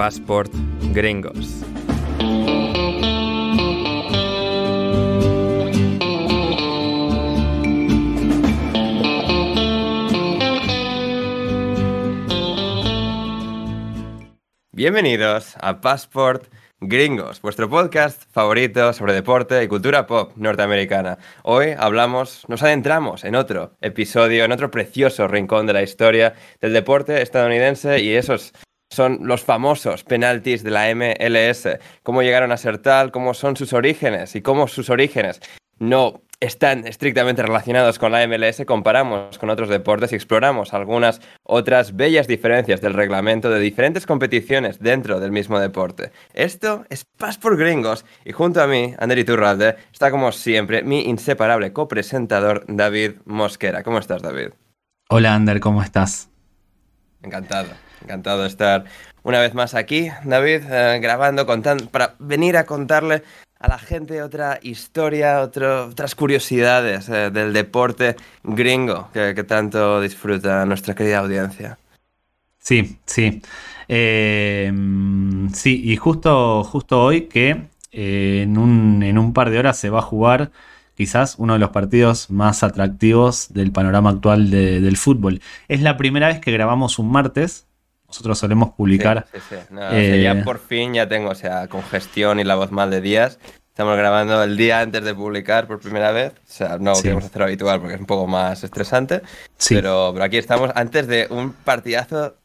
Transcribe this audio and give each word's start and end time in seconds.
Passport 0.00 0.50
Gringos. 0.94 1.62
Bienvenidos 14.72 15.54
a 15.60 15.82
Passport 15.82 16.50
Gringos, 16.80 17.42
vuestro 17.42 17.68
podcast 17.68 18.22
favorito 18.30 18.94
sobre 18.94 19.12
deporte 19.12 19.62
y 19.62 19.68
cultura 19.68 20.06
pop 20.06 20.32
norteamericana. 20.36 21.18
Hoy 21.42 21.74
hablamos, 21.76 22.46
nos 22.48 22.62
adentramos 22.62 23.24
en 23.24 23.34
otro 23.34 23.76
episodio, 23.82 24.44
en 24.44 24.52
otro 24.52 24.70
precioso 24.70 25.28
rincón 25.28 25.66
de 25.66 25.74
la 25.74 25.82
historia 25.82 26.36
del 26.62 26.72
deporte 26.72 27.20
estadounidense 27.20 28.00
y 28.00 28.14
esos 28.14 28.54
son 28.90 29.20
los 29.22 29.42
famosos 29.42 30.04
penaltis 30.04 30.62
de 30.62 30.70
la 30.70 30.94
MLS. 30.94 31.78
Cómo 32.02 32.22
llegaron 32.22 32.52
a 32.52 32.56
ser 32.56 32.78
tal, 32.78 33.12
cómo 33.12 33.34
son 33.34 33.56
sus 33.56 33.72
orígenes 33.72 34.34
y 34.36 34.42
cómo 34.42 34.68
sus 34.68 34.90
orígenes 34.90 35.40
no 35.78 36.22
están 36.40 36.86
estrictamente 36.86 37.42
relacionados 37.42 37.98
con 37.98 38.12
la 38.12 38.26
MLS, 38.26 38.62
comparamos 38.66 39.38
con 39.38 39.50
otros 39.50 39.68
deportes 39.68 40.12
y 40.12 40.14
exploramos 40.14 40.72
algunas 40.72 41.20
otras 41.42 41.96
bellas 41.96 42.26
diferencias 42.26 42.80
del 42.80 42.94
reglamento 42.94 43.50
de 43.50 43.60
diferentes 43.60 44.06
competiciones 44.06 44.78
dentro 44.80 45.20
del 45.20 45.32
mismo 45.32 45.60
deporte. 45.60 46.12
Esto 46.32 46.86
es 46.88 47.04
Paz 47.04 47.36
por 47.36 47.58
Gringos 47.58 48.06
y 48.24 48.32
junto 48.32 48.62
a 48.62 48.66
mí, 48.66 48.94
Ander 48.98 49.18
Iturralde, 49.18 49.76
está 49.92 50.10
como 50.10 50.32
siempre 50.32 50.82
mi 50.82 51.02
inseparable 51.02 51.74
copresentador 51.74 52.64
David 52.66 53.16
Mosquera. 53.26 53.82
¿Cómo 53.82 53.98
estás, 53.98 54.22
David? 54.22 54.48
Hola, 55.10 55.34
Ander, 55.34 55.60
¿cómo 55.60 55.82
estás? 55.82 56.30
Encantado, 57.22 57.68
encantado 58.02 58.42
de 58.42 58.48
estar 58.48 58.84
una 59.22 59.40
vez 59.40 59.54
más 59.54 59.74
aquí, 59.74 60.08
David, 60.24 60.62
eh, 60.70 60.98
grabando, 61.00 61.46
contando, 61.46 61.86
para 61.86 62.14
venir 62.18 62.56
a 62.56 62.64
contarle 62.64 63.22
a 63.60 63.68
la 63.68 63.78
gente 63.78 64.22
otra 64.22 64.58
historia, 64.62 65.42
otras 65.42 66.14
curiosidades 66.14 67.08
eh, 67.10 67.30
del 67.30 67.52
deporte 67.52 68.16
gringo 68.42 69.10
que, 69.12 69.34
tanto 69.44 70.00
disfruta 70.00 70.64
nuestra 70.64 70.94
querida 70.94 71.18
audiencia. 71.18 71.78
Sí, 72.58 72.98
sí. 73.04 73.42
Eh, 73.86 74.72
sí, 75.52 75.82
y 75.84 75.96
justo, 75.96 76.64
justo 76.64 77.02
hoy 77.02 77.22
que 77.22 77.64
eh, 77.92 78.42
en, 78.42 78.56
un, 78.56 79.32
par 79.34 79.50
de 79.50 79.58
horas 79.58 79.76
se 79.78 79.90
va 79.90 79.98
a 79.98 80.02
jugar 80.02 80.52
quizás 80.94 81.34
uno 81.38 81.54
de 81.54 81.58
los 81.58 81.70
partidos 81.70 82.30
más 82.30 82.62
atractivos 82.62 83.52
del 83.52 83.72
panorama 83.72 84.10
actual 84.10 84.50
del 84.50 84.96
fútbol. 84.96 85.40
Es 85.68 85.82
la 85.82 85.96
primera 85.96 86.28
vez 86.28 86.40
que 86.40 86.52
grabamos 86.52 86.98
un 86.98 87.10
martes. 87.10 87.66
Nosotros 88.10 88.40
solemos 88.40 88.70
publicar. 88.70 89.26
Sí, 89.32 89.38
sí, 89.50 89.56
sí. 89.68 90.22
ya 90.22 90.42
por 90.42 90.58
fin 90.58 90.94
ya 90.94 91.08
tengo, 91.08 91.30
o 91.30 91.34
sea, 91.36 91.68
congestión 91.68 92.40
y 92.40 92.44
la 92.44 92.56
voz 92.56 92.72
mal 92.72 92.90
de 92.90 93.00
días. 93.00 93.38
Estamos 93.68 93.96
grabando 93.96 94.42
el 94.42 94.56
día 94.56 94.80
antes 94.80 95.04
de 95.04 95.14
publicar 95.14 95.68
por 95.68 95.78
primera 95.78 96.10
vez. 96.10 96.32
O 96.32 96.52
sea, 96.52 96.76
no 96.78 96.92
queremos 97.00 97.24
hacer 97.24 97.40
habitual 97.40 97.78
porque 97.78 97.94
es 97.94 98.00
un 98.00 98.06
poco 98.06 98.26
más 98.26 98.64
estresante. 98.64 99.22
Pero, 99.68 100.10
pero 100.12 100.24
aquí 100.24 100.38
estamos 100.38 100.72
antes 100.74 101.06
de 101.06 101.28
un 101.30 101.52
partidazo. 101.52 102.36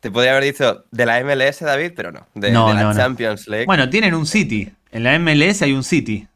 Te 0.00 0.10
podría 0.10 0.30
haber 0.30 0.44
dicho 0.44 0.86
de 0.90 1.04
la 1.04 1.22
MLS, 1.22 1.60
David, 1.60 1.92
pero 1.94 2.12
no. 2.12 2.26
De, 2.34 2.50
la 2.50 2.94
Champions 2.96 3.46
League. 3.46 3.66
Bueno, 3.66 3.90
tienen 3.90 4.14
un 4.14 4.24
City. 4.24 4.72
En 4.90 5.02
la 5.02 5.18
MLS 5.18 5.60
hay 5.60 5.74
un 5.74 5.84
City. 5.84 6.26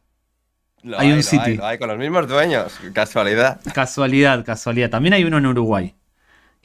hay, 0.94 1.10
un 1.10 1.22
City. 1.22 1.58
Hay, 1.62 1.78
con 1.78 1.88
los 1.88 1.96
mismos 1.96 2.28
dueños. 2.28 2.78
Casualidad. 2.92 3.60
Casualidad, 3.72 4.44
casualidad. 4.44 4.90
También 4.90 5.14
hay 5.14 5.24
uno 5.24 5.38
en 5.38 5.46
Uruguay. 5.46 5.94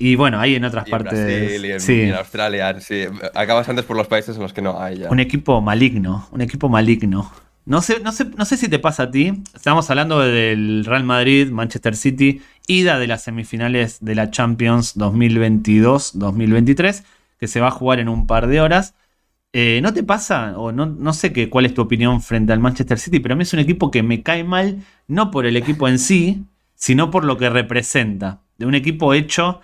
Y 0.01 0.15
bueno, 0.15 0.39
hay 0.39 0.55
en 0.55 0.63
otras 0.63 0.89
partes. 0.89 1.11
Brasil, 1.11 1.65
y 1.65 1.73
en, 1.73 1.81
sí. 1.81 2.03
en 2.03 2.13
Australia, 2.13 2.79
sí. 2.79 3.03
Acabas 3.35 3.67
antes 3.67 3.83
por 3.83 3.97
los 3.97 4.07
países 4.07 4.37
en 4.37 4.41
los 4.41 4.53
que 4.53 4.61
no 4.61 4.81
hay 4.81 4.99
ya. 4.99 5.09
Un 5.09 5.19
equipo 5.19 5.59
maligno, 5.59 6.25
un 6.31 6.39
equipo 6.39 6.69
maligno. 6.69 7.29
No 7.65 7.81
sé, 7.81 7.99
no, 7.99 8.13
sé, 8.13 8.23
no 8.37 8.45
sé 8.45 8.55
si 8.55 8.69
te 8.69 8.79
pasa 8.79 9.03
a 9.03 9.11
ti. 9.11 9.43
Estamos 9.53 9.89
hablando 9.89 10.19
del 10.19 10.85
Real 10.85 11.03
Madrid, 11.03 11.51
Manchester 11.51 11.97
City, 11.97 12.41
ida 12.65 12.97
de 12.97 13.07
las 13.07 13.23
semifinales 13.23 13.97
de 13.99 14.15
la 14.15 14.31
Champions 14.31 14.95
2022-2023, 14.95 17.03
que 17.37 17.49
se 17.49 17.59
va 17.59 17.67
a 17.67 17.71
jugar 17.71 17.99
en 17.99 18.07
un 18.07 18.25
par 18.25 18.47
de 18.47 18.61
horas. 18.61 18.93
Eh, 19.51 19.81
¿No 19.83 19.93
te 19.93 20.03
pasa? 20.03 20.57
O 20.57 20.71
no, 20.71 20.85
no 20.85 21.11
sé 21.11 21.33
qué, 21.33 21.49
cuál 21.49 21.65
es 21.65 21.73
tu 21.73 21.81
opinión 21.81 22.21
frente 22.21 22.53
al 22.53 22.59
Manchester 22.59 22.99
City, 22.99 23.19
pero 23.19 23.33
a 23.33 23.35
mí 23.35 23.43
es 23.43 23.51
un 23.51 23.59
equipo 23.59 23.91
que 23.91 24.01
me 24.01 24.23
cae 24.23 24.45
mal, 24.45 24.77
no 25.07 25.29
por 25.29 25.45
el 25.45 25.57
equipo 25.57 25.89
en 25.89 25.99
sí, 25.99 26.45
sino 26.75 27.11
por 27.11 27.25
lo 27.25 27.37
que 27.37 27.49
representa. 27.49 28.39
De 28.57 28.65
un 28.65 28.75
equipo 28.75 29.13
hecho 29.13 29.59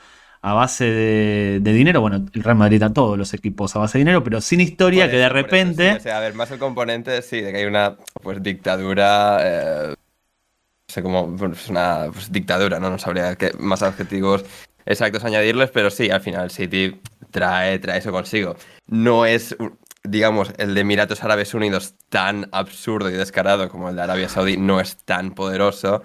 a 0.46 0.54
base 0.54 0.86
de, 0.86 1.74
dinero. 1.74 2.02
Bueno, 2.02 2.24
el 2.32 2.44
Real 2.44 2.56
Madrid 2.56 2.84
a 2.84 2.94
todos 2.94 3.18
los 3.18 3.34
equipos 3.34 3.76
a 3.76 3.80
base 3.80 3.98
de 3.98 4.04
dinero, 4.04 4.24
pero 4.24 4.42
sin 4.42 4.62
historia 4.62 5.10
que 5.10 5.18
de 5.18 5.28
repente. 5.28 5.94
o 5.94 6.00
sea, 6.00 6.18
a 6.18 6.20
ver, 6.20 6.36
más 6.36 6.52
el 6.52 6.60
componente, 6.60 7.20
sí, 7.24 7.42
de 7.42 7.52
que 7.52 7.58
hay 7.58 7.66
una 7.66 7.98
pues 8.22 8.44
dictadura. 8.44 9.40
Eh, 9.42 9.88
no 9.90 10.94
sé 10.94 11.02
cómo. 11.02 11.36
Pues 11.36 11.68
una 11.68 12.10
pues, 12.14 12.32
dictadura, 12.32 12.80
¿no? 12.80 12.92
No 12.92 13.00
sabría 13.00 13.36
qué 13.38 13.54
más 13.58 13.82
adjetivos 13.82 14.46
exactos 14.86 15.26
añadirles, 15.26 15.72
pero 15.72 15.90
sí, 15.90 16.12
al 16.12 16.22
final 16.22 16.52
City 16.52 17.02
trae, 17.32 17.80
trae 17.80 17.98
eso 17.98 18.12
consigo. 18.12 18.56
No 18.86 19.26
es 19.26 19.56
digamos, 20.04 20.54
el 20.60 20.76
de 20.76 20.82
Emiratos 20.82 21.24
Árabes 21.24 21.56
Unidos 21.56 21.96
tan 22.10 22.50
absurdo 22.52 23.10
y 23.10 23.14
descarado 23.14 23.68
como 23.70 23.90
el 23.90 23.96
de 23.96 24.04
Arabia 24.04 24.30
Saudí 24.30 24.58
no 24.58 24.80
es 24.80 24.98
tan 24.98 25.34
poderoso 25.34 26.04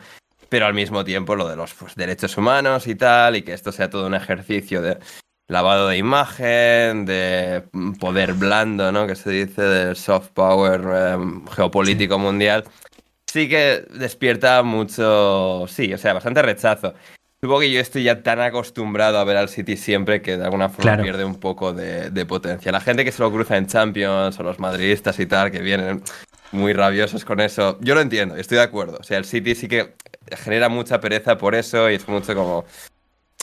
pero 0.50 0.66
al 0.66 0.74
mismo 0.74 1.04
tiempo 1.04 1.36
lo 1.36 1.48
de 1.48 1.56
los 1.56 1.72
pues, 1.72 1.94
derechos 1.94 2.36
humanos 2.36 2.86
y 2.88 2.96
tal, 2.96 3.36
y 3.36 3.42
que 3.42 3.54
esto 3.54 3.72
sea 3.72 3.88
todo 3.88 4.06
un 4.06 4.14
ejercicio 4.14 4.82
de 4.82 4.98
lavado 5.46 5.88
de 5.88 5.96
imagen, 5.96 7.06
de 7.06 7.62
poder 7.98 8.34
blando, 8.34 8.92
¿no? 8.92 9.06
Que 9.06 9.14
se 9.14 9.30
dice, 9.30 9.62
del 9.62 9.96
soft 9.96 10.30
power 10.34 10.80
em, 11.12 11.46
geopolítico 11.46 12.18
mundial, 12.18 12.64
sí 13.26 13.48
que 13.48 13.84
despierta 13.94 14.62
mucho, 14.62 15.66
sí, 15.68 15.94
o 15.94 15.98
sea, 15.98 16.14
bastante 16.14 16.42
rechazo. 16.42 16.94
Supongo 17.40 17.60
que 17.60 17.72
yo 17.72 17.80
estoy 17.80 18.02
ya 18.02 18.22
tan 18.22 18.40
acostumbrado 18.40 19.18
a 19.18 19.24
ver 19.24 19.38
al 19.38 19.48
City 19.48 19.76
siempre 19.76 20.20
que 20.20 20.36
de 20.36 20.44
alguna 20.44 20.68
forma 20.68 21.02
pierde 21.02 21.24
un 21.24 21.36
poco 21.36 21.72
de, 21.72 22.10
de, 22.10 22.26
potencia. 22.26 22.70
La 22.70 22.80
gente 22.80 23.04
que 23.04 23.12
se 23.12 23.22
lo 23.22 23.32
cruza 23.32 23.56
en 23.56 23.66
Champions 23.66 24.38
o 24.38 24.42
los 24.42 24.58
madridistas 24.58 25.18
y 25.20 25.26
tal, 25.26 25.50
que 25.50 25.60
vienen 25.60 26.02
muy 26.52 26.72
rabiosos 26.72 27.24
con 27.24 27.40
eso, 27.40 27.78
yo 27.80 27.94
lo 27.94 28.00
entiendo, 28.00 28.36
estoy 28.36 28.56
de 28.58 28.64
acuerdo. 28.64 28.98
O 29.00 29.04
sea, 29.04 29.18
el 29.18 29.24
City 29.24 29.54
sí 29.54 29.68
que 29.68 29.94
genera 30.36 30.68
mucha 30.68 31.00
pereza 31.00 31.36
por 31.38 31.54
eso 31.54 31.90
y 31.90 31.94
es 31.94 32.08
mucho 32.08 32.34
como 32.34 32.64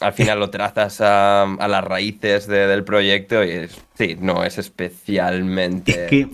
al 0.02 0.14
final 0.14 0.40
lo 0.40 0.50
trazas 0.50 1.02
a, 1.02 1.46
las 1.68 1.84
raíces 1.84 2.48
del 2.48 2.84
proyecto 2.84 3.44
y 3.44 3.68
sí, 3.96 4.16
no 4.20 4.44
es 4.44 4.58
especialmente... 4.58 6.04
Es 6.04 6.10
que 6.10 6.30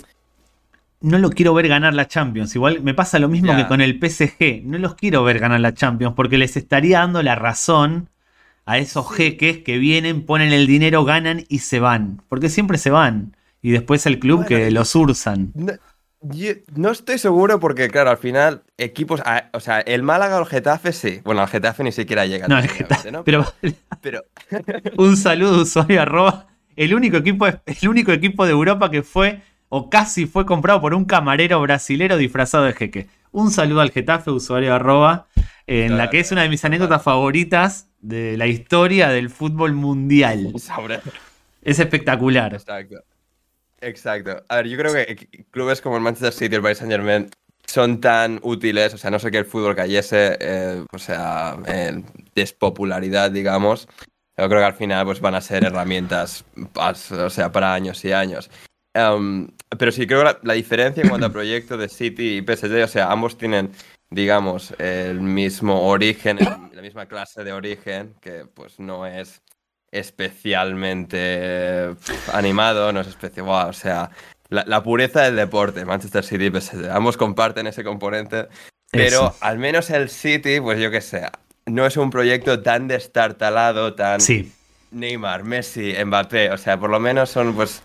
no 1.02 1.18
lo 1.18 1.30
quiero 1.30 1.54
ver 1.54 1.68
ganar 1.68 1.94
la 1.94 2.08
Champions. 2.08 2.56
Igual 2.56 2.82
me 2.82 2.94
pasa 2.94 3.20
lo 3.20 3.28
mismo 3.28 3.56
que 3.56 3.68
con 3.68 3.82
el 3.82 4.00
PSG. 4.00 4.64
No 4.64 4.78
los 4.78 4.96
quiero 4.96 5.24
ver 5.24 5.40
ganar 5.40 5.60
la 5.60 5.74
Champions 5.74 6.14
porque 6.16 6.38
les 6.38 6.56
estaría 6.56 7.00
dando 7.00 7.22
la 7.22 7.36
razón 7.36 8.10
a 8.66 8.78
esos 8.78 9.12
jeques 9.14 9.60
que 9.60 9.78
vienen, 9.78 10.26
ponen 10.26 10.54
el 10.54 10.66
dinero, 10.66 11.04
ganan 11.04 11.44
y 11.50 11.60
se 11.60 11.82
van. 11.82 12.22
Porque 12.30 12.48
siempre 12.48 12.78
se 12.78 12.90
van. 12.90 13.36
Y 13.62 13.72
después 13.72 14.06
el 14.06 14.20
club 14.20 14.46
que 14.46 14.72
los 14.72 14.96
ursan 14.96 15.52
no 15.54 15.74
estoy 16.92 17.18
seguro 17.18 17.60
porque, 17.60 17.90
claro, 17.90 18.10
al 18.10 18.18
final, 18.18 18.64
equipos. 18.78 19.22
o 19.54 19.60
sea, 19.60 19.80
el 19.80 20.04
Málaga 20.04 20.38
o 20.38 20.42
el 20.42 20.46
Getafe 20.46 20.94
sí. 20.94 21.22
Bueno, 21.24 21.42
el 21.42 21.48
Getafe 21.48 21.84
ni 21.84 21.92
siquiera 21.92 22.26
llega. 22.26 22.48
No, 22.48 22.58
el 22.58 22.68
Getafe. 22.68 23.12
Pero, 23.24 23.46
pero... 24.02 24.24
un 24.98 25.18
saludo, 25.18 25.62
usuario 25.62 26.02
arroba. 26.02 26.48
El 26.76 26.94
único, 26.96 27.18
equipo, 27.18 27.46
el 27.48 27.90
único 27.90 28.12
equipo 28.12 28.46
de 28.46 28.52
Europa 28.52 28.90
que 28.90 29.04
fue 29.04 29.42
o 29.70 29.90
casi 29.90 30.26
fue 30.26 30.46
comprado 30.46 30.82
por 30.82 30.94
un 30.94 31.06
camarero 31.06 31.60
brasilero 31.62 32.18
disfrazado 32.18 32.66
de 32.66 32.74
jeque. 32.74 33.08
Un 33.32 33.52
saludo 33.52 33.82
al 33.82 33.92
Getafe, 33.92 34.30
usuario 34.30 34.74
arroba, 34.74 35.28
en 35.66 35.98
la 35.98 36.10
que 36.10 36.20
es 36.20 36.32
una 36.32 36.44
de 36.44 36.50
mis 36.50 36.64
anécdotas 36.64 37.02
favoritas 37.02 37.90
de 38.00 38.38
la 38.38 38.48
historia 38.48 39.10
del 39.10 39.30
fútbol 39.30 39.74
mundial. 39.74 40.54
Es 41.62 41.80
espectacular. 41.80 42.54
Exacto. 42.54 43.04
Exacto. 43.84 44.44
A 44.48 44.58
ver, 44.58 44.68
yo 44.68 44.78
creo 44.78 44.94
que 44.94 45.46
clubes 45.52 45.82
como 45.82 45.98
el 45.98 46.02
Manchester 46.02 46.34
City 46.34 46.56
el 46.56 46.62
Paris 46.62 46.78
Saint 46.78 46.92
Germain 46.92 47.30
son 47.66 48.00
tan 48.00 48.40
útiles, 48.44 48.94
o 48.94 48.98
sea, 48.98 49.12
no 49.12 49.20
sé 49.20 49.30
que 49.32 49.40
el 49.40 49.46
fútbol 49.46 49.76
cayese, 49.76 50.38
eh, 50.40 50.86
o 50.92 51.00
sea, 51.00 51.58
despopularidad, 52.34 53.32
digamos. 53.32 53.88
Yo 54.38 54.48
creo 54.48 54.62
que 54.62 54.66
al 54.66 54.74
final 54.74 55.06
pues 55.06 55.20
van 55.20 55.36
a 55.36 55.42
ser 55.42 55.64
herramientas, 55.66 56.46
o 56.76 57.30
sea, 57.30 57.52
para 57.52 57.74
años 57.74 58.04
y 58.06 58.12
años. 58.12 58.50
Em, 58.94 59.50
pero 59.78 59.92
sí 59.92 60.08
creo 60.08 60.24
que 60.24 60.48
la, 60.48 60.54
diferencia 60.54 61.02
en 61.02 61.10
cuanto 61.10 61.28
a 61.28 61.32
proyecto 61.32 61.78
de 61.78 61.90
City 61.90 62.38
y 62.38 62.42
PSG, 62.42 62.84
o 62.84 62.88
sea, 62.88 63.12
ambos 63.12 63.38
tienen, 63.38 63.72
digamos, 64.10 64.74
el 64.80 65.20
mismo 65.20 65.88
origen, 65.88 66.38
la 66.40 66.82
misma 66.82 67.08
clase 67.08 67.44
de 67.44 67.54
origen, 67.54 68.16
que 68.22 68.46
pues 68.46 68.80
no 68.80 69.06
es 69.06 69.42
especialmente 69.94 71.96
animado, 72.34 72.92
no 72.92 73.02
es 73.02 73.08
especial, 73.08 73.48
o 73.48 73.74
sea, 73.74 74.10
la, 74.50 74.84
pureza 74.84 75.22
del 75.22 75.36
deporte, 75.36 75.86
Manchester 75.86 76.24
City, 76.24 76.50
pues, 76.50 76.72
ambos 76.92 77.18
comparten 77.18 77.68
ese 77.68 77.84
componente, 77.84 78.48
pero 78.92 79.36
al 79.40 79.58
menos 79.58 79.90
el 79.90 80.10
City, 80.10 80.60
pues 80.60 80.80
yo 80.80 80.92
que 80.92 81.02
sé, 81.02 81.28
no 81.66 81.86
es 81.86 81.98
un 81.98 82.10
proyecto 82.10 82.62
tan 82.62 82.88
destartalado, 82.88 83.96
tan 83.96 84.22
sí. 84.22 84.52
Neymar, 84.92 85.44
Messi, 85.44 85.94
Mbappé, 86.06 86.52
o 86.52 86.58
sea, 86.58 86.80
por 86.80 86.90
lo 86.90 87.00
menos 87.00 87.30
son 87.30 87.56
pues 87.56 87.82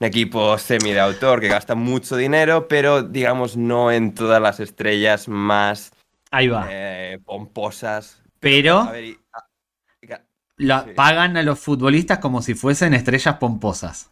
equipo 0.00 0.58
semi 0.58 0.92
de 0.92 1.00
autor 1.00 1.40
que 1.40 1.48
gasta 1.48 1.74
mucho 1.74 2.16
dinero, 2.16 2.68
pero 2.68 3.02
digamos 3.02 3.56
no 3.56 3.90
en 3.90 4.14
todas 4.14 4.40
las 4.40 4.60
estrellas 4.60 5.28
más 5.28 5.92
Ahí 6.30 6.48
va. 6.48 6.66
eh, 6.70 7.18
pomposas. 7.24 8.20
Pero 8.40 8.80
A 8.80 8.92
ver, 8.92 9.04
y- 9.04 9.18
la- 10.56 10.84
sí. 10.84 10.90
pagan 10.94 11.36
a 11.36 11.42
los 11.42 11.58
futbolistas 11.58 12.18
como 12.18 12.42
si 12.42 12.54
fuesen 12.54 12.94
estrellas 12.94 13.36
pomposas. 13.36 14.10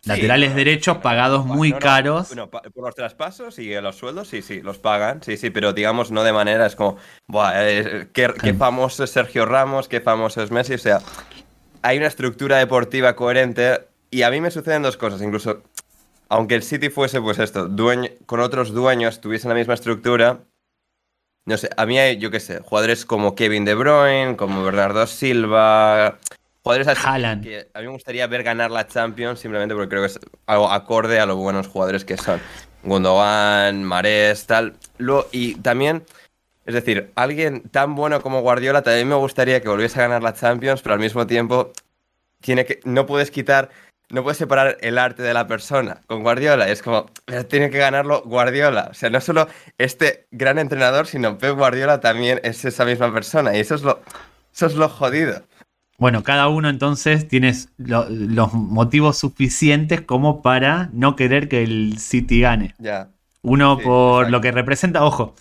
Sí, 0.00 0.08
Laterales 0.08 0.50
no, 0.50 0.56
derechos 0.56 0.96
no, 0.96 1.02
pagados 1.02 1.46
no, 1.46 1.54
muy 1.54 1.72
caros. 1.72 2.34
no, 2.36 2.50
pa- 2.50 2.60
por 2.60 2.84
los 2.84 2.94
traspasos 2.94 3.58
y 3.58 3.72
los 3.80 3.96
sueldos, 3.96 4.28
sí, 4.28 4.42
sí, 4.42 4.60
los 4.60 4.78
pagan, 4.78 5.22
sí, 5.22 5.38
sí, 5.38 5.48
pero 5.48 5.72
digamos 5.72 6.10
no 6.10 6.22
de 6.24 6.32
manera, 6.34 6.66
es 6.66 6.76
como, 6.76 6.98
Buah, 7.26 7.52
eh, 7.56 8.08
qué, 8.12 8.28
qué 8.42 8.52
famoso 8.52 9.04
es 9.04 9.10
Sergio 9.10 9.46
Ramos, 9.46 9.88
qué 9.88 10.02
famoso 10.02 10.42
es 10.42 10.50
Messi, 10.50 10.74
o 10.74 10.78
sea, 10.78 11.00
hay 11.82 11.98
una 11.98 12.08
estructura 12.08 12.58
deportiva 12.58 13.16
coherente 13.16 13.88
y 14.10 14.22
a 14.22 14.30
mí 14.30 14.40
me 14.40 14.50
suceden 14.50 14.82
dos 14.82 14.96
cosas, 14.98 15.22
incluso, 15.22 15.62
aunque 16.28 16.54
el 16.56 16.62
City 16.62 16.90
fuese, 16.90 17.20
pues 17.20 17.38
esto, 17.38 17.68
dueño, 17.68 18.10
con 18.26 18.40
otros 18.40 18.72
dueños 18.74 19.20
tuviesen 19.20 19.50
la 19.50 19.54
misma 19.56 19.74
estructura, 19.74 20.40
no 21.46 21.56
sé, 21.56 21.68
a 21.76 21.86
mí 21.86 21.98
hay, 21.98 22.18
yo 22.18 22.30
qué 22.30 22.40
sé, 22.40 22.60
jugadores 22.60 23.04
como 23.04 23.34
Kevin 23.34 23.64
De 23.64 23.74
Bruyne, 23.74 24.36
como 24.36 24.64
Bernardo 24.64 25.06
Silva, 25.06 26.18
jugadores 26.62 26.88
así 26.88 27.02
Haaland. 27.04 27.42
que 27.42 27.68
a 27.74 27.80
mí 27.80 27.86
me 27.86 27.92
gustaría 27.92 28.26
ver 28.26 28.42
ganar 28.42 28.70
la 28.70 28.86
Champions 28.86 29.40
simplemente 29.40 29.74
porque 29.74 29.90
creo 29.90 30.02
que 30.02 30.06
es 30.06 30.20
algo 30.46 30.70
acorde 30.70 31.20
a 31.20 31.26
los 31.26 31.36
buenos 31.36 31.68
jugadores 31.68 32.04
que 32.04 32.16
son. 32.16 32.40
Gundogan, 32.82 33.82
Mares, 33.84 34.46
tal. 34.46 34.74
Lo, 34.98 35.26
y 35.32 35.56
también, 35.56 36.04
es 36.66 36.74
decir, 36.74 37.12
alguien 37.14 37.62
tan 37.68 37.94
bueno 37.94 38.20
como 38.20 38.40
Guardiola 38.40 38.82
también 38.82 39.08
me 39.08 39.14
gustaría 39.14 39.60
que 39.60 39.68
volviese 39.68 39.98
a 39.98 40.02
ganar 40.02 40.22
la 40.22 40.34
Champions, 40.34 40.82
pero 40.82 40.94
al 40.94 41.00
mismo 41.00 41.26
tiempo 41.26 41.72
tiene 42.40 42.64
que, 42.64 42.80
no 42.84 43.06
puedes 43.06 43.30
quitar, 43.30 43.70
no 44.10 44.22
puedes 44.22 44.38
separar 44.38 44.76
el 44.80 44.98
arte 44.98 45.22
de 45.22 45.34
la 45.34 45.46
persona 45.46 46.00
con 46.06 46.22
Guardiola. 46.22 46.68
Es 46.68 46.82
como, 46.82 47.06
pero 47.24 47.46
tiene 47.46 47.70
que 47.70 47.78
ganarlo 47.78 48.22
Guardiola. 48.22 48.88
O 48.90 48.94
sea, 48.94 49.10
no 49.10 49.20
solo 49.20 49.48
este 49.78 50.26
gran 50.30 50.58
entrenador, 50.58 51.06
sino 51.06 51.38
Pep 51.38 51.56
Guardiola 51.56 52.00
también 52.00 52.40
es 52.44 52.64
esa 52.64 52.84
misma 52.84 53.12
persona. 53.12 53.56
Y 53.56 53.60
eso 53.60 53.74
es 53.74 53.82
lo, 53.82 54.00
eso 54.54 54.66
es 54.66 54.74
lo 54.74 54.88
jodido. 54.88 55.42
Bueno, 55.98 56.22
cada 56.24 56.48
uno 56.48 56.68
entonces 56.68 57.28
tiene 57.28 57.54
lo- 57.78 58.06
los 58.10 58.52
motivos 58.52 59.18
suficientes 59.18 60.00
como 60.02 60.42
para 60.42 60.90
no 60.92 61.14
querer 61.16 61.48
que 61.48 61.62
el 61.62 61.98
City 61.98 62.40
gane. 62.40 62.74
Ya. 62.78 63.10
Uno 63.42 63.78
Sí, 63.78 63.84
por 63.84 64.24
exacto. 64.24 64.30
lo 64.32 64.40
que 64.40 64.52
representa, 64.52 65.04
ojo, 65.04 65.34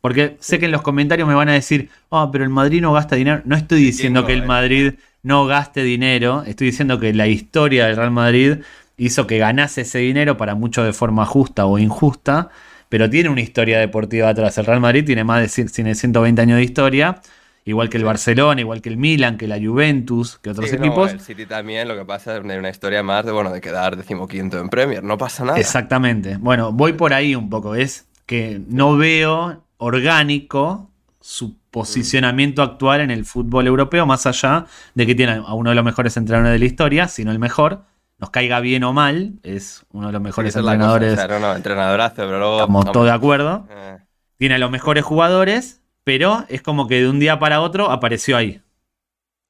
porque 0.00 0.36
sé 0.40 0.58
que 0.58 0.66
en 0.66 0.72
los 0.72 0.82
comentarios 0.82 1.28
me 1.28 1.34
van 1.34 1.48
a 1.48 1.52
decir, 1.52 1.90
ah, 2.10 2.30
pero 2.32 2.44
el 2.44 2.50
Madrid 2.50 2.80
no 2.80 2.92
gasta 2.92 3.16
dinero. 3.16 3.42
No 3.44 3.56
estoy 3.56 3.80
diciendo 3.82 4.24
que 4.24 4.32
el 4.32 4.44
eh. 4.44 4.46
Madrid 4.46 4.94
no 5.22 5.46
gaste 5.46 5.82
dinero, 5.82 6.44
estoy 6.46 6.68
diciendo 6.68 6.98
que 7.00 7.12
la 7.12 7.26
historia 7.26 7.86
del 7.86 7.96
Real 7.96 8.10
Madrid 8.10 8.58
hizo 8.96 9.26
que 9.26 9.38
ganase 9.38 9.82
ese 9.82 9.98
dinero 9.98 10.36
para 10.36 10.54
mucho 10.54 10.82
de 10.84 10.92
forma 10.92 11.24
justa 11.26 11.66
o 11.66 11.78
injusta, 11.78 12.48
pero 12.88 13.08
tiene 13.10 13.28
una 13.28 13.40
historia 13.40 13.78
deportiva 13.78 14.28
atrás. 14.28 14.58
El 14.58 14.66
Real 14.66 14.80
Madrid 14.80 15.04
tiene 15.04 15.24
más 15.24 15.54
de 15.56 15.64
tiene 15.66 15.94
120 15.94 16.40
años 16.42 16.56
de 16.56 16.64
historia, 16.64 17.20
igual 17.64 17.90
que 17.90 17.98
el 17.98 18.04
Barcelona, 18.04 18.60
igual 18.60 18.80
que 18.80 18.88
el 18.88 18.96
Milan, 18.96 19.36
que 19.36 19.46
la 19.46 19.58
Juventus, 19.58 20.38
que 20.38 20.50
otros 20.50 20.70
Sí, 20.70 20.76
no, 20.78 20.86
equipos. 20.86 21.12
el 21.12 21.20
City 21.20 21.46
también, 21.46 21.86
lo 21.86 21.96
que 21.96 22.04
pasa 22.04 22.36
es 22.36 22.42
una 22.42 22.70
historia 22.70 23.02
más 23.02 23.26
de, 23.26 23.32
bueno, 23.32 23.52
de 23.52 23.60
quedar 23.60 23.96
decimoquinto 23.96 24.58
en 24.58 24.68
Premier, 24.70 25.04
no 25.04 25.18
pasa 25.18 25.44
nada. 25.44 25.60
Exactamente. 25.60 26.38
Bueno, 26.38 26.72
voy 26.72 26.94
por 26.94 27.12
ahí 27.12 27.34
un 27.34 27.50
poco. 27.50 27.74
Es 27.74 28.06
que 28.24 28.60
no 28.68 28.96
veo 28.96 29.62
orgánico 29.76 30.90
su 31.20 31.57
posicionamiento 31.70 32.62
actual 32.62 33.00
en 33.00 33.10
el 33.10 33.24
fútbol 33.24 33.66
europeo, 33.66 34.06
más 34.06 34.26
allá 34.26 34.66
de 34.94 35.06
que 35.06 35.14
tiene 35.14 35.32
a 35.46 35.54
uno 35.54 35.70
de 35.70 35.76
los 35.76 35.84
mejores 35.84 36.16
entrenadores 36.16 36.52
de 36.54 36.58
la 36.58 36.64
historia, 36.64 37.08
si 37.08 37.24
no 37.24 37.30
el 37.32 37.38
mejor. 37.38 37.82
Nos 38.18 38.30
caiga 38.30 38.58
bien 38.60 38.82
o 38.84 38.92
mal, 38.92 39.34
es 39.44 39.84
uno 39.92 40.08
de 40.08 40.12
los 40.12 40.20
mejores 40.22 40.48
Esa 40.50 40.58
es 40.58 40.64
la 40.64 40.72
cosa, 40.76 40.84
entrenadores. 40.96 41.12
o 41.12 41.16
sea, 41.16 41.28
no, 41.28 41.38
no, 41.38 41.54
entrenadorazo, 41.56 42.14
pero 42.16 42.38
luego... 42.38 42.60
Estamos 42.60 42.90
todos 42.92 43.06
de 43.06 43.12
acuerdo. 43.12 43.66
eh, 43.70 43.98
Tiene 44.38 44.56
a 44.56 44.58
los 44.58 44.70
mejores 44.72 45.04
jugadores, 45.04 45.82
pero 46.02 46.44
es 46.48 46.60
como 46.62 46.88
que 46.88 47.00
de 47.00 47.08
un 47.08 47.20
día 47.20 47.38
para 47.38 47.60
otro 47.60 47.90
apareció 47.92 48.36
ahí. 48.36 48.60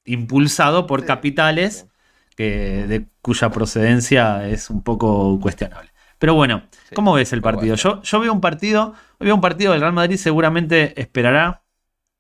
Impulsado 0.05 0.87
por 0.87 1.01
Sí, 1.01 1.07
capitales 1.07 1.87
sí. 2.29 2.35
que, 2.37 2.87
de 2.87 3.07
cuya 3.23 3.51
procedencia 3.51 4.47
es 4.49 4.71
un 4.71 4.83
poco 4.83 5.39
cuestionable. 5.41 5.91
Pero 6.19 6.35
bueno, 6.35 6.65
¿cómo 6.95 7.13
ves 7.15 7.33
el 7.33 7.41
partido? 7.43 7.77
bueno. 7.77 8.01
Yo, 8.01 8.03
yo 8.03 8.21
veo 8.21 8.33
un 8.33 8.41
partido, 8.41 8.95
hoy 9.19 9.27
veo 9.27 9.35
un 9.35 9.41
partido 9.41 9.73
del 9.73 9.81
Real 9.81 9.93
Madrid, 9.93 10.17
seguramente 10.17 11.01
esperará. 11.01 11.63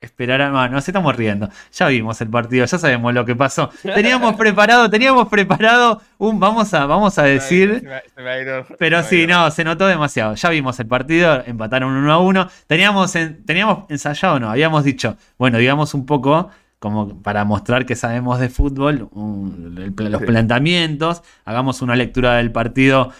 Esperará, 0.01 0.49
no, 0.51 0.69
nos 0.69 0.87
estamos 0.87 1.17
riendo. 1.17 1.49
Ya 1.73 1.89
vimos 1.89 2.21
el 2.21 2.29
partido, 2.29 2.65
ya 2.65 2.79
sabemos 2.79 3.13
lo 3.13 3.25
que 3.25 3.35
pasó. 3.35 3.69
Teníamos 3.83 4.35
preparado, 4.37 4.89
teníamos 4.89 5.27
preparado 5.29 6.01
un, 6.19 6.39
vamos 6.39 6.73
a, 6.73 6.87
vamos 6.87 7.19
a 7.19 7.25
decir. 7.25 7.81
se 7.81 7.87
me 7.87 7.95
ha- 7.95 8.03
se 8.15 8.23
me 8.23 8.31
ha 8.31 8.41
ido- 8.41 8.67
Pero 8.79 9.03
sí, 9.03 9.27
no, 9.27 9.51
se 9.51 9.65
notó 9.65 9.89
demasiado. 9.89 10.37
Ya 10.37 10.51
vimos 10.51 10.79
el 10.79 10.87
partido, 10.87 11.43
empataron 11.45 11.93
1 11.97 12.13
a 12.13 12.19
1. 12.21 12.49
Teníamos, 12.69 13.17
en- 13.17 13.45
teníamos 13.45 13.91
ensayado, 13.91 14.39
no, 14.39 14.51
habíamos 14.51 14.85
dicho, 14.85 15.17
bueno, 15.37 15.59
digamos 15.59 15.93
un 15.95 16.07
poco 16.07 16.49
como 16.79 17.21
para 17.21 17.45
mostrar 17.45 17.85
que 17.85 17.97
sabemos 17.97 18.39
de 18.39 18.51
fútbol, 18.51 19.09
un- 19.11 19.75
el 19.83 19.93
pla- 19.93 20.11
los 20.11 20.21
Sí. 20.21 20.27
planteamientos, 20.29 21.23
hagamos 21.45 21.83
una 21.83 21.97
lectura 21.97 22.35
del 22.37 22.53
partido 22.53 23.11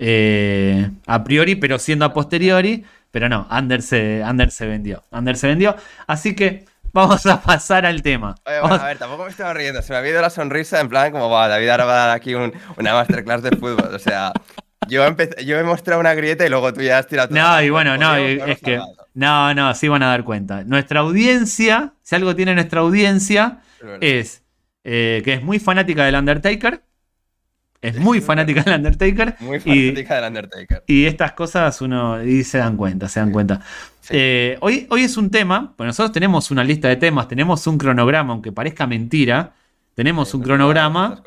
eh, 0.00 0.90
a 1.06 1.22
priori, 1.22 1.54
pero 1.54 1.78
siendo 1.78 2.04
a 2.04 2.12
posteriori. 2.12 2.82
Pero 3.14 3.28
no, 3.28 3.46
Ander 3.48 3.80
se, 3.80 4.22
Ander 4.24 4.50
se 4.50 4.66
vendió. 4.66 5.04
Ander 5.12 5.36
se 5.36 5.46
vendió. 5.46 5.76
Así 6.08 6.34
que 6.34 6.64
vamos 6.92 7.24
a 7.26 7.40
pasar 7.40 7.86
al 7.86 8.02
tema. 8.02 8.34
Oye, 8.44 8.58
bueno, 8.60 8.62
Vamos- 8.70 8.80
a 8.80 8.86
ver, 8.88 8.98
tampoco 8.98 9.22
me 9.24 9.30
estaba 9.30 9.54
riendo, 9.54 9.80
se 9.82 9.92
me 9.92 10.00
ha 10.00 10.08
ido 10.08 10.20
la 10.20 10.30
sonrisa 10.30 10.80
en 10.80 10.88
plan 10.88 11.12
como, 11.12 11.30
va, 11.30 11.46
David 11.46 11.68
ahora 11.68 11.84
va 11.84 11.92
a 11.92 12.06
dar 12.08 12.16
aquí 12.16 12.34
un- 12.34 12.52
una 12.76 12.92
masterclass 12.92 13.42
de 13.42 13.50
fútbol, 13.56 13.94
o 13.94 13.98
sea... 14.00 14.32
Yo, 14.88 15.06
empecé- 15.06 15.44
yo 15.44 15.56
he 15.58 15.62
mostrado 15.62 15.98
una 16.00 16.12
grieta 16.12 16.44
y 16.44 16.50
luego 16.50 16.74
tú 16.74 16.82
ya 16.82 16.98
has 16.98 17.06
tirado 17.06 17.28
todo. 17.28 17.38
No, 17.38 17.62
y 17.62 17.70
bueno, 17.70 17.96
no, 17.96 18.18
y- 18.18 18.38
es 18.46 18.58
que. 18.60 18.78
No, 19.14 19.54
no, 19.54 19.74
sí 19.74 19.88
van 19.88 20.02
a 20.02 20.08
dar 20.08 20.24
cuenta. 20.24 20.62
Nuestra 20.64 21.00
audiencia, 21.00 21.94
si 22.02 22.14
algo 22.16 22.34
tiene 22.36 22.54
nuestra 22.54 22.80
audiencia, 22.80 23.60
es 24.02 24.42
eh, 24.82 25.22
que 25.24 25.32
es 25.34 25.42
muy 25.42 25.58
fanática 25.58 26.04
del 26.04 26.16
Undertaker. 26.16 26.82
Es 27.84 27.98
muy 27.98 28.20
fanática 28.20 28.62
del 28.62 28.74
Undertaker. 28.74 29.36
Muy 29.40 29.58
y- 29.58 29.60
fanática 29.90 30.14
del 30.16 30.24
Undertaker. 30.28 30.82
Y 30.86 31.04
estas 31.06 31.32
cosas 31.32 31.80
uno 31.80 32.22
y 32.24 32.44
se 32.44 32.58
dan 32.58 32.76
cuenta, 32.76 33.08
se 33.08 33.20
dan 33.20 33.30
cuenta. 33.30 33.60
Sí. 34.00 34.14
Eh, 34.16 34.56
hoy, 34.60 34.86
hoy 34.90 35.02
es 35.02 35.16
un 35.16 35.30
tema, 35.30 35.72
pues 35.76 35.86
nosotros 35.86 36.12
tenemos 36.12 36.50
una 36.50 36.64
lista 36.64 36.88
de 36.88 36.96
temas, 36.96 37.28
tenemos 37.28 37.66
un 37.66 37.78
cronograma, 37.78 38.32
aunque 38.32 38.52
parezca 38.52 38.86
mentira, 38.86 39.54
tenemos 39.94 40.32
un 40.34 40.42
cronograma 40.42 41.22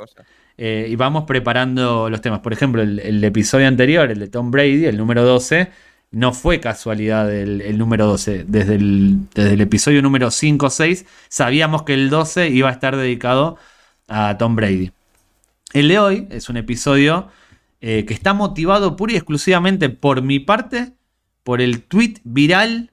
eh, 0.57 0.87
y 0.89 0.95
vamos 0.95 1.23
preparando 1.25 2.09
los 2.09 2.21
temas. 2.21 2.39
Por 2.39 2.53
ejemplo, 2.53 2.81
el, 2.81 2.99
el 2.99 3.23
episodio 3.23 3.67
anterior, 3.67 4.09
el 4.11 4.19
de 4.19 4.27
Tom 4.27 4.51
Brady, 4.51 4.85
el 4.85 4.97
número 4.97 5.23
12, 5.23 5.69
no 6.11 6.33
fue 6.33 6.59
casualidad 6.59 7.33
el, 7.33 7.61
el 7.61 7.77
número 7.77 8.05
12. 8.07 8.45
Desde 8.47 8.75
el, 8.75 9.27
desde 9.33 9.53
el 9.53 9.61
episodio 9.61 10.01
número 10.01 10.31
5 10.31 10.65
o 10.65 10.69
6 10.69 11.05
sabíamos 11.29 11.83
que 11.83 11.93
el 11.93 12.09
12 12.09 12.49
iba 12.49 12.69
a 12.69 12.71
estar 12.71 12.95
dedicado 12.95 13.57
a 14.07 14.37
Tom 14.37 14.55
Brady. 14.55 14.91
El 15.73 15.89
de 15.89 15.99
hoy 15.99 16.27
es 16.31 16.49
un 16.49 16.57
episodio 16.57 17.27
eh, 17.81 18.05
que 18.05 18.13
está 18.13 18.33
motivado 18.33 18.95
pura 18.95 19.13
y 19.13 19.17
exclusivamente 19.17 19.89
por 19.89 20.21
mi 20.21 20.39
parte, 20.39 20.93
por 21.43 21.61
el 21.61 21.83
tweet 21.83 22.15
viral 22.23 22.91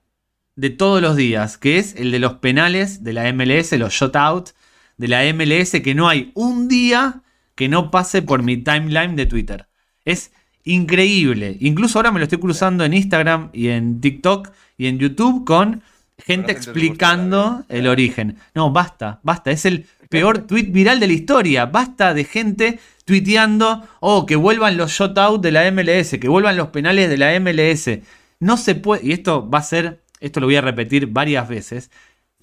de 0.56 0.70
todos 0.70 1.00
los 1.00 1.16
días, 1.16 1.56
que 1.56 1.78
es 1.78 1.94
el 1.96 2.10
de 2.10 2.18
los 2.18 2.34
penales 2.34 3.04
de 3.04 3.12
la 3.12 3.32
MLS, 3.32 3.72
los 3.72 3.92
shotout 3.92 4.50
de 4.96 5.08
la 5.08 5.22
MLS, 5.32 5.70
que 5.82 5.94
no 5.94 6.08
hay 6.08 6.32
un 6.34 6.68
día 6.68 7.22
que 7.54 7.68
no 7.68 7.90
pase 7.90 8.22
por 8.22 8.42
mi 8.42 8.56
timeline 8.56 9.14
de 9.14 9.26
Twitter. 9.26 9.68
Es 10.04 10.32
increíble. 10.64 11.56
Incluso 11.60 11.98
ahora 11.98 12.10
me 12.10 12.18
lo 12.18 12.24
estoy 12.24 12.38
cruzando 12.38 12.84
en 12.84 12.94
Instagram 12.94 13.50
y 13.52 13.68
en 13.68 14.00
TikTok 14.00 14.50
y 14.76 14.86
en 14.86 14.98
YouTube 14.98 15.44
con 15.44 15.82
gente 16.18 16.52
explicando 16.52 17.64
el 17.68 17.86
origen. 17.86 18.38
No, 18.54 18.70
basta, 18.70 19.20
basta. 19.22 19.50
Es 19.50 19.64
el 19.64 19.86
peor 20.14 20.46
tweet 20.46 20.70
viral 20.70 21.00
de 21.00 21.08
la 21.08 21.12
historia. 21.12 21.66
Basta 21.66 22.14
de 22.14 22.22
gente 22.22 22.78
tuiteando, 23.04 23.82
oh, 23.98 24.26
que 24.26 24.36
vuelvan 24.36 24.76
los 24.76 24.92
shutouts 24.92 25.42
de 25.42 25.50
la 25.50 25.68
MLS, 25.72 26.20
que 26.20 26.28
vuelvan 26.28 26.56
los 26.56 26.68
penales 26.68 27.10
de 27.10 27.16
la 27.16 27.40
MLS. 27.40 27.98
No 28.38 28.56
se 28.56 28.76
puede, 28.76 29.04
y 29.04 29.10
esto 29.10 29.50
va 29.50 29.58
a 29.58 29.62
ser, 29.62 30.04
esto 30.20 30.38
lo 30.38 30.46
voy 30.46 30.54
a 30.54 30.60
repetir 30.60 31.08
varias 31.08 31.48
veces 31.48 31.90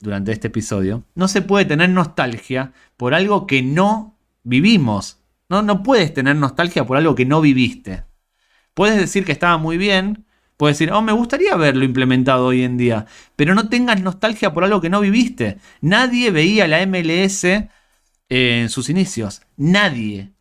durante 0.02 0.34
este 0.34 0.48
episodio, 0.48 1.06
no 1.16 1.30
se 1.30 1.42
puede 1.42 1.64
tener 1.64 1.90
nostalgia 1.90 2.74
por 2.98 3.14
algo 3.14 3.48
que 3.48 3.62
no 3.62 4.18
vivimos. 4.44 5.20
No, 5.48 5.62
no 5.62 5.82
puedes 5.82 6.14
tener 6.14 6.36
nostalgia 6.36 6.86
por 6.86 6.98
algo 6.98 7.16
que 7.16 7.26
no 7.26 7.40
viviste. 7.40 8.04
Puedes 8.74 8.98
decir 9.00 9.24
que 9.24 9.32
estaba 9.32 9.58
muy 9.58 9.78
bien, 9.78 10.26
puedes 10.62 10.78
decir, 10.78 10.94
oh, 10.94 11.02
me 11.02 11.12
gustaría 11.12 11.56
verlo 11.56 11.84
implementado 11.84 12.46
hoy 12.46 12.62
en 12.62 12.78
día, 12.78 13.08
pero 13.36 13.56
no 13.56 13.68
tengas 13.68 14.00
nostalgia 14.00 14.54
por 14.54 14.64
algo 14.64 14.80
que 14.80 14.92
no 14.92 15.00
viviste. 15.02 15.58
Nadie 15.82 16.30
veía 16.30 16.68
la 16.68 16.86
MLS 16.86 17.46
en 18.30 18.70
sus 18.70 18.88
inicios. 18.92 19.42
Nadie. 19.58 20.34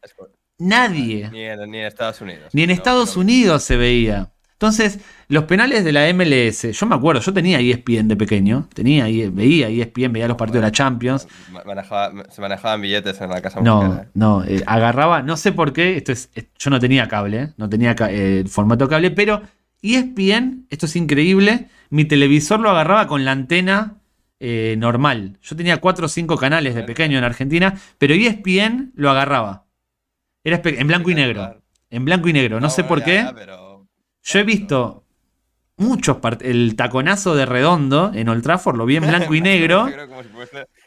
Nadie. 0.59 1.31
Ni 1.31 1.41
en, 1.45 1.71
ni 1.71 1.79
en 1.79 1.87
Estados 1.87 2.21
Unidos. 2.21 2.51
Ni 2.53 2.65
en 2.65 2.69
No, 2.69 2.75
Estados 2.75 3.17
no. 3.17 3.23
Unidos 3.23 3.63
se 3.63 3.79
veía. 3.79 4.31
Entonces, 4.53 5.01
los 5.29 5.45
penales 5.45 5.85
de 5.85 5.93
la 5.93 6.13
MLS, 6.13 6.71
yo 6.79 6.85
me 6.85 6.95
acuerdo, 6.95 7.23
yo 7.23 7.33
tenía 7.33 7.61
ESPN 7.61 8.09
de 8.09 8.17
pequeño, 8.17 8.69
tenía, 8.75 9.05
veía 9.33 9.69
ESPN, 9.71 10.13
veía 10.13 10.29
los 10.29 10.37
partidos 10.37 10.61
de 10.61 10.67
la 10.69 10.73
Champions. 10.73 11.27
se 12.29 12.41
manejaban 12.43 12.83
billetes 12.83 13.19
en 13.23 13.31
la 13.31 13.41
casa 13.41 13.63
No, 13.63 14.05
no, 14.13 14.45
eh, 14.45 14.63
agarraba, 14.67 15.23
no 15.23 15.39
sé 15.39 15.53
por 15.53 15.73
qué, 15.73 15.97
esto 15.97 16.13
es, 16.13 16.29
yo 16.59 16.69
no 16.69 16.79
tenía 16.79 17.09
cable, 17.09 17.55
no 17.57 17.71
tenía 17.71 17.97
eh, 18.11 18.45
formato 18.49 18.87
cable, 18.87 19.11
pero 19.13 19.41
ESPN, 19.83 20.67
esto 20.71 20.87
es 20.87 20.97
increíble, 20.97 21.69
mi 21.89 22.05
televisor 22.05 22.61
lo 22.61 22.71
agarraba 22.71 23.07
con 23.07 23.25
la 23.25 23.33
antena 23.33 24.01
eh, 24.39 24.75
normal. 24.79 25.39
Yo 25.43 25.57
tenía 25.57 25.79
cuatro 25.79 26.07
o 26.07 26.09
cinco 26.09 26.37
canales 26.37 26.75
de 26.75 26.83
pequeño 26.83 27.19
en 27.19 27.25
Argentina, 27.25 27.79
pero 27.99 28.15
ESPN 28.15 28.93
lo 28.95 29.11
agarraba. 29.11 29.67
Era 30.45 30.61
en 30.65 30.87
blanco 30.87 31.11
y 31.11 31.15
negro. 31.15 31.63
En 31.91 32.05
blanco 32.05 32.29
y 32.29 32.33
negro, 32.33 32.61
no, 32.61 32.71
sé 32.71 32.85
por 32.85 33.03
qué. 33.03 33.27
Yo 34.23 34.39
he 34.39 34.45
visto 34.45 35.05
muchos 35.77 36.19
el 36.41 36.77
taconazo 36.77 37.35
de 37.35 37.47
redondo 37.47 38.13
en 38.15 38.29
Old 38.29 38.43
Trafford, 38.43 38.77
lo 38.77 38.87
vi 38.87 38.97
en 38.97 39.07
blanco 39.07 39.35
y 39.35 39.41
negro. 39.43 39.89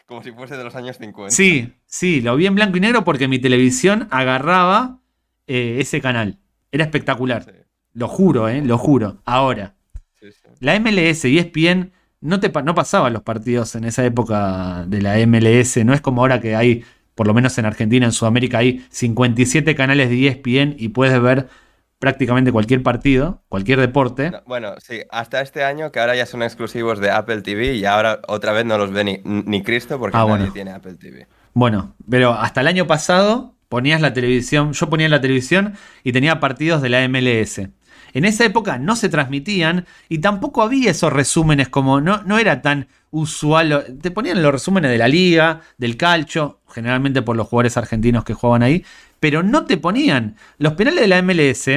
como, 0.06 0.24
si 0.24 0.32
fuese, 0.32 0.58
de 0.58 0.64
los 0.64 0.76
años 0.76 0.98
50. 0.98 1.32
Sí, 1.32 1.74
sí, 1.86 2.22
lo 2.22 2.36
vi 2.36 2.46
en 2.46 2.56
blanco 2.56 2.78
y 2.78 2.80
negro 2.80 3.04
porque 3.04 3.28
mi 3.28 3.40
televisión 3.40 4.08
agarraba 4.12 5.00
eh, 5.48 5.78
ese 5.80 6.00
canal. 6.00 6.40
Era 6.72 6.86
espectacular. 6.86 7.63
Lo 7.94 8.08
juro, 8.08 8.50
¿eh? 8.50 8.62
Lo 8.62 8.78
juro. 8.78 9.18
Ahora, 9.26 9.76
la 10.60 10.80
MLS 10.80 11.26
y 11.26 11.38
ESPN 11.38 11.92
no, 12.22 12.40
te, 12.40 12.52
no 12.64 12.74
pasaban 12.74 13.14
los 13.14 13.22
partidos 13.22 13.76
en 13.76 13.84
esa 13.84 14.06
época 14.06 14.86
de 14.88 15.02
la 15.02 15.16
MLS. 15.28 15.78
No 15.86 15.94
es 15.94 16.02
como 16.02 16.22
ahora 16.22 16.40
que 16.40 16.56
hay, 16.56 16.84
por 17.16 17.28
lo 17.28 17.34
menos 17.34 17.58
en 17.58 17.66
Argentina, 17.66 18.06
en 18.06 18.12
Sudamérica, 18.12 18.60
hay 18.60 18.86
57 18.90 19.76
canales 19.76 20.10
de 20.10 20.28
ESPN 20.28 20.76
y 20.78 20.90
puedes 20.90 21.22
ver 21.22 21.48
prácticamente 22.00 22.52
cualquier 22.52 22.84
partido, 22.84 23.42
cualquier 23.48 23.80
deporte. 23.80 24.32
bueno, 24.46 24.74
sí, 24.80 25.04
hasta 25.10 25.40
este 25.40 25.64
año 25.64 25.90
que 25.92 26.02
ahora 26.02 26.16
ya 26.16 26.26
son 26.26 26.44
exclusivos 26.44 27.00
de 27.00 27.10
Apple 27.12 27.42
TV 27.44 27.76
y 27.76 27.86
ahora 27.86 28.20
otra 28.28 28.52
vez 28.52 28.66
no 28.66 28.78
los 28.78 28.92
ve 28.92 29.22
ni, 29.24 29.64
Cristo 29.64 29.98
porque 30.00 30.18
ah, 30.18 30.26
nadie 30.28 30.52
tiene 30.52 30.72
Apple 30.72 30.96
TV. 30.96 31.28
Bueno, 31.54 31.96
pero 32.10 32.34
hasta 32.34 32.60
el 32.60 32.68
año 32.68 32.88
pasado 32.88 33.54
ponías 33.70 34.02
la 34.02 34.14
televisión, 34.14 34.74
yo 34.74 34.90
ponía 34.90 35.08
la 35.08 35.22
televisión 35.22 35.76
y 36.04 36.12
tenía 36.12 36.42
partidos 36.42 36.82
de 36.82 36.90
la 36.90 37.08
MLS. 37.08 37.62
En 38.14 38.26
esa 38.26 38.46
época 38.46 38.78
no 38.78 38.96
se 38.96 39.10
transmitían 39.10 39.86
y 40.08 40.20
tampoco 40.20 40.62
había 40.62 40.92
esos 40.92 41.12
resúmenes 41.12 41.70
como 41.70 42.00
no, 42.00 42.24
no 42.24 42.38
era 42.38 42.62
tan 42.62 42.88
usual. 43.12 43.98
Te 44.02 44.12
ponían 44.12 44.42
los 44.42 44.52
resúmenes 44.52 44.92
de 44.92 44.98
la 44.98 45.08
liga, 45.08 45.62
del 45.78 45.98
calcio, 45.98 46.60
generalmente 46.70 47.22
por 47.22 47.36
los 47.36 47.48
jugadores 47.48 47.78
argentinos 47.78 48.24
que 48.24 48.34
jugaban 48.34 48.64
ahí, 48.64 48.86
pero 49.20 49.44
no 49.44 49.66
te 49.66 49.78
ponían. 49.78 50.36
Los 50.58 50.74
penales 50.74 51.02
de 51.02 51.08
la 51.08 51.22
MLS 51.22 51.70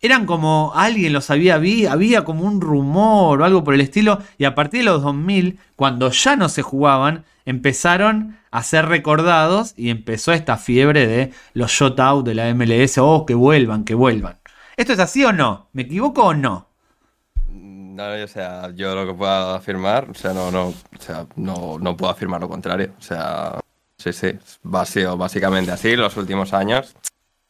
eran 0.00 0.26
como 0.26 0.72
alguien 0.74 1.12
los 1.12 1.30
había 1.30 1.58
vi, 1.58 1.86
había 1.86 2.24
como 2.24 2.44
un 2.44 2.60
rumor 2.60 3.40
o 3.40 3.44
algo 3.44 3.62
por 3.62 3.74
el 3.74 3.80
estilo, 3.80 4.18
y 4.36 4.44
a 4.44 4.54
partir 4.54 4.80
de 4.80 4.86
los 4.86 5.02
2000, 5.02 5.58
cuando 5.76 6.10
ya 6.10 6.34
no 6.34 6.48
se 6.48 6.62
jugaban, 6.62 7.24
empezaron 7.44 8.36
a 8.50 8.62
ser 8.64 8.86
recordados 8.86 9.74
y 9.76 9.90
empezó 9.90 10.32
esta 10.32 10.56
fiebre 10.56 11.06
de 11.06 11.32
los 11.54 11.70
shutouts 11.70 12.24
de 12.24 12.34
la 12.34 12.52
MLS, 12.52 12.98
oh, 12.98 13.24
que 13.26 13.34
vuelvan, 13.34 13.84
que 13.84 13.94
vuelvan. 13.94 14.41
¿Esto 14.76 14.92
es 14.92 14.98
así 14.98 15.24
o 15.24 15.32
no? 15.32 15.68
¿Me 15.72 15.82
equivoco 15.82 16.24
o 16.26 16.34
no? 16.34 16.68
No, 17.48 18.04
o 18.24 18.28
sea, 18.28 18.70
yo 18.74 18.94
lo 18.94 19.06
que 19.06 19.14
puedo 19.14 19.54
afirmar, 19.54 20.08
o 20.10 20.14
sea, 20.14 20.32
no, 20.32 20.50
no, 20.50 20.68
o 20.68 20.74
sea, 20.98 21.26
no, 21.36 21.78
no 21.78 21.96
puedo 21.96 22.10
afirmar 22.10 22.40
lo 22.40 22.48
contrario. 22.48 22.94
O 22.98 23.02
sea, 23.02 23.60
Sí, 24.02 24.12
sí, 24.12 24.36
ha 24.72 24.84
sido 24.84 25.16
básicamente 25.16 25.70
así 25.70 25.94
los 25.94 26.16
últimos 26.16 26.52
años. 26.52 26.96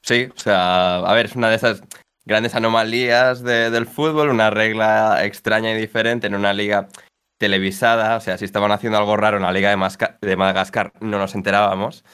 Sí, 0.03 0.29
o 0.37 0.39
sea, 0.39 0.97
a 0.97 1.15
ver, 1.15 1.25
es 1.25 1.35
una 1.35 1.49
de 1.49 1.57
esas 1.57 1.83
grandes 2.27 2.55
anomalías 2.55 3.43
del 3.43 3.87
fútbol, 3.87 4.29
una 4.29 4.51
regla 4.51 5.25
extraña 5.25 5.73
y 5.73 5.81
diferente 5.81 6.27
en 6.27 6.35
una 6.35 6.53
liga 6.53 6.89
televisada. 7.39 8.17
O 8.17 8.21
sea, 8.21 8.37
si 8.37 8.45
estaban 8.45 8.71
haciendo 8.71 8.99
algo 8.99 9.17
raro 9.17 9.39
en 9.39 9.45
la 9.45 9.53
liga 9.53 9.75
de, 9.75 10.17
de 10.21 10.37
Madagascar, 10.37 10.93
no 11.01 11.19
nos 11.19 11.35
enterábamos. 11.35 12.05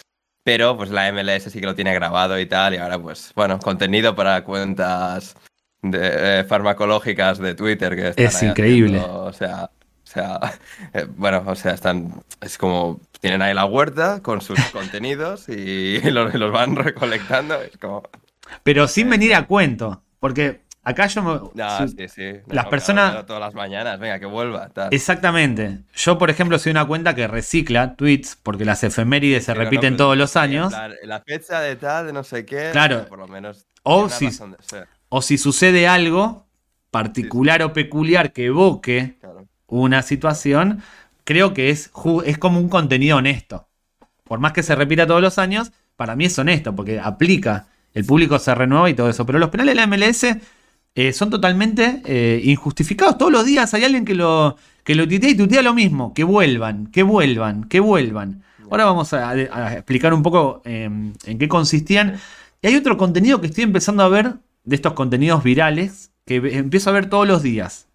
Pero 0.48 0.78
pues 0.78 0.88
la 0.88 1.12
MLS 1.12 1.52
sí 1.52 1.60
que 1.60 1.66
lo 1.66 1.74
tiene 1.74 1.92
grabado 1.92 2.40
y 2.40 2.46
tal. 2.46 2.72
Y 2.72 2.78
ahora, 2.78 2.98
pues, 2.98 3.32
bueno, 3.36 3.58
contenido 3.58 4.14
para 4.14 4.44
cuentas 4.44 5.36
de, 5.82 6.40
eh, 6.40 6.44
farmacológicas 6.44 7.36
de 7.36 7.54
Twitter. 7.54 7.94
Que 7.94 8.24
es 8.24 8.42
increíble. 8.42 8.98
o 8.98 9.30
sea, 9.30 9.64
o 9.64 10.06
sea, 10.06 10.40
eh, 10.94 11.06
bueno, 11.06 11.44
o 11.46 11.54
sea, 11.54 11.74
están. 11.74 12.22
Es 12.40 12.56
como. 12.56 12.98
Tienen 13.20 13.42
ahí 13.42 13.52
la 13.52 13.66
huerta 13.66 14.22
con 14.22 14.40
sus 14.40 14.58
contenidos 14.72 15.50
y 15.50 16.00
los, 16.10 16.32
los, 16.32 16.50
van 16.50 16.76
recolectando. 16.76 17.60
Es 17.60 17.76
como. 17.76 18.04
Pero 18.62 18.88
sin 18.88 19.10
venir 19.10 19.34
a 19.34 19.46
cuento. 19.46 20.02
Porque 20.18 20.62
acá 20.88 21.06
yo 21.06 21.22
me. 21.22 21.86
sí, 21.88 22.08
sí. 22.08 22.40
las 22.46 22.66
personas. 22.66 23.26
Todas 23.26 23.40
las 23.40 23.54
mañanas, 23.54 23.98
venga, 23.98 24.18
que 24.18 24.26
vuelva. 24.26 24.70
Exactamente. 24.90 25.80
Yo, 25.94 26.18
por 26.18 26.30
ejemplo, 26.30 26.58
soy 26.58 26.70
una 26.70 26.86
cuenta 26.86 27.14
que 27.14 27.26
recicla 27.26 27.94
tweets 27.94 28.36
porque 28.42 28.64
las 28.64 28.82
efemérides 28.84 29.44
se 29.44 29.54
repiten 29.54 29.96
todos 29.96 30.16
los 30.16 30.36
años. 30.36 30.72
La, 31.02 31.20
fecha 31.20 31.60
de 31.60 31.76
tal, 31.76 32.06
de 32.06 32.12
no 32.12 32.24
sé 32.24 32.44
qué. 32.46 32.70
Claro. 32.72 33.06
Por 33.06 33.18
lo 33.18 33.28
menos. 33.28 33.66
O 33.82 34.08
si, 34.08 34.28
o 35.08 35.22
si 35.22 35.38
sucede 35.38 35.86
algo 35.86 36.46
particular 36.90 37.62
o 37.62 37.72
peculiar 37.72 38.32
que 38.32 38.46
evoque 38.46 39.18
una 39.66 40.02
situación, 40.02 40.82
creo 41.24 41.52
que 41.52 41.70
es, 41.70 41.90
es 42.24 42.38
como 42.38 42.58
un 42.58 42.68
contenido 42.68 43.18
honesto. 43.18 43.68
Por 44.24 44.40
más 44.40 44.52
que 44.52 44.62
se 44.62 44.74
repita 44.74 45.06
todos 45.06 45.20
los 45.20 45.38
años, 45.38 45.72
para 45.96 46.16
mí 46.16 46.26
es 46.26 46.38
honesto, 46.38 46.74
porque 46.74 47.00
aplica, 47.00 47.66
el 47.94 48.04
público 48.04 48.38
se 48.38 48.54
renueva 48.54 48.88
y 48.88 48.94
todo 48.94 49.10
eso. 49.10 49.26
Pero 49.26 49.38
los 49.38 49.50
penales 49.50 49.74
de 49.74 49.80
la 49.80 49.86
MLS 49.86 50.26
eh, 50.94 51.12
son 51.12 51.30
totalmente 51.30 52.02
eh, 52.04 52.40
injustificados. 52.44 53.18
Todos 53.18 53.32
los 53.32 53.44
días 53.44 53.72
hay 53.74 53.84
alguien 53.84 54.04
que 54.04 54.14
lo, 54.14 54.56
que 54.84 54.94
lo 54.94 55.06
titea 55.06 55.30
y 55.30 55.36
tutea 55.36 55.62
lo 55.62 55.74
mismo. 55.74 56.12
Que 56.14 56.24
vuelvan, 56.24 56.88
que 56.88 57.02
vuelvan, 57.02 57.64
que 57.64 57.80
vuelvan. 57.80 58.42
Ahora 58.70 58.84
vamos 58.84 59.12
a, 59.14 59.72
explicar 59.74 60.12
un 60.12 60.22
poco 60.22 60.62
em, 60.64 61.14
en 61.24 61.38
qué 61.38 61.48
consistían. 61.48 62.18
Y 62.60 62.66
hay 62.66 62.76
otro 62.76 62.96
contenido 62.96 63.40
que 63.40 63.46
estoy 63.46 63.64
empezando 63.64 64.02
a 64.02 64.08
ver, 64.08 64.34
de 64.64 64.76
estos 64.76 64.92
contenidos 64.92 65.42
virales, 65.42 66.10
que 66.26 66.36
empiezo 66.36 66.90
a 66.90 66.92
ver 66.92 67.08
todos 67.08 67.26
los 67.26 67.42
días 67.42 67.88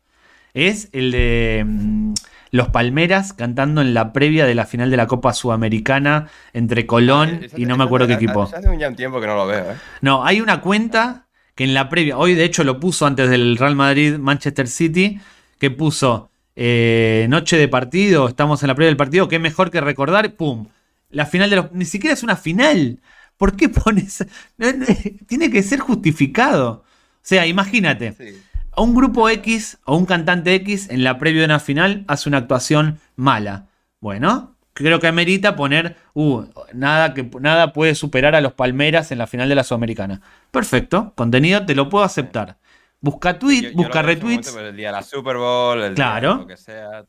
es 0.54 0.90
el 0.92 1.12
de 1.12 1.66
mm, 1.66 2.14
los 2.52 2.70
Palmeras 2.70 3.34
cantando 3.34 3.82
en 3.82 3.94
la 3.94 4.14
previa 4.14 4.46
de 4.46 4.56
la 4.56 4.66
final 4.66 4.92
de 4.92 4.98
la 4.98 5.08
Copa 5.08 5.34
Sudamericana 5.34 6.28
entre 6.54 6.86
Colón 6.86 7.42
ah, 7.44 7.56
y 7.58 7.66
no 7.66 7.78
me 7.78 7.84
acuerdo 7.84 8.08
qué 8.08 8.14
equipo. 8.14 8.44
Hace 8.44 8.68
un 8.68 8.96
tiempo 8.96 9.20
que 9.20 9.28
no 9.28 9.36
lo 9.36 9.48
veo, 9.48 9.72
¿eh? 9.72 9.76
No, 10.02 10.24
hay 10.24 10.42
una 10.42 10.62
cuenta 10.62 11.26
que 11.56 11.64
en 11.64 11.74
la 11.74 11.90
previa, 11.90 12.18
hoy 12.18 12.36
de 12.36 12.46
hecho 12.46 12.64
lo 12.64 12.80
puso 12.80 13.06
antes 13.06 13.30
del 13.30 13.58
Real 13.58 13.76
Madrid 13.76 14.18
Manchester 14.18 14.68
City, 14.68 15.20
que 15.60 15.72
puso 15.72 16.30
eh, 16.56 17.28
noche 17.30 17.58
de 17.58 17.68
partido, 17.68 18.28
estamos 18.28 18.64
en 18.64 18.68
la 18.68 18.76
previa 18.76 18.90
del 18.90 18.98
partido, 18.98 19.28
qué 19.28 19.40
mejor 19.40 19.72
que 19.72 19.82
recordar, 19.82 20.36
¡pum! 20.36 20.68
La 21.10 21.26
final 21.26 21.50
de 21.50 21.56
los... 21.58 21.72
Ni 21.72 21.86
siquiera 21.86 22.14
es 22.14 22.24
una 22.24 22.36
final. 22.36 23.00
¿Por 23.38 23.56
qué 23.56 23.70
pones...? 23.70 24.26
Tiene 25.28 25.52
que 25.52 25.62
ser 25.62 25.80
justificado. 25.80 26.72
O 26.72 26.86
sea, 27.22 27.46
imagínate. 27.46 28.14
Sí 28.14 28.42
a 28.76 28.82
un 28.82 28.96
grupo 28.96 29.30
X 29.30 29.78
o 29.86 29.96
un 29.98 30.06
cantante 30.06 30.56
X 30.56 30.90
en 30.90 31.04
la 31.04 31.18
previa 31.18 31.42
de 31.42 31.46
una 31.46 31.60
final 31.60 32.06
hace 32.08 32.30
una 32.30 32.40
actuación 32.40 33.00
mala. 33.16 33.68
Bueno, 34.00 34.53
creo 34.74 35.00
que 35.00 35.08
amerita 35.08 35.56
poner, 35.56 35.96
uh, 36.14 36.44
nada, 36.74 37.14
que, 37.14 37.30
nada 37.40 37.74
puede 37.74 37.96
superar 37.96 38.36
a 38.36 38.42
los 38.42 38.54
Palmeras 38.54 39.12
en 39.12 39.20
la 39.20 39.28
final 39.28 39.50
de 39.50 39.56
la 39.56 39.64
Sudamericana. 39.64 40.22
Perfecto, 40.52 41.14
contenido 41.16 41.66
te 41.66 41.76
lo 41.76 41.90
puedo 41.90 42.04
aceptar. 42.04 42.58
Busca 43.00 43.38
tweet, 43.38 43.74
busca 43.74 44.02
retweets. 44.02 44.56
El 44.56 44.76
día 44.76 44.88
de 44.88 44.94
la 44.94 45.04
Super 45.04 45.38
Bowl, 45.38 45.82
el 45.82 45.94
claro. 45.94 46.36
de 46.36 46.40
lo 46.40 46.48
que 46.48 46.58
sea. 46.58 47.04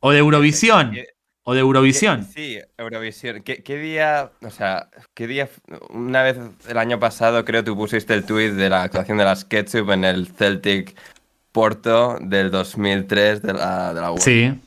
O 0.00 0.12
de 0.12 0.18
Eurovisión. 0.18 0.94
O 1.44 1.54
de 1.54 1.60
Eurovisión. 1.60 2.24
Sí, 2.24 2.58
Eurovisión. 2.76 3.42
¿Qué, 3.42 3.78
día, 3.78 4.32
o 4.42 4.50
sea, 4.50 4.90
qué 5.14 5.26
día, 5.26 5.48
una 5.88 6.22
vez 6.22 6.36
el 6.68 6.76
año 6.76 7.00
pasado 7.00 7.44
creo 7.44 7.64
tú 7.64 7.74
pusiste 7.74 8.12
el 8.12 8.24
tweet 8.24 8.52
de 8.52 8.68
la 8.68 8.82
actuación 8.82 9.16
de 9.16 9.24
las 9.24 9.44
Ketchup 9.46 9.90
en 9.90 10.04
el 10.04 10.28
Celtic 10.28 10.94
Porto 11.52 12.18
del 12.20 12.50
2003 12.50 13.42
de 13.42 13.52
la, 13.54 13.94
de 13.94 14.00
la 14.00 14.10
UEFA. 14.12 14.24
Sí. 14.24 14.60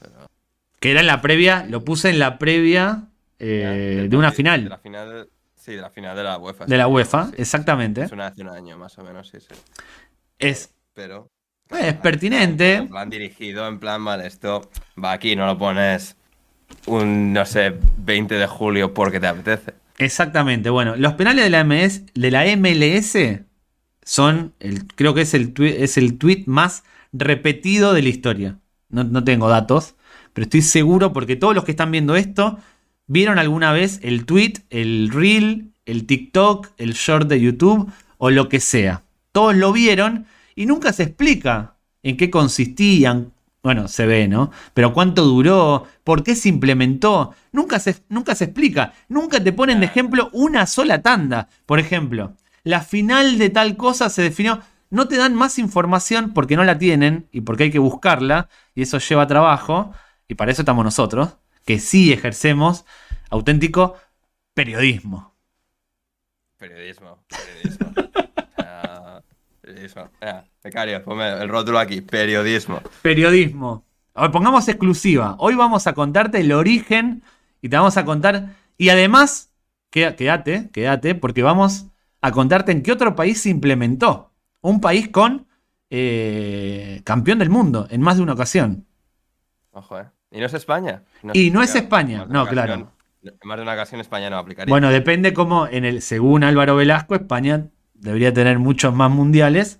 Que 0.83 0.91
era 0.91 0.99
en 0.99 1.07
la 1.07 1.21
previa, 1.21 1.65
lo 1.69 1.85
puse 1.85 2.09
en 2.09 2.19
la 2.19 2.37
previa 2.37 3.05
eh, 3.39 4.07
de, 4.09 4.17
una 4.17 4.33
final. 4.33 4.65
De 4.65 4.69
la 4.69 4.77
final, 4.79 5.29
sí, 5.55 5.75
de 5.75 5.81
la 5.81 5.89
final 5.89 6.13
de 6.13 6.23
la 6.23 6.37
UEFA. 6.37 6.65
De 6.65 6.75
la 6.75 6.89
UEFA, 6.89 7.31
exactamente. 7.37 8.01
Es 8.03 8.11
una 8.11 8.27
hace 8.27 8.41
un 8.41 8.49
año 8.49 8.77
más 8.77 8.97
o 8.97 9.03
menos, 9.05 9.29
sí, 9.29 9.37
sí. 9.39 9.55
Es. 10.37 10.75
Pero. 10.93 11.29
Es 11.69 11.93
pertinente. 11.93 12.73
En 12.73 12.89
plan 12.89 13.09
dirigido, 13.09 13.65
en 13.65 13.79
plan, 13.79 14.03
vale, 14.03 14.27
esto 14.27 14.69
va 15.01 15.13
aquí, 15.13 15.37
no 15.37 15.45
lo 15.45 15.57
pones 15.57 16.17
un, 16.87 17.31
no 17.31 17.45
sé, 17.45 17.79
20 17.99 18.35
de 18.35 18.47
julio 18.47 18.93
porque 18.93 19.21
te 19.21 19.27
apetece. 19.27 19.75
Exactamente, 19.99 20.69
bueno, 20.69 20.97
los 20.97 21.13
penales 21.13 21.45
de 21.45 21.49
la, 21.49 21.63
MS, 21.63 22.07
de 22.13 22.29
la 22.29 22.43
MLS 22.57 23.41
son, 24.03 24.53
el, 24.59 24.85
creo 24.87 25.13
que 25.13 25.21
es 25.21 25.33
el, 25.33 25.53
es 25.59 25.97
el 25.97 26.17
tweet 26.17 26.43
más 26.45 26.83
repetido 27.13 27.93
de 27.93 28.01
la 28.01 28.09
historia. 28.09 28.59
No, 28.89 29.23
tengo 29.23 29.47
datos, 29.49 29.95
pero 30.33 30.43
estoy 30.43 30.61
seguro 30.61 31.13
porque 31.13 31.35
todos 31.35 31.55
los 31.55 31.63
que 31.63 31.71
están 31.71 31.91
viendo 31.91 32.15
esto 32.15 32.57
vieron 33.07 33.39
alguna 33.39 33.71
vez 33.71 33.99
el 34.03 34.25
tweet, 34.25 34.53
el 34.69 35.09
reel, 35.11 35.71
el 35.85 36.05
TikTok, 36.05 36.69
el 36.77 36.93
short 36.93 37.27
de 37.27 37.41
YouTube 37.41 37.91
o 38.17 38.29
lo 38.29 38.49
que 38.49 38.59
sea. 38.59 39.03
Todos 39.31 39.55
lo 39.55 39.71
vieron 39.71 40.25
y 40.55 40.65
nunca 40.65 40.93
se 40.93 41.03
explica 41.03 41.75
en 42.03 42.17
qué 42.17 42.29
consistían. 42.29 43.33
Bueno, 43.61 43.87
se 43.87 44.05
ve, 44.05 44.27
¿no? 44.27 44.51
Pero 44.73 44.93
cuánto 44.93 45.23
duró, 45.23 45.87
por 46.03 46.23
qué 46.23 46.35
se 46.35 46.49
implementó, 46.49 47.33
nunca 47.53 47.79
se, 47.79 47.95
nunca 48.09 48.35
se 48.35 48.45
explica. 48.45 48.93
Nunca 49.07 49.41
te 49.41 49.53
ponen 49.53 49.79
de 49.79 49.85
ejemplo 49.85 50.29
una 50.33 50.65
sola 50.67 51.01
tanda. 51.01 51.47
Por 51.65 51.79
ejemplo, 51.79 52.33
la 52.63 52.81
final 52.81 53.37
de 53.37 53.49
tal 53.49 53.77
cosa 53.77 54.09
se 54.09 54.21
definió. 54.21 54.59
No 54.89 55.07
te 55.07 55.17
dan 55.17 55.33
más 55.33 55.57
información 55.59 56.33
porque 56.33 56.55
no 56.55 56.63
la 56.63 56.77
tienen 56.77 57.27
y 57.31 57.41
porque 57.41 57.63
hay 57.63 57.71
que 57.71 57.79
buscarla 57.79 58.49
y 58.75 58.83
eso 58.83 58.99
lleva 58.99 59.27
trabajo. 59.27 59.91
Y 60.33 60.35
para 60.35 60.51
eso 60.51 60.63
estamos 60.63 60.83
nosotros, 60.83 61.37
que 61.63 61.77
sí 61.77 62.11
ejercemos 62.11 62.85
auténtico 63.29 63.97
periodismo. 64.55 65.35
Periodismo, 66.57 67.23
periodismo. 67.29 67.93
periodismo. 69.61 70.09
becario, 70.63 71.03
ponme 71.03 71.33
el 71.33 71.47
rótulo 71.47 71.77
aquí, 71.77 72.01
periodismo. 72.01 72.81
Periodismo. 73.03 73.85
A 74.15 74.31
pongamos 74.31 74.67
exclusiva. 74.67 75.35
Hoy 75.37 75.53
vamos 75.53 75.85
a 75.85 75.93
contarte 75.93 76.39
el 76.39 76.51
origen 76.51 77.21
y 77.61 77.69
te 77.69 77.77
vamos 77.77 77.95
a 77.97 78.03
contar. 78.03 78.55
Y 78.75 78.89
además, 78.89 79.51
quédate, 79.91 80.71
quédate, 80.73 81.13
porque 81.13 81.43
vamos 81.43 81.85
a 82.21 82.31
contarte 82.31 82.71
en 82.71 82.81
qué 82.81 82.91
otro 82.91 83.15
país 83.15 83.39
se 83.39 83.51
implementó. 83.51 84.31
Un 84.61 84.81
país 84.81 85.09
con 85.09 85.45
eh, 85.91 87.01
campeón 87.03 87.37
del 87.37 87.51
mundo 87.51 87.85
en 87.91 88.01
más 88.01 88.17
de 88.17 88.23
una 88.23 88.33
ocasión. 88.33 88.87
Ojo, 89.73 89.99
¿eh? 89.99 90.05
¿Y 90.33 90.39
no 90.39 90.45
es 90.47 90.53
España? 90.53 91.03
y 91.33 91.51
no 91.51 91.61
es 91.61 91.75
España, 91.75 92.25
no, 92.27 92.47
claro. 92.47 92.73
En 92.73 92.87
más 93.43 93.57
de 93.57 93.63
una 93.63 93.73
ocasión 93.73 94.01
España 94.01 94.29
no 94.29 94.37
aplicaría. 94.37 94.71
Bueno, 94.71 94.89
depende 94.89 95.33
cómo, 95.33 95.67
en 95.67 95.85
el, 95.85 96.01
según 96.01 96.43
Álvaro 96.43 96.75
Velasco, 96.75 97.15
España 97.15 97.67
debería 97.93 98.33
tener 98.33 98.59
muchos 98.59 98.93
más 98.93 99.09
mundiales. 99.11 99.79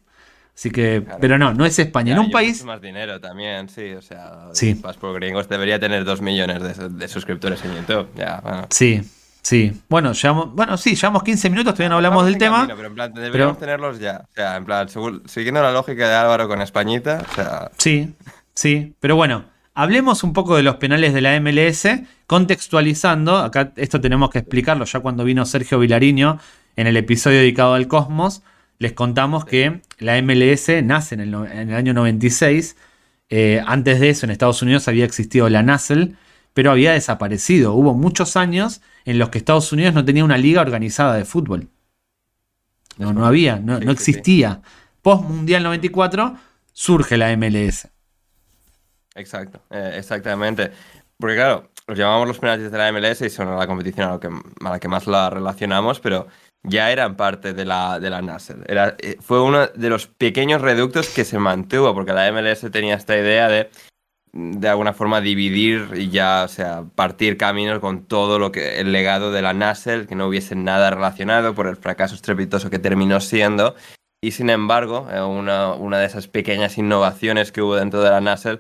Así 0.56 0.70
que, 0.70 1.04
pero 1.20 1.40
no, 1.40 1.54
no 1.54 1.66
es 1.66 1.80
España. 1.80 2.14
en 2.14 2.20
un 2.20 2.32
país. 2.32 2.64
más 2.64 2.80
dinero 2.80 3.20
también, 3.20 3.70
sí. 3.70 3.94
O 3.94 4.02
sea, 4.02 4.50
sí. 4.54 4.76
Vas 4.76 4.98
por 4.98 5.16
gringos, 5.16 5.50
debería 5.50 5.80
tener 5.80 6.06
dos 6.06 6.22
millones 6.22 6.62
de, 6.62 7.08
suscriptores 7.08 7.66
en 7.66 7.76
YouTube. 7.76 8.08
Ya, 8.16 8.40
bueno. 8.42 8.68
Sí, 8.70 9.02
sí. 9.42 9.82
Bueno, 9.90 10.14
llevamos, 10.14 10.54
bueno, 10.54 10.78
sí, 10.78 10.96
llevamos 10.96 11.24
15 11.24 11.50
minutos, 11.50 11.74
todavía 11.74 11.90
no 11.90 11.96
hablamos 11.96 12.26
del 12.26 12.38
tema. 12.38 12.68
pero 12.68 12.88
en 12.88 12.94
plan, 12.94 13.14
deberíamos 13.14 13.58
tenerlos 13.58 14.00
ya. 14.00 14.26
O 14.30 14.34
sea, 14.34 14.58
en 14.58 14.66
plan, 14.66 14.88
siguiendo 15.26 15.62
la 15.64 15.72
lógica 15.72 16.08
de 16.08 16.16
Álvaro 16.16 16.48
con 16.48 16.62
Españita. 16.62 17.24
O 17.32 17.34
sea. 17.34 17.72
Sí, 17.78 18.14
sí. 18.54 18.96
Pero 19.00 19.16
bueno, 19.16 19.46
hablemos 19.74 20.24
un 20.24 20.34
poco 20.34 20.56
de 20.56 20.64
los 20.64 20.76
penales 20.76 21.14
de 21.14 21.22
la 21.22 21.40
MLS, 21.40 21.88
contextualizando. 22.28 23.38
Acá 23.38 23.74
esto 23.76 24.02
tenemos 24.02 24.30
que 24.30 24.40
explicarlo 24.40 24.86
ya 24.86 25.00
cuando 25.00 25.24
vino 25.24 25.46
Sergio 25.46 25.80
Vilariño 25.80 26.40
en 26.76 26.88
el 26.88 26.98
episodio 26.98 27.40
dedicado 27.40 27.74
al 27.74 27.88
Cosmos 27.88 28.44
les 28.84 28.92
contamos 28.92 29.46
que 29.46 29.82
la 30.00 30.22
MLS 30.22 30.84
nace 30.84 31.16
en 31.16 31.22
el, 31.22 31.74
año 31.74 31.94
96. 31.94 32.76
Eh, 33.30 33.64
antes 33.66 34.02
de 34.02 34.10
eso, 34.10 34.26
en 34.26 34.32
Estados 34.32 34.62
Unidos 34.62 34.90
había 34.90 35.06
existido 35.06 35.48
la 35.50 35.64
NASL, 35.64 36.18
pero 36.54 36.70
había 36.70 36.92
desaparecido. 36.92 37.76
Hubo 37.76 37.94
muchos 37.94 38.36
años 38.36 38.82
en 39.06 39.20
los 39.20 39.30
que 39.30 39.38
Estados 39.38 39.72
Unidos 39.72 39.94
no 39.94 40.04
tenía 40.04 40.26
una 40.26 40.38
liga 40.38 40.60
organizada 40.60 41.16
de 41.16 41.24
fútbol. 41.24 41.70
No, 42.98 43.14
no 43.14 43.26
había, 43.26 43.56
no, 43.56 43.78
existía. 43.90 44.62
Post 45.02 45.30
Mundial 45.30 45.64
94 45.64 46.36
surge 46.74 47.16
la 47.16 47.36
MLS. 47.38 47.88
Exacto, 49.16 49.62
eh, 49.70 49.94
exactamente. 49.98 50.72
Porque 51.18 51.36
claro, 51.36 51.70
los 51.88 51.98
llamamos 51.98 52.28
los 52.28 52.40
penaltis 52.40 52.72
de 52.72 52.78
la 52.78 52.92
MLS 52.92 53.22
y 53.22 53.30
son 53.30 53.56
la 53.58 53.68
competición 53.68 54.10
a, 54.10 54.68
a 54.68 54.72
la 54.72 54.80
que 54.80 54.88
más 54.88 55.08
la 55.08 55.30
relacionamos, 55.30 56.00
pero 56.00 56.28
ya 56.64 56.92
eran 56.92 57.16
parte 57.16 57.54
de 57.54 57.66
la, 57.66 58.00
de 58.00 58.10
la 58.10 58.22
Nasser. 58.22 58.64
Era, 58.68 58.96
eh, 59.00 59.18
fue 59.20 59.42
uno 59.42 59.68
de 59.68 59.90
los 59.90 60.08
pequeños 60.08 60.62
reductos 60.62 61.10
que 61.10 61.26
se 61.26 61.38
mantuvo, 61.38 61.94
porque 61.94 62.14
la 62.14 62.32
MLS 62.32 62.70
tenía 62.72 62.96
esta 62.96 63.18
idea 63.18 63.48
de 63.48 63.70
de 64.34 64.68
alguna 64.68 64.94
forma 64.94 65.22
dividir 65.22 65.92
y 65.96 66.10
ya, 66.10 66.44
o 66.44 66.48
sea, 66.48 66.86
partir 66.96 67.38
caminos 67.38 67.80
con 67.80 68.06
todo 68.06 68.40
lo 68.40 68.52
que 68.52 68.80
el 68.80 68.92
legado 68.92 69.32
de 69.32 69.44
la 69.44 69.54
Nasser, 69.54 70.08
que 70.08 70.16
no 70.16 70.28
hubiese 70.28 70.56
nada 70.56 70.90
relacionado 70.90 71.54
por 71.54 71.68
el 71.68 71.78
fracaso 71.78 72.16
estrepitoso 72.16 72.72
que 72.72 72.80
terminó 72.80 73.20
siendo. 73.20 73.76
Y 74.22 74.32
sin 74.32 74.50
embargo, 74.50 75.08
eh, 75.12 75.22
una, 75.22 75.74
una 75.74 76.00
de 76.00 76.08
esas 76.08 76.28
pequeñas 76.28 76.80
innovaciones 76.80 77.52
que 77.52 77.62
hubo 77.62 77.76
dentro 77.76 78.02
de 78.02 78.10
la 78.10 78.22
Nasser, 78.22 78.60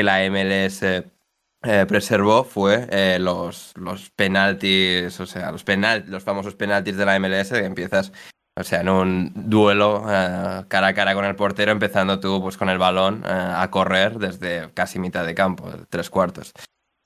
que 0.00 0.04
la 0.04 0.30
MLS 0.30 0.82
eh, 0.82 1.84
preservó 1.86 2.44
fue 2.44 2.86
eh, 2.90 3.18
los, 3.20 3.74
los 3.76 4.08
penaltis, 4.10 5.20
o 5.20 5.26
sea, 5.26 5.52
los, 5.52 5.62
penal, 5.62 6.04
los 6.08 6.24
famosos 6.24 6.54
penaltis 6.54 6.96
de 6.96 7.04
la 7.04 7.18
MLS, 7.18 7.50
que 7.50 7.66
empiezas, 7.66 8.12
o 8.58 8.64
sea, 8.64 8.80
en 8.80 8.88
un 8.88 9.32
duelo 9.34 10.06
eh, 10.08 10.64
cara 10.68 10.86
a 10.86 10.94
cara 10.94 11.14
con 11.14 11.26
el 11.26 11.36
portero, 11.36 11.70
empezando 11.70 12.18
tú 12.18 12.40
pues 12.40 12.56
con 12.56 12.70
el 12.70 12.78
balón 12.78 13.22
a 13.26 13.70
correr 13.70 14.18
desde 14.18 14.72
casi 14.72 14.98
mitad 14.98 15.26
de 15.26 15.34
campo, 15.34 15.70
tres 15.90 16.08
cuartos. 16.08 16.54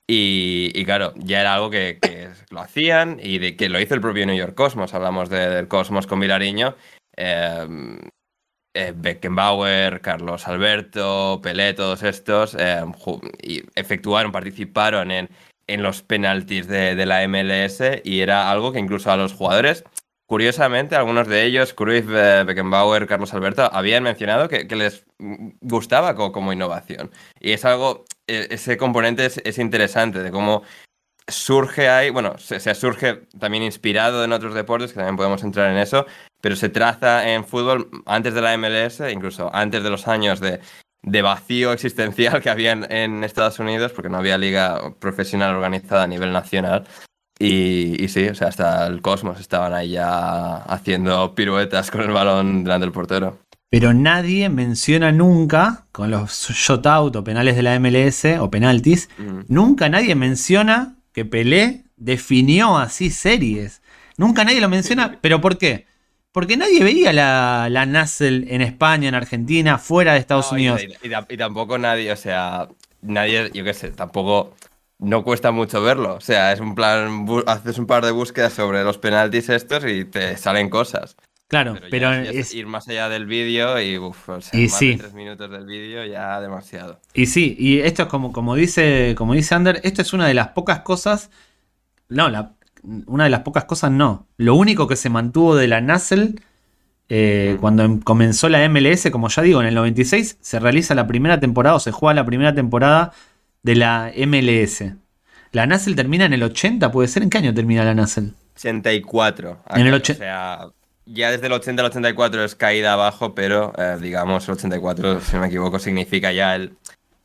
Y, 0.07 0.85
claro, 0.85 1.13
ya 1.17 1.41
era 1.41 1.55
algo 1.55 1.71
que, 1.71 1.97
que, 1.99 2.29
lo 2.51 2.61
hacían 2.61 3.19
y 3.21 3.39
de, 3.39 3.57
que 3.57 3.69
lo 3.69 3.79
hizo 3.81 3.95
el 3.95 4.01
propio 4.01 4.25
New 4.25 4.37
York 4.37 4.55
Cosmos. 4.55 4.93
Hablamos 4.93 5.29
del 5.29 5.67
Cosmos 5.67 6.05
con 6.05 6.19
Vilariño. 6.19 6.75
Eh, 8.77 8.91
Beckenbauer, 8.93 10.01
Carlos 10.01 10.49
Alberto, 10.49 11.39
Pelé, 11.41 11.73
todos 11.73 12.03
estos, 12.03 12.57
eh, 12.59 12.83
y 13.41 13.63
efectuaron, 13.73 14.33
participaron 14.33 15.11
en, 15.11 15.29
en 15.65 15.81
los 15.81 16.01
penaltis 16.01 16.67
de, 16.67 17.05
la 17.05 17.25
MLS 17.25 17.79
y 18.03 18.19
era 18.19 18.51
algo 18.51 18.73
que 18.73 18.79
incluso 18.79 19.09
a 19.09 19.15
los 19.15 19.33
jugadores, 19.33 19.85
curiosamente, 20.25 20.97
algunos 20.97 21.29
de 21.29 21.45
ellos, 21.45 21.73
Cruyff, 21.73 22.07
eh, 22.09 22.43
Beckenbauer, 22.45 23.07
Carlos 23.07 23.33
Alberto, 23.33 23.69
habían 23.71 24.03
mencionado 24.03 24.49
que, 24.49 24.65
les 24.75 25.05
gustaba 25.61 26.13
como, 26.15 26.51
innovación. 26.51 27.11
Y 27.39 27.53
es 27.53 27.63
algo, 27.63 28.03
e, 28.27 28.47
ese 28.51 28.75
componente 28.75 29.25
es, 29.25 29.57
interesante 29.57 30.21
de 30.21 30.31
cómo 30.31 30.63
surge 31.29 31.87
ahí, 31.87 32.09
bueno, 32.09 32.37
se, 32.39 32.59
se, 32.59 32.75
surge 32.75 33.21
también 33.39 33.63
inspirado 33.63 34.25
en 34.25 34.33
otros 34.33 34.53
deportes, 34.53 34.91
que 34.91 34.97
también 34.97 35.15
podemos 35.15 35.43
entrar 35.43 35.71
en 35.71 35.77
eso, 35.77 36.05
pero 36.45 36.55
se 36.55 36.69
traza 36.69 37.33
en 37.33 37.43
fútbol 37.43 37.89
antes 38.05 38.35
de 38.35 38.39
la 38.39 38.55
MLS, 38.55 39.01
incluso 39.11 39.49
antes 39.51 39.81
de 39.81 39.89
los 39.89 40.07
años 40.07 40.39
de, 40.39 40.59
vacío 41.23 41.73
existencial 41.73 42.39
que 42.39 42.51
había 42.51 42.73
en, 42.73 43.23
Estados 43.23 43.57
Unidos, 43.57 43.93
porque 43.93 44.11
no 44.11 44.17
había 44.17 44.37
liga 44.37 44.93
profesional 44.99 45.55
organizada 45.55 46.03
a 46.03 46.07
nivel 46.07 46.31
nacional. 46.31 46.83
Y, 47.39 48.07
sí, 48.09 48.27
o 48.27 48.35
sea, 48.35 48.49
hasta 48.49 48.85
el 48.85 49.01
Cosmos 49.01 49.39
estaban 49.39 49.73
ahí 49.73 49.93
ya 49.93 50.57
haciendo 50.57 51.33
piruetas 51.33 51.89
con 51.89 52.01
el 52.01 52.11
balón 52.11 52.63
delante 52.63 52.85
del 52.85 52.93
portero. 52.93 53.39
Pero 53.71 53.95
nadie 53.95 54.47
menciona 54.49 55.11
nunca, 55.11 55.87
con 55.91 56.11
los 56.11 56.51
shotout 56.51 57.15
o 57.15 57.23
penales 57.23 57.55
de 57.55 57.63
la 57.63 57.79
MLS 57.79 58.23
o 58.39 58.51
penaltis, 58.51 59.09
nunca 59.47 59.89
nadie 59.89 60.13
menciona 60.13 60.93
que 61.11 61.25
Pelé 61.25 61.85
definió 61.97 62.77
así 62.77 63.09
series. 63.09 63.81
Nunca 64.15 64.45
nadie 64.45 64.61
lo 64.61 64.69
menciona, 64.69 65.17
pero 65.21 65.41
¿por 65.41 65.57
qué? 65.57 65.87
Porque 66.35 66.57
nadie 66.57 66.83
veía 66.83 67.13
la, 67.13 67.69
la 67.69 67.83
en 67.83 68.61
España, 68.61 69.07
en 69.07 69.15
Argentina, 69.15 69.77
fuera 69.77 70.11
de 70.11 70.19
Estados 70.19 70.51
Unidos. 70.51 70.81
Y, 71.29 71.37
tampoco 71.37 71.77
nadie, 71.77 72.11
o 72.11 72.17
sea, 72.17 72.67
nadie, 73.01 73.51
yo 73.53 73.63
qué 73.63 73.73
sé, 73.73 73.91
tampoco 73.91 74.53
no 74.99 75.23
cuesta 75.23 75.51
mucho 75.51 75.81
verlo. 75.81 76.15
O 76.15 76.19
sea, 76.19 76.51
es 76.51 76.59
un 76.59 76.75
plan, 76.75 77.25
haces 77.47 77.77
un 77.77 77.87
par 77.87 78.03
de 78.03 78.11
búsquedas 78.11 78.51
sobre 78.51 78.83
los 78.83 78.97
penaltis 78.97 79.47
estos 79.47 79.85
y 79.85 80.03
te 80.03 80.35
salen 80.35 80.69
cosas. 80.69 81.15
Claro, 81.47 81.77
pero, 81.89 82.11
es... 82.11 82.53
ir 82.53 82.67
más 82.67 82.89
allá 82.89 83.07
del 83.07 83.27
vídeo 83.27 83.79
y, 83.79 83.97
uf, 83.97 84.27
o 84.27 84.41
sea, 84.41 84.59
más 84.59 84.77
de 84.81 84.97
tres 84.97 85.13
minutos 85.13 85.49
del 85.49 85.65
vídeo 85.65 86.03
ya 86.03 86.41
demasiado. 86.41 86.99
Y 87.13 87.27
sí, 87.27 87.55
y 87.57 87.79
esto 87.79 88.03
es 88.03 88.09
como, 88.09 88.33
como 88.33 88.55
dice, 88.55 89.15
como 89.17 89.35
dice 89.35 89.55
Ander, 89.55 89.79
esto 89.85 90.01
es 90.01 90.11
una 90.11 90.27
de 90.27 90.33
las 90.33 90.49
pocas 90.49 90.81
cosas, 90.81 91.31
no, 92.09 92.29
la, 92.29 92.54
una 93.07 93.25
de 93.25 93.29
las 93.29 93.41
pocas 93.41 93.65
cosas 93.65 93.91
no. 93.91 94.27
Lo 94.37 94.55
único 94.55 94.87
que 94.87 94.95
se 94.95 95.09
mantuvo 95.09 95.55
de 95.55 95.67
la 95.67 95.81
NASL 95.81 96.39
eh, 97.07 97.57
cuando 97.61 97.83
em, 97.83 97.99
comenzó 97.99 98.49
la 98.49 98.67
MLS, 98.67 99.09
como 99.11 99.29
ya 99.29 99.41
digo, 99.43 99.61
en 99.61 99.67
el 99.67 99.75
96 99.75 100.37
se 100.41 100.59
realiza 100.59 100.95
la 100.95 101.07
primera 101.07 101.39
temporada 101.39 101.75
o 101.75 101.79
se 101.79 101.91
juega 101.91 102.13
la 102.13 102.25
primera 102.25 102.55
temporada 102.55 103.13
de 103.63 103.75
la 103.75 104.11
MLS. 104.25 104.83
La 105.51 105.67
NASL 105.67 105.95
termina 105.95 106.25
en 106.25 106.33
el 106.33 106.43
80, 106.43 106.91
¿puede 106.91 107.07
ser? 107.07 107.23
¿En 107.23 107.29
qué 107.29 107.37
año 107.37 107.53
termina 107.53 107.83
la 107.85 107.93
NASL? 107.93 108.33
84. 108.55 109.59
en 109.75 109.87
el 109.87 109.93
80. 109.93 110.13
O 110.13 110.17
sea, 110.17 110.67
ya 111.05 111.31
desde 111.31 111.47
el 111.47 111.53
80 111.53 111.81
al 111.81 111.87
84 111.87 112.43
es 112.43 112.55
caída 112.55 112.93
abajo, 112.93 113.35
pero 113.35 113.73
eh, 113.77 113.97
digamos 114.01 114.47
el 114.47 114.55
84, 114.55 115.21
si 115.21 115.33
no 115.35 115.41
me 115.41 115.47
equivoco, 115.47 115.77
significa 115.79 116.31
ya 116.31 116.55
el, 116.55 116.75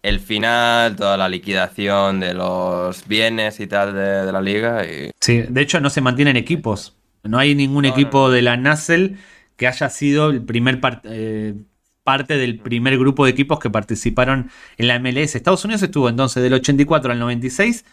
el 0.02 0.20
final, 0.20 0.96
toda 0.96 1.16
la 1.16 1.28
liquidación 1.28 2.20
de 2.20 2.34
los 2.34 3.06
bienes 3.06 3.60
y 3.60 3.66
tal 3.66 3.94
de, 3.94 4.32
la 4.32 4.40
liga. 4.40 4.84
Y... 4.86 5.10
Sí, 5.20 5.42
de 5.48 5.60
hecho 5.60 5.80
no 5.80 5.90
se 5.90 6.00
mantienen 6.00 6.36
equipos. 6.36 6.96
No 7.22 7.38
hay 7.38 7.54
ningún 7.54 7.84
equipo 7.84 8.30
de 8.30 8.42
la 8.42 8.56
NASL 8.56 9.16
que 9.56 9.66
haya 9.66 9.90
sido 9.90 10.30
el 10.30 10.42
primer 10.42 10.80
eh, 11.04 11.54
parte 12.02 12.38
del 12.38 12.58
primer 12.58 12.98
grupo 12.98 13.24
de 13.24 13.30
equipos 13.30 13.58
que 13.58 13.68
participaron 13.68 14.50
en 14.78 14.88
la 14.88 14.98
MLS. 14.98 15.34
Estados 15.34 15.64
Unidos 15.64 15.82
estuvo 15.82 16.08
entonces 16.08 16.42
del 16.42 16.54
84 16.54 17.12
al 17.12 17.18
96 17.18 17.84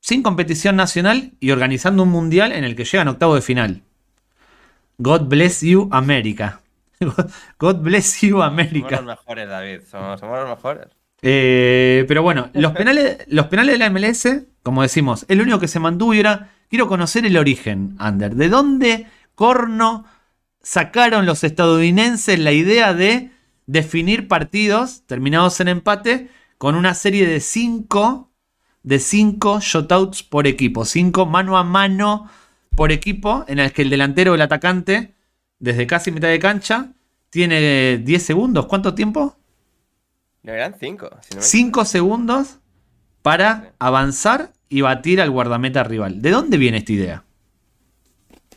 sin 0.00 0.22
competición 0.22 0.76
nacional 0.76 1.32
y 1.40 1.50
organizando 1.50 2.02
un 2.02 2.10
mundial 2.10 2.52
en 2.52 2.64
el 2.64 2.74
que 2.74 2.84
llegan 2.84 3.08
octavo 3.08 3.34
de 3.34 3.42
final. 3.42 3.82
God 4.98 5.28
bless 5.28 5.60
you, 5.62 5.88
America. 5.92 6.60
God 7.58 7.76
bless 7.82 8.20
you, 8.20 8.42
América. 8.42 8.96
Somos 8.96 9.04
los 9.04 9.18
mejores, 9.18 9.48
David. 9.48 9.80
Somos, 9.90 10.20
los 10.20 10.48
mejores. 10.48 10.86
Eh, 11.26 12.04
pero 12.06 12.22
bueno, 12.22 12.50
los 12.52 12.72
penales, 12.72 13.24
los 13.28 13.46
penales 13.46 13.72
de 13.72 13.78
la 13.78 13.88
MLS, 13.88 14.42
como 14.62 14.82
decimos, 14.82 15.24
el 15.28 15.40
único 15.40 15.58
que 15.58 15.68
se 15.68 15.80
mantuvo 15.80 16.12
y 16.12 16.20
era. 16.20 16.50
Quiero 16.68 16.86
conocer 16.86 17.24
el 17.24 17.38
origen, 17.38 17.96
Ander. 17.98 18.34
¿De 18.34 18.50
dónde 18.50 19.06
corno 19.34 20.04
sacaron 20.62 21.24
los 21.24 21.42
estadounidenses 21.42 22.38
la 22.38 22.52
idea 22.52 22.92
de 22.92 23.30
definir 23.66 24.28
partidos 24.28 25.06
terminados 25.06 25.60
en 25.60 25.68
empate 25.68 26.28
con 26.58 26.74
una 26.74 26.92
serie 26.92 27.26
de 27.26 27.40
5 27.40 28.30
de 28.82 28.98
5 28.98 29.60
shotouts 29.60 30.22
por 30.24 30.46
equipo, 30.46 30.84
5 30.84 31.24
mano 31.24 31.56
a 31.56 31.64
mano 31.64 32.28
por 32.76 32.92
equipo, 32.92 33.46
en 33.48 33.60
el 33.60 33.72
que 33.72 33.80
el 33.80 33.88
delantero 33.88 34.32
o 34.32 34.34
el 34.34 34.42
atacante, 34.42 35.14
desde 35.58 35.86
casi 35.86 36.10
mitad 36.10 36.28
de 36.28 36.38
cancha, 36.38 36.92
tiene 37.30 37.96
10 37.96 38.22
segundos. 38.22 38.66
¿Cuánto 38.66 38.94
tiempo? 38.94 39.38
No, 40.44 40.52
eran 40.52 40.74
5. 40.78 41.10
5 41.38 41.84
segundos 41.86 42.58
para 43.22 43.72
avanzar 43.78 44.52
y 44.68 44.82
batir 44.82 45.20
al 45.20 45.30
guardameta 45.30 45.82
rival. 45.82 46.20
¿De 46.20 46.30
dónde 46.30 46.58
viene 46.58 46.78
esta 46.78 46.92
idea? 46.92 47.24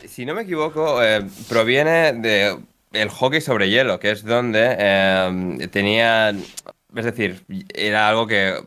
Si 0.05 0.25
no 0.25 0.35
me 0.35 0.41
equivoco, 0.41 1.01
eh, 1.01 1.25
proviene 1.47 2.11
de 2.13 2.59
el 2.91 3.09
hockey 3.09 3.39
sobre 3.39 3.69
hielo, 3.69 3.99
que 3.99 4.11
es 4.11 4.23
donde 4.23 4.75
eh, 4.77 5.67
tenía, 5.71 6.31
es 6.31 7.05
decir, 7.05 7.45
era 7.73 8.09
algo 8.09 8.27
que 8.27 8.61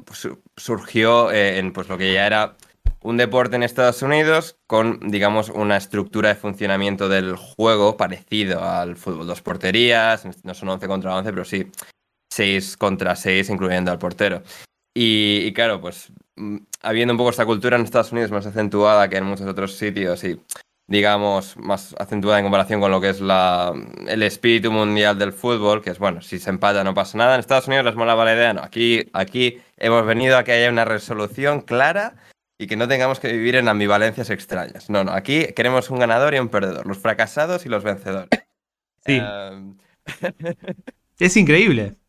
surgió 0.57 1.31
eh, 1.31 1.59
en 1.59 1.73
pues, 1.75 1.89
lo 1.89 1.99
que 1.99 2.15
ya 2.15 2.27
era 2.27 2.57
un 3.03 3.19
deporte 3.19 3.57
en 3.57 3.63
Estados 3.63 4.01
Unidos 4.01 4.57
con, 4.67 5.11
digamos, 5.11 5.51
una 5.51 5.77
estructura 5.77 6.31
de 6.31 6.35
funcionamiento 6.37 7.09
del 7.11 7.37
juego 7.37 7.99
parecido 7.99 8.65
al 8.65 8.97
fútbol. 8.97 9.27
Dos 9.27 9.43
porterías, 9.43 10.27
no 10.43 10.55
son 10.55 10.71
11 10.71 10.87
contra 10.87 11.17
11, 11.17 11.31
pero 11.33 11.45
sí 11.45 11.71
6 12.31 12.77
contra 12.77 13.17
6, 13.17 13.51
incluyendo 13.51 13.91
al 13.91 13.99
portero. 13.99 14.43
Y, 14.95 15.43
y, 15.45 15.53
claro, 15.53 15.81
pues 15.81 16.13
mm, 16.37 16.57
habiendo 16.83 17.15
un 17.15 17.19
poco 17.19 17.31
esta 17.31 17.47
cultura 17.47 17.77
en 17.77 17.85
Estados 17.85 18.13
Unidos 18.13 18.31
más 18.31 18.47
acentuada 18.47 19.09
que 19.09 19.19
en 19.19 19.25
muchos 19.25 19.47
otros 19.47 19.75
sitios 19.77 20.25
y 20.25 20.41
digamos, 20.91 21.57
más 21.57 21.95
acentuada 22.01 22.41
en 22.41 22.45
comparación 22.45 22.81
con 22.81 22.91
lo 22.91 23.01
que 23.01 23.11
es 23.11 23.21
la, 23.21 23.73
el 24.09 24.25
espíritu 24.25 24.73
mundial 24.73 25.17
del 25.17 25.33
fútbol, 25.33 25.83
que 25.83 25.91
es, 25.91 26.01
bueno, 26.01 26.21
si 26.21 26.41
se 26.41 26.51
empata 26.51 26.83
no 26.83 26.95
pasa 26.95 27.17
nada. 27.17 27.35
En 27.35 27.41
Estados 27.41 27.69
Unidos 27.69 27.85
les 27.85 27.95
molaba 27.95 28.25
la 28.25 28.35
idea, 28.35 28.53
no, 28.53 28.61
aquí, 28.61 29.09
aquí 29.13 29.63
hemos 29.77 30.05
venido 30.05 30.37
a 30.37 30.43
que 30.43 30.51
haya 30.51 30.69
una 30.69 30.85
resolución 30.85 31.61
clara 31.61 32.17
y 32.59 32.67
que 32.67 32.77
no 32.77 32.89
tengamos 32.89 33.21
que 33.21 33.31
vivir 33.31 33.55
en 33.55 33.69
ambivalencias 33.69 34.31
extrañas. 34.31 34.91
No, 34.91 35.05
no, 35.05 35.13
aquí 35.13 35.47
queremos 35.55 35.91
un 35.91 36.01
ganador 36.01 36.35
y 36.35 36.41
un 36.41 36.49
perdedor, 36.49 36.85
los 36.89 36.99
fracasados 36.99 37.65
y 37.67 37.69
los 37.69 37.85
vencedores. 37.85 38.29
Sí. 39.07 39.23
Em, 39.23 39.79
es 41.21 41.37
increíble. 41.37 42.00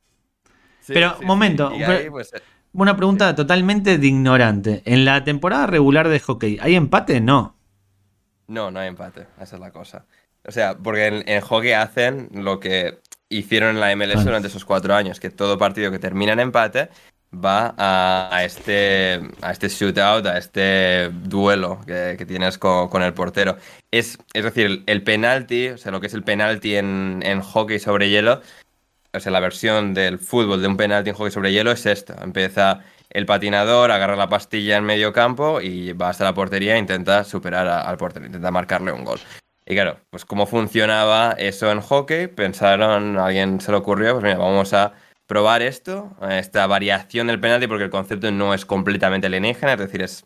Pero, 0.87 1.17
momento, 1.21 1.71
pues, 2.09 2.33
una 2.73 2.95
pregunta 2.95 3.35
totalmente 3.35 3.97
de 3.97 4.07
ignorante. 4.07 4.81
En 4.85 5.05
la 5.05 5.23
temporada 5.23 5.67
regular 5.67 6.07
de 6.09 6.19
hockey, 6.19 6.57
¿hay 6.61 6.75
empate? 6.75 7.21
No. 7.21 7.55
No, 8.47 8.71
no 8.71 8.79
hay 8.79 8.87
empate, 8.87 9.27
esa 9.39 9.55
es 9.55 9.61
la 9.61 9.71
cosa. 9.71 10.05
O 10.45 10.51
sea, 10.51 10.75
porque 10.77 11.23
en, 11.25 11.41
hockey 11.41 11.73
hacen 11.73 12.29
lo 12.33 12.59
que 12.59 12.99
hicieron 13.29 13.71
en 13.75 13.79
la 13.79 13.95
MLS 13.95 14.25
durante 14.25 14.47
esos 14.47 14.65
cuatro 14.65 14.95
años, 14.95 15.19
que 15.19 15.29
todo 15.29 15.57
partido 15.57 15.91
que 15.91 15.99
termina 15.99 16.33
en 16.33 16.39
empate 16.39 16.89
va 17.33 17.73
a, 17.77 18.43
este, 18.43 19.21
a 19.41 19.51
este 19.51 19.69
shootout, 19.69 20.25
a 20.25 20.37
este 20.37 21.09
duelo 21.09 21.79
que, 21.85 22.25
tienes 22.27 22.57
con, 22.57 23.01
el 23.03 23.13
portero. 23.13 23.57
Es, 23.91 24.17
es 24.33 24.43
decir, 24.43 24.83
el, 24.85 25.03
penalti, 25.03 25.69
o 25.69 25.77
sea, 25.77 25.91
lo 25.91 26.01
que 26.01 26.07
es 26.07 26.13
el 26.13 26.23
penalti 26.23 26.75
en, 26.75 27.21
en 27.23 27.41
hockey 27.41 27.79
sobre 27.79 28.09
hielo, 28.09 28.41
o 29.13 29.19
sea, 29.19 29.31
la 29.31 29.39
versión 29.39 29.93
del 29.93 30.19
fútbol 30.19 30.61
de 30.61 30.67
un 30.67 30.77
penalti 30.77 31.09
en 31.09 31.15
hockey 31.15 31.31
sobre 31.31 31.51
hielo 31.51 31.71
es 31.71 31.85
esto. 31.85 32.15
Empieza 32.21 32.83
el 33.11 33.25
patinador 33.25 33.91
agarra 33.91 34.15
la 34.15 34.29
pastilla 34.29 34.77
en 34.77 34.85
medio 34.85 35.11
campo 35.11 35.59
y 35.59 35.91
va 35.93 36.09
hasta 36.09 36.23
la 36.23 36.33
portería 36.33 36.75
e 36.75 36.79
intenta 36.79 37.23
superar 37.25 37.67
al 37.67 37.97
portero, 37.97 38.25
intenta 38.25 38.51
marcarle 38.51 38.93
un 38.93 39.03
gol. 39.03 39.19
Y 39.65 39.75
claro, 39.75 39.99
pues 40.09 40.25
cómo 40.25 40.45
funcionaba 40.47 41.33
eso 41.37 41.71
en 41.71 41.81
hockey, 41.81 42.27
pensaron, 42.27 43.17
alguien 43.17 43.59
se 43.59 43.71
le 43.71 43.77
ocurrió, 43.77 44.13
pues 44.13 44.23
mira, 44.23 44.37
vamos 44.37 44.73
a 44.73 44.93
probar 45.27 45.61
esto, 45.61 46.15
esta 46.29 46.65
variación 46.67 47.27
del 47.27 47.39
penalti, 47.39 47.67
porque 47.67 47.85
el 47.85 47.89
concepto 47.89 48.31
no 48.31 48.53
es 48.53 48.65
completamente 48.65 49.27
alienígena, 49.27 49.73
es 49.73 49.79
decir, 49.79 50.01
es, 50.01 50.25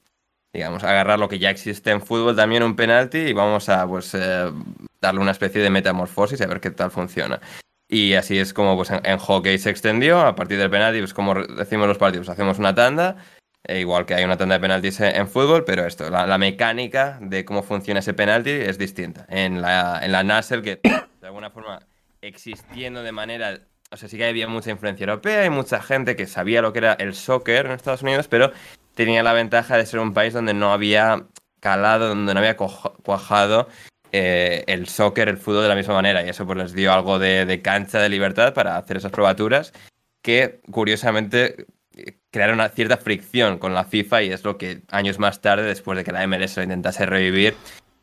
digamos, 0.54 0.84
agarrar 0.84 1.20
lo 1.20 1.28
que 1.28 1.40
ya 1.40 1.50
existe 1.50 1.92
en 1.92 2.02
fútbol 2.02 2.36
también 2.36 2.64
un 2.64 2.76
penalti 2.76 3.18
y 3.18 3.34
vamos 3.34 3.68
a, 3.70 3.86
pues, 3.88 4.14
eh, 4.14 4.52
darle 5.02 5.20
una 5.20 5.32
especie 5.32 5.62
de 5.62 5.70
metamorfosis 5.70 6.40
y 6.40 6.44
a 6.44 6.48
ver 6.48 6.62
qué 6.62 6.72
tal 6.72 6.92
funciona. 6.92 7.40
Y 7.88 8.14
así 8.14 8.40
es 8.40 8.54
como 8.54 8.76
pues, 8.76 8.92
en, 8.92 9.18
hockey 9.18 9.58
se 9.58 9.70
extendió. 9.70 10.22
A 10.22 10.36
partir 10.36 10.58
del 10.58 10.70
penalti, 10.70 11.00
pues 11.00 11.14
como 11.14 11.36
decimos 11.36 11.88
los 11.88 11.98
partidos, 11.98 12.30
hacemos 12.30 12.60
una 12.60 12.74
tanda. 12.74 13.18
E 13.68 13.80
igual 13.80 14.06
que 14.06 14.14
hay 14.14 14.24
una 14.24 14.38
tanda 14.38 14.56
de 14.56 14.62
penaltis 14.62 15.00
en, 15.00 15.28
fútbol, 15.28 15.64
pero 15.66 15.86
esto, 15.86 16.10
la, 16.10 16.38
mecánica 16.38 17.18
de 17.20 17.46
cómo 17.46 17.64
funciona 17.64 18.00
ese 18.00 18.14
penalti 18.14 18.52
es 18.52 18.78
distinta. 18.78 19.26
En 19.28 19.62
la, 19.62 20.00
en 20.04 20.12
la 20.12 20.44
que 20.64 20.80
de 21.22 21.28
alguna 21.28 21.50
forma 21.50 21.80
existiendo 22.22 23.04
de 23.04 23.12
manera. 23.12 23.60
O 23.92 23.98
sea, 23.98 24.10
sí 24.10 24.18
que 24.18 24.26
había 24.26 24.48
mucha 24.48 24.72
influencia 24.72 25.06
europea 25.06 25.46
y 25.46 25.50
mucha 25.50 25.82
gente 25.82 26.16
que 26.16 26.28
sabía 26.28 26.62
lo 26.62 26.74
que 26.74 26.80
era 26.80 26.94
el 26.94 27.14
soccer 27.14 27.66
en 27.66 27.72
Estados 27.72 28.02
Unidos, 28.02 28.28
pero 28.28 28.52
tenía 28.96 29.24
la 29.24 29.34
ventaja 29.34 29.78
de 29.78 29.86
ser 29.86 30.00
un 30.00 30.14
país 30.14 30.34
donde 30.34 30.54
no 30.54 30.74
había 30.74 31.28
calado, 31.60 32.10
donde 32.10 32.34
no 32.34 32.40
había 32.40 32.58
cuajado 32.58 33.68
eh, 34.18 34.64
el 34.68 34.88
soccer, 34.88 35.28
el 35.28 35.38
fútbol 35.38 35.64
de 35.64 35.68
la 35.68 35.76
misma 35.76 35.96
manera. 35.96 36.26
Y 36.26 36.30
eso 36.30 36.46
pues 36.46 36.58
les 36.58 36.74
dio 36.74 36.94
algo 36.94 37.20
de, 37.20 37.62
cancha, 37.62 38.00
de 38.00 38.08
libertad 38.08 38.54
para 38.54 38.78
hacer 38.78 38.96
esas 38.96 39.12
probaturas 39.12 39.74
que 40.24 40.62
curiosamente 40.72 41.66
crearon 42.32 42.56
una 42.56 42.70
cierta 42.70 42.96
fricción 42.96 43.60
con 43.60 43.74
la 43.74 43.84
FIFA 43.84 44.24
y 44.24 44.32
es 44.32 44.46
lo 44.46 44.58
que 44.58 44.84
años 44.90 45.20
más 45.20 45.42
tarde, 45.42 45.64
después 45.64 45.98
de 45.98 46.06
que 46.06 46.14
la 46.14 46.26
MLS 46.28 46.56
lo 46.56 46.64
intentase 46.64 47.06
revivir, 47.06 47.56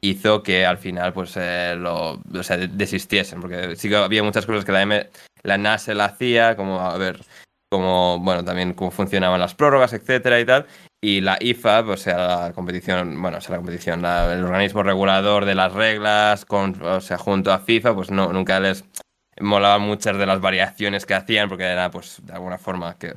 hizo 0.02 0.42
que 0.42 0.66
al 0.66 0.76
final 0.76 1.14
pues 1.14 1.32
eh, 1.38 1.76
lo, 1.78 2.20
desistiesen. 2.26 3.40
Porque 3.40 3.74
sí 3.76 3.88
que 3.88 3.96
había 3.96 4.22
muchas 4.22 4.44
cosas 4.44 4.66
que 4.66 4.72
la, 4.72 4.82
M, 4.82 5.08
la 5.42 5.56
NASE 5.56 5.94
la 5.94 6.04
hacía, 6.04 6.56
como 6.56 6.78
a 6.78 6.98
ver, 6.98 7.24
como, 7.70 8.18
bueno, 8.18 8.44
también 8.44 8.74
cómo 8.74 8.90
funcionaban 8.90 9.40
las 9.40 9.54
prórrogas, 9.54 9.94
etcétera 9.94 10.38
y 10.40 10.44
tal. 10.44 10.66
Y 11.04 11.20
la 11.20 11.36
IFA, 11.40 11.80
o 11.80 11.96
sea, 11.96 12.16
la 12.16 12.52
competición, 12.52 13.20
bueno, 13.20 13.38
o 13.38 13.40
sea, 13.40 13.52
la 13.52 13.56
competición, 13.56 14.04
el 14.04 14.44
organismo 14.44 14.84
regulador 14.84 15.44
de 15.44 15.56
las 15.56 15.72
reglas, 15.72 16.44
con, 16.44 16.80
o 16.80 17.00
sea, 17.00 17.18
junto 17.18 17.52
a 17.52 17.58
FIFA, 17.58 17.94
pues 17.94 18.12
no, 18.12 18.32
nunca 18.32 18.60
les 18.60 18.84
molaban 19.40 19.82
muchas 19.82 20.16
de 20.16 20.26
las 20.26 20.40
variaciones 20.40 21.04
que 21.04 21.14
hacían, 21.14 21.48
porque 21.48 21.64
era, 21.64 21.90
pues, 21.90 22.20
de 22.24 22.32
alguna 22.32 22.56
forma 22.56 22.96
que 22.98 23.14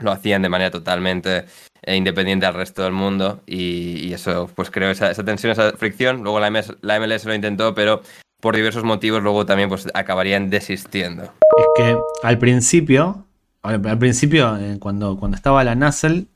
lo 0.00 0.12
hacían 0.12 0.42
de 0.42 0.50
manera 0.50 0.70
totalmente 0.70 1.46
eh, 1.82 1.96
independiente 1.96 2.44
al 2.44 2.52
resto 2.52 2.82
del 2.82 2.92
mundo. 2.92 3.40
Y, 3.46 4.12
eso, 4.12 4.50
pues, 4.54 4.70
creo, 4.70 4.90
esa, 4.90 5.10
esa, 5.10 5.24
tensión, 5.24 5.52
esa 5.52 5.72
fricción. 5.78 6.22
Luego 6.22 6.40
la, 6.40 6.50
MLS, 6.50 6.76
la 6.82 7.00
MLS 7.00 7.24
lo 7.24 7.34
intentó, 7.34 7.74
pero 7.74 8.02
por 8.42 8.54
diversos 8.54 8.84
motivos 8.84 9.22
luego 9.22 9.46
también, 9.46 9.70
pues, 9.70 9.88
acabarían 9.94 10.50
desistiendo. 10.50 11.22
Es 11.56 11.66
que 11.74 11.96
al 12.22 12.36
principio, 12.36 13.26
al, 13.62 13.98
principio, 13.98 14.58
eh, 14.58 14.76
cuando, 14.78 15.16
cuando 15.16 15.36
estaba 15.36 15.64
la 15.64 15.74
NASL, 15.74 16.26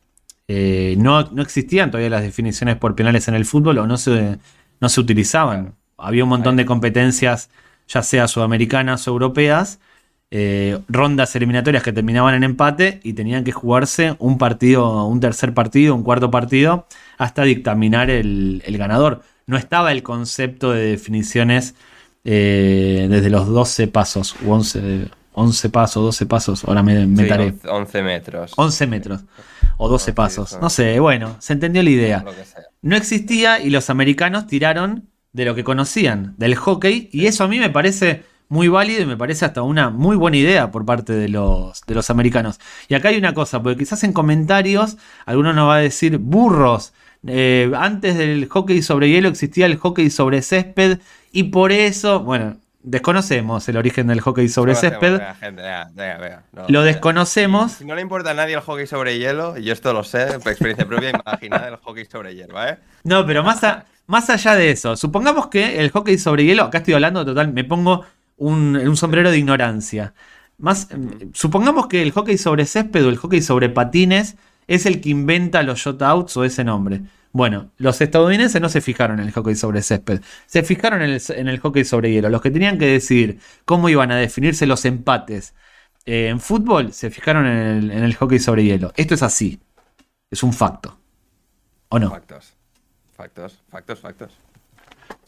eh, 0.48 0.96
no, 0.98 1.30
no, 1.30 1.42
existían 1.42 1.90
todavía 1.90 2.10
las 2.10 2.22
definiciones 2.22 2.76
por 2.76 2.94
penales 2.94 3.28
en 3.28 3.34
el 3.34 3.44
fútbol 3.44 3.78
o 3.78 3.86
no 3.86 3.98
se, 3.98 4.38
no 4.80 4.88
se 4.88 5.00
utilizaban. 5.00 5.74
Había 5.98 6.24
un 6.24 6.30
montón 6.30 6.56
de 6.56 6.64
competencias, 6.64 7.50
ya 7.86 8.02
sea 8.02 8.28
sudamericanas 8.28 9.06
o 9.06 9.10
europeas, 9.10 9.78
eh, 10.30 10.78
rondas 10.88 11.34
eliminatorias 11.36 11.82
que 11.82 11.92
terminaban 11.92 12.34
en 12.34 12.44
empate 12.44 13.00
y 13.02 13.14
tenían 13.14 13.44
que 13.44 13.52
jugarse 13.52 14.16
un 14.18 14.38
partido, 14.38 15.06
un 15.06 15.20
tercer 15.20 15.54
partido, 15.54 15.94
un 15.94 16.02
cuarto 16.02 16.30
partido, 16.30 16.86
hasta 17.18 17.42
dictaminar 17.44 18.10
el, 18.10 18.62
ganador. 18.66 19.22
No 19.46 19.56
estaba 19.56 19.92
el 19.92 20.02
concepto 20.02 20.72
de 20.72 20.82
definiciones 20.90 21.74
eh, 22.24 23.06
desde 23.10 23.30
los 23.30 23.48
12 23.48 23.88
pasos 23.88 24.36
u 24.44 24.52
11, 24.52 25.08
11 25.38 25.70
pasos, 25.70 26.02
12 26.02 26.26
pasos, 26.26 26.64
ahora 26.64 26.82
me 26.82 27.06
meteré. 27.06 27.54
11 27.68 28.02
metros. 28.02 28.52
11 28.56 28.86
metros 28.88 29.20
o 29.76 29.88
12 29.88 30.12
pasos. 30.12 30.58
No 30.60 30.68
sé, 30.68 30.98
bueno, 30.98 31.36
se 31.38 31.52
entendió 31.52 31.82
la 31.82 31.90
idea. 31.90 32.24
No 32.82 32.96
existía 32.96 33.60
y 33.60 33.70
los 33.70 33.88
americanos 33.88 34.48
tiraron 34.48 35.08
de 35.32 35.44
lo 35.44 35.54
que 35.54 35.62
conocían, 35.62 36.34
del 36.38 36.56
hockey, 36.56 37.08
y 37.12 37.26
eso 37.26 37.44
a 37.44 37.48
mí 37.48 37.60
me 37.60 37.70
parece 37.70 38.24
muy 38.48 38.66
válido 38.66 39.02
y 39.02 39.06
me 39.06 39.16
parece 39.16 39.44
hasta 39.44 39.62
una 39.62 39.90
muy 39.90 40.16
buena 40.16 40.38
idea 40.38 40.70
por 40.72 40.84
parte 40.84 41.12
de 41.12 41.28
los, 41.28 41.82
de 41.86 41.94
los 41.94 42.10
americanos. 42.10 42.58
Y 42.88 42.94
acá 42.94 43.10
hay 43.10 43.18
una 43.18 43.34
cosa, 43.34 43.62
porque 43.62 43.78
quizás 43.78 44.02
en 44.02 44.12
comentarios 44.12 44.96
alguno 45.24 45.52
nos 45.52 45.68
va 45.68 45.76
a 45.76 45.80
decir 45.80 46.18
burros. 46.18 46.94
Eh, 47.26 47.70
antes 47.76 48.16
del 48.16 48.48
hockey 48.48 48.82
sobre 48.82 49.10
hielo 49.10 49.28
existía 49.28 49.66
el 49.66 49.76
hockey 49.76 50.08
sobre 50.10 50.42
césped 50.42 50.98
y 51.30 51.44
por 51.44 51.72
eso, 51.72 52.20
bueno, 52.20 52.56
desconocemos 52.82 53.68
el 53.68 53.76
origen 53.76 54.06
del 54.06 54.20
hockey 54.20 54.48
sobre 54.48 54.74
césped. 54.74 55.20
lo 56.68 56.82
desconocemos. 56.82 57.72
Si 57.72 57.84
no 57.84 57.94
le 57.94 58.02
importa 58.02 58.30
a 58.30 58.34
nadie 58.34 58.54
el 58.54 58.60
hockey 58.60 58.86
sobre 58.86 59.18
hielo, 59.18 59.58
y 59.58 59.70
esto 59.70 59.92
lo 59.92 60.04
sé, 60.04 60.38
por 60.38 60.52
experiencia 60.52 60.86
propia, 60.86 61.10
imagina 61.26 61.68
el 61.68 61.76
hockey 61.76 62.04
sobre 62.04 62.34
hielo, 62.34 62.64
¿eh? 62.64 62.78
No, 63.04 63.26
pero 63.26 63.42
más, 63.42 63.60
más 64.06 64.30
allá 64.30 64.54
de 64.54 64.70
eso, 64.70 64.96
supongamos 64.96 65.48
que 65.48 65.80
el 65.80 65.90
hockey 65.90 66.18
sobre 66.18 66.44
hielo, 66.44 66.64
acá 66.64 66.78
estoy 66.78 66.94
hablando 66.94 67.24
total, 67.24 67.52
me 67.52 67.64
pongo 67.64 68.04
un, 68.36 68.76
un 68.76 68.96
sombrero 68.96 69.30
de 69.30 69.38
ignorancia. 69.38 70.14
Más, 70.58 70.88
mm, 70.90 71.32
supongamos 71.34 71.86
que 71.86 72.02
el 72.02 72.12
hockey 72.12 72.38
sobre 72.38 72.66
césped 72.66 73.04
o 73.04 73.08
el 73.08 73.16
hockey 73.16 73.42
sobre 73.42 73.68
patines 73.68 74.36
es 74.68 74.86
el 74.86 75.00
que 75.00 75.08
inventa 75.08 75.62
los 75.64 75.80
shotouts 75.80 76.36
o 76.36 76.44
ese 76.44 76.62
nombre. 76.62 77.02
Bueno, 77.32 77.72
los 77.76 78.00
estadounidenses 78.00 78.60
no 78.60 78.68
se 78.68 78.80
fijaron 78.80 79.18
en 79.20 79.26
el 79.26 79.32
hockey 79.32 79.54
sobre 79.54 79.82
césped, 79.82 80.20
se 80.46 80.62
fijaron 80.62 81.02
en 81.02 81.48
el, 81.48 81.58
hockey 81.58 81.84
sobre 81.84 82.12
hielo. 82.12 82.28
Los 82.28 82.40
que 82.40 82.50
tenían 82.50 82.78
que 82.78 82.86
decidir 82.86 83.40
cómo 83.64 83.88
iban 83.88 84.12
a 84.12 84.16
definirse 84.16 84.66
los 84.66 84.84
empates 84.84 85.54
eh, 86.06 86.28
en 86.28 86.40
fútbol 86.40 86.92
se 86.92 87.10
fijaron 87.10 87.46
en 87.46 87.90
el, 87.90 88.14
hockey 88.14 88.38
sobre 88.38 88.64
hielo. 88.64 88.92
Esto 88.96 89.14
es 89.14 89.22
así, 89.22 89.60
es 90.30 90.42
un 90.42 90.52
facto. 90.52 90.98
¿O 91.90 91.98
no? 91.98 92.10
Factos, 92.10 92.54
factos, 93.14 93.62
factos, 93.68 94.00
factos. 94.00 94.32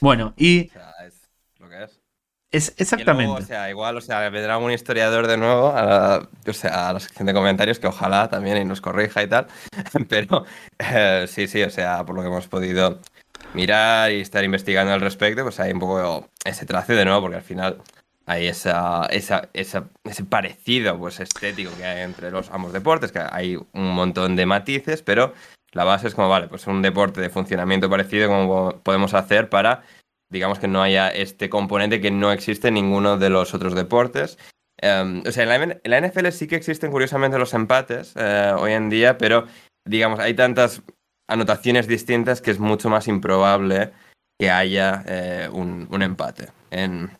Bueno, 0.00 0.34
y... 0.36 0.68
O 0.68 0.72
sea, 0.72 0.92
es 1.06 1.28
lo 1.58 1.68
que 1.68 1.86
es. 2.50 2.74
Exactamente. 2.76 3.32
o 3.32 3.46
sea, 3.46 3.70
igual, 3.70 3.96
o 3.96 4.00
sea, 4.00 4.28
vendrá 4.28 4.58
un 4.58 4.72
historiador 4.72 5.26
de 5.26 5.36
nuevo 5.36 5.72
a 5.74 5.82
la, 5.82 6.28
o 6.46 6.52
sea, 6.52 6.88
a 6.88 6.92
la 6.92 7.00
sección 7.00 7.26
de 7.26 7.34
comentarios 7.34 7.78
que 7.78 7.86
ojalá 7.86 8.28
también 8.28 8.58
y 8.58 8.64
nos 8.64 8.80
corrija 8.80 9.22
y 9.22 9.28
tal. 9.28 9.46
Pero 10.08 10.44
eh, 10.78 11.26
sí, 11.28 11.46
sí, 11.46 11.62
o 11.62 11.70
sea, 11.70 12.04
por 12.04 12.16
lo 12.16 12.22
que 12.22 12.28
hemos 12.28 12.48
podido 12.48 13.00
mirar 13.54 14.12
y 14.12 14.20
estar 14.20 14.44
investigando 14.44 14.92
al 14.92 15.00
respecto, 15.00 15.42
pues 15.42 15.60
hay 15.60 15.72
un 15.72 15.80
poco 15.80 16.28
ese 16.44 16.66
trace 16.66 16.94
de 16.94 17.04
nuevo, 17.04 17.22
porque 17.22 17.36
al 17.36 17.42
final 17.42 17.82
hay 18.26 18.46
esa, 18.46 19.06
esa, 19.10 19.48
ese 19.52 19.82
parecido 20.28 20.98
pues, 20.98 21.18
estético 21.20 21.72
que 21.76 21.84
hay 21.84 22.02
entre 22.02 22.30
los 22.30 22.50
ambos 22.50 22.72
deportes, 22.72 23.10
que 23.10 23.18
hay 23.18 23.56
un 23.56 23.94
montón 23.94 24.36
de 24.36 24.46
matices, 24.46 25.02
pero 25.02 25.34
la 25.72 25.84
base 25.84 26.08
es 26.08 26.14
como, 26.14 26.28
vale, 26.28 26.48
pues 26.48 26.66
un 26.66 26.82
deporte 26.82 27.20
de 27.20 27.30
funcionamiento 27.30 27.90
parecido, 27.90 28.28
como 28.28 28.80
podemos 28.82 29.14
hacer 29.14 29.48
para 29.48 29.82
digamos 30.30 30.58
que 30.58 30.68
no 30.68 30.82
haya 30.82 31.08
este 31.08 31.50
componente 31.50 32.00
que 32.00 32.10
no 32.10 32.32
existe 32.32 32.68
en 32.68 32.74
ninguno 32.74 33.18
de 33.18 33.30
los 33.30 33.52
otros 33.52 33.74
deportes. 33.74 34.38
Em, 34.80 35.22
o 35.26 35.32
sea, 35.32 35.54
en 35.54 35.80
la, 35.84 36.00
NFL 36.00 36.28
sí 36.28 36.46
que 36.46 36.56
existen 36.56 36.90
curiosamente 36.90 37.38
los 37.38 37.52
empates 37.52 38.14
eh, 38.16 38.52
hoy 38.56 38.72
en 38.72 38.88
día, 38.88 39.18
pero 39.18 39.46
digamos, 39.84 40.20
hay 40.20 40.34
tantas 40.34 40.82
anotaciones 41.28 41.86
distintas 41.86 42.40
que 42.40 42.50
es 42.50 42.58
mucho 42.58 42.88
más 42.88 43.06
improbable 43.06 43.92
que 44.38 44.50
haya 44.50 45.04
eh, 45.06 45.48
un, 45.52 46.02
empate 46.02 46.48
en, 46.70 47.10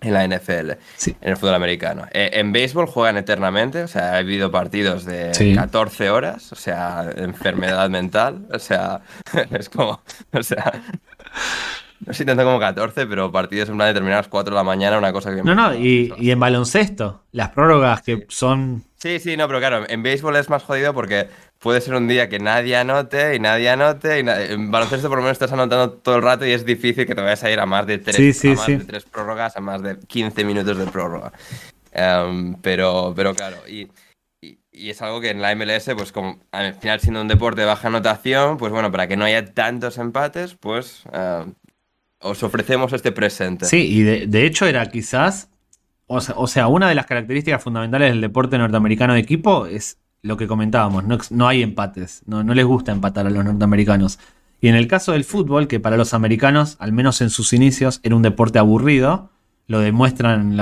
la 0.00 0.26
NFL, 0.26 0.72
en 0.72 1.16
el 1.20 1.36
fútbol 1.36 1.54
americano. 1.54 2.06
Eh, 2.12 2.30
en 2.34 2.50
béisbol 2.52 2.86
juegan 2.86 3.16
eternamente, 3.16 3.84
o 3.84 3.88
sea, 3.88 4.14
ha 4.14 4.16
habido 4.18 4.50
partidos 4.50 5.04
de 5.04 5.54
14 5.54 6.10
horas, 6.10 6.52
o 6.52 6.56
sea, 6.56 7.08
enfermedad 7.16 7.88
mental, 7.90 8.48
o 8.52 8.58
sea, 8.58 9.02
es 9.52 9.68
como, 9.68 10.02
o 10.32 10.42
sea, 10.42 10.82
no 12.00 12.12
sé 12.12 12.18
si 12.18 12.24
tanto 12.24 12.44
como 12.44 12.58
14, 12.58 13.06
pero 13.06 13.32
partidos 13.32 13.68
en 13.68 13.76
una 13.76 13.86
determinadas 13.86 14.28
4 14.28 14.52
de 14.52 14.56
la 14.56 14.64
mañana, 14.64 14.98
una 14.98 15.12
cosa 15.12 15.34
que... 15.34 15.42
No, 15.42 15.54
no, 15.54 15.74
y, 15.74 16.12
en 16.18 16.40
baloncesto, 16.40 17.22
las 17.32 17.50
prórrogas 17.50 18.02
que 18.02 18.26
son... 18.28 18.84
Sí, 18.96 19.18
sí, 19.20 19.36
no, 19.36 19.46
pero 19.46 19.58
claro, 19.58 19.84
en 19.88 20.02
béisbol 20.02 20.36
es 20.36 20.48
más 20.48 20.62
jodido 20.62 20.94
porque 20.94 21.28
puede 21.58 21.80
ser 21.80 21.94
un 21.94 22.08
día 22.08 22.28
que 22.28 22.38
nadie 22.38 22.76
anote 22.76 23.34
y 23.34 23.38
nadie 23.38 23.68
anote. 23.68 24.20
Y 24.20 24.28
en 24.28 24.70
baloncesto 24.70 25.08
por 25.08 25.18
lo 25.18 25.22
menos 25.22 25.34
estás 25.34 25.52
anotando 25.52 25.92
todo 25.92 26.16
el 26.16 26.22
rato 26.22 26.46
y 26.46 26.52
es 26.52 26.64
difícil 26.64 27.06
que 27.06 27.14
te 27.14 27.20
vayas 27.20 27.44
a 27.44 27.50
ir 27.50 27.60
a 27.60 27.66
más 27.66 27.86
de 27.86 27.98
3, 27.98 28.40
tres 28.86 29.04
prórrogas, 29.04 29.56
a 29.56 29.60
más 29.60 29.82
de 29.82 29.98
15 29.98 30.44
minutos 30.44 30.78
de 30.78 30.86
prórroga. 30.86 31.32
Em, 31.92 32.54
pero, 32.56 33.12
pero 33.14 33.34
claro, 33.34 33.58
y, 33.68 33.88
y, 34.42 34.90
es 34.90 35.00
algo 35.00 35.20
que 35.20 35.30
en 35.30 35.40
la 35.40 35.54
MLS, 35.54 35.90
pues 35.96 36.10
como 36.10 36.40
al 36.50 36.74
final 36.74 37.00
siendo 37.00 37.20
un 37.20 37.28
deporte 37.28 37.60
de 37.60 37.66
baja 37.66 37.88
anotación, 37.88 38.56
pues 38.56 38.72
bueno, 38.72 38.90
para 38.90 39.06
que 39.06 39.16
no 39.16 39.24
haya 39.24 39.54
tantos 39.54 39.98
empates, 39.98 40.56
pues 40.56 41.04
em, 41.12 41.54
os 42.24 42.42
ofrecemos 42.42 42.92
este 42.92 43.12
presente. 43.12 43.66
Sí, 43.66 43.76
y 43.76 44.02
de, 44.02 44.46
hecho 44.46 44.66
era 44.66 44.86
quizás, 44.90 45.50
o 46.06 46.46
sea, 46.46 46.68
una 46.68 46.88
de 46.88 46.94
las 46.94 47.06
características 47.06 47.62
fundamentales 47.62 48.10
del 48.10 48.20
deporte 48.22 48.56
norteamericano 48.58 49.14
de 49.14 49.20
equipo 49.20 49.66
es 49.66 49.98
lo 50.22 50.38
que 50.38 50.46
comentábamos, 50.46 51.04
no, 51.30 51.46
hay 51.46 51.62
empates, 51.62 52.22
no, 52.24 52.42
les 52.42 52.64
gusta 52.64 52.92
empatar 52.92 53.26
a 53.26 53.30
los 53.30 53.44
norteamericanos. 53.44 54.18
Y 54.60 54.68
en 54.68 54.74
el 54.74 54.88
caso 54.88 55.12
del 55.12 55.24
fútbol, 55.24 55.68
que 55.68 55.80
para 55.80 55.98
los 55.98 56.14
americanos, 56.14 56.76
al 56.78 56.92
menos 56.92 57.20
en 57.20 57.28
sus 57.28 57.52
inicios, 57.52 58.00
era 58.02 58.16
un 58.16 58.22
deporte 58.22 58.58
aburrido, 58.58 59.30
lo 59.66 59.80
demuestran 59.80 60.58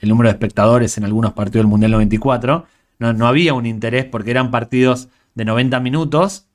el 0.00 0.08
número 0.08 0.28
de 0.28 0.32
espectadores 0.32 0.96
en 0.96 1.04
algunos 1.04 1.34
partidos 1.34 1.64
del 1.64 1.70
Mundial 1.70 1.92
94, 1.92 2.64
no, 2.98 3.12
no 3.12 3.26
había 3.26 3.52
un 3.52 3.66
interés 3.66 4.06
porque 4.06 4.30
eran 4.30 4.50
partidos 4.50 5.08
de 5.34 5.44
90 5.44 5.78
minutos 5.80 6.46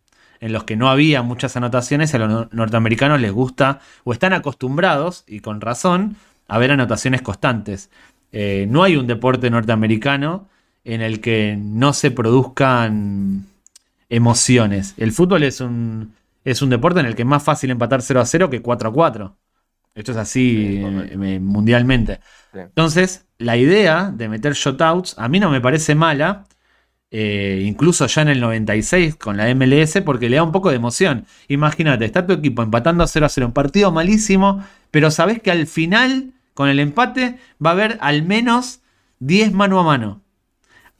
en 0.41 0.51
los 0.51 0.63
que 0.65 0.75
no 0.75 0.89
había 0.89 1.21
muchas 1.21 1.55
anotaciones, 1.55 2.13
a 2.13 2.17
los 2.17 2.51
norteamericanos 2.51 3.21
les 3.21 3.31
gusta 3.31 3.79
o 4.03 4.11
están 4.11 4.33
acostumbrados, 4.33 5.23
y 5.27 5.39
con 5.39 5.61
razón, 5.61 6.17
a 6.47 6.57
ver 6.57 6.71
anotaciones 6.71 7.21
constantes. 7.21 7.89
Eh, 8.31 8.65
no 8.67 8.83
hay 8.83 8.97
un 8.97 9.07
deporte 9.07 9.49
norteamericano 9.49 10.49
en 10.83 11.01
el 11.01 11.21
que 11.21 11.57
no 11.57 11.93
se 11.93 12.09
produzcan 12.09 13.45
emociones. 14.09 14.95
El 14.97 15.11
fútbol 15.11 15.43
es 15.43 15.61
un, 15.61 16.15
es 16.43 16.61
un 16.63 16.71
deporte 16.71 16.99
en 16.99 17.05
el 17.05 17.15
que 17.15 17.21
es 17.21 17.27
más 17.27 17.43
fácil 17.43 17.69
empatar 17.69 18.01
0 18.01 18.19
a 18.19 18.25
0 18.25 18.49
que 18.49 18.61
4 18.61 18.89
a 18.89 18.93
4. 18.93 19.35
Esto 19.93 20.11
es 20.11 20.17
así 20.17 20.81
eh, 20.83 21.39
mundialmente. 21.39 22.19
Entonces, 22.53 23.25
la 23.37 23.57
idea 23.57 24.11
de 24.11 24.27
meter 24.27 24.53
shotouts 24.53 25.15
a 25.19 25.27
mí 25.27 25.39
no 25.39 25.51
me 25.51 25.61
parece 25.61 25.95
mala, 25.95 26.45
eh, 27.11 27.63
incluso 27.65 28.07
ya 28.07 28.21
en 28.21 28.29
el 28.29 28.39
96 28.39 29.17
con 29.17 29.35
la 29.35 29.53
MLS, 29.53 30.01
porque 30.05 30.29
le 30.29 30.37
da 30.37 30.43
un 30.43 30.53
poco 30.53 30.69
de 30.69 30.77
emoción. 30.77 31.25
Imagínate, 31.49 32.05
está 32.05 32.25
tu 32.25 32.33
equipo 32.33 32.63
empatando 32.63 33.03
a 33.03 33.07
0 33.07 33.25
a 33.25 33.29
0, 33.29 33.47
un 33.47 33.53
partido 33.53 33.91
malísimo, 33.91 34.63
pero 34.91 35.11
sabes 35.11 35.41
que 35.41 35.51
al 35.51 35.67
final, 35.67 36.31
con 36.53 36.69
el 36.69 36.79
empate, 36.79 37.37
va 37.63 37.71
a 37.71 37.73
haber 37.73 37.97
al 38.01 38.23
menos 38.23 38.79
10 39.19 39.51
mano 39.53 39.79
a 39.79 39.83
mano. 39.83 40.21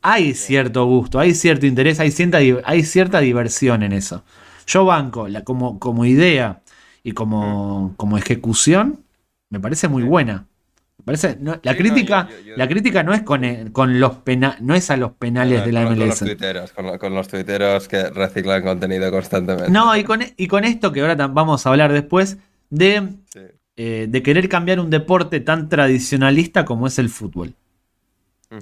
Hay 0.02 0.34
cierto 0.34 0.86
gusto, 0.86 1.19
hay 1.19 1.34
cierto 1.34 1.65
interés, 1.65 2.00
hay 2.00 2.12
cierta, 2.12 2.39
hay 2.65 2.84
cierta 2.84 3.19
diversión 3.19 3.84
en 3.84 3.93
eso. 3.93 4.24
Yo 4.67 4.86
banco 4.86 5.28
la, 5.28 5.43
como, 5.43 5.80
como 5.80 6.06
idea 6.06 6.62
y 7.04 7.13
como, 7.13 7.93
como 7.97 8.17
ejecución, 8.17 9.06
me 9.50 9.60
parece 9.60 9.88
muy 9.88 10.04
buena 10.04 10.47
la, 11.06 11.76
crítica, 11.76 12.24
no, 12.24 12.56
la 12.58 12.68
crítica 12.68 13.04
no 13.04 13.14
es 13.14 13.24
con, 13.24 13.44
eh, 13.44 13.68
con 13.72 14.00
los 14.00 14.18
pena, 14.18 14.58
no 14.62 14.76
es 14.76 14.90
a 14.90 14.98
los 14.98 15.12
penales 15.14 15.66
de 15.66 15.72
la 15.72 15.82
MLS. 15.82 15.98
Con 15.98 16.08
los, 16.08 16.20
tuiteros, 16.20 16.72
con, 16.74 17.16
los 17.16 17.28
tuiteros 17.28 17.88
que 17.88 18.10
reciclan 18.10 18.64
contenido 18.64 19.12
constantemente. 19.12 19.72
No, 19.72 19.96
y 19.96 20.04
con, 20.04 20.22
y 20.38 20.48
con 20.48 20.64
esto 20.64 20.92
que 20.92 21.02
ahora 21.02 21.16
vamos 21.28 21.66
a 21.66 21.70
hablar 21.70 21.94
después, 21.94 22.38
de, 22.70 23.10
eh, 23.76 24.08
de 24.10 24.24
querer 24.24 24.50
cambiar 24.50 24.80
un 24.80 24.90
deporte 24.90 25.40
tan 25.40 25.70
tradicionalista 25.70 26.66
como 26.66 26.88
es 26.88 27.00
el 27.00 27.10
fútbol. 27.10 27.54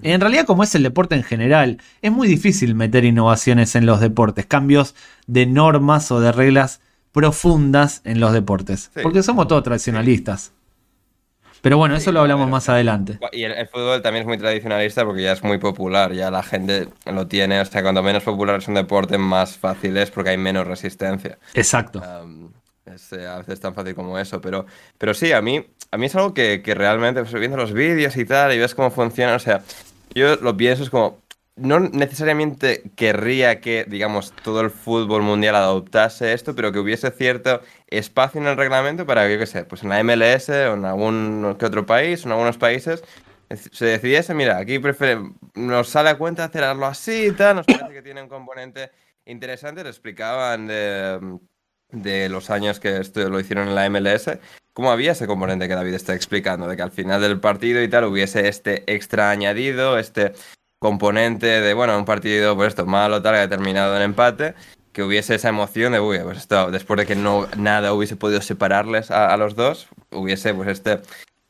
En 0.03 0.21
realidad, 0.21 0.45
como 0.45 0.63
es 0.63 0.75
el 0.75 0.83
deporte 0.83 1.15
en 1.15 1.23
general, 1.23 1.81
es 2.03 2.11
muy 2.11 2.27
difícil 2.27 2.75
meter 2.75 3.05
innovaciones 3.05 3.75
en 3.75 3.87
los 3.87 3.99
deportes, 3.99 4.45
cambios 4.45 4.93
de 5.25 5.47
normas 5.47 6.11
o 6.11 6.19
de 6.19 6.31
reglas 6.31 6.79
profundas 7.11 8.01
en 8.03 8.19
los 8.19 8.31
deportes. 8.31 8.91
Porque 9.01 9.23
somos 9.23 9.47
todos 9.47 9.63
tradicionalistas. 9.63 10.51
Pero 11.61 11.77
bueno, 11.77 11.95
eso 11.95 12.11
lo 12.11 12.21
hablamos 12.21 12.49
más 12.49 12.69
adelante. 12.69 13.19
Y 13.31 13.43
el, 13.43 13.67
fútbol 13.67 14.01
también 14.01 14.23
es 14.23 14.27
muy 14.27 14.37
tradicionalista 14.37 15.05
porque 15.05 15.23
ya 15.23 15.33
es 15.33 15.43
muy 15.43 15.57
popular, 15.57 16.13
ya 16.13 16.31
la 16.31 16.43
gente 16.43 16.87
lo 17.05 17.27
tiene. 17.27 17.59
O 17.59 17.65
sea, 17.65 17.81
cuando 17.81 18.01
menos 18.01 18.23
popular 18.23 18.57
es 18.57 18.67
un 18.67 18.75
deporte, 18.75 19.17
más 19.17 19.57
fácil 19.57 19.97
es 19.97 20.11
porque 20.11 20.31
hay 20.31 20.37
menos 20.37 20.67
resistencia. 20.67 21.37
Exacto. 21.53 22.01
es, 22.85 23.13
eh, 23.13 23.27
a 23.27 23.37
veces 23.39 23.59
tan 23.59 23.73
fácil 23.73 23.95
como 23.95 24.17
eso. 24.17 24.39
Pero, 24.41 24.65
pero 24.97 25.13
sí, 25.13 25.31
a 25.33 25.41
mí, 25.41 25.65
a 25.91 25.97
mí 25.97 26.05
es 26.05 26.15
algo 26.15 26.33
que, 26.33 26.61
que 26.61 26.75
realmente, 26.75 27.21
pues, 27.21 27.33
viendo 27.33 27.57
los 27.57 27.73
vídeos 27.73 28.15
y 28.17 28.25
tal, 28.25 28.53
y 28.53 28.59
ves 28.59 28.75
cómo 28.75 28.91
funciona, 28.91 29.35
o 29.35 29.39
sea, 29.39 29.61
yo 30.15 30.35
lo 30.37 30.55
pienso, 30.55 30.83
es 30.83 30.89
como, 30.89 31.19
no 31.59 31.79
necesariamente 31.79 32.91
querría 32.95 33.59
que, 33.61 33.85
digamos, 33.87 34.33
todo 34.43 34.61
el 34.61 34.69
fútbol 34.69 35.21
mundial 35.21 35.55
adoptase 35.55 36.33
esto, 36.33 36.55
pero 36.55 36.71
que 36.71 36.79
hubiese 36.79 37.11
cierto 37.11 37.61
espacio 37.87 38.39
en 38.41 38.47
el 38.47 38.57
reglamento 38.57 39.05
para 39.05 39.27
que, 39.27 39.37
yo 39.37 39.45
qué 39.45 39.63
pues 39.65 39.83
en 39.83 39.89
la 39.89 40.03
MLS 40.03 40.49
o 40.49 40.73
en 40.73 40.85
algún 40.85 41.55
que 41.59 41.65
otro 41.65 41.85
país, 41.85 42.25
en 42.25 42.31
algunos 42.31 42.57
países, 42.57 43.03
se 43.49 43.85
decidiese, 43.85 44.33
mira, 44.33 44.57
aquí 44.57 44.79
nos 45.55 45.89
sale 45.89 46.09
a 46.09 46.17
cuenta 46.17 46.45
hacerlo 46.45 46.85
así 46.85 47.27
y 47.27 47.31
tal, 47.31 47.57
nos 47.57 47.65
parece 47.65 47.93
que 47.93 48.01
tiene 48.01 48.21
un 48.21 48.29
componente 48.29 48.91
interesante, 49.25 49.83
le 49.83 49.89
explicaban 49.89 50.67
de, 50.67 51.39
de 51.91 52.29
los 52.29 52.49
años 52.49 52.79
que 52.79 52.97
esto 52.97 53.27
lo 53.29 53.39
hicieron 53.39 53.67
en 53.67 53.75
la 53.75 53.89
MLS, 53.89 54.37
cómo 54.73 54.91
había 54.91 55.13
ese 55.13 55.27
componente 55.27 55.67
que 55.67 55.75
David 55.75 55.95
está 55.95 56.13
explicando, 56.13 56.67
de 56.67 56.75
que 56.75 56.83
al 56.83 56.91
final 56.91 57.21
del 57.21 57.39
partido 57.39 57.81
y 57.81 57.89
tal 57.89 58.05
hubiese 58.05 58.47
este 58.47 58.91
extra 58.93 59.31
añadido, 59.31 59.97
este 59.97 60.33
componente 60.79 61.45
de, 61.45 61.73
bueno, 61.73 61.97
un 61.97 62.05
partido, 62.05 62.55
por 62.55 62.65
esto, 62.65 62.85
malo, 62.85 63.21
tal, 63.21 63.35
que 63.35 63.41
ha 63.41 63.49
terminado 63.49 63.95
en 63.95 64.01
empate, 64.01 64.55
que 64.93 65.03
hubiese 65.03 65.35
esa 65.35 65.49
emoción 65.49 65.91
de, 65.91 65.99
uy, 65.99 66.19
pues 66.23 66.39
esto, 66.39 66.71
después 66.71 66.97
de 66.97 67.05
que 67.05 67.15
no 67.15 67.47
nada 67.57 67.93
hubiese 67.93 68.15
podido 68.15 68.41
separarles 68.41 69.11
a, 69.11 69.35
los 69.37 69.55
dos, 69.55 69.87
hubiese 70.11 70.53
pues 70.53 70.69
este, 70.69 71.01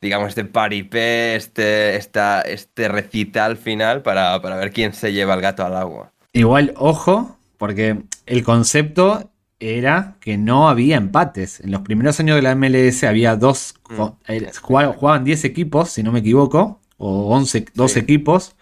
digamos, 0.02 0.30
este 0.30 0.46
paripé, 0.46 1.36
este, 1.36 1.96
esta, 1.96 2.42
este 2.42 2.88
recital 2.88 3.58
final 3.58 4.02
para, 4.02 4.38
ver 4.40 4.72
quién 4.72 4.94
se 4.94 5.14
lleva 5.14 5.36
el 5.36 5.42
gato 5.42 5.64
al 5.64 5.78
agua. 5.78 6.12
Igual, 6.34 6.74
ojo, 6.76 7.38
porque 7.58 8.02
el 8.26 8.44
concepto 8.44 9.30
era 9.60 10.16
que 10.22 10.38
no 10.38 10.70
había 10.70 10.98
empates. 10.98 11.60
En 11.60 11.72
los 11.72 11.82
primeros 11.82 12.20
años 12.20 12.36
de 12.36 12.42
la 12.42 12.56
MLS 12.56 13.04
había 13.04 13.36
dos, 13.36 13.76
mm. 13.90 14.04
eh, 14.28 14.52
jugaban 14.62 15.24
10 15.24 15.44
equipos, 15.44 15.90
si 15.90 16.02
no 16.02 16.12
me 16.12 16.20
equivoco, 16.20 16.80
o 16.98 17.36
11, 17.36 17.66
dos 17.74 17.98
equipos. 17.98 18.56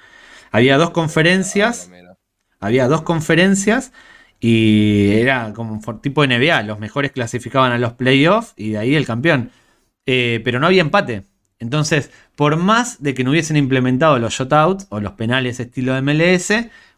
Había 0.52 0.78
dos 0.78 0.92
conferencias, 0.92 1.90
había 2.60 2.88
dos 2.88 3.02
conferencias 3.04 3.92
y 4.40 5.12
era 5.14 5.54
como 5.54 5.74
un 5.74 6.02
tipo 6.02 6.26
de 6.26 6.38
NBA. 6.38 6.64
Los 6.64 6.80
mejores 6.80 7.12
clasificaban 7.12 7.72
a 7.72 7.78
los 7.78 7.94
playoffs 7.94 8.54
y 8.56 8.72
de 8.72 8.78
ahí 8.78 8.96
el 8.96 9.06
campeón. 9.06 9.52
Eh, 10.06 10.42
pero 10.44 10.60
no 10.60 10.68
había 10.68 10.82
empate. 10.82 11.24
Entonces, 11.60 12.12
por 12.36 12.56
más 12.58 13.02
de 13.02 13.14
que 13.14 13.24
no 13.24 13.32
hubiesen 13.32 13.58
implementado 13.58 14.20
los 14.20 14.34
shutouts 14.34 14.88
o 14.90 15.00
los 15.00 15.14
penales 15.14 15.60
estilo 15.60 16.00
MLS, 16.02 16.54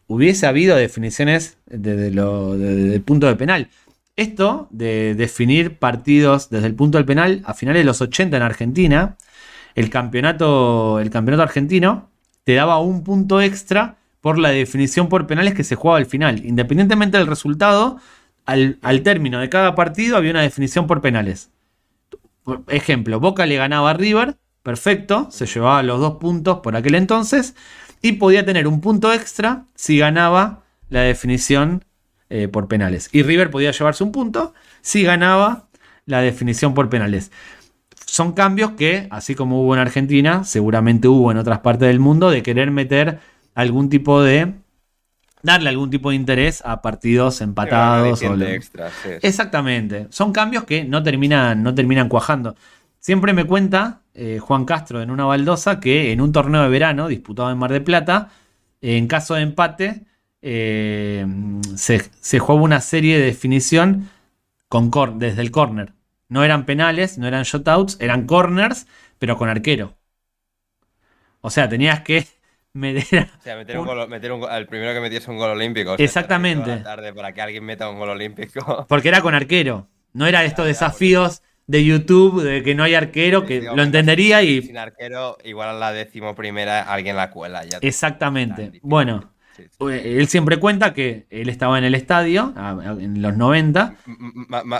hubiese 0.06 0.46
habido 0.46 0.76
definiciones 0.76 1.56
desde, 1.66 2.08
el 2.08 3.02
punto 3.02 3.26
de 3.26 3.36
penal. 3.36 3.68
Esto 4.16 4.68
de 4.70 5.14
definir 5.14 5.78
partidos 5.78 6.50
desde 6.50 6.66
el 6.66 6.74
punto 6.74 6.98
del 6.98 7.06
penal 7.06 7.42
a 7.46 7.54
finales 7.54 7.80
de 7.80 7.84
los 7.84 8.00
80 8.02 8.36
en 8.36 8.42
Argentina, 8.42 9.16
el 9.74 9.88
campeonato, 9.88 11.00
el 11.00 11.10
campeonato 11.10 11.42
argentino 11.42 12.10
te 12.44 12.54
daba 12.54 12.80
un 12.80 13.04
punto 13.04 13.40
extra 13.40 13.96
por 14.20 14.38
la 14.38 14.50
definición 14.50 15.08
por 15.08 15.26
penales 15.26 15.54
que 15.54 15.64
se 15.64 15.76
jugaba 15.76 15.98
al 15.98 16.06
final. 16.06 16.44
Independientemente 16.44 17.18
del 17.18 17.26
resultado, 17.26 17.98
al, 18.44 19.02
término 19.02 19.38
de 19.40 19.48
cada 19.48 19.74
partido 19.74 20.16
había 20.16 20.32
una 20.32 20.42
definición 20.42 20.86
por 20.86 21.00
penales. 21.00 21.50
Ejemplo, 22.68 23.20
Boca 23.20 23.46
le 23.46 23.56
ganaba 23.56 23.90
a 23.90 23.94
River, 23.94 24.36
perfecto, 24.62 25.28
se 25.30 25.46
llevaba 25.46 25.82
los 25.82 26.00
dos 26.00 26.16
puntos 26.16 26.60
por 26.60 26.76
aquel 26.76 26.96
entonces 26.96 27.54
y 28.02 28.12
podía 28.12 28.44
tener 28.44 28.66
un 28.66 28.80
punto 28.80 29.12
extra 29.12 29.64
si 29.74 29.98
ganaba 29.98 30.64
la 30.88 31.02
definición 31.02 31.84
eh, 32.28 32.48
por 32.48 32.66
penales. 32.66 33.08
Y 33.12 33.22
River 33.22 33.50
podía 33.50 33.70
llevarse 33.70 34.02
un 34.02 34.12
punto 34.12 34.54
si 34.80 35.02
ganaba 35.02 35.68
la 36.06 36.20
definición 36.20 36.74
por 36.74 36.88
penales. 36.88 37.30
Son 38.10 38.32
cambios 38.32 38.72
que, 38.72 39.06
así 39.10 39.36
como 39.36 39.62
hubo 39.62 39.72
en 39.72 39.78
Argentina, 39.78 40.42
seguramente 40.42 41.06
hubo 41.06 41.30
en 41.30 41.36
otras 41.38 41.60
partes 41.60 41.86
del 41.86 42.00
mundo, 42.00 42.28
de 42.28 42.42
querer 42.42 42.72
meter 42.72 43.20
algún 43.54 43.88
tipo 43.88 44.20
de 44.20 44.52
darle 45.44 45.68
algún 45.68 45.90
tipo 45.90 46.10
de 46.10 46.16
interés 46.16 46.60
a 46.66 46.82
partidos 46.82 47.40
empatados. 47.40 48.20
O 48.20 48.34
extra, 48.42 48.90
Exactamente. 49.22 50.08
Son 50.10 50.32
cambios 50.32 50.64
que 50.64 50.82
no 50.82 51.04
terminan, 51.04 51.62
no 51.62 51.72
terminan 51.72 52.08
cuajando. 52.08 52.56
Siempre 52.98 53.32
me 53.32 53.44
cuenta 53.44 54.00
eh, 54.12 54.40
Juan 54.40 54.64
Castro 54.64 55.00
en 55.02 55.12
una 55.12 55.24
baldosa 55.24 55.78
que 55.78 56.10
en 56.10 56.20
un 56.20 56.32
torneo 56.32 56.64
de 56.64 56.68
verano 56.68 57.06
disputado 57.06 57.52
en 57.52 57.58
Mar 57.58 57.70
de 57.70 57.80
Plata, 57.80 58.30
en 58.80 59.06
caso 59.06 59.34
de 59.34 59.42
empate, 59.42 60.02
eh, 60.42 61.24
se, 61.76 62.10
se, 62.20 62.40
jugaba 62.40 62.60
una 62.60 62.80
serie 62.80 63.20
de 63.20 63.26
definición 63.26 64.10
con 64.68 64.90
desde 65.20 65.42
el 65.42 65.52
corner. 65.52 65.92
No 66.30 66.44
eran 66.44 66.64
penales, 66.64 67.18
no 67.18 67.26
eran 67.26 67.42
shotouts, 67.42 67.98
eran 68.00 68.24
corners, 68.24 68.86
pero 69.18 69.36
con 69.36 69.48
arquero. 69.48 69.98
O 71.40 71.50
sea, 71.50 71.68
tenías 71.68 72.00
que 72.00 72.26
meter. 72.72 73.28
O 73.38 73.42
sea, 73.42 73.56
meter 73.56 73.78
un, 73.78 73.84
gol, 73.84 74.08
meter 74.08 74.32
un 74.32 74.44
al 74.44 74.66
primero 74.66 74.94
que 74.94 75.00
metiese 75.00 75.28
un 75.30 75.38
gol 75.38 75.50
olímpico. 75.50 75.96
Exactamente. 75.98 76.78
Tarde 76.78 77.12
para 77.12 77.32
que 77.32 77.42
alguien 77.42 77.64
meta 77.64 77.90
un 77.90 77.98
gol 77.98 78.10
olímpico. 78.10 78.86
Porque 78.88 79.08
era 79.08 79.20
con 79.20 79.34
arquero. 79.34 79.88
No 80.12 80.26
era 80.26 80.44
estos 80.44 80.66
desafíos 80.66 81.42
de 81.66 81.84
YouTube 81.84 82.42
de 82.42 82.62
que 82.62 82.76
no 82.76 82.84
hay 82.84 82.94
arquero, 82.94 83.44
que 83.44 83.62
lo 83.62 83.82
entendería 83.82 84.42
y. 84.42 84.62
Sin 84.62 84.78
arquero, 84.78 85.36
igual 85.44 85.70
a 85.70 85.72
la 85.72 85.92
décimo 85.92 86.36
primera 86.36 86.82
alguien 86.82 87.16
la 87.16 87.30
cuela. 87.30 87.64
Ya 87.64 87.78
Exactamente. 87.80 88.78
Bueno, 88.82 89.32
él 89.80 90.28
siempre 90.28 90.58
cuenta 90.58 90.94
que 90.94 91.26
él 91.30 91.48
estaba 91.48 91.78
en 91.78 91.84
el 91.84 91.94
estadio 91.94 92.54
en 92.98 93.22
los 93.22 93.36
90. 93.36 93.94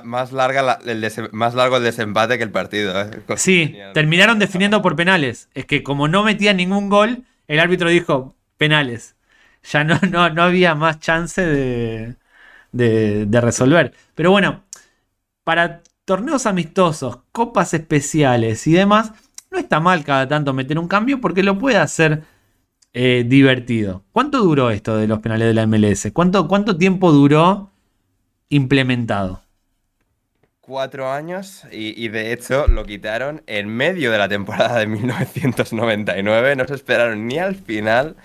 más, 0.05 0.33
larga 0.33 0.79
el 0.85 1.13
más 1.33 1.55
largo 1.55 1.77
el 1.79 1.83
desempate 1.83 2.39
que 2.39 2.45
el 2.45 2.51
partido. 2.51 3.01
¿eh? 3.01 3.11
Sí, 3.37 3.77
terminaron 3.95 4.39
definiendo 4.39 4.83
por 4.83 4.97
penales. 4.97 5.49
Es 5.55 5.67
que 5.67 5.83
como 5.83 6.09
no 6.09 6.23
metía 6.25 6.53
ningún 6.53 6.89
gol, 6.89 7.25
el 7.49 7.61
árbitro 7.61 7.89
dijo 7.89 8.37
penales. 8.57 9.17
Ya 9.71 9.85
no, 9.85 9.99
no, 10.11 10.31
no 10.31 10.43
había 10.43 10.75
más 10.75 11.01
chance 11.01 11.45
de, 11.45 12.17
de, 12.73 13.27
de 13.27 13.41
resolver. 13.41 13.95
Pero 14.15 14.31
bueno, 14.31 14.65
para 15.45 15.83
torneos 16.05 16.47
amistosos, 16.47 17.21
copas 17.33 17.75
especiales 17.75 18.67
y 18.67 18.73
demás, 18.73 19.13
no 19.51 19.59
está 19.59 19.81
mal 19.81 20.05
cada 20.05 20.29
tanto 20.29 20.53
meter 20.53 20.79
un 20.79 20.89
cambio 20.89 21.21
porque 21.21 21.43
lo 21.43 21.59
puede 21.59 21.77
hacer 21.77 22.23
eh, 22.93 23.25
divertido. 23.27 24.05
¿Cuánto 24.13 24.39
duró 24.39 24.71
esto 24.71 24.97
de 24.97 25.07
los 25.07 25.21
penales 25.21 25.49
de 25.49 25.55
la 25.55 25.67
MLS? 25.67 26.11
¿Cuánto, 26.13 26.49
cuánto 26.49 26.77
tiempo 26.77 27.13
duró 27.13 27.71
implementado? 28.49 29.43
Cuatro 30.61 31.11
años 31.11 31.65
y, 31.73 32.09
de 32.09 32.33
hecho 32.33 32.69
lo 32.69 32.85
quitaron 32.85 33.43
en 33.47 33.69
medio 33.69 34.13
de 34.13 34.19
la 34.19 34.29
temporada 34.29 34.79
de 34.79 34.87
1999. 34.87 36.57
No 36.57 36.67
se 36.67 36.75
esperaron 36.75 37.27
ni 37.27 37.39
al 37.39 37.57
final 37.57 38.17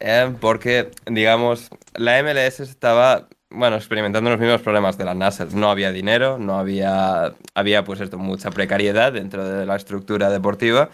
eh, 0.00 0.32
porque, 0.40 0.90
digamos, 1.06 1.70
la 1.94 2.22
MLS 2.22 2.60
estaba 2.60 3.28
bueno, 3.50 3.76
experimentando 3.76 4.30
los 4.30 4.38
mismos 4.38 4.60
problemas 4.60 4.96
de 4.98 5.04
la 5.04 5.14
NASA. 5.14 5.46
No 5.52 5.70
había 5.70 5.90
dinero, 5.90 6.38
no 6.38 6.58
había, 6.58 7.34
había 7.54 7.84
pues 7.84 8.00
esto, 8.00 8.18
mucha 8.18 8.50
precariedad 8.50 9.12
dentro 9.12 9.44
de 9.44 9.66
la 9.66 9.76
estructura 9.76 10.30
deportiva 10.30 10.90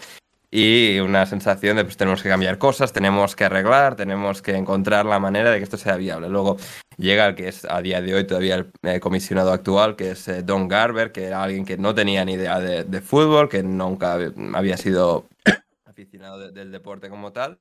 y 0.59 1.01
una 1.01 1.27
sensación 1.27 1.77
de 1.77 1.85
pues 1.85 1.99
tenemos 1.99 2.23
que 2.23 2.31
cambiar 2.31 2.57
cosas, 2.57 2.91
tenemos 2.91 3.37
que 3.37 3.45
arreglar, 3.45 3.95
tenemos 3.95 4.41
que 4.41 4.57
encontrar 4.57 5.05
la 5.05 5.21
manera 5.21 5.51
de 5.51 5.59
que 5.59 5.65
esto 5.65 5.77
sea 5.77 5.99
viable. 5.99 6.31
Luego 6.31 6.57
llega 6.97 7.27
el 7.27 7.35
que 7.35 7.49
es 7.49 7.67
a 7.67 7.83
día 7.83 8.01
de 8.01 8.15
hoy 8.15 8.27
todavía 8.27 8.55
el 8.55 8.73
eh, 8.83 8.99
comisionado 8.99 9.53
actual, 9.53 9.97
que 9.97 10.13
es 10.13 10.29
eh, 10.29 10.43
Don 10.43 10.67
Garber, 10.67 11.13
que 11.13 11.25
era 11.25 11.43
alguien 11.43 11.67
que 11.67 11.77
no 11.77 11.95
tenía 11.95 12.25
ni 12.25 12.33
idea 12.33 12.59
de, 12.59 13.01
fútbol, 13.03 13.51
que 13.51 13.63
nunca 13.63 14.17
había 14.55 14.79
sido 14.79 15.29
aficionado 15.85 16.51
del 16.51 16.73
deporte 16.73 17.11
como 17.11 17.33
tal, 17.33 17.59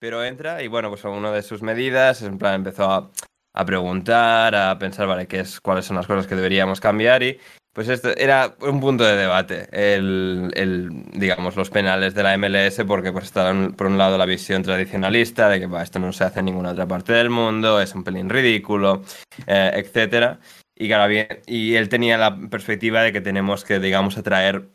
pero 0.00 0.24
entra 0.24 0.64
y 0.64 0.66
bueno, 0.66 0.88
pues 0.88 1.04
una 1.04 1.30
de 1.30 1.42
sus 1.42 1.62
medidas, 1.62 2.22
en 2.22 2.38
plan 2.38 2.54
empezó 2.54 2.90
a, 2.90 3.08
a 3.54 3.64
preguntar, 3.64 4.56
a 4.56 4.76
pensar, 4.80 5.06
vale, 5.06 5.28
qué 5.28 5.38
es, 5.38 5.60
cuáles 5.60 5.84
son 5.84 5.94
las 5.94 6.08
cosas 6.08 6.26
que 6.26 6.34
deberíamos 6.34 6.80
cambiar 6.80 7.22
y 7.22 7.38
pues 7.72 7.88
esto 7.88 8.10
era 8.16 8.54
un 8.60 8.80
punto 8.80 9.02
de 9.04 9.16
debate, 9.16 9.68
el, 9.72 10.90
digamos, 11.12 11.56
los 11.56 11.70
penales 11.70 12.14
de 12.14 12.22
la 12.22 12.36
MLS, 12.36 12.84
porque 12.86 13.12
pues 13.12 13.24
estaban 13.24 13.72
por 13.72 13.86
un 13.86 13.96
lado 13.96 14.18
la 14.18 14.26
visión 14.26 14.62
tradicionalista 14.62 15.48
de 15.48 15.60
que 15.60 15.82
esto 15.82 15.98
no 15.98 16.12
se 16.12 16.24
hace 16.24 16.40
en 16.40 16.46
ninguna 16.46 16.72
otra 16.72 16.86
parte 16.86 17.14
del 17.14 17.30
mundo, 17.30 17.80
es 17.80 17.94
un 17.94 18.04
pelín 18.04 18.28
ridículo, 18.28 19.02
eh, 19.46 19.70
etcétera. 19.74 20.38
Y 20.76 20.88
claro, 20.88 21.08
bien, 21.08 21.28
y 21.46 21.74
él 21.76 21.88
tenía 21.88 22.18
la 22.18 22.36
perspectiva 22.50 23.02
de 23.02 23.12
que 23.12 23.22
tenemos 23.22 23.64
que, 23.64 23.78
digamos, 23.78 24.18
atraer 24.18 24.68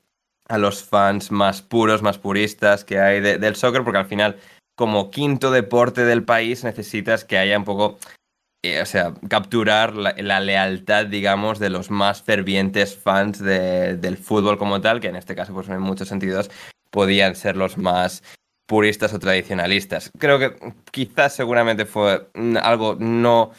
a 0.47 0.57
los 0.57 0.83
fans 0.83 1.29
más 1.31 1.61
puros, 1.61 2.01
más 2.01 2.17
puristas 2.17 2.83
que 2.83 2.99
hay 2.99 3.19
del 3.19 3.55
soccer, 3.55 3.83
porque 3.83 3.99
al 3.99 4.05
final, 4.05 4.37
como 4.75 5.11
quinto 5.11 5.51
deporte 5.51 6.03
del 6.05 6.23
país, 6.23 6.63
necesitas 6.63 7.25
que 7.25 7.37
haya 7.37 7.57
un 7.57 7.65
poco 7.65 7.99
o 8.81 8.85
sea, 8.85 9.13
capturar 9.29 9.95
la, 9.95 10.39
lealtad, 10.39 11.05
digamos, 11.05 11.59
de 11.59 11.69
los 11.69 11.91
más 11.91 12.21
fervientes 12.21 12.95
fans 12.95 13.39
del 13.39 14.17
fútbol 14.17 14.57
como 14.57 14.81
tal, 14.81 14.99
que 14.99 15.07
en 15.07 15.15
este 15.15 15.35
caso, 15.35 15.53
pues 15.53 15.69
en 15.69 15.81
muchos 15.81 16.07
sentidos, 16.07 16.49
podían 16.89 17.35
ser 17.35 17.55
los 17.55 17.77
más 17.77 18.23
puristas 18.65 19.13
o 19.13 19.19
tradicionalistas. 19.19 20.11
Creo 20.17 20.39
que 20.39 20.55
quizás 20.91 21.33
seguramente 21.33 21.85
fue 21.85 22.29
algo 22.61 22.95
no 22.99 23.51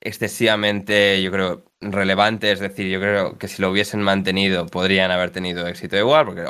excesivamente, 0.00 1.22
yo 1.22 1.30
creo, 1.30 1.64
relevante, 1.80 2.52
es 2.52 2.60
decir, 2.60 2.88
yo 2.88 3.00
creo 3.00 3.38
que 3.38 3.48
si 3.48 3.60
lo 3.60 3.70
hubiesen 3.70 4.02
mantenido 4.02 4.66
podrían 4.66 5.10
haber 5.10 5.30
tenido 5.30 5.66
éxito 5.66 5.96
igual, 5.96 6.26
porque 6.26 6.44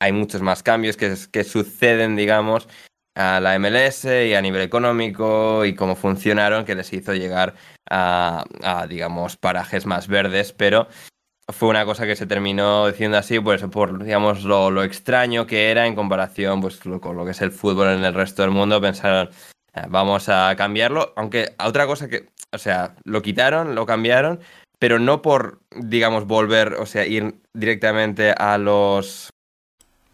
hay 0.00 0.12
muchos 0.12 0.42
más 0.42 0.62
cambios 0.62 0.96
que 0.96 1.44
suceden, 1.44 2.16
digamos, 2.16 2.68
a 3.14 3.40
la 3.40 3.58
MLS 3.58 4.04
y 4.04 4.34
a 4.34 4.42
nivel 4.42 4.62
económico 4.62 5.64
y 5.64 5.74
cómo 5.74 5.94
funcionaron 5.94 6.64
que 6.64 6.74
les 6.74 6.92
hizo 6.92 7.14
llegar 7.14 7.54
a, 7.90 8.44
digamos, 8.88 9.36
parajes 9.36 9.86
más 9.86 10.08
verdes, 10.08 10.52
pero 10.52 10.88
fue 11.48 11.68
una 11.68 11.84
cosa 11.84 12.06
que 12.06 12.16
se 12.16 12.26
terminó 12.26 12.88
diciendo 12.88 13.18
así, 13.18 13.38
pues 13.38 13.62
por, 13.64 14.02
digamos, 14.02 14.44
lo, 14.44 14.82
extraño 14.82 15.46
que 15.46 15.70
era 15.70 15.86
en 15.86 15.94
comparación 15.94 16.60
pues, 16.60 16.78
con 16.78 17.16
lo 17.16 17.24
que 17.24 17.32
es 17.32 17.42
el 17.42 17.52
fútbol 17.52 17.88
en 17.88 18.04
el 18.04 18.14
resto 18.14 18.42
del 18.42 18.50
mundo, 18.50 18.80
pensaron, 18.80 19.28
eh, 19.74 19.82
vamos 19.88 20.28
a 20.28 20.54
cambiarlo, 20.56 21.12
aunque 21.16 21.54
otra 21.62 21.86
cosa 21.86 22.08
que, 22.08 22.30
o 22.52 22.58
sea, 22.58 22.96
lo 23.04 23.22
quitaron, 23.22 23.74
lo 23.74 23.86
cambiaron, 23.86 24.40
pero 24.78 24.98
no 24.98 25.22
por, 25.22 25.60
digamos, 25.70 26.26
volver, 26.26 26.74
o 26.74 26.86
sea, 26.86 27.06
ir 27.06 27.36
directamente 27.52 28.32
a 28.36 28.58
los, 28.58 29.30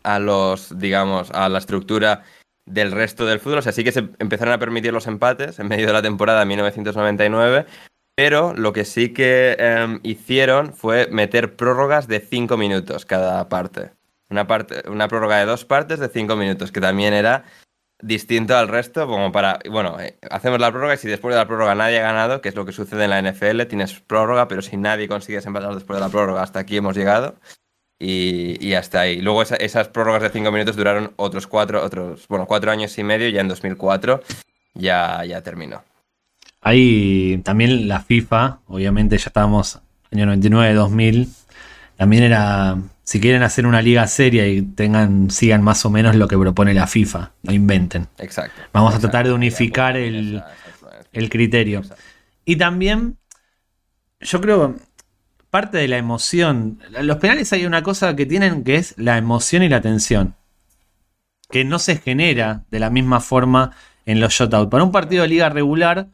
a 0.03 0.19
los, 0.19 0.79
digamos, 0.79 1.31
a 1.31 1.49
la 1.49 1.59
estructura 1.59 2.25
del 2.71 2.93
resto 2.93 3.27
del 3.27 3.41
fútbol. 3.41 3.59
O 3.59 3.63
sea, 3.63 3.73
sí 3.73 3.85
que 3.85 3.93
se 3.93 4.09
empezaron 4.19 4.55
a 4.55 4.59
permitir 4.59 4.93
los 4.93 5.07
empates 5.07 5.59
en 5.59 5.69
medio 5.69 5.87
de 5.87 5.93
la 5.93 6.03
temporada 6.03 6.41
de 6.41 6.47
1999, 6.47 7.67
pero 8.15 8.55
lo 8.55 8.73
que 8.73 8.85
sí 8.85 9.13
que 9.13 9.57
em, 9.59 10.01
hicieron 10.03 10.75
fue 10.75 11.09
meter 11.11 11.57
prórrogas 11.57 12.09
de 12.09 12.21
5 12.21 12.57
minutos 12.57 13.07
cada 13.07 13.49
parte. 13.49 13.93
Una, 14.29 14.47
parte. 14.47 14.89
una 14.89 15.09
prórroga 15.09 15.39
de 15.39 15.47
dos 15.47 15.65
partes 15.65 15.99
de 15.99 16.09
5 16.09 16.37
minutos, 16.37 16.71
que 16.71 16.81
también 16.81 17.15
era 17.15 17.45
distinto 18.03 18.57
al 18.57 18.69
resto, 18.69 19.07
como 19.07 19.33
para, 19.33 19.59
bueno, 19.71 19.99
eh, 20.01 20.19
hacemos 20.31 20.61
la 20.61 20.71
prórroga 20.71 20.95
y 20.95 20.99
si 20.99 21.09
después 21.09 21.35
de 21.35 21.41
la 21.41 21.47
prórroga 21.47 21.75
nadie 21.75 21.99
ha 21.99 22.03
ganado, 22.03 22.41
que 22.41 22.49
es 22.49 22.55
lo 22.55 22.65
que 22.65 22.73
sucede 22.73 23.05
en 23.05 23.11
la 23.11 23.21
NFL, 23.21 23.63
tienes 23.67 24.01
prórroga, 24.01 24.49
pero 24.49 24.63
si 24.63 24.77
nadie 24.77 25.09
consigue 25.09 25.39
empatar 25.39 25.75
después 25.75 25.99
de 25.99 26.05
la 26.05 26.11
prórroga, 26.11 26.43
hasta 26.43 26.61
aquí 26.61 26.77
hemos 26.77 26.97
llegado. 26.97 27.37
Y, 28.03 28.73
hasta 28.73 29.01
ahí. 29.01 29.21
Luego 29.21 29.43
esas 29.43 29.89
prórrogas 29.89 30.23
de 30.23 30.31
cinco 30.31 30.51
minutos 30.51 30.75
duraron 30.75 31.13
otros 31.17 31.47
cuatro, 31.47 31.85
otros, 31.85 32.27
bueno, 32.29 32.47
cuatro 32.47 32.71
años 32.71 32.97
y 32.97 33.05
medio, 33.05 33.29
ya 33.29 33.43
en 33.43 33.49
2004 33.49 34.23
ya, 34.75 35.23
ya 35.27 35.43
terminó. 35.43 35.83
Ahí 36.63 37.41
también 37.45 37.89
la 37.89 38.01
FIFA, 38.01 38.61
obviamente 38.69 39.19
ya 39.19 39.27
estábamos 39.27 39.81
año 40.13 40.27
99, 40.27 40.75
2000, 40.75 41.29
también 41.97 42.23
era, 42.23 42.79
si 43.03 43.21
quieren 43.21 43.43
hacer 43.43 43.67
una 43.67 43.83
liga 43.83 44.07
seria 44.07 44.47
y 44.49 44.63
tengan, 44.63 45.31
sigan 45.31 45.63
más 45.63 45.85
o 45.85 45.91
menos 45.91 46.17
lo 46.17 46.27
que 46.27 46.39
propone 46.39 46.73
la 46.73 46.87
FIFA, 46.87 47.33
no 47.43 47.53
inventen. 47.53 48.09
Exacto. 48.19 48.61
Vamos 48.73 48.95
a 48.95 48.99
tratar 48.99 49.27
de 49.27 49.35
unificar 49.35 49.97
el, 49.97 50.43
el 51.13 51.31
criterio. 51.31 51.83
Y 52.45 52.57
también, 52.57 53.19
yo 54.21 54.41
creo, 54.41 54.77
parte 55.51 55.79
de 55.79 55.89
la 55.89 55.99
emoción, 55.99 56.79
los 57.03 57.17
penales 57.19 57.53
hay 57.53 57.67
una 57.67 57.83
cosa 57.83 58.15
que 58.17 58.27
tienen 58.27 58.65
que 58.65 58.77
es 58.77 58.95
la 58.97 59.19
emoción 59.19 59.63
y 59.63 59.69
la 59.69 59.81
tensión, 59.81 60.37
que 61.51 61.65
no 61.65 61.79
se 61.79 61.97
genera 61.97 62.65
de 62.71 62.79
la 62.79 62.91
misma 62.91 63.21
forma 63.21 63.73
en 64.07 64.21
los 64.21 64.33
shutouts. 64.33 64.71
Para 64.71 64.85
un 64.85 64.93
partido 64.93 65.23
de 65.23 65.29
liga 65.29 65.49
regular, 65.49 66.09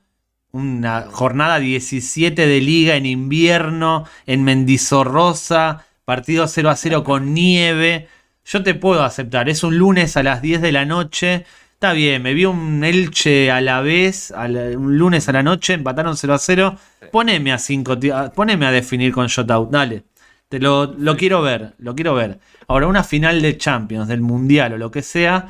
una 0.52 1.02
jornada 1.02 1.58
17 1.58 2.46
de 2.46 2.60
liga 2.60 2.96
en 2.96 3.04
invierno, 3.04 4.06
en 4.24 4.42
Mendizorrosa, 4.42 5.84
partido 6.04 6.48
0 6.48 6.70
a 6.70 6.76
0 6.76 7.04
con 7.04 7.34
nieve. 7.34 8.08
Yo 8.44 8.62
te 8.62 8.74
puedo 8.74 9.02
aceptar, 9.02 9.48
es 9.48 9.62
un 9.64 9.76
lunes 9.76 10.16
a 10.16 10.22
las 10.22 10.40
10 10.40 10.62
de 10.62 10.72
la 10.72 10.86
noche. 10.86 11.44
Está 11.76 11.92
bien, 11.92 12.22
me 12.22 12.32
vi 12.32 12.46
un 12.46 12.82
Elche 12.82 13.50
a 13.50 13.60
la 13.60 13.82
vez, 13.82 14.32
un 14.34 14.96
lunes 14.96 15.28
a 15.28 15.32
la 15.32 15.42
noche, 15.42 15.74
empataron 15.74 16.16
0 16.16 16.32
a 16.32 16.38
0. 16.38 16.78
Poneme 17.12 17.52
a 17.52 17.58
5, 17.58 17.98
poneme 18.34 18.64
a 18.64 18.70
definir 18.70 19.12
con 19.12 19.26
shutout, 19.26 19.68
dale. 19.68 20.04
Te 20.48 20.58
lo, 20.58 20.86
lo 20.86 21.18
quiero 21.18 21.42
ver, 21.42 21.74
lo 21.76 21.94
quiero 21.94 22.14
ver. 22.14 22.40
Ahora, 22.66 22.86
una 22.86 23.04
final 23.04 23.42
de 23.42 23.58
Champions, 23.58 24.08
del 24.08 24.22
Mundial 24.22 24.72
o 24.72 24.78
lo 24.78 24.90
que 24.90 25.02
sea, 25.02 25.48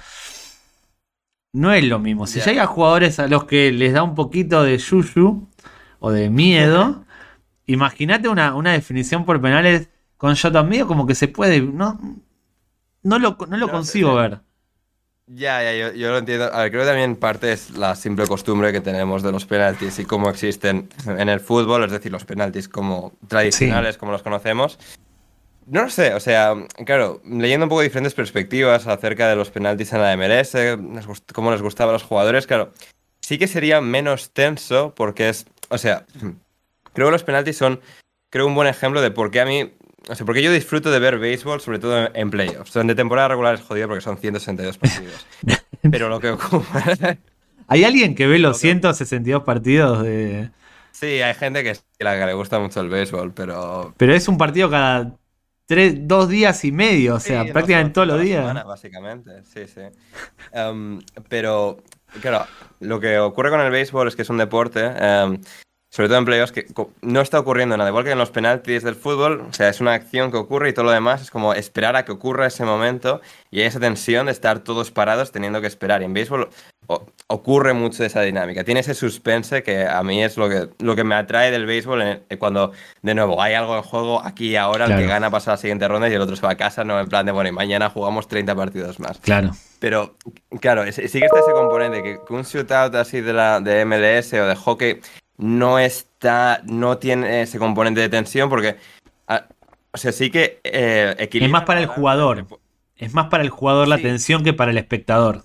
no 1.52 1.72
es 1.72 1.84
lo 1.84 2.00
mismo. 2.00 2.26
Si 2.26 2.40
ya 2.40 2.50
hay 2.50 2.66
jugadores 2.66 3.20
a 3.20 3.28
los 3.28 3.44
que 3.44 3.70
les 3.70 3.92
da 3.92 4.02
un 4.02 4.16
poquito 4.16 4.64
de 4.64 4.78
yuyu 4.78 5.48
o 6.00 6.10
de 6.10 6.28
miedo, 6.28 7.04
imagínate 7.66 8.28
una, 8.28 8.72
definición 8.72 9.24
por 9.24 9.40
penales 9.40 9.90
con 10.16 10.34
Shot 10.34 10.66
mío 10.66 10.88
como 10.88 11.06
que 11.06 11.14
se 11.14 11.28
puede. 11.28 11.60
No, 11.60 12.00
no 13.04 13.18
lo, 13.20 13.38
no 13.48 13.56
lo 13.56 13.68
consigo 13.68 14.16
ver. 14.16 14.40
Ya, 15.28 15.60
ya, 15.60 15.92
yo, 15.92 16.10
lo 16.10 16.18
entiendo. 16.18 16.52
A 16.52 16.62
ver, 16.62 16.70
creo 16.70 16.82
que 16.82 16.88
también 16.88 17.16
parte 17.16 17.52
es 17.52 17.70
la 17.70 17.96
simple 17.96 18.28
costumbre 18.28 18.72
que 18.72 18.80
tenemos 18.80 19.24
de 19.24 19.32
los 19.32 19.44
penaltis 19.44 19.98
y 19.98 20.04
cómo 20.04 20.30
existen 20.30 20.88
en 21.04 21.28
el 21.28 21.40
fútbol, 21.40 21.82
es 21.84 21.90
decir, 21.90 22.12
los 22.12 22.24
penaltis 22.24 22.68
como 22.68 23.12
tradicionales, 23.26 23.98
como 23.98 24.12
los 24.12 24.22
conocemos. 24.22 24.78
No 25.66 25.82
lo 25.82 25.90
sé, 25.90 26.14
o 26.14 26.20
sea, 26.20 26.54
claro, 26.84 27.20
leyendo 27.24 27.66
un 27.66 27.70
poco 27.70 27.80
diferentes 27.80 28.14
perspectivas 28.14 28.86
acerca 28.86 29.28
de 29.28 29.34
los 29.34 29.50
penaltis 29.50 29.92
en 29.92 30.00
la 30.00 30.16
MLS, 30.16 30.54
cómo 31.32 31.50
les 31.50 31.60
gustaba 31.60 31.90
a 31.90 31.94
los 31.94 32.04
jugadores, 32.04 32.46
claro, 32.46 32.72
sí 33.20 33.36
que 33.36 33.48
sería 33.48 33.80
menos 33.80 34.30
tenso 34.30 34.94
porque 34.94 35.28
es, 35.28 35.46
o 35.70 35.78
sea, 35.78 36.06
creo 36.92 37.08
que 37.08 37.12
los 37.12 37.24
penaltis 37.24 37.56
son, 37.56 37.80
creo, 38.30 38.46
un 38.46 38.54
buen 38.54 38.68
ejemplo 38.68 39.00
de 39.00 39.10
por 39.10 39.32
qué 39.32 39.40
a 39.40 39.44
mí, 39.44 39.72
o 40.08 40.14
sea, 40.14 40.24
porque 40.24 40.42
yo 40.42 40.52
disfruto 40.52 40.90
de 40.90 40.98
ver 40.98 41.18
béisbol, 41.18 41.60
sobre 41.60 41.78
todo 41.78 42.08
en, 42.12 42.30
playoffs. 42.30 42.70
Son 42.70 42.86
de 42.86 42.94
temporada 42.94 43.28
regular 43.28 43.54
es 43.54 43.62
jodido 43.62 43.88
porque 43.88 44.02
son 44.02 44.18
162 44.18 44.78
partidos. 44.78 45.26
Pero 45.90 46.08
lo 46.08 46.20
que 46.20 46.30
ocurre... 46.30 47.18
¿Hay 47.68 47.84
alguien 47.84 48.14
que 48.14 48.26
ve 48.26 48.38
los 48.38 48.58
162 48.58 49.42
partidos 49.42 50.02
de...? 50.02 50.50
Sí, 50.92 51.20
hay 51.20 51.34
gente 51.34 51.64
que, 51.64 51.76
que 51.98 52.04
le 52.04 52.32
gusta 52.32 52.58
mucho 52.60 52.80
el 52.80 52.88
béisbol, 52.88 53.34
pero... 53.34 53.92
Pero 53.98 54.14
es 54.14 54.28
un 54.28 54.38
partido 54.38 54.70
cada 54.70 55.12
tres, 55.66 56.08
dos 56.08 56.28
días 56.28 56.64
y 56.64 56.72
medio, 56.72 57.16
o 57.16 57.20
sea, 57.20 57.44
prácticamente 57.52 57.92
todos 57.92 58.06
los 58.06 58.20
días. 58.20 58.64
básicamente, 58.64 59.42
sí, 59.42 59.66
sí. 59.66 59.82
Em, 60.52 61.00
pero, 61.28 61.78
claro, 62.22 62.46
lo 62.80 62.98
que 63.00 63.18
ocurre 63.18 63.50
con 63.50 63.60
el 63.60 63.70
béisbol 63.70 64.08
es 64.08 64.16
que 64.16 64.22
es 64.22 64.30
un 64.30 64.38
deporte, 64.38 64.80
em, 64.80 65.38
sobre 65.96 66.08
todo 66.10 66.18
en 66.18 66.24
playoffs, 66.26 66.52
que 66.52 66.66
no 67.00 67.22
está 67.22 67.40
ocurriendo 67.40 67.74
nada. 67.74 67.88
Igual 67.88 68.04
que 68.04 68.10
en 68.10 68.18
los 68.18 68.30
penaltis 68.30 68.82
del 68.82 68.96
fútbol, 68.96 69.46
o 69.48 69.52
sea, 69.54 69.70
es 69.70 69.80
una 69.80 69.94
acción 69.94 70.30
que 70.30 70.36
ocurre 70.36 70.68
y 70.68 70.74
todo 70.74 70.84
lo 70.84 70.90
demás 70.90 71.22
es 71.22 71.30
como 71.30 71.54
esperar 71.54 71.96
a 71.96 72.04
que 72.04 72.12
ocurra 72.12 72.46
ese 72.46 72.66
momento 72.66 73.22
y 73.50 73.60
hay 73.60 73.66
esa 73.68 73.80
tensión 73.80 74.26
de 74.26 74.32
estar 74.32 74.58
todos 74.58 74.90
parados 74.90 75.32
teniendo 75.32 75.62
que 75.62 75.68
esperar. 75.68 76.02
Y 76.02 76.04
en 76.04 76.12
béisbol 76.12 76.50
ocurre 77.28 77.72
mucho 77.72 78.04
esa 78.04 78.20
dinámica. 78.20 78.62
Tiene 78.62 78.80
ese 78.80 78.92
suspense 78.92 79.62
que 79.62 79.86
a 79.86 80.02
mí 80.02 80.22
es 80.22 80.36
lo 80.36 80.50
que, 80.50 80.68
lo 80.80 80.96
que 80.96 81.02
me 81.02 81.14
atrae 81.14 81.50
del 81.50 81.64
béisbol 81.64 82.02
eh, 82.02 82.36
cuando, 82.38 82.72
de 83.00 83.14
nuevo, 83.14 83.40
hay 83.40 83.54
algo 83.54 83.74
en 83.74 83.82
juego 83.82 84.22
aquí 84.22 84.48
y 84.50 84.56
ahora, 84.56 84.84
el 84.84 84.98
que 84.98 85.06
gana 85.06 85.30
pasa 85.30 85.52
a 85.52 85.54
la 85.54 85.58
siguiente 85.58 85.88
ronda 85.88 86.10
y 86.10 86.12
el 86.12 86.20
otro 86.20 86.36
se 86.36 86.44
va 86.44 86.52
a 86.52 86.56
casa, 86.56 86.84
no 86.84 87.00
en 87.00 87.06
plan 87.06 87.24
de, 87.24 87.32
bueno, 87.32 87.48
y 87.48 87.52
mañana 87.52 87.88
jugamos 87.88 88.28
30 88.28 88.54
partidos 88.54 89.00
más. 89.00 89.16
Claro. 89.20 89.52
Pero, 89.78 90.16
claro, 90.60 90.84
sí 90.92 91.00
que 91.00 91.24
está 91.24 91.40
ese 91.40 91.52
componente, 91.52 92.02
que 92.02 92.18
un 92.28 92.42
shootout 92.42 92.94
así 92.96 93.22
de, 93.22 93.32
la, 93.32 93.60
de 93.60 93.86
MLS 93.86 94.34
o 94.34 94.46
de 94.46 94.56
hockey 94.56 95.00
no 95.38 95.78
está, 95.78 96.62
no 96.64 96.98
tiene 96.98 97.42
ese 97.42 97.58
componente 97.58 98.00
de 98.00 98.08
tensión 98.08 98.48
porque, 98.48 98.76
ah, 99.28 99.46
o 99.92 99.98
sea, 99.98 100.12
sí 100.12 100.30
que 100.30 100.60
eh, 100.64 101.28
Es 101.32 101.50
más 101.50 101.64
para 101.64 101.80
el 101.80 101.86
jugador. 101.86 102.46
Es 102.96 103.14
más 103.14 103.28
para 103.28 103.42
el 103.42 103.50
jugador 103.50 103.88
la 103.88 103.98
tensión 103.98 104.42
que 104.42 104.52
para 104.52 104.70
el 104.70 104.78
espectador. 104.78 105.44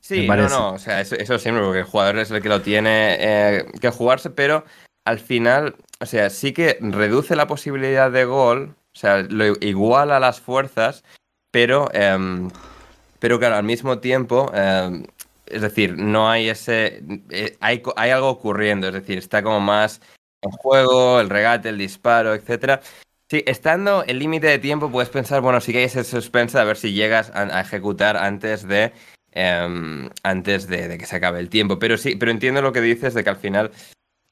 Sí, 0.00 0.28
no, 0.28 0.48
no, 0.48 0.72
o 0.74 0.78
sea, 0.78 1.00
eso, 1.00 1.38
siempre, 1.38 1.64
porque 1.64 1.80
el 1.80 1.84
jugador 1.84 2.18
es 2.18 2.30
el 2.30 2.40
que 2.40 2.48
lo 2.48 2.62
tiene 2.62 3.16
eh, 3.18 3.66
que 3.80 3.90
jugarse, 3.90 4.30
pero 4.30 4.64
al 5.04 5.18
final, 5.18 5.74
o 6.00 6.06
sea, 6.06 6.30
sí 6.30 6.52
que 6.52 6.78
reduce 6.80 7.34
la 7.34 7.48
posibilidad 7.48 8.12
de 8.12 8.24
gol, 8.24 8.76
o 8.94 8.98
sea, 8.98 9.22
lo 9.22 9.46
iguala 9.60 10.20
las 10.20 10.40
fuerzas, 10.40 11.02
pero, 11.50 11.88
em, 11.92 12.50
pero 13.18 13.40
claro, 13.40 13.56
al 13.56 13.64
mismo 13.64 13.98
tiempo, 13.98 14.52
em, 14.54 15.04
es 15.46 15.62
decir, 15.62 15.96
no 15.96 16.30
hay 16.30 16.48
ese, 16.48 17.02
eh, 17.30 17.56
hay, 17.60 17.82
hay 17.96 18.10
algo 18.10 18.28
ocurriendo, 18.28 18.88
es 18.88 18.94
decir, 18.94 19.18
está 19.18 19.42
como 19.42 19.60
más 19.60 20.00
en 20.42 20.50
juego, 20.50 21.20
el 21.20 21.30
regate, 21.30 21.68
el 21.68 21.78
disparo, 21.78 22.34
etcétera. 22.34 22.80
Sí, 23.28 23.42
estando 23.46 24.04
el 24.04 24.18
límite 24.20 24.46
de 24.46 24.58
tiempo, 24.58 24.90
puedes 24.90 25.08
pensar, 25.08 25.40
bueno, 25.40 25.60
sí 25.60 25.72
que 25.72 25.78
hay 25.78 25.84
ese 25.84 26.04
suspense 26.04 26.58
a 26.58 26.64
ver 26.64 26.76
si 26.76 26.92
llegas 26.92 27.32
a 27.34 27.60
ejecutar 27.60 28.16
antes 28.16 28.66
de 28.68 28.92
Em, 29.38 30.08
antes 30.22 30.66
de, 30.66 30.96
que 30.96 31.04
se 31.04 31.16
acabe 31.16 31.40
el 31.40 31.50
tiempo. 31.50 31.78
Pero 31.78 31.98
sí, 31.98 32.16
pero 32.16 32.30
entiendo 32.30 32.62
lo 32.62 32.72
que 32.72 32.80
dices 32.80 33.12
de 33.12 33.22
que 33.22 33.28
al 33.28 33.36
final, 33.36 33.70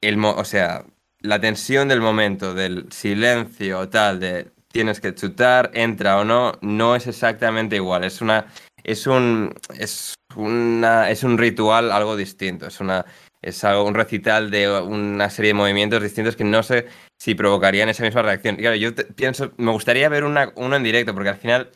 el 0.01 0.17
o 0.25 0.43
sea, 0.45 0.83
la 1.19 1.39
tensión 1.39 1.87
del 1.87 2.01
momento, 2.01 2.55
del 2.55 2.91
silencio 2.91 3.87
tal, 3.89 4.19
de 4.19 4.47
tienes 4.71 4.99
que 5.01 5.13
chutar, 5.13 5.69
entra 5.75 6.17
o 6.19 6.25
no, 6.25 6.53
no 6.61 6.95
es 6.95 7.05
exactamente 7.05 7.75
igual. 7.75 8.03
Es 8.03 8.19
una, 8.19 8.47
es 8.83 9.05
un, 9.05 9.53
es 9.77 10.15
una, 10.35 11.09
es 11.09 11.23
un 11.23 11.37
ritual 11.37 11.91
algo 11.91 12.15
distinto. 12.15 12.67
Es 12.67 12.79
una, 12.79 13.05
es 13.41 13.63
algo, 13.63 13.83
un 13.85 13.93
recital 13.93 14.51
de 14.51 14.69
una 14.69 15.29
serie 15.29 15.49
de 15.49 15.55
movimientos 15.55 16.01
distintos 16.01 16.35
que 16.35 16.43
no 16.43 16.63
sé 16.63 16.87
si 17.17 17.35
provocarían 17.35 17.89
esa 17.89 18.03
misma 18.03 18.21
reacción. 18.21 18.55
Claro, 18.55 18.75
yo 18.75 18.93
pienso, 19.15 19.51
me 19.57 19.71
gustaría 19.71 20.09
ver 20.09 20.23
una, 20.23 20.51
uno 20.55 20.75
en 20.75 20.83
directo, 20.83 21.13
porque 21.13 21.29
al 21.29 21.37
final 21.37 21.71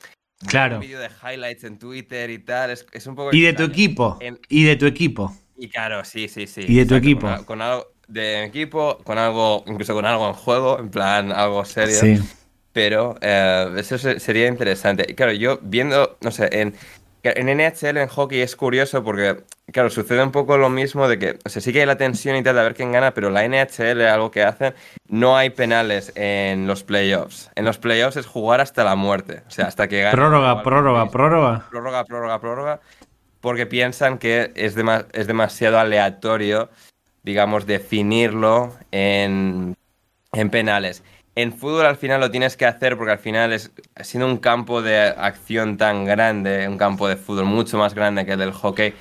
Claro. 0.48 0.76
Un 0.76 0.82
vídeo 0.82 1.00
de 1.00 1.10
highlights 1.10 1.64
en 1.66 1.78
Twitter 1.78 2.30
y 2.30 2.40
tal. 2.40 2.72
Es, 2.72 3.08
un 3.08 3.16
poco. 3.16 3.36
Y 3.36 3.42
de 3.42 3.54
tu 3.54 3.64
equipo. 3.64 4.18
Y 4.48 4.64
de 4.64 4.76
tu 4.76 4.86
equipo. 4.86 5.36
Y 5.58 5.68
claro, 5.68 6.06
sí, 6.06 6.28
sí, 6.30 6.48
sí. 6.48 6.62
Y 6.68 6.76
de 6.76 6.86
tu 6.86 6.96
equipo. 6.96 7.28
Con, 7.46 7.62
algo 7.62 7.92
de 8.08 8.46
equipo, 8.46 8.98
con 9.04 9.18
algo, 9.18 9.64
incluso 9.68 9.94
con 9.94 10.06
algo 10.06 10.28
en 10.28 10.34
juego, 10.34 10.80
en 10.80 10.90
plan 10.90 11.32
algo 11.32 11.66
serio. 11.66 11.96
Sí. 11.96 12.20
Pero 12.72 13.18
eh, 13.22 13.76
eso 13.78 13.98
sería 13.98 14.48
interesante. 14.48 15.14
Claro, 15.16 15.34
yo 15.34 15.60
viendo, 15.62 16.18
no 16.22 16.32
sé, 16.32 16.48
en 16.52 16.74
en 17.24 17.58
NHL, 17.58 17.98
en 17.98 18.08
hockey, 18.08 18.42
es 18.42 18.56
curioso 18.56 19.04
porque, 19.04 19.44
claro, 19.72 19.90
sucede 19.90 20.24
un 20.24 20.32
poco 20.32 20.58
lo 20.58 20.70
mismo 20.70 21.08
de 21.08 21.20
que, 21.20 21.40
o 21.44 21.50
sea, 21.50 21.62
sí 21.62 21.74
que 21.74 21.82
hay 21.82 21.86
la 21.86 21.98
tensión 21.98 22.36
y 22.36 22.44
tal 22.44 22.56
de 22.56 22.64
ver 22.64 22.76
quién 22.76 22.92
gana, 22.92 23.14
pero 23.14 23.30
la 23.30 23.48
NHL, 23.48 24.02
algo 24.04 24.32
que 24.32 24.44
hacen, 24.44 24.74
no 25.08 25.36
hay 25.36 25.50
penales 25.50 26.14
en 26.16 26.68
los 26.68 26.84
playoffs. 26.84 27.52
En 27.56 27.66
los 27.66 27.78
playoffs 27.78 28.18
es 28.18 28.26
jugar 28.26 28.62
hasta 28.62 28.84
la 28.84 28.96
muerte, 28.96 29.42
o 29.48 29.52
sea, 29.52 29.66
hasta 29.66 29.88
que 29.88 30.02
gane. 30.02 30.16
Prórroga, 30.16 30.64
prórroga, 30.64 31.10
prórroga. 31.10 31.66
Prórroga, 31.70 32.06
prórroga, 32.06 32.40
prórroga, 32.40 32.80
porque 33.42 33.66
piensan 33.66 34.18
que 34.18 34.52
es, 34.56 34.76
es 34.78 35.28
demasiado 35.28 35.80
aleatorio, 35.80 36.70
digamos, 37.24 37.66
definirlo 37.66 38.74
en, 38.92 39.76
en 40.34 40.50
penales. 40.50 41.04
En 41.36 41.54
fútbol 41.54 41.86
al 41.86 41.96
final 41.96 42.20
lo 42.20 42.32
tienes 42.32 42.58
que 42.58 42.66
hacer 42.66 42.98
porque 42.98 43.14
al 43.14 43.20
final 43.20 43.54
es 43.54 43.72
siendo 44.02 44.28
un 44.28 44.38
campo 44.38 44.82
de 44.82 45.00
acción 45.00 45.78
tan 45.78 46.06
grande, 46.06 46.68
un 46.68 46.78
campo 46.78 47.08
de 47.08 47.16
fútbol 47.16 47.46
mucho 47.46 47.78
más 47.78 47.94
grande 47.94 48.26
que 48.26 48.34
el 48.34 48.40
del 48.40 48.52
hockey, 48.52 48.94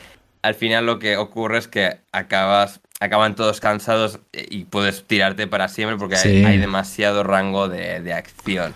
al 0.43 0.55
final 0.55 0.87
lo 0.87 0.99
que 0.99 1.17
ocurre 1.17 1.59
es 1.59 1.69
que 1.69 1.99
acabas 2.13 2.81
acaban 3.01 3.35
todos 3.35 3.61
cansados 3.61 4.21
y 4.33 4.65
puedes 4.65 5.05
tirarte 5.05 5.47
para 5.47 5.69
siempre 5.69 5.97
porque 5.97 6.17
hay, 6.17 6.59
demasiado 6.59 7.23
rango 7.23 7.69
de, 7.69 8.13
acción. 8.13 8.75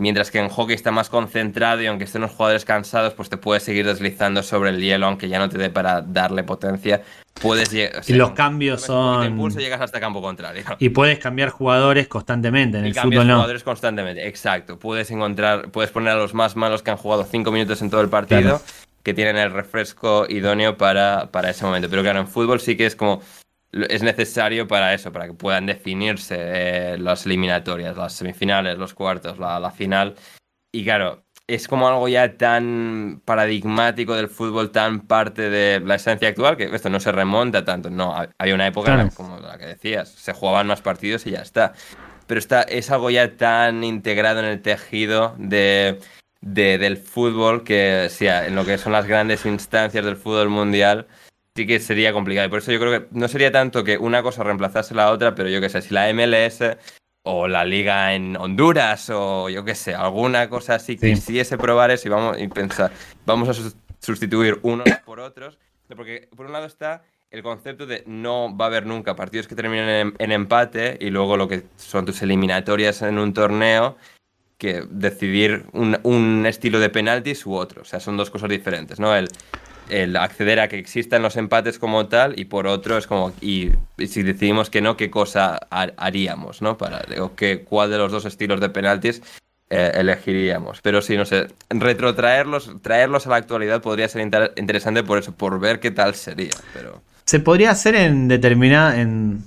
Mientras 0.00 0.30
que 0.30 0.38
en 0.38 0.48
hockey 0.48 0.74
está 0.74 0.90
más 0.90 1.10
concentrado 1.10 1.82
y 1.82 1.86
aunque 1.86 2.04
estén 2.04 2.22
los 2.22 2.30
jugadores 2.30 2.64
cansados, 2.64 3.12
pues 3.12 3.28
te 3.28 3.36
puedes 3.36 3.62
seguir 3.62 3.84
deslizando 3.84 4.42
sobre 4.42 4.70
el 4.70 4.80
hielo, 4.80 5.04
aunque 5.06 5.28
ya 5.28 5.38
no 5.38 5.50
te 5.50 5.58
dé 5.58 5.68
para 5.68 6.00
darle 6.00 6.42
potencia. 6.42 7.02
Puedes 7.34 7.70
llegar. 7.70 8.02
y 8.06 8.14
los 8.14 8.30
cambios 8.30 8.80
son. 8.80 9.26
impulso 9.26 9.60
llegas 9.60 9.82
hasta 9.82 10.00
campo 10.00 10.22
contrario. 10.22 10.64
Y 10.78 10.88
puedes 10.88 11.18
cambiar 11.18 11.50
jugadores 11.50 12.08
constantemente. 12.08 12.78
En 12.78 12.86
y 12.86 12.88
el 12.88 12.94
fútbol 12.94 13.26
no. 13.26 13.34
jugadores 13.34 13.62
constantemente, 13.62 14.26
exacto. 14.26 14.78
Puedes 14.78 15.10
encontrar, 15.10 15.70
puedes 15.70 15.90
poner 15.90 16.14
a 16.14 16.16
los 16.16 16.32
más 16.32 16.56
malos 16.56 16.82
que 16.82 16.90
han 16.90 16.96
jugado 16.96 17.24
5 17.24 17.52
minutos 17.52 17.82
en 17.82 17.90
todo 17.90 18.00
el 18.00 18.08
partido, 18.08 18.62
que 19.02 19.12
tienen 19.12 19.36
el 19.36 19.50
refresco 19.52 20.24
idóneo 20.30 20.78
para, 20.78 21.28
para 21.30 21.50
ese 21.50 21.66
momento. 21.66 21.90
Pero 21.90 22.00
claro, 22.00 22.20
en 22.20 22.26
fútbol 22.26 22.58
sí 22.58 22.74
que 22.74 22.86
es 22.86 22.96
como 22.96 23.20
es 23.72 24.02
necesario 24.02 24.66
para 24.66 24.94
eso, 24.94 25.12
para 25.12 25.26
que 25.26 25.34
puedan 25.34 25.66
definirse 25.66 26.36
eh, 26.38 26.98
las 26.98 27.26
eliminatorias, 27.26 27.96
las 27.96 28.14
semifinales, 28.14 28.78
los 28.78 28.94
cuartos, 28.94 29.38
la, 29.38 29.70
final. 29.70 30.16
Y 30.72 30.84
claro, 30.84 31.24
es 31.46 31.68
como 31.68 31.88
algo 31.88 32.08
ya 32.08 32.36
tan 32.36 33.22
paradigmático 33.24 34.14
del 34.14 34.28
fútbol, 34.28 34.70
tan 34.70 35.06
parte 35.06 35.50
de 35.50 35.80
la 35.80 35.96
esencia 35.96 36.28
actual, 36.28 36.56
que 36.56 36.64
esto 36.74 36.90
no 36.90 37.00
se 37.00 37.12
remonta 37.12 37.64
tanto. 37.64 37.90
No, 37.90 38.14
había 38.38 38.54
una 38.54 38.66
época 38.66 39.08
como 39.10 39.38
la 39.38 39.58
que 39.58 39.66
decías, 39.66 40.08
se 40.08 40.32
jugaban 40.32 40.66
más 40.66 40.82
partidos 40.82 41.26
y 41.26 41.32
ya 41.32 41.42
está. 41.42 41.72
Pero 42.26 42.38
está, 42.38 42.62
es 42.62 42.90
algo 42.90 43.10
ya 43.10 43.36
tan 43.36 43.82
integrado 43.82 44.40
en 44.40 44.46
el 44.46 44.62
tejido 44.62 45.34
de, 45.38 46.00
del 46.40 46.96
fútbol 46.96 47.64
que, 47.64 48.08
sea, 48.10 48.46
en 48.46 48.54
lo 48.54 48.64
que 48.64 48.78
son 48.78 48.92
las 48.92 49.06
grandes 49.06 49.46
instancias 49.46 50.04
del 50.04 50.16
fútbol 50.16 50.48
mundial, 50.48 51.06
sí 51.60 51.66
que 51.66 51.78
sería 51.78 52.12
complicado. 52.12 52.46
Y 52.46 52.50
por 52.50 52.60
eso 52.60 52.72
yo 52.72 52.80
creo 52.80 52.92
que 52.92 53.06
no 53.10 53.28
sería 53.28 53.52
tanto 53.52 53.84
que 53.84 53.98
una 53.98 54.22
cosa 54.22 54.42
reemplazase 54.42 54.94
la 54.94 55.10
otra, 55.10 55.34
pero 55.34 55.50
yo 55.50 55.60
qué 55.60 55.68
sé, 55.68 55.82
si 55.82 55.92
la 55.92 56.10
MLS 56.14 56.62
o 57.22 57.48
la 57.48 57.66
liga 57.66 58.14
en 58.14 58.34
Honduras 58.36 59.10
o 59.10 59.50
yo 59.50 59.62
qué 59.62 59.74
sé, 59.74 59.94
alguna 59.94 60.48
cosa 60.48 60.76
así 60.76 60.96
que 60.96 61.10
quisiese 61.12 61.58
probar 61.58 61.90
eso 61.90 62.08
y 62.08 62.10
vamos 62.10 62.38
y 62.40 62.48
pensar, 62.48 62.90
vamos 63.26 63.48
a 63.50 63.72
sustituir 63.98 64.58
unos 64.62 64.86
por 65.04 65.20
otros, 65.20 65.58
porque 65.94 66.30
por 66.34 66.46
un 66.46 66.52
lado 66.52 66.64
está 66.64 67.02
el 67.30 67.42
concepto 67.42 67.84
de 67.84 68.04
no 68.06 68.56
va 68.56 68.64
a 68.64 68.68
haber 68.68 68.86
nunca 68.86 69.14
partidos 69.14 69.46
que 69.46 69.54
terminen 69.54 70.14
en, 70.18 70.32
empate 70.32 70.96
y 70.98 71.10
luego 71.10 71.36
lo 71.36 71.46
que 71.46 71.64
son 71.76 72.06
tus 72.06 72.22
eliminatorias 72.22 73.02
en 73.02 73.18
un 73.18 73.34
torneo 73.34 73.98
que 74.56 74.82
decidir 74.88 75.66
un, 75.72 75.98
un, 76.04 76.46
estilo 76.46 76.80
de 76.80 76.88
penaltis 76.88 77.44
u 77.46 77.54
otro. 77.54 77.82
O 77.82 77.84
sea, 77.84 78.00
son 78.00 78.16
dos 78.16 78.30
cosas 78.30 78.50
diferentes, 78.50 78.98
¿no? 78.98 79.14
El, 79.14 79.28
el 79.90 80.16
acceder 80.16 80.60
a 80.60 80.68
que 80.68 80.78
existan 80.78 81.22
los 81.22 81.36
empates 81.36 81.78
como 81.78 82.06
tal 82.06 82.38
y 82.38 82.46
por 82.46 82.66
otro 82.66 82.96
es 82.96 83.06
como, 83.06 83.32
y, 83.40 83.70
si 84.06 84.22
decidimos 84.22 84.70
que 84.70 84.80
no, 84.80 84.96
¿qué 84.96 85.10
cosa 85.10 85.58
haríamos? 85.70 86.62
¿no? 86.62 86.78
Para, 86.78 87.04
o 87.20 87.32
¿Cuál 87.64 87.90
de 87.90 87.98
los 87.98 88.12
dos 88.12 88.24
estilos 88.24 88.60
de 88.60 88.70
penaltis 88.70 89.22
eh, 89.68 89.92
elegiríamos? 89.94 90.80
Pero 90.80 91.02
sí, 91.02 91.16
no 91.16 91.24
sé, 91.24 91.48
retrotraerlos, 91.68 92.70
traerlos 92.82 93.26
a 93.26 93.30
la 93.30 93.36
actualidad 93.36 93.82
podría 93.82 94.08
ser 94.08 94.22
interesante 94.56 95.02
por 95.02 95.18
eso, 95.18 95.32
por 95.32 95.58
ver 95.60 95.80
qué 95.80 95.90
tal 95.90 96.14
sería. 96.14 96.50
Pero... 96.72 97.02
Se 97.24 97.40
podría 97.40 97.70
hacer 97.72 97.94
en 97.96 98.28
determinada, 98.28 99.00
en, 99.00 99.44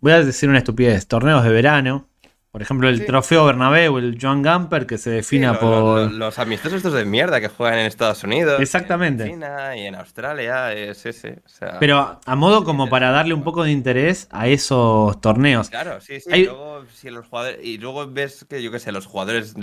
voy 0.00 0.12
a 0.12 0.24
decir 0.24 0.48
una 0.48 0.58
estupidez, 0.58 1.06
torneos 1.06 1.44
de 1.44 1.50
verano, 1.50 2.08
por 2.56 2.62
ejemplo, 2.62 2.88
el 2.88 3.04
trofeo 3.04 3.44
Bernabéu, 3.44 3.98
el 3.98 4.16
Joan 4.18 4.40
Gamper, 4.40 4.86
que 4.86 4.96
se 4.96 5.10
defina 5.10 5.60
por. 5.60 6.10
los 6.10 6.38
amistosos 6.38 6.78
estos 6.78 6.94
de 6.94 7.04
mierda 7.04 7.38
que 7.38 7.48
juegan 7.48 7.80
en 7.80 7.84
Estados 7.84 8.24
Unidos. 8.24 8.58
Exactamente. 8.62 9.24
En 9.24 9.32
China 9.32 9.76
y 9.76 9.80
en 9.80 9.94
Australia, 9.94 10.72
es 10.72 11.04
ese. 11.04 11.42
Pero 11.78 12.18
a 12.24 12.34
modo 12.34 12.64
como 12.64 12.88
para 12.88 13.10
darle 13.10 13.34
un 13.34 13.44
poco 13.44 13.62
de 13.62 13.72
interés 13.72 14.26
a 14.30 14.48
esos 14.48 15.20
torneos. 15.20 15.68
Claro, 15.68 16.00
sí, 16.00 16.18
sí. 16.18 16.44
Luego, 16.44 16.86
si 16.94 17.10
los 17.10 17.26
jugadores, 17.26 17.58
y 17.62 17.76
luego 17.76 18.10
ves 18.10 18.46
que, 18.48 18.62
yo 18.62 18.72
qué 18.72 18.78
sé, 18.78 18.90
los 18.90 19.04
jugadores 19.04 19.54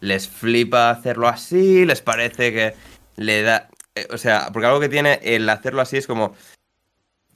les 0.00 0.28
flipa 0.28 0.90
hacerlo 0.90 1.28
así, 1.28 1.86
les 1.86 2.02
parece 2.02 2.52
que 2.52 2.74
le 3.16 3.40
da. 3.40 3.70
Eh, 3.94 4.08
o 4.12 4.18
sea, 4.18 4.50
porque 4.52 4.66
algo 4.66 4.80
que 4.80 4.90
tiene 4.90 5.20
el 5.22 5.48
hacerlo 5.48 5.80
así 5.80 5.96
es 5.96 6.06
como 6.06 6.34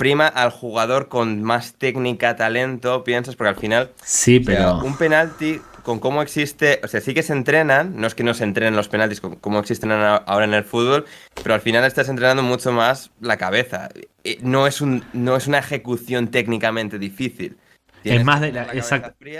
prima 0.01 0.27
al 0.29 0.51
jugador 0.51 1.09
con 1.09 1.43
más 1.43 1.75
técnica, 1.75 2.35
talento, 2.35 3.05
piensas, 3.05 3.37
porque 3.37 3.51
al 3.51 3.57
final. 3.57 3.91
Sí, 4.03 4.41
pero. 4.41 4.79
un 4.79 4.97
penalti 4.97 5.61
con 5.83 6.01
cómo 6.01 6.23
existe. 6.23 6.81
O 6.83 6.89
sea, 6.89 7.03
sí 7.03 7.13
que 7.13 7.23
se 7.23 7.35
entrenan, 7.35 8.01
no 8.01 8.07
es 8.07 8.15
que 8.15 8.25
no 8.25 8.33
se 8.33 8.45
entrenen 8.45 8.75
los 8.75 8.89
penaltis 8.89 9.21
como 9.21 9.59
existen 9.59 9.93
ahora 9.93 10.47
en 10.47 10.55
el 10.55 10.65
fútbol, 10.65 11.05
pero 11.43 11.55
al 11.55 11.61
final 11.61 11.85
estás 11.85 12.09
entrenando 12.09 12.43
mucho 12.43 12.73
más 12.73 13.11
la 13.21 13.37
cabeza. 13.37 13.91
No 14.41 14.67
es, 14.67 14.81
un, 14.81 15.05
no 15.13 15.37
es 15.37 15.47
una 15.47 15.59
ejecución 15.59 16.29
técnicamente 16.29 16.99
difícil 16.99 17.59
es 18.05 18.25
más 18.25 18.41
de 18.41 18.53
la, 18.53 18.65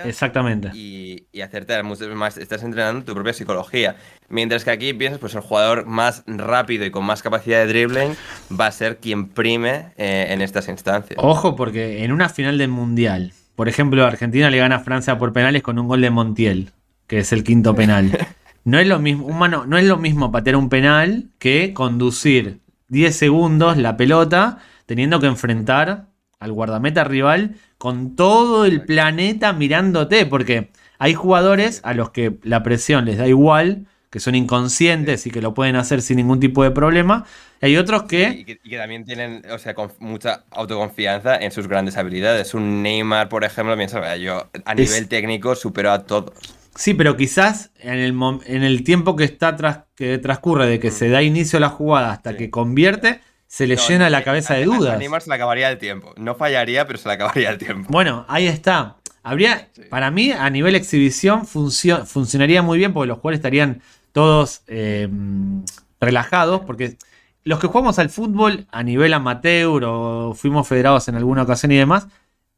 exactamente. 0.05 0.71
Y, 0.75 1.27
y 1.33 1.41
acertar, 1.41 1.83
más, 1.85 2.37
estás 2.37 2.63
entrenando 2.63 3.05
tu 3.05 3.15
propia 3.15 3.33
psicología. 3.33 3.97
Mientras 4.29 4.65
que 4.65 4.71
aquí 4.71 4.93
piensas, 4.93 5.19
pues 5.19 5.35
el 5.35 5.41
jugador 5.41 5.87
más 5.87 6.23
rápido 6.27 6.85
y 6.85 6.91
con 6.91 7.05
más 7.05 7.23
capacidad 7.23 7.61
de 7.61 7.67
dribbling 7.67 8.17
va 8.59 8.67
a 8.67 8.73
ser 8.73 8.99
quien 8.99 9.29
prime 9.29 9.93
eh, 9.97 10.27
en 10.31 10.43
estas 10.43 10.69
instancias. 10.69 11.19
Ojo, 11.23 11.57
porque 11.57 12.05
en 12.05 12.13
una 12.13 12.29
final 12.29 12.59
del 12.59 12.69
Mundial, 12.69 13.33
por 13.57 13.69
ejemplo, 13.69 14.05
Argentina 14.05 14.51
le 14.51 14.59
gana 14.59 14.77
a 14.77 14.81
Francia 14.81 15.19
por 15.19 15.33
penales 15.33 15.63
con 15.63 15.79
un 15.79 15.89
gol 15.89 16.01
de 16.01 16.11
Montiel, 16.11 16.71
que 17.07 17.19
es 17.19 17.33
el 17.33 17.45
quinto 17.45 17.75
penal. 17.75 18.17
No 18.63 18.79
es 18.79 18.87
lo 18.87 18.99
mismo, 18.99 19.25
humano, 19.25 19.65
no 19.67 19.79
es 19.79 19.85
lo 19.87 19.97
mismo 19.97 20.31
patear 20.31 20.57
un 20.57 20.69
penal 20.69 21.31
que 21.39 21.73
conducir 21.73 22.61
10 22.89 23.17
segundos 23.17 23.79
la 23.79 23.97
pelota 23.97 24.59
teniendo 24.85 25.19
que 25.19 25.29
enfrentar 25.29 26.10
al 26.41 26.53
guardameta 26.53 27.05
rival 27.05 27.55
con 27.79 28.17
todo 28.17 28.65
el 28.65 28.83
planeta 28.85 29.53
mirándote, 29.53 30.27
porque 30.27 30.71
hay 30.99 31.15
jugadores 31.15 31.81
a 31.85 31.95
los 31.95 32.11
que 32.11 32.39
la 32.43 32.63
presión 32.63 33.05
les 33.05 33.19
da 33.19 33.29
igual, 33.29 33.87
que 34.11 34.19
son 34.19 34.35
inconscientes 34.35 35.27
y 35.27 35.31
que 35.31 35.41
lo 35.41 35.55
pueden 35.55 35.77
hacer 35.77 36.03
sin 36.03 36.17
ningún 36.17 36.41
tipo 36.41 36.65
de 36.65 36.73
problema. 36.73 37.25
Y 37.63 37.67
hay 37.67 37.77
otros 37.77 38.05
que... 38.05 38.45
Y 38.45 38.45
que, 38.45 38.77
también 38.77 39.05
tienen, 39.05 39.43
o 39.51 39.59
sea, 39.59 39.75
con 39.75 39.93
mucha 40.01 40.45
autoconfianza 40.51 41.37
en 41.37 41.53
sus 41.53 41.69
grandes 41.69 41.97
habilidades. 41.97 42.55
Un 42.55 42.83
Neymar, 42.83 43.29
por 43.29 43.45
ejemplo, 43.45 43.77
piensa, 43.77 44.17
yo 44.17 44.51
a 44.65 44.75
nivel 44.75 45.09
técnico 45.09 45.55
supero 45.55 45.93
a 45.93 46.05
todos. 46.05 46.33
Sí, 46.75 46.95
pero 46.95 47.17
quizás 47.17 47.71
en 47.79 47.99
el, 47.99 48.15
en 48.47 48.63
el 48.63 48.85
tiempo 48.85 49.15
que 49.15 49.25
está 49.25 49.57
tras, 49.57 49.81
que 49.95 50.19
transcurre 50.19 50.67
de 50.67 50.81
que 50.81 50.89
mm. 50.89 50.93
se 50.93 51.09
da 51.09 51.23
inicio 51.23 51.59
a 51.59 51.61
la 51.61 51.69
jugada 51.69 52.13
hasta 52.13 52.37
que 52.37 52.51
convierte, 52.51 53.21
se 53.51 53.67
le 53.67 53.75
llena 53.75 54.09
la 54.11 54.23
cabeza 54.23 54.55
de 54.55 54.65
dudas. 54.65 54.97
Neymar 54.97 55.23
se 55.23 55.29
le 55.29 55.35
acabaría 55.35 55.69
el 55.69 55.79
tiempo. 55.79 56.15
No 56.17 56.37
fallaría, 56.37 56.87
pero 56.87 57.01
se 57.01 57.09
le 57.09 57.15
acabaría 57.15 57.51
el 57.51 57.59
tiempo. 57.59 57.89
Bueno, 57.91 58.25
ahí 58.29 58.47
está. 58.47 58.99
Habría, 59.25 59.69
para 59.89 60.13
mí, 60.13 60.31
a 60.31 60.49
nivel 60.51 60.77
exhibición, 60.77 61.45
funcionaría 61.47 62.63
muy 62.63 62.79
bien 62.79 62.93
porque 62.93 63.09
los 63.09 63.19
jugadores 63.19 63.39
estarían 63.39 63.83
todos 64.13 64.63
em, 64.69 65.65
relajados. 66.01 66.61
Porque 66.61 66.97
los 67.43 67.59
que 67.59 67.67
jugamos 67.67 67.99
al 67.99 68.11
fútbol 68.11 68.69
a 68.71 68.85
nivel 68.85 69.13
amateur 69.15 69.83
o 69.85 70.33
fuimos 70.35 70.69
federados 70.69 71.09
en 71.09 71.17
alguna 71.17 71.43
ocasión 71.43 71.73
y 71.73 71.77
demás, 71.77 72.07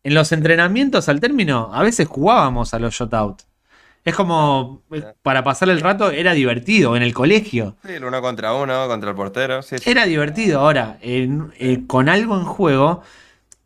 en 0.02 0.12
los 0.12 0.30
entrenamientos 0.30 1.08
al 1.08 1.20
término, 1.20 1.70
a 1.72 1.82
veces 1.82 2.06
jugábamos 2.06 2.74
a 2.74 2.78
los 2.78 2.92
shutouts. 2.92 3.46
Es 4.04 4.16
como, 4.16 4.82
para 5.22 5.44
pasar 5.44 5.70
el 5.70 5.80
rato 5.80 6.10
era 6.10 6.32
divertido 6.32 6.96
en 6.96 7.02
el 7.02 7.14
colegio. 7.14 7.76
Sí, 7.86 7.92
el 7.92 8.04
uno 8.04 8.20
contra 8.20 8.52
uno, 8.52 8.88
contra 8.88 9.10
el 9.10 9.16
portero. 9.16 9.62
Sí, 9.62 9.76
Era 9.86 10.06
divertido. 10.06 10.60
Ahora, 10.60 10.98
eh, 11.02 11.84
con 11.86 12.08
algo 12.08 12.36
en 12.36 12.44
juego, 12.44 13.02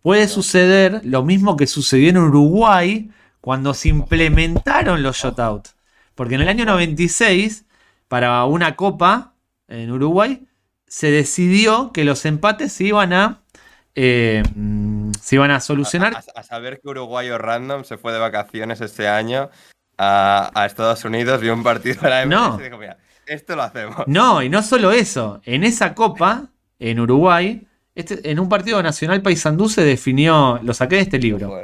puede 0.03 0.29
suceder 0.29 1.01
lo 1.05 1.23
mismo 1.23 1.57
que 1.57 1.67
sucedió 1.67 2.11
en 2.11 2.19
Uruguay 2.19 3.11
cuando 3.41 3.73
se 3.73 3.89
implementaron 3.89 5.03
los 5.03 5.17
shutouts. 5.17 5.75
Porque 6.15 6.35
en 6.35 6.43
el 6.43 6.49
año 6.49 6.67
96, 6.67 7.65
para 8.09 8.45
una 8.45 8.77
copa 8.77 9.35
en 9.69 9.91
Uruguay, 9.91 10.47
se 10.87 11.11
decidió 11.11 11.93
que 11.93 12.05
los 12.05 12.27
empates 12.27 12.73
se 12.73 12.85
iban 12.85 13.15
a 13.15 13.43
eh, 13.95 14.43
se 15.23 15.37
iban 15.37 15.51
a 15.51 15.61
solucionar. 15.61 16.15
A, 16.35 16.43
saber 16.43 16.81
que 16.81 16.89
Uruguayo 16.89 17.39
Random 17.39 17.85
se 17.85 17.97
fue 17.97 18.13
de 18.13 18.19
vacaciones 18.19 18.83
este 18.83 19.09
año 19.09 19.51
a, 19.99 20.65
Estados 20.67 21.05
Unidos, 21.05 21.41
vio 21.41 21.55
un 21.55 21.63
partido 21.63 22.01
de 22.03 22.11
la 22.11 22.27
MLS 22.27 22.61
y 22.61 22.65
dijo, 22.65 22.79
mira, 22.79 22.99
esto 23.27 23.57
lo 23.57 23.63
hacemos. 23.63 23.97
No, 24.07 24.43
y 24.43 24.49
no 24.49 24.63
solo 24.63 24.93
eso. 24.93 25.41
En 25.45 25.65
esa 25.65 25.95
copa, 25.95 26.51
en 26.79 27.01
Uruguay, 27.01 27.67
este, 27.95 28.31
en 28.31 28.39
un 28.39 28.49
partido 28.49 28.83
nacional 28.83 29.23
Paysandú 29.23 29.69
se 29.69 29.83
definió, 29.83 30.61
lo 30.63 30.75
saqué 30.75 30.97
de 30.97 31.03
este 31.03 31.19
libro. 31.19 31.61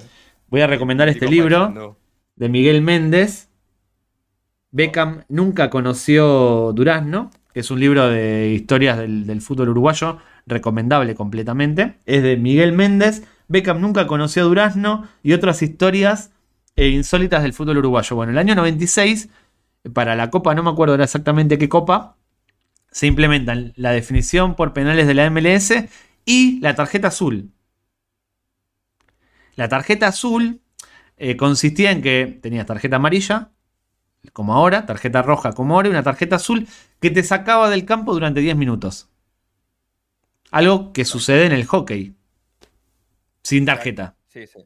Voy 0.49 0.61
a 0.61 0.67
recomendar 0.67 1.09
este 1.09 1.29
libro 1.29 1.97
de 2.37 2.49
Miguel 2.49 2.83
Méndez. 2.83 3.49
Beckham 4.71 5.25
nunca 5.29 5.71
conoció 5.71 6.73
Durazno, 6.75 7.31
que 7.53 7.61
es 7.61 7.71
un 7.71 7.81
libro 7.81 8.09
de 8.09 8.49
historias 8.55 8.99
del, 8.99 9.27
del 9.27 9.43
fútbol 9.43 9.69
uruguayo, 9.69 10.19
recomendable 10.47 11.15
completamente. 11.15 11.99
Es 12.07 12.23
de 12.23 12.37
Miguel 12.37 12.73
Méndez. 12.73 13.23
Beckham 13.49 13.81
nunca 13.81 14.07
conoció 14.07 14.43
a 14.43 14.47
Durazno 14.47 15.07
y 15.23 15.35
otras 15.35 15.63
historias 15.63 16.32
e 16.77 16.89
insólitas 16.89 17.43
del 17.43 17.53
fútbol 17.53 17.79
uruguayo. 17.79 18.17
Bueno, 18.17 18.33
el 18.33 18.39
año 18.39 18.55
96, 18.55 19.29
para 19.93 20.17
la 20.17 20.31
Copa, 20.31 20.55
no 20.55 20.63
me 20.63 20.71
acuerdo 20.71 20.95
exactamente 20.95 21.59
qué 21.59 21.69
Copa, 21.69 22.17
se 22.91 23.07
implementan 23.07 23.73
la 23.77 23.93
definición 23.93 24.55
por 24.55 24.73
penales 24.73 25.07
de 25.07 25.15
la 25.15 25.31
MLS 25.31 25.73
y 26.25 26.61
la 26.61 26.75
tarjeta 26.75 27.09
azul. 27.09 27.51
La 29.55 29.69
tarjeta 29.69 30.09
azul 30.09 30.61
eh, 31.17 31.37
consistía 31.37 31.91
en 31.91 32.03
que 32.03 32.39
tenías 32.43 32.67
tarjeta 32.67 32.97
amarilla, 32.97 33.51
como 34.33 34.55
ahora, 34.55 34.87
tarjeta 34.87 35.23
roja 35.23 35.53
como 35.53 35.75
ahora 35.75 35.89
y 35.89 35.91
una 35.91 36.03
tarjeta 36.03 36.37
azul 36.37 36.69
que 37.01 37.11
te 37.11 37.25
sacaba 37.25 37.69
del 37.71 37.85
campo 37.85 38.13
durante 38.15 38.41
10 38.41 38.57
minutos. 38.57 39.09
Algo 40.51 40.93
que 40.93 41.05
sucede 41.05 41.47
en 41.47 41.53
el 41.53 41.65
hockey. 41.67 42.15
Sin 43.43 43.65
tarjeta. 43.65 44.17
Sí, 44.29 44.47
sí. 44.47 44.61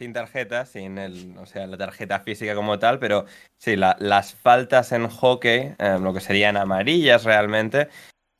Sin 0.00 0.14
tarjeta, 0.14 0.64
sin 0.64 0.96
el, 0.96 1.36
o 1.36 1.44
sea, 1.44 1.66
la 1.66 1.76
tarjeta 1.76 2.20
física 2.20 2.54
como 2.54 2.78
tal, 2.78 2.98
pero 2.98 3.26
sí, 3.58 3.76
las 3.76 4.34
faltas 4.34 4.92
en 4.92 5.06
hockey, 5.06 5.74
eh, 5.78 5.98
lo 6.00 6.14
que 6.14 6.22
serían 6.22 6.56
amarillas 6.56 7.24
realmente, 7.24 7.90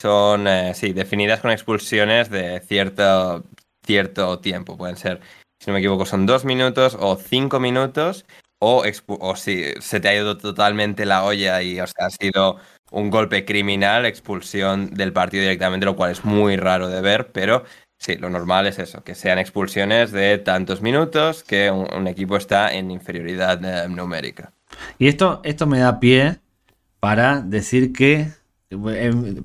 son 0.01 0.49
eh, 0.49 0.73
sí, 0.75 0.95
definidas 0.95 1.41
con 1.41 1.51
expulsiones 1.51 2.31
de 2.31 2.61
cierto, 2.61 3.45
cierto 3.85 4.39
tiempo. 4.39 4.79
Pueden 4.79 4.97
ser, 4.97 5.21
si 5.63 5.67
no 5.67 5.75
me 5.75 5.81
equivoco, 5.81 6.07
son 6.07 6.25
dos 6.25 6.47
minutos 6.47 6.97
o 6.99 7.17
cinco 7.17 7.61
minutos, 7.61 8.25
o, 8.59 8.83
o 9.07 9.37
si 9.37 9.65
se 9.81 10.01
te 10.01 10.09
ha 10.09 10.15
ido 10.15 10.39
totalmente 10.39 11.05
la 11.05 11.25
olla 11.25 11.61
y 11.61 11.79
ha 11.79 11.87
sido 12.09 12.57
un 12.91 13.11
golpe 13.11 13.45
criminal, 13.45 14.07
expulsión 14.07 14.95
del 14.95 15.13
partido 15.13 15.43
directamente, 15.43 15.85
lo 15.85 15.95
cual 15.95 16.13
es 16.13 16.25
muy 16.25 16.57
raro 16.57 16.89
de 16.89 17.03
ver, 17.03 17.33
pero 17.33 17.65
sí, 18.01 18.17
lo 18.17 18.31
normal 18.31 18.67
es 18.67 18.79
eso, 18.79 19.05
que 19.05 19.15
sean 19.15 19.39
expulsiones 19.39 20.11
de 20.11 20.39
tantos 20.39 20.81
minutos 20.81 21.45
que 21.45 21.71
un, 21.71 22.09
equipo 22.09 22.37
está 22.37 22.73
en 22.73 22.91
inferioridad 22.91 23.63
eh, 23.63 23.89
numérica. 23.89 24.53
Y 24.99 25.09
esto, 25.09 25.41
esto 25.45 25.67
me 25.67 25.79
da 25.79 26.01
pie 26.01 26.39
para 26.99 27.41
decir 27.43 27.93
que 27.93 28.29
em, 28.71 29.45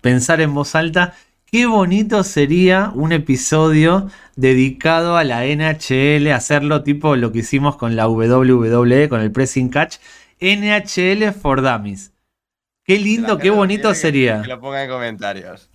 pensar 0.00 0.40
en 0.40 0.54
voz 0.54 0.74
alta, 0.76 1.14
qué 1.46 1.66
bonito 1.66 2.22
sería 2.22 2.92
un 2.94 3.12
episodio 3.12 4.08
dedicado 4.36 5.16
a 5.16 5.24
la 5.24 5.44
NHL, 5.44 6.30
hacerlo 6.32 6.84
tipo 6.84 7.16
lo 7.16 7.32
que 7.32 7.40
hicimos 7.40 7.76
con 7.76 7.96
la 7.96 8.08
WWE, 8.08 9.08
con 9.08 9.20
el 9.20 9.32
Pressing 9.32 9.68
Catch, 9.68 9.96
NHL 10.40 11.32
for 11.32 11.60
Dummies. 11.60 12.12
Qué 12.84 13.00
lindo, 13.00 13.38
qué 13.38 13.50
bonito 13.50 13.92
sería. 13.94 14.42
Que, 14.42 14.48
lo 14.48 14.60
ponga 14.60 14.84
en 14.84 14.88
comentarios. 14.88 15.70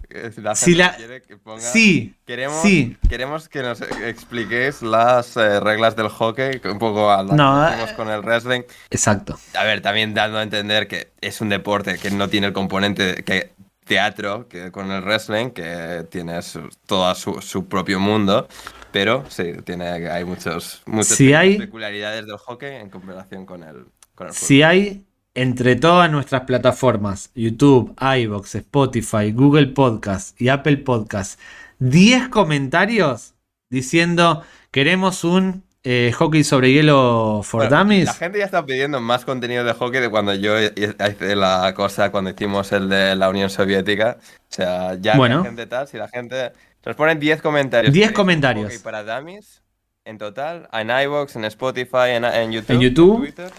Si 0.55 0.75
la... 0.75 0.95
que 0.95 1.37
ponga... 1.37 1.61
Sí, 1.61 2.15
queremos, 2.25 2.63
queremos 3.09 3.49
que 3.49 3.61
nos 3.61 3.81
expliquéis 3.81 4.81
las 4.81 5.37
eh, 5.37 5.59
reglas 5.59 5.95
del 5.95 6.09
hockey, 6.09 6.61
un 6.65 6.79
poco 6.79 7.11
a 7.11 7.23
no, 7.23 7.87
que 7.87 7.95
con 7.95 8.09
el 8.09 8.21
wrestling. 8.21 8.61
Exacto. 8.89 9.39
A 9.55 9.63
ver, 9.63 9.81
también 9.81 10.13
dando 10.13 10.37
a 10.37 10.43
entender 10.43 10.87
que 10.87 11.11
es 11.21 11.41
un 11.41 11.49
deporte 11.49 11.97
que 11.97 12.11
no 12.11 12.29
tiene 12.29 12.47
el 12.47 12.53
componente 12.53 13.23
que 13.23 13.51
teatro 13.85 14.47
que 14.47 14.71
con 14.71 14.91
el 14.91 15.03
wrestling, 15.03 15.49
que 15.49 16.05
tiene 16.09 16.39
todo 16.85 17.13
su, 17.15 17.67
propio 17.67 17.99
mundo. 17.99 18.47
Pero 18.91 19.25
sí, 19.29 19.53
tiene, 19.63 19.87
hay 19.87 20.25
muchos, 20.25 20.81
muchas 20.85 21.17
peculiaridades 21.17 22.25
del 22.25 22.37
hockey 22.37 22.75
en 22.75 22.89
comparación 22.89 23.45
con 23.45 23.63
el, 23.63 23.85
con 24.15 24.27
el 24.27 24.33
Si 24.33 24.63
hay 24.63 25.05
entre 25.33 25.75
todas 25.75 26.11
nuestras 26.11 26.41
plataformas, 26.41 27.31
YouTube, 27.35 27.95
iBox, 27.99 28.55
Spotify, 28.55 29.31
Google 29.31 29.67
Podcast 29.67 30.39
y 30.39 30.49
Apple 30.49 30.77
Podcast, 30.77 31.39
10 31.79 32.29
comentarios 32.29 33.33
diciendo 33.69 34.43
queremos 34.71 35.23
un 35.23 35.63
eh, 35.83 36.11
hockey 36.15 36.43
sobre 36.43 36.71
hielo 36.71 37.41
for 37.43 37.67
dummies. 37.67 38.05
La 38.05 38.13
gente 38.13 38.37
ya 38.37 38.45
está 38.45 38.65
pidiendo 38.65 38.99
más 38.99 39.25
contenido 39.25 39.63
de 39.63 39.73
hockey 39.73 39.99
de 39.99 40.09
cuando 40.09 40.35
yo 40.35 40.59
hice 40.59 41.35
la 41.35 41.73
cosa, 41.75 42.11
cuando 42.11 42.29
hicimos 42.29 42.71
el 42.71 42.87
de 42.89 43.15
la 43.15 43.29
Unión 43.29 43.49
Soviética. 43.49 44.17
O 44.19 44.45
sea, 44.49 44.95
ya 44.95 45.15
la 45.15 45.43
gente 45.43 45.65
tal, 45.65 45.87
si 45.87 45.97
la 45.97 46.07
gente... 46.07 46.51
Nos 46.85 46.95
ponen 46.95 47.19
10 47.19 47.41
comentarios. 47.41 47.93
10 47.93 48.11
comentarios. 48.11 48.65
Hockey 48.65 48.79
para 48.79 49.03
dummies 49.03 49.61
en 50.03 50.17
total, 50.17 50.67
en 50.73 50.89
iBox, 50.89 51.35
en 51.35 51.45
Spotify, 51.45 52.09
en, 52.09 52.51
YouTube, 52.51 52.71
en, 52.71 52.81
YouTube. 52.81 53.15
en 53.15 53.21
Twitter, 53.21 53.51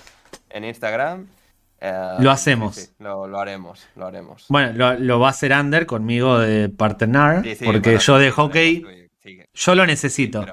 en 0.51 0.65
Instagram. 0.65 1.27
Eh, 1.85 2.15
lo 2.21 2.31
hacemos. 2.31 2.93
lo, 3.01 3.41
haremos, 3.41 3.89
lo 3.97 4.07
haremos. 4.07 4.45
Bueno, 4.49 4.97
lo, 5.01 5.19
va 5.19 5.27
a 5.27 5.31
hacer 5.31 5.53
Ander 5.53 5.85
conmigo 5.85 6.39
de 6.39 6.69
partenar, 6.69 7.43
porque 7.65 7.99
yo 7.99 8.19
de 8.19 8.31
hockey, 8.31 8.85
yo 9.53 9.75
lo 9.75 9.85
necesito. 9.85 10.47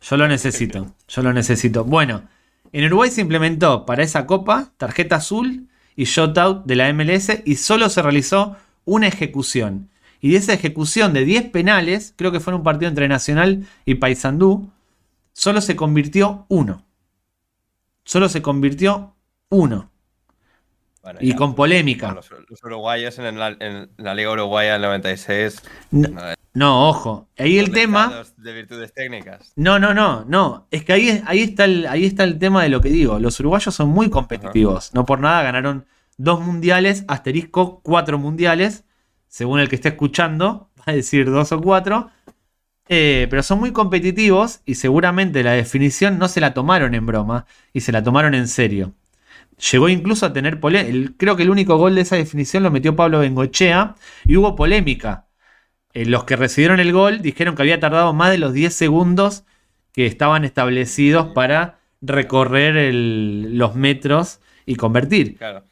Yo 0.00 0.16
lo 0.16 0.28
necesito, 0.28 0.94
yo 1.08 1.22
lo 1.22 1.32
necesito. 1.32 1.84
Bueno, 1.84 2.28
en 2.72 2.84
Uruguay 2.84 3.10
se 3.10 3.22
implementó 3.22 3.84
para 3.84 4.04
esa 4.04 4.26
copa 4.26 4.70
tarjeta 4.76 5.16
azul 5.16 5.66
y 5.96 6.04
shutout 6.04 6.64
de 6.66 6.76
la 6.76 6.92
MLS 6.92 7.32
y 7.44 7.56
solo 7.56 7.88
se 7.88 8.02
realizó 8.02 8.56
una 8.84 9.08
ejecución. 9.08 9.90
Y 10.20 10.30
de 10.30 10.36
esa 10.36 10.52
ejecución 10.52 11.14
de 11.14 11.24
10 11.24 11.50
penales, 11.50 12.14
creo 12.16 12.30
que 12.30 12.38
fue 12.38 12.52
en 12.52 12.58
un 12.58 12.64
partido 12.64 12.88
entre 12.88 13.08
Nacional 13.08 13.66
y 13.84 13.96
Paysandú, 13.96 14.70
solo 15.32 15.60
se 15.60 15.74
convirtió 15.74 16.46
uno. 16.48 16.84
Solo 18.04 18.28
se 18.28 18.40
convirtió 18.40 19.16
uno 19.48 19.90
y 21.20 21.34
con 21.34 21.54
polémica. 21.54 22.12
Los, 22.12 22.62
uruguayos 22.62 23.18
en, 23.18 23.38
la 23.38 24.14
Liga 24.14 24.30
Uruguaya 24.30 24.74
del 24.74 24.82
96. 24.82 25.62
No, 26.54 26.88
ojo. 26.88 27.28
Ahí 27.36 27.58
el 27.58 27.72
tema. 27.72 28.22
De 28.36 28.52
virtudes 28.52 28.92
técnicas. 28.92 29.52
No, 29.56 29.78
no, 29.78 29.92
no, 29.92 30.24
no. 30.24 30.68
Es 30.70 30.84
que 30.84 30.92
ahí, 30.92 31.22
ahí, 31.26 31.42
está 31.42 31.64
el, 31.64 31.86
ahí 31.86 32.04
está 32.04 32.22
el 32.24 32.38
tema 32.38 32.62
de 32.62 32.68
lo 32.68 32.80
que 32.80 32.90
digo. 32.90 33.18
Los 33.18 33.40
uruguayos 33.40 33.74
son 33.74 33.88
muy 33.88 34.08
competitivos. 34.08 34.94
No 34.94 35.04
por 35.04 35.20
nada 35.20 35.42
ganaron 35.42 35.86
dos 36.16 36.40
mundiales, 36.40 37.04
asterisco, 37.08 37.80
cuatro 37.82 38.18
mundiales. 38.18 38.84
Según 39.26 39.58
el 39.58 39.68
que 39.68 39.74
esté 39.74 39.88
escuchando, 39.88 40.70
va 40.78 40.84
a 40.86 40.92
decir 40.92 41.28
dos 41.28 41.50
o 41.50 41.60
cuatro. 41.60 42.10
Eh, 42.88 43.26
pero 43.30 43.42
son 43.42 43.58
muy 43.60 43.72
competitivos 43.72 44.60
y 44.66 44.74
seguramente 44.74 45.42
la 45.42 45.52
definición 45.52 46.18
no 46.18 46.28
se 46.28 46.40
la 46.40 46.52
tomaron 46.52 46.94
en 46.94 47.06
broma 47.06 47.46
y 47.72 47.80
se 47.80 47.92
la 47.92 48.02
tomaron 48.02 48.34
en 48.34 48.46
serio. 48.46 48.94
Llegó 49.72 49.88
incluso 49.88 50.26
a 50.26 50.32
tener 50.32 50.60
polémica. 50.60 51.14
Creo 51.16 51.36
que 51.36 51.44
el 51.44 51.50
único 51.50 51.76
gol 51.76 51.94
de 51.94 52.00
esa 52.00 52.16
definición 52.16 52.62
lo 52.62 52.70
metió 52.70 52.96
Pablo 52.96 53.20
Bengochea 53.20 53.94
y 54.24 54.36
hubo 54.36 54.56
polémica. 54.56 55.26
Eh, 55.92 56.06
los 56.06 56.24
que 56.24 56.36
recibieron 56.36 56.80
el 56.80 56.92
gol 56.92 57.22
dijeron 57.22 57.54
que 57.54 57.62
había 57.62 57.80
tardado 57.80 58.12
más 58.12 58.30
de 58.30 58.38
los 58.38 58.52
10 58.52 58.74
segundos 58.74 59.44
que 59.92 60.06
estaban 60.06 60.44
establecidos 60.44 61.28
para 61.34 61.78
recorrer 62.02 62.92
los 62.92 63.76
metros 63.76 64.40
y 64.66 64.74
convertir. 64.74 65.36
Claro. 65.38 65.64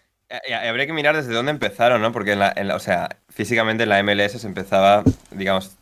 habría 0.66 0.86
que 0.86 0.92
mirar 0.92 1.16
desde 1.16 1.34
dónde 1.34 1.50
empezaron, 1.50 2.00
¿no? 2.00 2.12
Porque, 2.12 2.34
o 2.34 2.78
sea, 2.78 3.08
físicamente 3.28 3.82
en 3.82 3.88
la 3.88 4.02
MLS 4.02 4.40
se 4.40 4.46
empezaba, 4.46 5.02
digamos, 5.32 5.76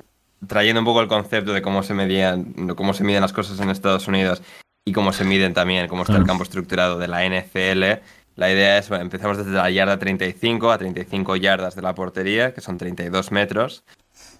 trayendo 0.46 0.80
un 0.80 0.86
poco 0.86 1.02
el 1.02 1.08
concepto 1.08 1.52
de 1.52 1.60
cómo 1.60 1.82
se 1.82 1.92
medían, 1.92 2.74
cómo 2.74 2.94
se 2.94 3.04
miden 3.04 3.20
las 3.20 3.34
cosas 3.34 3.60
en 3.60 3.68
Estados 3.68 4.08
Unidos 4.08 4.42
y 4.84 4.92
cómo 4.92 5.12
se 5.12 5.24
miden 5.24 5.54
también, 5.54 5.88
cómo 5.88 6.02
está 6.02 6.16
el 6.16 6.24
campo 6.24 6.44
estructurado 6.44 6.98
de 6.98 7.08
la 7.08 7.24
NFL. 7.24 8.02
La 8.36 8.50
idea 8.50 8.78
es, 8.78 8.88
bueno, 8.88 9.04
empezamos 9.04 9.36
desde 9.36 9.52
la 9.52 9.70
yarda 9.70 9.98
35 9.98 10.72
a 10.72 10.78
35 10.78 11.36
yardas 11.36 11.74
de 11.74 11.82
la 11.82 11.94
portería, 11.94 12.54
que 12.54 12.60
son 12.60 12.78
32 12.78 13.32
metros, 13.32 13.84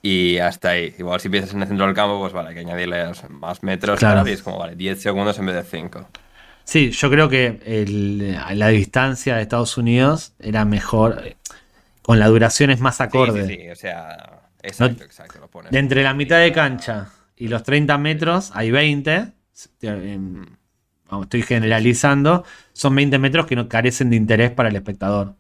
y 0.01 0.38
hasta 0.38 0.70
ahí. 0.70 0.95
Igual 0.99 1.20
si 1.20 1.28
empiezas 1.28 1.53
en 1.53 1.62
el 1.62 1.68
centro 1.68 1.86
del 1.86 1.95
campo, 1.95 2.18
pues 2.18 2.32
vale, 2.32 2.51
hay 2.51 2.55
que 2.55 2.61
añadirle 2.61 3.12
más 3.28 3.62
metros, 3.62 3.99
claro. 3.99 4.26
y 4.26 4.32
es 4.32 4.43
como, 4.43 4.59
vale, 4.59 4.76
10 4.76 5.03
segundos 5.03 5.38
en 5.38 5.47
vez 5.47 5.57
de 5.57 5.64
5. 5.64 6.09
Sí, 6.64 6.91
yo 6.93 7.11
creo 7.11 7.28
que 7.28 7.61
la 8.55 8.68
distancia 8.68 9.36
de 9.36 9.43
Estados 9.43 9.76
Unidos 9.76 10.32
era 10.38 10.64
mejor, 10.64 11.34
con 12.01 12.18
la 12.18 12.28
duración 12.28 12.70
es 12.70 12.80
más 12.80 13.01
acorde. 13.01 13.47
Sí, 13.47 13.57
sí, 13.57 13.70
o 13.70 13.76
sea, 13.76 14.41
exacto, 14.62 15.05
exacto. 15.05 15.51
Lo. 15.53 15.70
De 15.70 15.78
entre 15.78 16.03
la 16.03 16.14
mitad 16.14 16.38
de 16.38 16.53
cancha 16.53 17.09
y 17.36 17.49
los 17.49 17.64
30 17.64 17.99
metros 17.99 18.53
hay 18.55 18.70
20 18.70 19.32
estoy 21.23 21.43
generalizando, 21.43 22.45
son 22.73 22.95
20 22.95 23.19
metros 23.19 23.47
que 23.47 23.57
no 23.57 23.69
carecen 23.69 24.11
de 24.11 24.17
interés 24.17 24.51
para 24.51 24.69
el 24.69 24.77
espectador. 24.77 25.35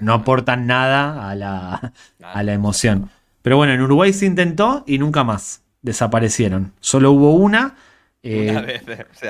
No 0.00 0.14
aportan 0.14 0.66
nada 0.66 1.28
a 1.30 1.34
la, 1.34 1.92
a 2.22 2.42
la 2.42 2.52
emoción. 2.52 3.10
Pero 3.42 3.56
bueno, 3.56 3.72
en 3.72 3.82
Uruguay 3.82 4.12
se 4.12 4.26
intentó 4.26 4.84
y 4.86 4.98
nunca 4.98 5.24
más. 5.24 5.62
Desaparecieron. 5.82 6.72
Solo 6.80 7.12
hubo 7.12 7.34
una. 7.34 7.76
Eh, 8.22 8.80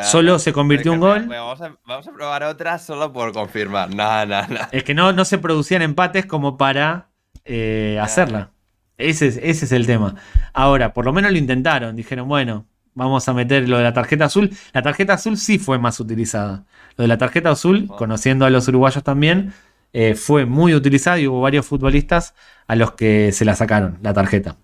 solo 0.05 0.39
se 0.39 0.53
convirtió 0.53 0.93
un 0.93 1.01
gol. 1.01 1.27
Vamos 1.27 1.61
a, 1.61 2.13
probar 2.13 2.45
otra 2.45 2.79
solo 2.79 3.13
por 3.13 3.33
confirmar. 3.33 3.93
Nada, 3.93 4.25
nada. 4.25 4.69
Es 4.71 4.85
que 4.85 4.95
no, 4.95 5.13
no 5.13 5.25
se 5.25 5.39
producían 5.39 5.83
empates 5.83 6.27
como 6.27 6.57
para 6.57 7.09
eh, 7.45 7.99
hacerla. 8.01 8.51
Ese 8.97 9.27
ese 9.27 9.65
es 9.65 9.73
el 9.73 9.87
tema. 9.87 10.15
Ahora, 10.53 10.93
por 10.93 11.05
lo 11.07 11.13
menos 11.13 11.33
lo 11.33 11.39
intentaron. 11.39 11.97
Dijeron, 11.97 12.29
bueno, 12.29 12.67
vamos 12.95 13.29
a 13.29 13.35
meter 13.35 13.69
lo 13.69 13.77
de 13.79 13.85
la 13.85 13.93
tarjeta 13.93 14.27
azul. 14.27 14.51
La 14.73 14.83
tarjeta 14.83 15.15
azul 15.15 15.37
sí 15.37 15.59
fue 15.59 15.79
más 15.79 16.01
utilizada. 16.01 16.65
Lo 16.97 17.03
de 17.03 17.09
la 17.09 17.19
tarjeta 17.19 17.51
azul, 17.51 17.89
conociendo 17.89 18.47
a 18.47 18.51
los 18.51 18.69
uruguayos 18.69 19.03
también, 19.03 19.53
eh, 19.93 20.15
fue 20.15 20.47
muy 20.47 20.75
utilizada 20.75 21.19
y 21.19 21.27
hubo 21.27 21.41
varios 21.41 21.67
futbolistas 21.67 22.35
a 22.67 22.77
los 22.77 22.93
que 22.93 23.33
se 23.33 23.45
la 23.45 23.55
sacaron, 23.55 23.99
la 24.03 24.15
tarjeta. 24.15 24.57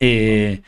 Eh, 0.00 0.62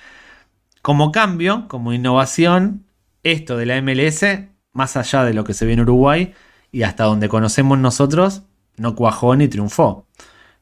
como 0.82 1.12
cambio, 1.12 1.66
como 1.68 1.92
innovación, 1.92 2.84
esto 3.22 3.56
de 3.56 3.66
la 3.66 3.80
MLS, 3.80 4.24
más 4.72 4.96
allá 4.96 5.24
de 5.24 5.34
lo 5.34 5.44
que 5.44 5.54
se 5.54 5.64
ve 5.66 5.72
en 5.72 5.80
Uruguay 5.80 6.34
y 6.72 6.82
hasta 6.82 7.04
donde 7.04 7.28
conocemos 7.28 7.78
nosotros, 7.78 8.42
no 8.76 8.94
cuajó 8.94 9.36
ni 9.36 9.48
triunfó. 9.48 10.06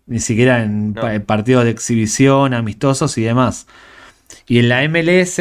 Ni 0.06 0.20
siquiera 0.20 0.62
en 0.62 0.94
partidos 1.26 1.64
de 1.64 1.70
exhibición, 1.70 2.54
amistosos 2.54 3.16
y 3.18 3.22
demás. 3.22 3.66
Y 4.46 4.58
en 4.58 4.68
la 4.68 4.86
MLS 4.88 5.40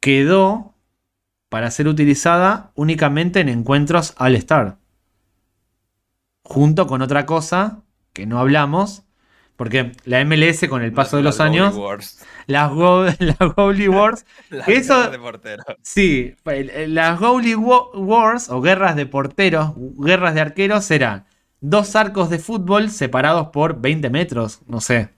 quedó 0.00 0.74
para 1.48 1.70
ser 1.70 1.88
utilizada 1.88 2.72
únicamente 2.74 3.40
en 3.40 3.48
encuentros 3.48 4.14
All-Star. 4.18 4.78
Junto 6.42 6.86
con 6.86 7.02
otra 7.02 7.26
cosa 7.26 7.82
que 8.12 8.26
no 8.26 8.38
hablamos, 8.38 9.04
porque 9.56 9.92
la 10.04 10.24
MLS 10.24 10.68
con 10.68 10.82
el 10.82 10.92
paso 10.92 11.16
de 11.16 11.22
los 11.22 11.40
años... 11.40 11.74
Las, 12.46 12.70
Goalie 12.70 13.88
Wars. 13.88 14.26
eso, 14.66 15.10
de 15.10 15.18
porteros. 15.18 15.66
Sí, 15.82 16.36
las 16.86 17.18
Goalie 17.18 17.56
Wars 17.56 18.48
o 18.50 18.60
guerras 18.60 18.96
de 18.96 19.06
porteros, 19.06 19.72
guerras 19.98 20.34
de 20.34 20.40
arqueros 20.40 20.90
eran 20.90 21.26
dos 21.60 21.96
arcos 21.96 22.30
de 22.30 22.38
fútbol 22.38 22.90
separados 22.90 23.48
por 23.48 23.80
20 23.80 24.10
metros, 24.10 24.60
no 24.66 24.80
sé, 24.80 25.10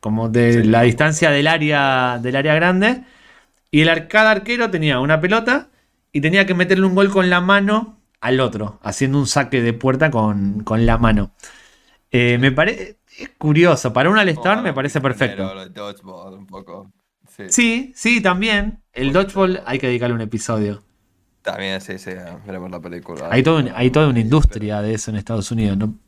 como 0.00 0.28
de 0.28 0.64
la 0.64 0.82
distancia 0.82 1.30
del 1.30 1.46
área, 1.46 2.18
del 2.22 2.36
área 2.36 2.54
grande. 2.54 3.04
Y 3.72 3.80
el, 3.80 4.06
cada 4.06 4.30
arquero 4.30 4.70
tenía 4.70 5.00
una 5.00 5.20
pelota 5.20 5.70
y 6.12 6.20
tenía 6.20 6.46
que 6.46 6.54
meterle 6.54 6.86
un 6.86 6.94
gol 6.94 7.10
con 7.10 7.28
la 7.28 7.40
mano 7.40 7.98
al 8.20 8.38
otro, 8.38 8.78
haciendo 8.84 9.18
un 9.18 9.26
saque 9.26 9.60
de 9.60 9.72
puerta 9.72 10.12
con, 10.12 10.62
con 10.62 10.86
la 10.86 10.98
mano. 10.98 11.32
Eh, 12.12 12.38
me 12.38 12.52
parece 12.52 12.98
es 13.18 13.30
curioso. 13.38 13.92
Para 13.92 14.10
un 14.10 14.18
All-Star 14.18 14.62
me 14.62 14.72
parece 14.72 15.00
perfecto. 15.00 15.52
Sí. 17.48 17.92
sí, 17.94 18.20
también. 18.20 18.82
El 18.92 19.12
dodgeball 19.12 19.62
hay 19.64 19.78
que 19.78 19.86
dedicarle 19.86 20.14
un 20.14 20.20
episodio. 20.20 20.82
También, 21.40 21.80
sí, 21.80 21.98
sí, 21.98 22.10
veremos 22.46 22.70
la 22.70 22.80
película. 22.80 23.28
Hay, 23.30 23.42
todo 23.42 23.64
hay 23.74 23.90
toda 23.90 24.08
una 24.08 24.20
industria 24.20 24.80
de 24.80 24.94
eso 24.94 25.10
en 25.10 25.16
Estados 25.16 25.50
Unidos, 25.50 25.76
¿no? 25.76 25.98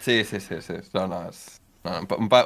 Sí, 0.00 0.24
sí, 0.24 0.38
sí, 0.38 0.54
sí. 0.60 0.74
No, 0.94 1.08
no, 1.08 1.28
es, 1.28 1.60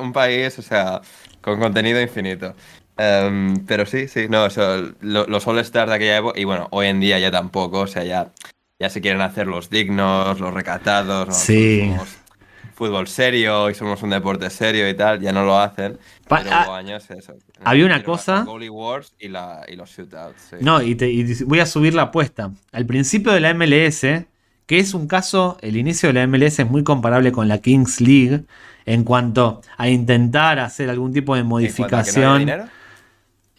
un, 0.01 0.13
país, 0.13 0.59
o 0.59 0.63
sea, 0.63 1.03
con 1.43 1.59
contenido 1.61 2.01
infinito. 2.01 2.55
Em, 3.01 3.65
pero 3.67 3.87
sí, 3.87 4.09
sí, 4.09 4.29
no, 4.29 4.47
eso, 4.47 4.93
los 5.01 5.47
All-Stars 5.47 5.89
de 5.89 5.97
aquella 5.97 6.19
época, 6.19 6.39
y 6.39 6.45
bueno, 6.45 6.69
hoy 6.71 6.89
en 6.89 7.01
día 7.01 7.19
ya 7.19 7.31
tampoco, 7.31 7.81
o 7.81 7.87
sea, 7.87 8.05
ya, 8.05 8.33
ya 8.79 8.91
se 8.91 9.01
quieren 9.01 9.23
hacer 9.23 9.47
los 9.47 9.71
dignos, 9.71 10.39
los 10.39 10.53
recatados, 10.53 11.29
¿no? 11.29 11.35
Sí 11.35 11.91
fútbol 12.81 13.09
serio 13.09 13.69
y 13.69 13.75
somos 13.75 14.03
un 14.03 14.09
deporte 14.09 14.49
serio 14.49 14.89
y 14.89 14.95
tal, 14.95 15.21
ya 15.21 15.33
no 15.33 15.45
lo 15.45 15.59
hacen. 15.59 15.99
pero 16.27 16.51
ah, 16.51 16.79
años 16.79 17.11
eso. 17.11 17.35
Había 17.63 17.85
una 17.85 18.03
cosa. 18.03 18.43
Wars 18.49 19.13
y, 19.19 19.29
los 19.29 19.91
shootouts. 19.91 20.55
No, 20.63 20.81
y, 20.81 20.95
voy 21.45 21.61
a 21.61 21.67
subir 21.67 21.93
la 21.93 22.05
apuesta. 22.05 22.53
Al 22.73 22.87
principio 22.87 23.33
de 23.33 23.41
la 23.41 23.53
MLS, 23.53 24.01
que 24.65 24.79
es 24.79 24.95
un 24.95 25.09
caso, 25.09 25.59
el 25.61 25.77
inicio 25.77 26.09
de 26.09 26.15
la 26.15 26.27
MLS 26.27 26.59
es 26.61 26.71
muy 26.71 26.83
comparable 26.83 27.33
con 27.33 27.49
la 27.49 27.59
Kings 27.59 28.01
League 28.01 28.45
en 28.87 29.05
cuanto 29.05 29.61
a 29.77 29.91
intentar 29.91 30.59
hacer 30.59 30.89
algún 30.89 31.13
tipo 31.13 31.37
de 31.37 31.43
modificación. 31.43 32.51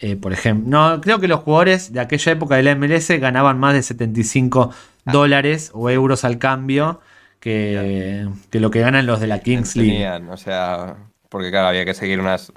Eh, 0.03 0.15
por 0.15 0.33
ejemplo, 0.33 0.67
no, 0.67 0.99
creo 0.99 1.19
que 1.19 1.27
los 1.27 1.41
jugadores 1.41 1.93
de 1.93 1.99
aquella 1.99 2.31
época 2.31 2.55
de 2.55 2.63
la 2.63 2.75
MLS 2.75 3.07
ganaban 3.19 3.59
más 3.59 3.75
de 3.75 3.83
75 3.83 4.71
ah. 4.73 5.11
dólares 5.11 5.69
o 5.75 5.91
euros 5.91 6.25
al 6.25 6.39
cambio 6.39 6.99
que, 7.39 8.27
lo 8.51 8.71
que 8.71 8.79
ganan 8.79 9.05
los 9.05 9.19
de 9.19 9.27
la 9.27 9.39
Kings 9.39 9.75
League. 9.75 10.07
o 10.29 10.37
sea, 10.37 10.95
porque 11.29 11.51
claro, 11.51 11.67
había 11.67 11.85
que 11.85 11.93
seguir 11.93 12.19
unas, 12.19 12.51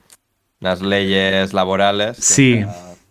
unas 0.61 0.81
leyes 0.81 1.53
laborales. 1.53 2.17
Sí. 2.17 2.65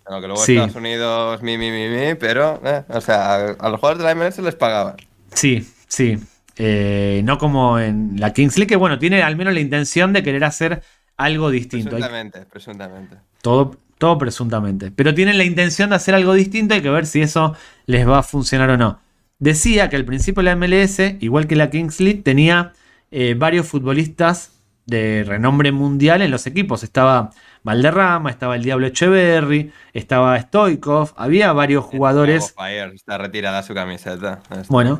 que 0.05 0.27
luego 0.27 0.43
Estados 0.43 0.75
Unidos, 0.75 1.43
mi, 1.43 1.57
mi, 1.59 1.69
mi, 1.69 1.87
mi, 1.89 2.15
pero, 2.15 2.59
eh, 2.65 2.83
o 2.89 3.01
sea, 3.01 3.35
a 3.35 3.69
los 3.69 3.79
jugadores 3.79 3.99
de 3.99 4.03
la 4.03 4.15
MLS 4.15 4.39
les 4.39 4.55
pagaban. 4.55 4.95
Sí, 5.33 5.67
sí. 5.87 6.17
Eh, 6.57 7.21
no 7.23 7.37
como 7.37 7.79
en 7.79 8.19
la 8.19 8.33
Kings 8.33 8.57
League, 8.57 8.69
que 8.69 8.75
bueno, 8.75 8.99
tiene 8.99 9.23
al 9.23 9.35
menos 9.35 9.53
la 9.53 9.59
intención 9.59 10.11
de 10.11 10.23
querer 10.23 10.43
hacer 10.43 10.81
algo 11.17 11.49
distinto. 11.49 11.91
Presuntamente, 11.91 12.45
presuntamente. 12.45 13.17
Todo, 13.41 13.77
todo 14.03 14.17
presuntamente. 14.17 14.91
Pero 14.91 15.13
tienen 15.13 15.37
la 15.37 15.45
intención 15.45 15.89
de 15.89 15.95
hacer 15.95 16.13
algo 16.13 16.33
distinto, 16.33 16.73
hay 16.73 16.81
que 16.81 16.89
ver 16.89 17.05
si 17.05 17.21
eso 17.21 17.55
les 17.85 18.07
va 18.07 18.19
a 18.19 18.23
funcionar 18.23 18.69
o 18.69 18.77
no 18.77 18.99
decía 19.43 19.89
que 19.89 19.97
al 19.97 20.05
principio 20.05 20.41
la 20.41 20.55
MLS, 20.55 20.99
igual 21.19 21.47
que 21.47 21.57
la 21.57 21.69
Kings 21.69 21.99
League, 21.99 22.21
tenía 22.23 22.71
eh, 23.11 23.35
varios 23.37 23.67
futbolistas 23.67 24.51
de 24.85 25.23
renombre 25.27 25.71
mundial 25.73 26.21
en 26.21 26.31
los 26.31 26.47
equipos. 26.47 26.83
Estaba 26.83 27.31
Valderrama, 27.63 28.29
estaba 28.29 28.55
el 28.55 28.63
Diablo 28.63 28.87
Echeverry, 28.87 29.71
estaba 29.91 30.39
Stoikov, 30.39 31.13
había 31.17 31.51
varios 31.51 31.83
jugadores. 31.83 32.55
Está 32.93 33.17
retirada 33.17 33.63
su 33.63 33.73
camiseta. 33.73 34.41
Bueno, 34.69 34.97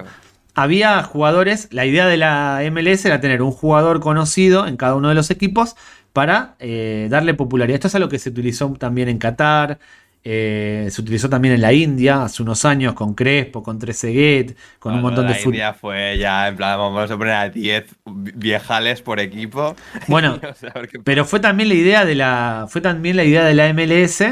había 0.56 1.02
jugadores. 1.04 1.70
La 1.72 1.86
idea 1.86 2.06
de 2.08 2.18
la 2.18 2.62
MLS 2.70 3.06
era 3.06 3.22
tener 3.22 3.42
un 3.42 3.52
jugador 3.52 4.02
conocido 4.02 4.68
en 4.68 4.76
cada 4.76 4.96
uno 4.96 5.08
de 5.08 5.16
los 5.16 5.32
equipos 5.32 5.76
para 6.14 6.56
eh, 6.60 7.08
darle 7.10 7.34
popularidad. 7.34 7.76
Esto 7.76 7.88
es 7.88 7.96
algo 7.96 8.10
que 8.10 8.20
se 8.20 8.30
utilizó 8.30 8.72
también 8.74 9.10
en 9.10 9.18
Qatar, 9.18 9.80
eh, 10.26 10.88
se 10.90 11.02
utilizó 11.02 11.28
también 11.28 11.56
en 11.56 11.62
la 11.62 11.74
India 11.74 12.24
hace 12.24 12.44
unos 12.44 12.64
años 12.64 12.94
con 12.94 13.14
Crespo, 13.14 13.62
con 13.62 13.78
Trezeguet, 13.78 14.56
con 14.80 14.94
un 14.94 15.02
montón 15.02 15.28
de 15.28 15.34
fútbol. 15.34 15.58
La 15.58 15.58
India 15.58 15.74
fue 15.74 16.18
ya, 16.18 16.48
en 16.48 16.56
plan, 16.56 16.78
vamos 16.78 17.12
a 17.12 17.18
poner 17.18 17.34
a 17.34 17.50
10 17.50 17.84
viejales 18.06 19.02
por 19.02 19.20
equipo. 19.20 19.76
Bueno, 20.08 20.40
pero 21.04 21.26
fue 21.26 21.40
también 21.40 21.70
la 21.70 21.76
idea 21.76 22.06
de 22.06 22.16
la. 22.16 22.68
Fue 22.70 22.80
también 22.80 23.18
la 23.18 23.24
idea 23.24 23.44
de 23.44 23.54
la 23.54 23.74
MLS 23.74 24.24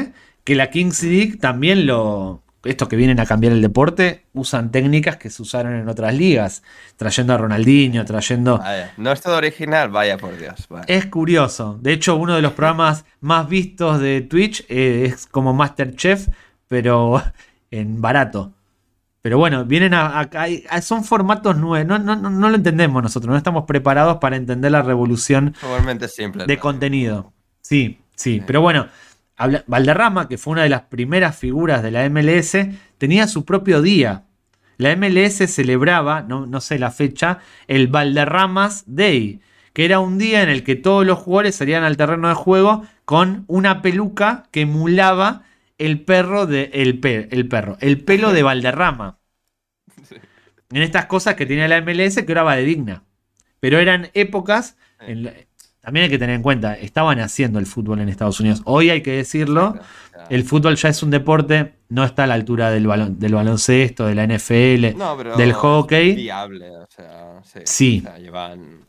que 0.44 0.54
la 0.54 0.70
Kings 0.70 1.02
League 1.02 1.36
también 1.36 1.86
lo, 1.86 2.41
estos 2.64 2.88
que 2.88 2.96
vienen 2.96 3.18
a 3.20 3.26
cambiar 3.26 3.52
el 3.52 3.60
deporte 3.60 4.24
usan 4.32 4.70
técnicas 4.70 5.16
que 5.16 5.30
se 5.30 5.42
usaron 5.42 5.74
en 5.74 5.88
otras 5.88 6.14
ligas, 6.14 6.62
trayendo 6.96 7.34
a 7.34 7.38
Ronaldinho, 7.38 8.04
trayendo... 8.04 8.60
No 8.96 9.12
es 9.12 9.20
todo 9.20 9.36
original, 9.36 9.90
vaya 9.90 10.16
por 10.16 10.38
Dios. 10.38 10.68
Es 10.86 11.06
curioso. 11.06 11.78
De 11.80 11.92
hecho, 11.92 12.16
uno 12.16 12.36
de 12.36 12.42
los 12.42 12.52
programas 12.52 13.04
más 13.20 13.48
vistos 13.48 14.00
de 14.00 14.20
Twitch 14.20 14.64
eh, 14.68 15.10
es 15.12 15.26
como 15.26 15.52
Masterchef, 15.54 16.28
pero 16.68 17.22
en 17.70 18.00
barato. 18.00 18.52
Pero 19.22 19.38
bueno, 19.38 19.64
vienen 19.64 19.94
a, 19.94 20.28
son 20.82 21.04
formatos 21.04 21.56
nuevos. 21.56 21.86
No, 21.86 22.16
no, 22.16 22.48
lo 22.48 22.56
entendemos 22.56 23.00
nosotros. 23.02 23.30
No 23.30 23.36
estamos 23.36 23.64
preparados 23.66 24.18
para 24.18 24.34
entender 24.34 24.72
la 24.72 24.82
revolución 24.82 25.54
simple, 26.08 26.44
de 26.44 26.58
contenido. 26.58 27.32
Sí, 27.60 28.00
sí, 28.16 28.42
Pero 28.44 28.60
bueno, 28.60 28.88
Valderrama, 29.66 30.28
que 30.28 30.38
fue 30.38 30.52
una 30.52 30.62
de 30.62 30.68
las 30.68 30.82
primeras 30.82 31.36
figuras 31.36 31.82
de 31.82 31.90
la 31.90 32.08
MLS, 32.08 32.56
tenía 32.98 33.26
su 33.26 33.44
propio 33.44 33.82
día. 33.82 34.24
La 34.76 34.96
MLS 34.96 35.38
celebraba, 35.52 36.22
no, 36.22 36.60
sé 36.60 36.78
la 36.78 36.90
fecha, 36.90 37.38
el 37.68 37.88
Valderramas 37.88 38.84
Day, 38.86 39.40
que 39.72 39.84
era 39.84 40.00
un 40.00 40.18
día 40.18 40.42
en 40.42 40.48
el 40.48 40.64
que 40.64 40.76
todos 40.76 41.06
los 41.06 41.18
jugadores 41.18 41.56
salían 41.56 41.84
al 41.84 41.96
terreno 41.96 42.28
de 42.28 42.34
juego 42.34 42.84
con 43.04 43.44
una 43.46 43.82
peluca 43.82 44.48
que 44.50 44.62
emulaba 44.62 45.42
el 45.78 46.00
perro 46.00 46.46
de 46.46 46.70
el, 46.74 47.00
el 47.30 47.48
perro, 47.48 47.76
el 47.80 48.00
pelo 48.00 48.32
de 48.32 48.42
Valderrama. 48.42 49.18
En 50.70 50.80
estas 50.80 51.04
cosas 51.04 51.34
que 51.34 51.44
tenía 51.44 51.68
la 51.68 51.82
MLS 51.82 52.22
que 52.24 52.32
era 52.32 52.56
de 52.56 52.62
digna. 52.62 53.02
Pero 53.60 53.78
eran 53.78 54.08
épocas 54.14 54.78
en, 55.00 55.30
también 55.82 56.04
hay 56.04 56.10
que 56.10 56.18
tener 56.18 56.36
en 56.36 56.42
cuenta, 56.42 56.74
estaban 56.74 57.18
haciendo 57.18 57.58
el 57.58 57.66
fútbol 57.66 58.00
en 58.00 58.08
Estados 58.08 58.38
Unidos. 58.38 58.62
Hoy 58.64 58.90
hay 58.90 59.02
que 59.02 59.16
decirlo, 59.16 59.76
el 60.30 60.44
fútbol 60.44 60.76
ya 60.76 60.88
es 60.88 61.02
un 61.02 61.10
deporte, 61.10 61.74
no 61.88 62.04
está 62.04 62.22
a 62.24 62.26
la 62.28 62.34
altura 62.34 62.70
del, 62.70 62.86
balon, 62.86 63.18
del 63.18 63.34
baloncesto, 63.34 64.06
de 64.06 64.14
la 64.14 64.24
NFL, 64.24 64.96
del 65.36 65.52
hockey. 65.52 66.10
Es 66.10 66.16
viable, 66.16 66.70
o 66.70 66.86
sea, 66.88 67.40
sí. 67.64 68.04
llevan, 68.20 68.84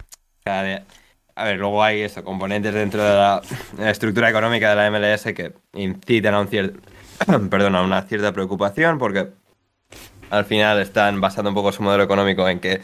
a 0.46 1.46
ver, 1.46 1.58
luego 1.58 1.84
hay 1.84 2.02
eso, 2.02 2.24
componentes 2.24 2.76
dentro 2.76 3.04
de 3.04 3.10
la, 3.10 3.42
estructura 3.90 4.30
económica 4.30 4.70
de 4.70 4.76
la 4.76 4.92
MLS 4.92 5.24
que 5.34 5.54
incitan 5.74 6.36
a, 6.36 6.42
un 6.42 6.48
cierto, 6.48 6.80
perdón, 7.50 7.76
a 7.76 7.82
una 7.82 8.04
cierta 8.04 8.32
preocupación 8.32 9.00
porque 9.00 9.30
al 10.30 10.46
final 10.46 10.80
están 10.80 11.20
basando 11.20 11.50
un 11.50 11.56
poco 11.56 11.72
su 11.72 11.82
modelo 11.82 12.04
económico 12.04 12.48
en 12.48 12.60
que 12.60 12.82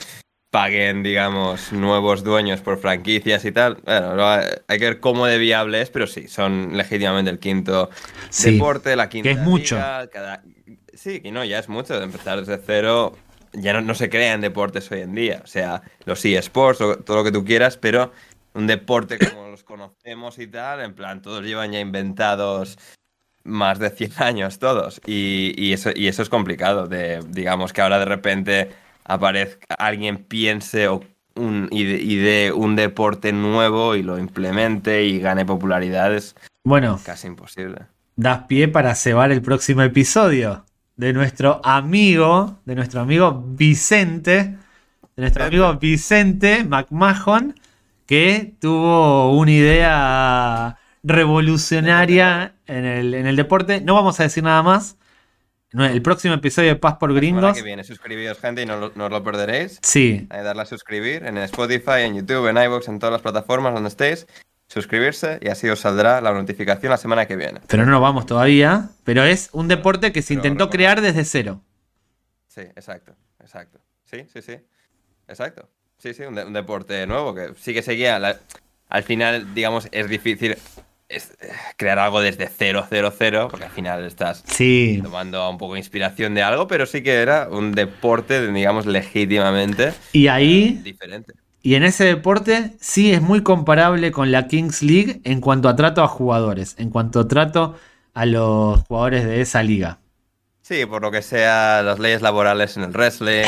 paguen, 0.51 1.03
digamos, 1.03 1.71
nuevos 1.71 2.23
dueños 2.23 2.61
por 2.61 2.79
franquicias 2.79 3.45
y 3.45 3.51
tal. 3.51 3.77
Bueno, 3.85 4.23
hay 4.67 4.79
que 4.79 4.85
ver 4.85 4.99
cómo 4.99 5.25
de 5.27 5.37
viable 5.37 5.81
es, 5.81 5.89
pero 5.89 6.07
sí, 6.07 6.27
son 6.27 6.75
legítimamente 6.75 7.29
el 7.29 7.39
quinto 7.39 7.89
deporte, 8.43 8.95
la 8.95 9.09
quinta. 9.09 9.29
Que 9.29 9.35
es 9.35 9.39
mucho. 9.39 9.77
Sí, 10.93 11.21
y 11.23 11.31
no, 11.31 11.45
ya 11.45 11.59
es 11.59 11.69
mucho. 11.69 11.97
De 11.97 12.03
empezar 12.03 12.39
desde 12.39 12.57
cero, 12.57 13.15
ya 13.53 13.79
no, 13.79 13.93
se 13.95 14.09
crean 14.09 14.41
deportes 14.41 14.91
hoy 14.91 15.01
en 15.01 15.13
día. 15.13 15.41
O 15.43 15.47
sea, 15.47 15.83
los 16.05 16.23
eSports, 16.25 16.79
todo 16.79 17.17
lo 17.17 17.23
que 17.23 17.31
tú 17.31 17.45
quieras, 17.45 17.77
pero 17.77 18.11
un 18.53 18.67
deporte 18.67 19.19
como 19.19 19.49
los 19.49 19.63
conocemos 19.63 20.39
y 20.39 20.47
tal, 20.47 20.81
en 20.81 20.95
plan, 20.95 21.21
todos 21.21 21.43
llevan 21.43 21.71
ya 21.71 21.79
inventados 21.79 22.79
más 23.43 23.77
de 23.77 23.91
100 23.91 24.11
años 24.17 24.57
todos. 24.57 24.99
Y, 25.05 25.53
y, 25.55 25.73
eso, 25.73 25.91
y 25.95 26.07
eso 26.07 26.23
es 26.23 26.29
complicado, 26.29 26.87
de, 26.87 27.23
digamos, 27.27 27.71
que 27.71 27.81
ahora 27.81 27.99
de 27.99 28.05
repente 28.05 28.69
aparezca, 29.09 29.75
alguien 29.75 30.17
piense 30.17 30.87
o 30.87 31.01
un, 31.35 31.67
y, 31.71 32.49
un 32.49 32.75
deporte 32.75 33.33
nuevo 33.33 33.95
y 33.95 34.03
lo 34.03 34.17
implemente 34.17 35.05
y 35.05 35.19
gane 35.19 35.45
popularidad 35.45 36.13
es 36.13 36.35
bueno, 36.63 36.99
casi 37.03 37.27
imposible. 37.27 37.87
Das 38.15 38.43
pie 38.47 38.67
para 38.67 38.93
cebar 38.95 39.31
el 39.31 39.41
próximo 39.41 39.81
episodio 39.81 40.65
de 40.97 41.13
nuestro 41.13 41.61
amigo, 41.63 42.59
de 42.65 42.75
nuestro 42.75 43.01
amigo 43.01 43.43
Vicente, 43.47 44.57
de 45.15 45.21
nuestro 45.21 45.45
amigo 45.45 45.73
Vicente 45.75 46.65
McMahon, 46.65 47.55
que 48.05 48.53
tuvo 48.59 49.37
una 49.37 49.51
idea 49.51 50.77
revolucionaria 51.01 52.53
en 52.67 52.85
el, 52.85 53.13
en 53.13 53.25
el 53.25 53.37
deporte. 53.37 53.79
No 53.81 53.93
vamos 53.93 54.19
a 54.19 54.23
decir 54.23 54.43
nada 54.43 54.61
más, 54.63 54.97
el 55.71 56.01
próximo 56.01 56.33
episodio 56.33 56.69
de 56.69 56.75
Paz 56.75 56.95
por 56.97 57.13
Gringos. 57.13 57.55
que 57.55 57.63
viene, 57.63 57.83
suscribíos, 57.83 58.39
gente, 58.39 58.63
y 58.63 58.65
no, 58.65 58.85
os 58.85 58.95
lo 58.95 59.23
perderéis. 59.23 59.79
Sí. 59.81 60.27
darle 60.29 60.61
a 60.63 60.65
suscribir 60.65 61.25
en 61.25 61.37
Spotify, 61.39 62.01
en 62.01 62.15
YouTube, 62.15 62.47
en 62.47 62.57
iVoox, 62.57 62.87
en 62.87 62.99
todas 62.99 63.13
las 63.13 63.21
plataformas 63.21 63.73
donde 63.73 63.89
estéis. 63.89 64.27
Suscribirse 64.67 65.39
y 65.41 65.49
así 65.49 65.67
os 65.67 65.79
saldrá 65.79 66.21
la 66.21 66.31
notificación 66.31 66.91
la 66.91 66.97
semana 66.97 67.25
que 67.25 67.35
viene. 67.35 67.59
Pero 67.67 67.85
no 67.85 67.91
nos 67.91 68.01
vamos 68.01 68.27
todavía. 68.27 68.89
Pero 69.03 69.23
es 69.23 69.49
un 69.51 69.67
deporte 69.67 70.11
que 70.11 70.21
se 70.21 70.35
intentó 70.35 70.69
crear 70.69 71.01
desde 71.01 71.25
cero. 71.25 71.61
Sí, 72.47 72.61
exacto, 72.61 73.15
exacto. 73.39 73.79
Sí, 74.05 74.25
sí, 74.31 74.43
sí. 74.43 74.57
Exacto. 75.27 75.69
Sí, 75.97 76.13
sí, 76.13 76.23
un, 76.23 76.53
deporte 76.53 77.05
nuevo 77.07 77.33
que 77.33 77.53
sí 77.57 77.73
que 77.73 77.81
seguía. 77.81 78.39
al 78.89 79.03
final, 79.03 79.53
digamos, 79.55 79.87
es 79.91 80.07
difícil 80.07 80.55
es 81.09 81.31
eh, 81.41 81.49
crear 81.75 81.97
algo 81.97 82.21
desde 82.21 82.47
cero, 82.47 82.85
cero, 82.87 83.11
cero, 83.15 83.47
porque 83.49 83.65
al 83.65 83.71
final 83.71 84.05
estás 84.05 84.43
tomando 85.03 85.49
un 85.49 85.57
poco 85.57 85.73
de 85.73 85.79
inspiración 85.79 86.35
de 86.35 86.43
algo, 86.43 86.67
pero 86.67 86.85
sí 86.85 87.01
que 87.01 87.15
era 87.15 87.49
un 87.49 87.71
deporte, 87.71 88.51
digamos, 88.51 88.85
legítimamente 88.85 89.93
y 90.13 90.27
ahí, 90.27 90.79
diferente. 90.83 91.33
Y 91.61 91.75
en 91.75 91.83
ese 91.83 92.05
deporte 92.05 92.71
sí 92.79 93.11
es 93.11 93.21
muy 93.21 93.43
comparable 93.43 94.11
con 94.11 94.31
la 94.31 94.47
Kings 94.47 94.81
League 94.81 95.19
en 95.25 95.41
cuanto 95.41 95.67
a 95.67 95.75
trato 95.75 96.03
a 96.03 96.07
jugadores, 96.07 96.75
en 96.77 96.89
cuanto 96.89 97.19
a 97.19 97.27
trato 97.27 97.75
a 98.13 98.25
los 98.25 98.81
jugadores 98.81 99.25
de 99.25 99.41
esa 99.41 99.63
liga. 99.63 99.99
Sí, 100.69 100.85
por 100.85 101.01
lo 101.01 101.09
que 101.09 101.23
sea, 101.23 101.81
las 101.81 101.97
leyes 101.97 102.21
laborales 102.21 102.77
en 102.77 102.83
el 102.83 102.91
wrestling 102.91 103.43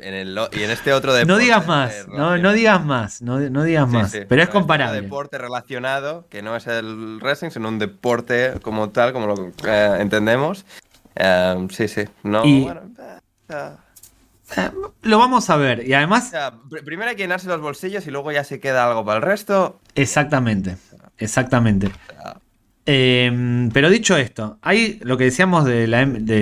en 0.00 0.12
el, 0.12 0.38
y 0.52 0.62
en 0.62 0.70
este 0.70 0.92
otro 0.92 1.14
deporte. 1.14 1.32
No 1.32 1.38
digas 1.38 1.66
más, 1.66 2.06
no, 2.06 2.36
no 2.36 2.52
digas 2.52 2.84
más, 2.84 3.22
no, 3.22 3.40
no 3.40 3.62
digas 3.62 3.88
más, 3.88 4.12
pero 4.28 4.42
es 4.42 4.48
este 4.48 4.52
comparable. 4.52 4.98
un 4.98 5.04
deporte 5.04 5.38
relacionado, 5.38 6.26
que 6.28 6.42
no 6.42 6.54
es 6.54 6.66
el 6.66 7.18
wrestling, 7.22 7.48
sino 7.48 7.66
un 7.66 7.78
deporte 7.78 8.60
como 8.60 8.90
tal, 8.90 9.14
como 9.14 9.26
lo 9.28 9.52
eh, 9.64 9.96
entendemos. 10.00 10.66
Eh, 11.14 11.66
sí, 11.70 11.88
sí, 11.88 12.04
no, 12.24 12.42
bueno, 12.42 12.82
eh, 13.48 14.70
lo 15.00 15.18
vamos 15.18 15.48
a 15.48 15.56
ver. 15.56 15.88
Y 15.88 15.94
además. 15.94 16.30
primero 16.84 17.08
hay 17.08 17.16
que 17.16 17.22
llenarse 17.22 17.48
los 17.48 17.62
bolsillos 17.62 18.06
y 18.06 18.10
luego 18.10 18.32
ya 18.32 18.44
se 18.44 18.60
queda 18.60 18.86
algo 18.86 19.02
para 19.02 19.16
el 19.16 19.22
resto. 19.22 19.80
Exactamente. 19.94 20.76
Exactamente. 21.16 21.90
Em, 22.92 23.70
pero 23.70 23.88
dicho 23.88 24.16
esto, 24.16 24.58
hay 24.62 24.98
lo 25.02 25.16
que 25.16 25.22
decíamos 25.22 25.64
de, 25.64 25.86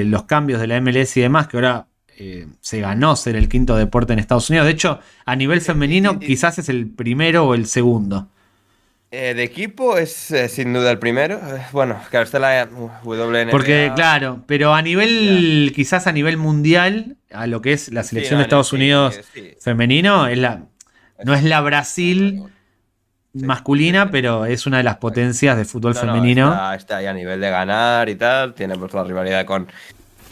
los 0.07 0.23
cambios 0.23 0.63
de 0.63 0.67
la 0.67 0.81
MLS 0.81 1.15
y 1.19 1.21
demás, 1.21 1.47
que 1.47 1.59
ahora 1.59 1.89
eh, 2.17 2.47
se 2.63 2.81
ganó 2.81 3.17
ser 3.17 3.37
el 3.37 3.51
quinto 3.51 3.77
deporte 3.77 4.15
en 4.15 4.19
Estados 4.19 4.49
Unidos. 4.49 4.65
De 4.65 4.73
hecho, 4.73 4.99
a 5.27 5.37
nivel 5.37 5.61
femenino, 5.61 6.19
quizás 6.19 6.59
es 6.59 6.71
el 6.71 6.89
primero 6.89 7.45
o 7.45 7.55
el 7.55 7.67
segundo. 7.67 8.29
Eh, 9.11 9.35
de 9.35 9.43
equipo 9.43 9.99
es 9.99 10.31
eh, 10.31 10.49
sin 10.49 10.73
duda 10.73 10.91
el 10.91 10.99
primero. 10.99 11.39
bueno, 11.73 12.01
claro, 12.09 12.25
está 12.25 12.39
la 12.39 12.67
WNBA. 13.05 13.51
Porque, 13.51 13.93
claro, 13.95 14.43
pero 14.47 14.73
a 14.73 14.81
nivel, 14.81 15.71
quizás 15.75 16.07
a 16.07 16.13
nivel 16.13 16.39
mundial, 16.39 17.19
a 17.31 17.47
lo 17.47 17.61
que 17.61 17.75
es 17.75 17.93
la 17.93 18.05
selección 18.05 18.39
de 18.39 18.45
Estados 18.45 18.73
Unidos 18.73 19.21
femenino, 19.61 20.29
es 20.29 20.39
la, 20.39 20.63
no 21.25 21.35
es 21.35 21.45
la 21.45 21.61
Brasil 21.61 22.43
masculina, 23.35 24.11
pero 24.11 24.47
es 24.47 24.67
una 24.67 24.79
de 24.79 24.85
las 24.85 24.97
potencias 24.97 25.57
de 25.57 25.65
fútbol 25.65 25.95
femenino. 25.95 26.73
está, 26.75 26.99
ahí 26.99 27.07
a 27.07 27.13
nivel 27.13 27.41
de 27.41 27.51
ganar 27.51 28.09
y 28.09 28.17
tal, 28.17 28.55
tiene 28.55 28.77
pues 28.77 28.95
la 28.95 29.05
rivalidad 29.05 29.45
con 29.45 29.69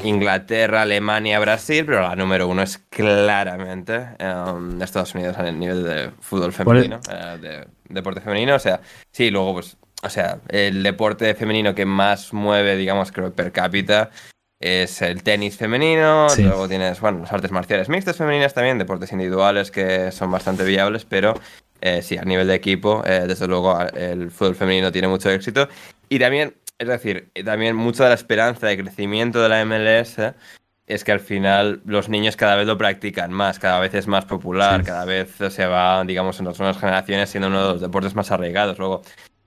Inglaterra, 0.05 0.83
Alemania, 0.83 1.39
Brasil, 1.39 1.85
pero 1.87 2.03
la 2.03 2.17
número 2.17 2.49
uno 2.49 2.63
es 2.63 2.79
claramente 2.91 4.09
um, 4.21 4.81
Estados 4.83 5.15
Unidos 5.15 5.39
a 5.39 5.51
nivel 5.51 5.85
de 5.85 6.11
fútbol 6.21 6.53
femenino, 6.53 7.01
eh, 7.11 7.39
de 7.41 7.67
deporte 7.89 8.21
femenino, 8.21 8.57
o 8.57 8.59
sea, 8.59 8.81
sí, 9.13 9.31
luego 9.31 9.55
pues, 9.55 9.77
o 10.03 10.11
sea, 10.11 10.39
el 10.49 10.83
deporte 10.83 11.35
femenino 11.35 11.75
que 11.75 11.87
más 11.87 12.33
mueve, 12.33 12.77
digamos, 12.77 13.13
creo, 13.13 13.33
per 13.33 13.53
cápita 13.53 14.11
es 14.59 15.03
el 15.03 15.23
tenis 15.23 15.57
femenino, 15.57 16.29
luego 16.39 16.69
tienes, 16.69 17.01
bueno, 17.01 17.21
las 17.21 17.33
artes 17.33 17.51
marciales 17.51 17.89
mixtas 17.89 18.17
femeninas 18.17 18.55
también, 18.55 18.79
deportes 18.79 19.13
individuales 19.13 19.71
que 19.71 20.11
son 20.13 20.31
bastante 20.31 20.65
viables, 20.65 21.05
pero 21.05 21.35
eh, 21.81 22.03
sí, 22.03 22.17
a 22.17 22.25
nivel 22.25 22.47
de 22.47 22.55
equipo, 22.55 23.03
eh, 23.07 23.25
desde 23.27 23.47
luego 23.47 23.79
el 23.95 24.31
fútbol 24.31 24.55
femenino 24.55 24.93
tiene 24.93 25.09
mucho 25.09 25.31
éxito. 25.31 25.69
Y 26.09 26.19
también, 26.19 26.55
es 26.79 26.89
decir, 26.89 27.31
también 27.45 27.77
mucha 27.77 28.05
de 28.05 28.11
la 28.11 28.15
esperanza 28.15 28.67
de 28.67 28.79
crecimiento 28.79 29.43
de 29.43 29.49
la 29.49 29.65
MLS 29.65 30.35
es 30.87 31.03
que 31.03 31.13
al 31.13 31.21
final 31.21 31.81
los 31.85 32.09
niños 32.09 32.37
cada 32.37 32.55
vez 32.57 32.67
lo 32.67 32.79
practican 32.79 33.33
más, 33.33 33.59
cada 33.59 33.81
vez 33.81 33.93
es 33.95 34.07
más 34.07 34.25
popular, 34.25 34.85
cada 34.85 35.05
vez 35.05 35.35
se 35.51 35.67
va, 35.67 36.05
digamos, 36.05 36.39
en 36.39 36.47
las 36.47 36.59
nuevas 36.59 36.79
generaciones 36.79 37.29
siendo 37.29 37.49
uno 37.49 37.67
de 37.67 37.73
los 37.73 37.81
deportes 37.81 38.15
más 38.15 38.31
arraigados. 38.31 38.79
Luego, 38.79 39.03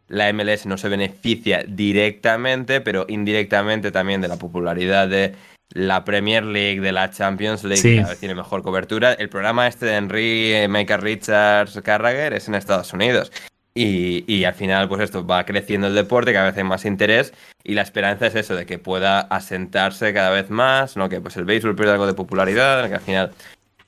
la 0.09 0.33
MLS 0.33 0.65
no 0.65 0.77
se 0.77 0.89
beneficia 0.89 1.63
directamente, 1.65 2.81
pero 2.81 3.05
indirectamente 3.07 3.91
también 3.91 4.19
de 4.19 4.27
la 4.27 4.37
popularidad 4.37 5.07
de 5.07 5.35
la 5.69 6.03
Premier 6.03 6.43
League, 6.43 6.81
de 6.81 6.91
la 6.91 7.11
Champions 7.11 7.63
League, 7.63 7.97
cada 7.97 8.09
vez 8.09 8.19
tiene 8.19 8.35
mejor 8.35 8.63
cobertura. 8.63 9.13
El 9.13 9.29
programa 9.29 9.67
este 9.67 9.85
de 9.85 9.95
Henry, 9.95 10.67
Michael 10.67 11.01
Richards, 11.01 11.79
Carragher 11.83 12.33
es 12.33 12.47
en 12.47 12.55
Estados 12.55 12.91
Unidos. 12.93 13.31
Y, 13.75 14.25
y, 14.27 14.43
al 14.45 14.55
final, 14.55 14.89
pues 14.89 15.01
esto 15.01 15.25
va 15.25 15.45
creciendo 15.45 15.87
el 15.87 15.95
deporte, 15.95 16.33
cada 16.33 16.47
vez 16.47 16.57
hay 16.57 16.63
más 16.63 16.85
interés 16.85 17.33
y 17.63 17.75
la 17.75 17.83
esperanza 17.83 18.25
es 18.25 18.35
eso, 18.35 18.55
de 18.55 18.65
que 18.65 18.79
pueda 18.79 19.21
asentarse 19.21 20.11
cada 20.11 20.31
vez 20.31 20.49
más, 20.49 20.97
¿no? 20.97 21.07
Que 21.07 21.21
pues 21.21 21.37
el 21.37 21.45
béisbol 21.45 21.75
pierde 21.75 21.93
algo 21.93 22.07
de 22.07 22.13
popularidad, 22.13 22.87
que 22.89 22.95
al 22.95 23.01
final 23.01 23.31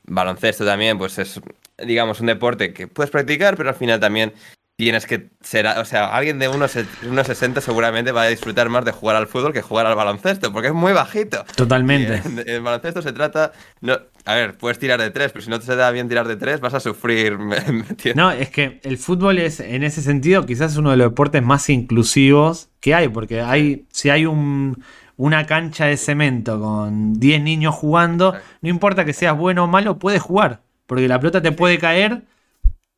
baloncesto 0.03 0.65
también, 0.65 0.97
pues 0.97 1.17
es, 1.17 1.41
digamos, 1.83 2.21
un 2.21 2.27
deporte 2.27 2.73
que 2.73 2.87
puedes 2.87 3.09
practicar, 3.09 3.57
pero 3.57 3.69
al 3.69 3.75
final 3.75 3.99
también 3.99 4.33
tienes 4.81 5.05
que 5.05 5.29
ser, 5.41 5.67
o 5.67 5.85
sea, 5.85 6.07
alguien 6.07 6.39
de 6.39 6.47
unos, 6.47 6.71
60 6.71 7.61
seguramente 7.61 8.11
va 8.11 8.23
a 8.23 8.27
disfrutar 8.29 8.67
más 8.67 8.83
de 8.83 8.91
jugar 8.91 9.15
al 9.15 9.27
fútbol 9.27 9.53
que 9.53 9.61
jugar 9.61 9.85
al 9.85 9.93
baloncesto, 9.93 10.51
porque 10.51 10.69
es 10.69 10.73
muy 10.73 10.91
bajito. 10.91 11.45
Totalmente. 11.55 12.19
En, 12.25 12.43
el 12.49 12.61
baloncesto 12.61 13.03
se 13.03 13.13
trata, 13.13 13.51
no, 13.81 13.99
a 14.25 14.33
ver, 14.33 14.57
puedes 14.57 14.79
tirar 14.79 14.99
de 14.99 15.11
tres, 15.11 15.33
pero 15.33 15.45
si 15.45 15.51
no 15.51 15.59
te 15.59 15.75
da 15.75 15.91
bien 15.91 16.09
tirar 16.09 16.27
de 16.27 16.35
tres, 16.35 16.61
vas 16.61 16.73
a 16.73 16.79
sufrir. 16.79 17.37
no, 18.15 18.31
es 18.31 18.49
que 18.49 18.79
el 18.81 18.97
fútbol 18.97 19.37
es, 19.37 19.59
en 19.59 19.83
ese 19.83 20.01
sentido, 20.01 20.47
quizás 20.47 20.71
es 20.71 20.77
uno 20.79 20.89
de 20.89 20.97
los 20.97 21.11
deportes 21.11 21.43
más 21.43 21.69
inclusivos 21.69 22.69
que 22.79 22.95
hay, 22.95 23.07
porque 23.07 23.41
hay, 23.41 23.85
si 23.91 24.09
hay 24.09 24.25
un, 24.25 24.83
una 25.15 25.45
cancha 25.45 25.85
de 25.85 25.95
cemento 25.95 26.59
con 26.59 27.19
10 27.19 27.43
niños 27.43 27.75
jugando, 27.75 28.33
no 28.61 28.69
importa 28.69 29.05
que 29.05 29.13
seas 29.13 29.37
bueno 29.37 29.65
o 29.65 29.67
malo, 29.67 29.99
puedes 29.99 30.23
jugar, 30.23 30.63
porque 30.87 31.07
la 31.07 31.19
pelota 31.19 31.39
te 31.39 31.51
puede 31.51 31.77
caer 31.77 32.23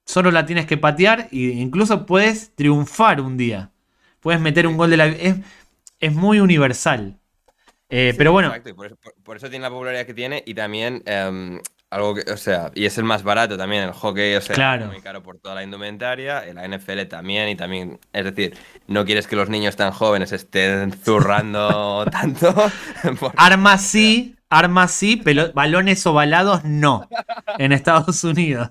Solo 0.06 0.32
la 0.32 0.46
tienes 0.46 0.66
que 0.66 0.78
patear 0.78 1.30
e 1.32 1.38
incluso 1.38 2.06
puedes 2.06 2.54
triunfar 2.56 3.22
un 3.22 3.38
día. 3.38 3.72
Puedes 4.20 4.42
meter 4.42 4.68
un 4.68 4.78
gol 4.78 4.90
de 4.90 4.98
la... 4.98 5.08
Es, 5.08 5.36
es 6.00 6.14
muy 6.14 6.40
universal. 6.40 7.18
Eh, 7.90 8.14
pero 8.18 8.32
bueno... 8.32 8.50
Exacto, 8.50 8.76
por, 9.24 9.38
eso, 9.38 9.50
tiene 9.50 9.64
la 9.64 9.70
popularidad 9.70 10.06
que 10.06 10.14
tiene 10.14 10.44
y 10.46 10.54
también... 10.54 11.04
Em, 11.06 11.60
algo 11.94 12.16
que, 12.16 12.32
o 12.32 12.38
sea, 12.38 12.72
y 12.74 12.86
es 12.86 12.98
el 12.98 13.04
más 13.04 13.22
barato 13.22 13.56
también, 13.56 13.84
el 13.84 13.92
hockey, 13.92 14.34
o 14.34 14.42
sea, 14.42 14.76
es 14.76 14.88
muy 14.88 15.00
caro 15.00 15.22
por 15.22 15.38
toda 15.38 15.54
la 15.54 15.64
indumentaria, 15.64 16.44
la 16.52 16.68
NFL 16.68 17.04
también, 17.04 17.50
y 17.50 17.56
también, 17.56 18.00
es 18.12 18.26
decir, 18.26 18.58
no 18.88 19.06
quieres 19.06 19.28
que 19.28 19.36
los 19.36 19.48
niños 19.48 19.76
tan 19.76 19.92
jóvenes 19.92 20.32
estén 20.32 20.92
zurrando 20.92 22.04
tanto. 22.12 22.52
Armas 23.38 23.84
sí, 23.84 24.36
armas 24.50 24.92
sí, 24.92 25.22
balones 25.54 26.06
ovalados 26.06 26.64
no, 26.64 27.08
en 27.58 27.72
Estados 27.72 28.24
Unidos. 28.24 28.70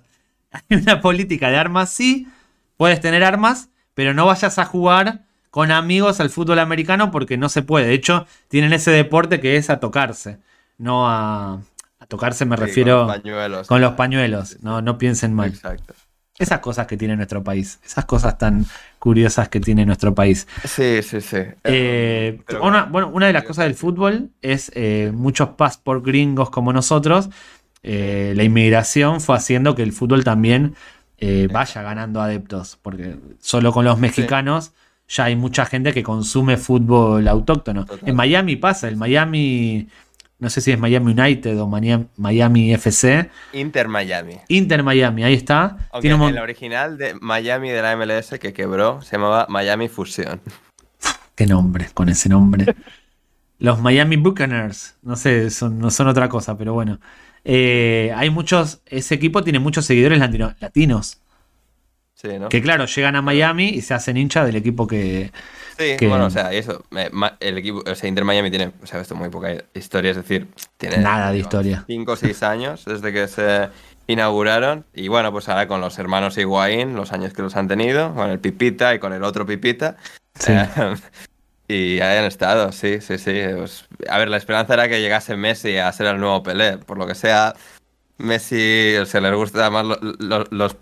hay 0.70 0.78
una 0.78 1.00
política 1.00 1.48
de 1.48 1.56
armas, 1.56 1.90
sí, 1.90 2.28
puedes 2.76 3.00
tener 3.00 3.24
armas, 3.24 3.70
pero 3.94 4.14
no 4.14 4.26
vayas 4.26 4.58
a 4.58 4.64
jugar 4.64 5.24
con 5.50 5.70
amigos 5.70 6.20
al 6.20 6.30
fútbol 6.30 6.58
americano 6.58 7.10
porque 7.10 7.36
no 7.36 7.48
se 7.48 7.62
puede. 7.62 7.86
De 7.86 7.94
hecho, 7.94 8.26
tienen 8.48 8.72
ese 8.72 8.90
deporte 8.90 9.40
que 9.40 9.56
es 9.56 9.70
a 9.70 9.80
tocarse, 9.80 10.38
no 10.78 11.08
a, 11.08 11.60
a 11.98 12.06
tocarse 12.06 12.44
me 12.44 12.56
refiero 12.56 13.00
con 13.00 13.06
los 13.06 13.16
pañuelos. 13.16 13.68
Con 13.68 13.80
los 13.80 13.92
pañuelos. 13.92 14.62
No, 14.62 14.80
no 14.80 14.98
piensen 14.98 15.34
mal. 15.34 15.50
Exacto. 15.50 15.94
Esas 16.38 16.60
cosas 16.60 16.86
que 16.86 16.96
tiene 16.96 17.14
nuestro 17.14 17.44
país, 17.44 17.78
esas 17.84 18.06
cosas 18.06 18.38
tan 18.38 18.64
curiosas 18.98 19.50
que 19.50 19.60
tiene 19.60 19.84
nuestro 19.84 20.14
país. 20.14 20.48
Sí, 20.64 21.02
sí, 21.02 21.20
sí. 21.20 21.36
Eh, 21.62 22.40
una, 22.62 22.84
bueno, 22.84 23.08
una 23.08 23.26
de 23.26 23.34
las 23.34 23.44
cosas 23.44 23.66
del 23.66 23.74
fútbol 23.74 24.30
es 24.40 24.72
eh, 24.74 25.12
muchos 25.14 25.50
por 25.84 26.02
gringos 26.02 26.48
como 26.48 26.72
nosotros 26.72 27.28
eh, 27.82 28.32
la 28.36 28.44
inmigración 28.44 29.20
fue 29.20 29.36
haciendo 29.36 29.74
que 29.74 29.82
el 29.82 29.92
fútbol 29.92 30.24
también 30.24 30.74
eh, 31.18 31.48
vaya 31.52 31.82
ganando 31.82 32.20
adeptos, 32.20 32.78
porque 32.80 33.16
solo 33.40 33.72
con 33.72 33.84
los 33.84 33.98
mexicanos 33.98 34.72
ya 35.08 35.24
hay 35.24 35.36
mucha 35.36 35.66
gente 35.66 35.92
que 35.92 36.02
consume 36.02 36.56
fútbol 36.56 37.26
autóctono. 37.28 37.86
En 38.04 38.16
Miami 38.16 38.56
pasa, 38.56 38.88
el 38.88 38.96
Miami, 38.96 39.88
no 40.38 40.48
sé 40.48 40.60
si 40.60 40.72
es 40.72 40.78
Miami 40.78 41.12
United 41.12 41.60
o 41.60 41.66
Miami, 41.66 42.72
FC. 42.74 43.30
Inter 43.52 43.88
Miami. 43.88 44.38
Inter 44.48 44.82
Miami, 44.82 45.24
ahí 45.24 45.34
está. 45.34 45.76
Tiene 46.00 46.16
un... 46.16 46.28
El 46.30 46.38
original 46.38 46.96
de 46.98 47.14
Miami 47.20 47.70
de 47.70 47.82
la 47.82 47.96
MLS 47.96 48.38
que 48.40 48.52
quebró 48.52 49.02
se 49.02 49.16
llamaba 49.16 49.46
Miami 49.48 49.88
Fusión. 49.88 50.40
Qué 51.34 51.46
nombre, 51.46 51.88
con 51.94 52.08
ese 52.08 52.28
nombre. 52.28 52.74
Los 53.58 53.80
Miami 53.80 54.16
Buccaneers, 54.16 54.96
no 55.02 55.14
sé, 55.14 55.50
son, 55.50 55.78
no 55.78 55.90
son 55.90 56.08
otra 56.08 56.28
cosa, 56.28 56.58
pero 56.58 56.74
bueno. 56.74 56.98
Eh, 57.44 58.12
hay 58.14 58.30
muchos, 58.30 58.80
ese 58.86 59.14
equipo 59.14 59.42
tiene 59.42 59.58
muchos 59.58 59.84
seguidores 59.86 60.18
latinos. 60.18 61.18
Sí, 62.14 62.28
¿no? 62.38 62.48
Que 62.48 62.62
claro, 62.62 62.86
llegan 62.86 63.16
a 63.16 63.22
Miami 63.22 63.70
y 63.70 63.80
se 63.82 63.94
hacen 63.94 64.16
hincha 64.16 64.44
del 64.44 64.54
equipo 64.56 64.86
que. 64.86 65.32
Sí, 65.76 65.96
que- 65.98 66.06
bueno, 66.06 66.26
o 66.26 66.30
sea, 66.30 66.52
eso. 66.52 66.84
El 67.40 67.58
equipo, 67.58 67.82
o 67.84 67.94
sea, 67.96 68.08
Inter 68.08 68.24
Miami 68.24 68.50
tiene, 68.50 68.70
o 68.80 68.86
sea, 68.86 69.00
esto 69.00 69.16
muy 69.16 69.28
poca 69.28 69.54
historia, 69.74 70.12
es 70.12 70.16
decir, 70.18 70.46
tiene. 70.76 70.98
Nada 70.98 71.32
de 71.32 71.38
historia. 71.38 71.84
Cinco 71.88 72.12
o 72.12 72.16
seis 72.16 72.42
años 72.44 72.84
desde 72.84 73.12
que 73.12 73.26
se 73.26 73.68
inauguraron. 74.06 74.84
Y 74.94 75.08
bueno, 75.08 75.32
pues 75.32 75.48
ahora 75.48 75.66
con 75.66 75.80
los 75.80 75.98
hermanos 75.98 76.38
Higuaín, 76.38 76.94
los 76.94 77.12
años 77.12 77.32
que 77.32 77.42
los 77.42 77.56
han 77.56 77.66
tenido, 77.66 78.14
con 78.14 78.30
el 78.30 78.38
Pipita 78.38 78.94
y 78.94 79.00
con 79.00 79.12
el 79.12 79.24
otro 79.24 79.44
Pipita. 79.44 79.96
Sí. 80.38 80.52
eh, 80.52 80.94
y 81.72 82.00
ahí 82.00 82.18
han 82.18 82.24
estado, 82.24 82.72
sí, 82.72 83.00
sí, 83.00 83.18
sí. 83.18 83.32
pues, 83.56 83.86
a 84.08 84.18
ver, 84.18 84.28
la 84.28 84.36
esperanza 84.36 84.74
era 84.74 84.88
que 84.88 85.00
llegase 85.00 85.36
Messi 85.36 85.76
a 85.78 85.90
ser 85.92 86.06
el 86.06 86.18
nuevo 86.20 86.42
Pelé. 86.42 86.78
Por 86.78 86.98
lo 86.98 87.06
que 87.06 87.14
sea, 87.14 87.54
Messi, 88.18 88.96
o 89.00 89.06
sea, 89.06 89.20
les 89.20 89.34
gusta 89.34 89.70
más 89.70 89.84
lo- 89.84 89.98
lo- 90.00 90.44
los, 90.50 90.76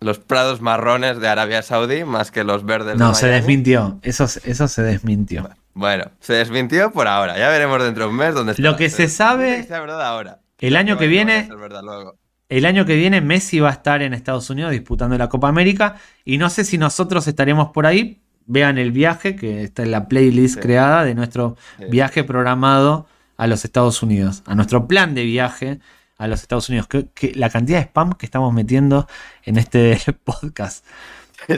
los 0.00 0.18
prados 0.18 0.60
marrones 0.60 1.20
de 1.20 1.28
Arabia 1.28 1.62
Saudí 1.62 2.04
más 2.04 2.30
que 2.30 2.44
los 2.44 2.64
verdes 2.64 2.94
de 2.94 2.98
No, 2.98 3.14
se 3.14 3.26
desmintió. 3.28 3.98
Eso, 4.02 4.24
eso 4.44 4.68
se 4.68 4.82
desmintió. 4.82 5.48
Bueno, 5.74 6.04
se 6.20 6.34
desmintió 6.34 6.90
por 6.92 7.08
ahora. 7.08 7.36
Ya 7.38 7.48
veremos 7.48 7.82
dentro 7.82 8.04
de 8.04 8.10
un 8.10 8.16
mes 8.16 8.34
dónde 8.34 8.52
está. 8.52 8.62
Lo 8.62 8.76
que 8.76 8.90
se 8.90 9.08
sabe- 9.08 9.66
Que 9.66 9.72
verdad 9.72 10.02
ahora. 10.06 10.40
El 10.58 10.76
año 10.76 10.96
que 10.96 11.04
No, 11.06 11.10
no 11.10 11.10
viene- 11.10 11.48
verdad 11.56 11.82
luego. 11.82 12.14
El 12.48 12.66
año 12.66 12.84
que 12.84 12.96
viene 12.96 13.20
Messi 13.22 13.60
va 13.60 13.70
a 13.70 13.72
estar 13.72 14.02
en 14.02 14.12
Estados 14.12 14.50
Unidos 14.50 14.72
disputando 14.72 15.16
la 15.16 15.28
Copa 15.30 15.48
América 15.48 15.96
y 16.24 16.36
no 16.36 16.50
sé 16.50 16.64
si 16.64 16.76
nosotros 16.78 17.26
estaremos 17.26 17.70
por 17.72 17.86
ahí. 17.86 18.20
Vean 18.52 18.76
el 18.76 18.92
viaje 18.92 19.34
que 19.34 19.62
está 19.64 19.82
en 19.82 19.90
la 19.92 20.08
playlist 20.08 20.56
Sí. 20.56 20.60
creada 20.60 21.04
de 21.04 21.14
nuestro 21.14 21.56
Sí. 21.78 21.86
viaje 21.90 22.22
programado 22.22 23.06
a 23.38 23.46
los 23.46 23.64
Estados 23.64 24.02
Unidos, 24.02 24.42
a 24.46 24.54
nuestro 24.54 24.86
plan 24.86 25.14
de 25.14 25.24
viaje 25.24 25.78
a 26.18 26.28
los 26.28 26.42
Estados 26.42 26.68
Unidos. 26.68 26.86
Que, 26.86 27.06
que 27.14 27.32
la 27.34 27.48
cantidad 27.50 27.78
de 27.78 27.84
spam 27.86 28.12
que 28.12 28.26
estamos 28.26 28.52
metiendo 28.52 29.08
en 29.44 29.56
este 29.56 29.98
podcast. 30.24 30.84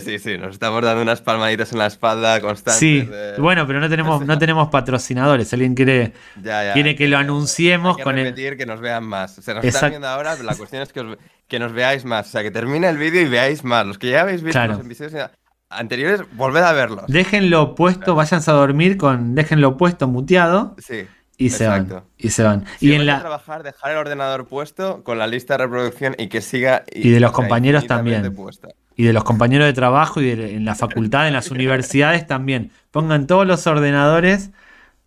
Sí, 0.03 0.19
sí, 0.19 0.39
nos 0.39 0.53
estamos 0.55 0.83
dando 0.83 1.03
unas 1.03 1.21
palmaditas 1.21 1.73
en 1.73 1.79
la 1.79 1.87
espalda 1.87 2.41
constantes. 2.41 2.79
Sí, 2.79 3.03
de- 3.03 3.37
bueno, 3.39 3.67
pero 3.67 3.81
no 3.81 3.89
tenemos, 3.91 4.25
no 4.25 4.39
tenemos 4.39 4.69
patrocinadores. 4.69 5.53
Alguien 5.53 5.75
quiere, 5.75 6.15
Ya, 6.43 6.65
ya, 6.65 6.73
quiere 6.73 6.97
que 6.97 7.07
lo 7.09 7.19
anunciemos 7.19 7.91
hay 7.91 7.97
que 7.99 8.03
con 8.05 8.17
el. 8.19 8.25
repetir 8.25 8.57
que 8.57 8.65
nos 8.65 8.81
vean 8.81 9.05
más. 9.05 9.37
O 9.39 9.43
sea, 9.43 9.53
nos 9.55 9.65
están 9.65 9.91
viendo 9.91 10.09
ahora, 10.09 10.33
pero 10.37 10.45
la 10.45 10.55
cuestión 10.55 10.81
es 10.81 10.91
que, 10.93 11.01
os- 11.01 11.19
que 11.49 11.59
nos 11.59 11.73
veáis 11.75 12.07
más. 12.07 12.29
O 12.29 12.31
sea, 12.31 12.43
que 12.43 12.51
termine 12.51 12.89
el 12.89 12.97
vídeo 12.97 13.21
y 13.21 13.27
veáis 13.29 13.63
más. 13.65 13.85
Los 13.87 13.99
que 13.99 14.09
ya 14.11 14.23
habéis 14.23 14.43
visto 14.43 14.59
Claro. 14.59 14.75
los 14.79 14.87
episodios 14.87 15.31
anteriores, 15.77 16.23
volved 16.37 16.63
a 16.63 16.73
verlos. 16.73 17.05
Déjenlo 17.09 17.75
puesto, 17.75 18.15
váyanse 18.15 18.51
a 18.51 18.55
dormir 18.55 18.97
con. 18.97 19.35
Déjenlo 19.35 19.77
puesto 19.77 20.09
muteado 20.09 20.75
Sí. 20.79 21.07
y 21.37 21.51
se 21.51 21.67
van. 21.67 21.83
Exacto. 21.83 22.09
Y 22.19 22.31
se 22.31 22.43
van. 22.43 22.65
Si 22.79 22.89
y 22.91 22.95
en 22.95 23.07
la. 23.07 23.21
trabajar, 23.21 23.63
dejar 23.63 23.93
el 23.93 23.99
ordenador 23.99 24.47
puesto 24.47 25.03
con 25.05 25.19
la 25.19 25.27
lista 25.27 25.55
de 25.55 25.65
reproducción 25.65 26.15
y 26.19 26.29
que 26.29 26.41
siga. 26.41 26.85
Y 26.93 27.11
de 27.11 27.21
los 27.21 27.33
compañeros 27.33 27.87
también. 27.87 28.33
puesta. 28.35 28.69
y 28.97 29.03
de 29.05 29.13
los 29.13 29.25
compañeros 29.25 29.67
de 29.67 29.73
trabajo 29.73 30.21
y 30.21 30.37
de- 30.37 30.55
en 30.55 30.65
la 30.65 30.77
facultad, 30.77 31.27
en 31.27 31.33
las 31.35 31.51
universidades 31.51 32.27
también. 32.29 32.71
Pongan 32.93 33.27
todos 33.27 33.45
los 33.47 33.67
ordenadores 33.67 34.51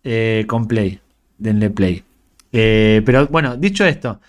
eh, 0.04 0.44
con 0.46 0.68
play. 0.68 1.00
Denle 1.38 1.70
play. 1.70 2.04
Eh, 2.52 3.02
pero 3.06 3.26
bueno, 3.28 3.56
dicho 3.56 3.84
esto, 3.86 4.20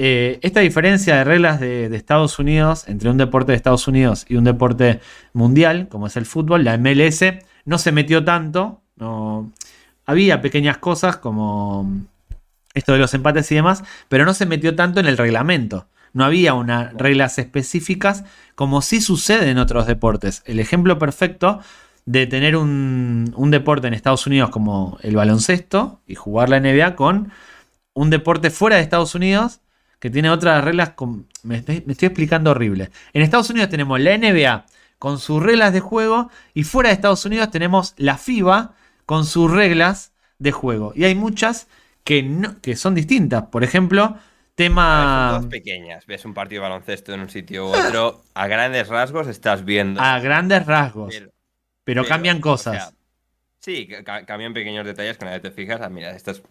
eh, 0.00 0.38
esta 0.42 0.60
diferencia 0.60 1.16
de 1.16 1.24
reglas 1.24 1.58
de, 1.58 1.94
Estados 1.96 2.38
Unidos 2.38 2.84
entre 2.86 3.10
un 3.10 3.16
deporte 3.16 3.50
de 3.50 3.56
Estados 3.56 3.88
Unidos 3.88 4.24
y 4.28 4.36
un 4.36 4.44
deporte 4.44 5.00
mundial, 5.32 5.88
como 5.88 6.06
es 6.06 6.16
el 6.16 6.24
fútbol, 6.24 6.62
la 6.62 6.78
MLS 6.78 7.24
no 7.64 7.78
se 7.78 7.90
metió 7.90 8.24
tanto. 8.24 8.80
No, 8.94 9.52
había 10.06 10.40
pequeñas 10.40 10.78
cosas 10.78 11.16
como 11.16 11.90
esto 12.74 12.92
de 12.92 12.98
los 12.98 13.12
empates 13.12 13.50
y 13.50 13.56
demás, 13.56 13.82
pero 14.08 14.24
no 14.24 14.34
se 14.34 14.46
metió 14.46 14.76
tanto 14.76 15.00
en 15.00 15.06
el 15.06 15.18
reglamento. 15.18 15.88
No 16.12 16.24
había 16.24 16.54
unas 16.54 16.94
reglas 16.94 17.38
específicas 17.38 18.24
como 18.54 18.82
sí 18.82 19.00
sucede 19.00 19.50
en 19.50 19.58
otros 19.58 19.88
deportes. 19.88 20.42
El 20.46 20.60
ejemplo 20.60 20.98
perfecto 21.00 21.60
de 22.06 22.28
tener 22.28 22.56
un, 22.56 23.34
un 23.36 23.50
deporte 23.50 23.88
en 23.88 23.94
Estados 23.94 24.28
Unidos 24.28 24.50
como 24.50 24.96
el 25.02 25.16
baloncesto 25.16 26.00
y 26.06 26.14
jugar 26.14 26.50
la 26.50 26.60
NBA 26.60 26.94
con 26.94 27.32
un 27.94 28.10
deporte 28.10 28.50
fuera 28.50 28.76
de 28.76 28.82
Estados 28.82 29.16
Unidos 29.16 29.60
que 29.98 30.10
tiene 30.10 30.30
otras 30.30 30.62
reglas. 30.64 30.90
con- 30.90 31.26
me, 31.42 31.56
estoy, 31.56 31.82
me 31.86 31.92
estoy 31.92 32.06
explicando 32.06 32.50
horrible. 32.50 32.90
En 33.12 33.22
Estados 33.22 33.50
Unidos 33.50 33.68
tenemos 33.70 33.98
la 34.00 34.14
NBA 34.16 34.66
con 34.98 35.18
sus 35.18 35.42
reglas 35.42 35.72
de 35.72 35.80
juego 35.80 36.30
y 36.54 36.64
fuera 36.64 36.88
de 36.88 36.94
Estados 36.94 37.24
Unidos 37.24 37.50
tenemos 37.50 37.94
la 37.96 38.18
FIBA 38.18 38.74
con 39.06 39.24
sus 39.24 39.50
reglas 39.50 40.12
de 40.38 40.52
juego. 40.52 40.92
Y 40.94 41.04
hay 41.04 41.14
muchas 41.14 41.68
que, 42.04 42.22
no, 42.22 42.60
que 42.60 42.76
son 42.76 42.94
distintas. 42.94 43.44
Por 43.44 43.64
ejemplo, 43.64 44.16
tema 44.54 45.38
son 45.40 45.48
pequeñas. 45.48 46.04
Ves 46.06 46.24
un 46.24 46.34
partido 46.34 46.62
de 46.62 46.68
baloncesto 46.68 47.12
en 47.14 47.20
un 47.20 47.30
sitio 47.30 47.66
u 47.66 47.68
otro. 47.74 48.22
A 48.34 48.46
grandes 48.48 48.88
rasgos 48.88 49.26
estás 49.28 49.64
viendo. 49.64 50.00
a 50.00 50.18
grandes 50.20 50.66
rasgos, 50.66 51.14
pero- 51.14 51.30
pero, 51.84 52.02
pero, 52.02 52.08
cambian 52.08 52.38
o 52.38 52.40
cosas. 52.40 52.74
sea, 52.74 52.92
sí, 53.60 53.86
ca- 53.86 54.02
ca- 54.04 54.26
cambian 54.26 54.52
pequeños 54.52 54.84
detalles 54.84 55.16
que 55.16 55.24
nadie 55.24 55.40
te 55.40 55.50
fijas. 55.50 55.80
Ah, 55.80 55.88
mira, 55.88 56.10
estás. 56.10 56.42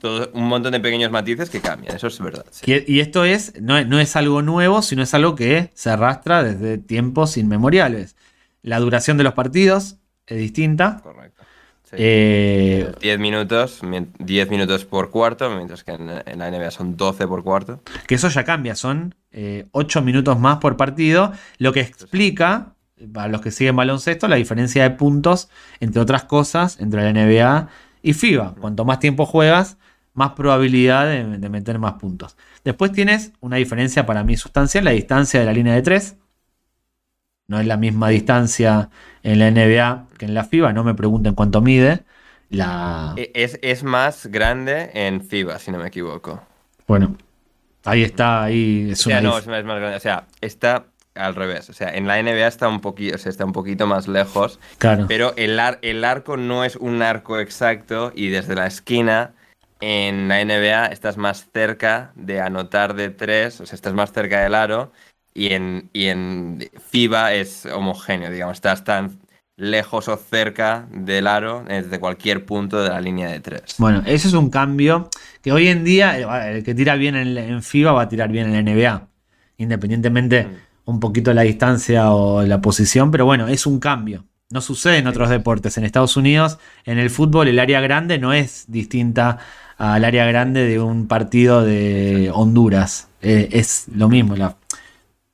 Todo, 0.00 0.30
un 0.34 0.44
montón 0.48 0.72
de 0.72 0.80
pequeños 0.80 1.10
matices 1.10 1.50
que 1.50 1.60
cambian. 1.60 1.96
Eso 1.96 2.06
es 2.06 2.18
verdad. 2.20 2.44
sí. 2.50 2.70
Y, 2.86 2.96
y 2.96 3.00
esto 3.00 3.24
es 3.24 3.60
no, 3.60 3.76
es 3.76 3.86
no 3.86 3.98
es 3.98 4.14
algo 4.16 4.42
nuevo, 4.42 4.82
sino 4.82 5.02
es 5.02 5.12
algo 5.14 5.34
que 5.34 5.70
se 5.74 5.90
arrastra 5.90 6.42
desde 6.42 6.78
tiempos 6.78 7.36
inmemoriales. 7.36 8.16
La 8.62 8.78
duración 8.80 9.16
de 9.16 9.24
los 9.24 9.34
partidos 9.34 9.96
es 10.26 10.38
distinta. 10.38 11.00
Correcto. 11.02 11.42
Sí. 11.84 11.96
Eh, 11.98 12.92
10 13.00 13.18
minutos, 13.18 13.82
mien- 13.82 14.12
10 14.18 14.50
minutos 14.50 14.84
por 14.84 15.10
cuarto, 15.10 15.48
mientras 15.50 15.84
que 15.84 15.92
en, 15.92 16.08
en 16.26 16.38
la 16.38 16.50
NBA 16.50 16.70
son 16.70 16.96
12 16.98 17.26
por 17.26 17.42
cuarto. 17.42 17.80
que 18.06 18.14
eso 18.16 18.28
ya 18.28 18.44
cambia, 18.44 18.74
son 18.74 19.14
8 19.72 20.02
minutos 20.02 20.38
más 20.38 20.58
por 20.58 20.76
partido, 20.76 21.32
lo 21.56 21.72
que 21.72 21.80
explica, 21.80 22.74
para 23.14 23.28
los 23.28 23.40
que 23.40 23.50
siguen 23.50 23.76
baloncesto, 23.76 24.28
la 24.28 24.36
diferencia 24.36 24.82
de 24.82 24.90
puntos, 24.90 25.48
entre 25.80 26.02
otras 26.02 26.24
cosas, 26.24 26.78
entre 26.78 27.02
la 27.02 27.10
NBA 27.12 27.68
y 28.02 28.12
FIBA. 28.12 28.54
Cuanto 28.60 28.84
más 28.84 28.98
tiempo 29.00 29.24
juegas, 29.24 29.78
más 30.18 30.32
probabilidad 30.32 31.06
de, 31.06 31.38
de 31.38 31.48
meter 31.48 31.78
más 31.78 31.94
puntos. 31.94 32.36
Después 32.64 32.92
tienes 32.92 33.32
una 33.40 33.56
diferencia 33.56 34.06
para 34.06 34.24
mí 34.24 34.36
sustancial, 34.36 34.84
la 34.84 34.90
distancia 34.92 35.40
de 35.40 35.46
la 35.46 35.52
línea 35.54 35.74
de 35.74 35.82
3. 35.82 36.16
No 37.48 37.58
es 37.60 37.66
la 37.66 37.76
misma 37.78 38.10
distancia 38.10 38.90
en 39.22 39.38
la 39.38 39.48
NBA 39.48 40.06
que 40.18 40.26
en 40.26 40.34
la 40.34 40.44
FIBA, 40.44 40.72
no 40.72 40.84
me 40.84 40.94
pregunten 40.94 41.34
cuánto 41.34 41.60
mide. 41.62 42.04
La... 42.50 43.14
E- 43.16 43.30
Es, 43.34 43.58
es 43.62 43.82
más 43.84 44.26
grande 44.28 44.90
en 44.94 45.20
FIBA, 45.22 45.58
si 45.58 45.70
no 45.70 45.78
me 45.78 45.88
equivoco. 45.88 46.42
Bueno, 46.86 47.16
ahí 47.84 48.02
está, 48.02 48.44
ahí 48.44 48.90
es 48.92 49.00
O 49.06 49.10
sea, 49.10 49.20
una 49.20 49.30
no, 49.30 49.36
dif- 49.36 49.40
es 49.40 49.46
más, 49.46 49.58
es 49.60 49.64
más 49.64 49.78
grande. 49.78 49.96
O 49.96 50.00
sea, 50.00 50.26
está 50.40 50.86
al 51.14 51.34
revés. 51.34 51.68
O 51.70 51.72
sea, 51.72 51.94
en 51.94 52.06
la 52.06 52.18
NBA 52.18 52.46
está 52.48 52.68
un 52.68 52.80
poquito, 52.80 53.16
o 53.16 53.18
sea, 53.18 53.30
está 53.30 53.44
un 53.44 53.52
poquito 53.52 53.86
más 53.86 54.08
lejos. 54.08 54.60
Claro. 54.78 55.06
Pero 55.08 55.34
el, 55.36 55.58
ar- 55.60 55.78
el 55.82 56.04
arco 56.04 56.36
no 56.36 56.64
es 56.64 56.76
un 56.76 57.02
arco 57.02 57.38
exacto 57.40 58.12
y 58.14 58.28
desde 58.28 58.54
la 58.54 58.66
esquina 58.66 59.34
en 59.80 60.28
la 60.28 60.40
NBA 60.40 60.86
estás 60.86 61.16
más 61.16 61.48
cerca 61.52 62.12
de 62.16 62.40
anotar 62.40 62.94
de 62.94 63.10
tres, 63.10 63.60
o 63.60 63.66
sea, 63.66 63.76
estás 63.76 63.94
más 63.94 64.12
cerca 64.12 64.40
del 64.40 64.54
aro 64.54 64.92
y 65.34 65.52
en, 65.52 65.88
y 65.92 66.06
en 66.06 66.68
FIBA 66.90 67.34
es 67.34 67.66
homogéneo, 67.66 68.30
digamos, 68.30 68.56
estás 68.56 68.84
tan 68.84 69.18
lejos 69.56 70.08
o 70.08 70.16
cerca 70.16 70.86
del 70.92 71.26
aro 71.26 71.64
desde 71.66 71.98
cualquier 71.98 72.44
punto 72.46 72.82
de 72.82 72.90
la 72.90 73.00
línea 73.00 73.28
de 73.30 73.40
tres. 73.40 73.74
Bueno, 73.78 74.02
eso 74.06 74.28
es 74.28 74.34
un 74.34 74.50
cambio 74.50 75.08
que 75.42 75.52
hoy 75.52 75.68
en 75.68 75.84
día 75.84 76.18
eh, 76.18 76.58
el 76.58 76.64
que 76.64 76.74
tira 76.74 76.94
bien 76.96 77.16
en, 77.16 77.36
en 77.36 77.62
FIBA 77.62 77.92
va 77.92 78.02
a 78.02 78.08
tirar 78.08 78.30
bien 78.30 78.46
en 78.46 78.52
la 78.52 78.58
NBA, 78.58 79.08
independientemente 79.58 80.44
Mm. 80.44 80.68
un 80.84 81.00
poquito 81.00 81.30
de 81.30 81.34
la 81.34 81.42
distancia 81.42 82.12
o 82.12 82.42
la 82.42 82.60
posición, 82.60 83.10
pero 83.10 83.24
bueno, 83.26 83.48
es 83.48 83.66
un 83.66 83.78
cambio. 83.80 84.24
No 84.50 84.62
sucede 84.62 84.96
en 84.98 85.06
otros 85.06 85.28
deportes. 85.28 85.76
En 85.76 85.84
Estados 85.84 86.16
Unidos, 86.16 86.58
en 86.84 86.98
el 86.98 87.10
fútbol, 87.10 87.48
el 87.48 87.58
área 87.58 87.80
grande 87.80 88.18
no 88.18 88.32
es 88.32 88.64
distinta 88.68 89.38
al 89.78 90.04
área 90.04 90.26
grande 90.26 90.64
de 90.66 90.80
un 90.80 91.08
partido 91.08 91.64
de 91.64 92.30
Honduras. 92.34 93.08
Eh, 93.22 93.48
es 93.52 93.86
lo 93.94 94.08
mismo. 94.08 94.36
la- 94.36 94.56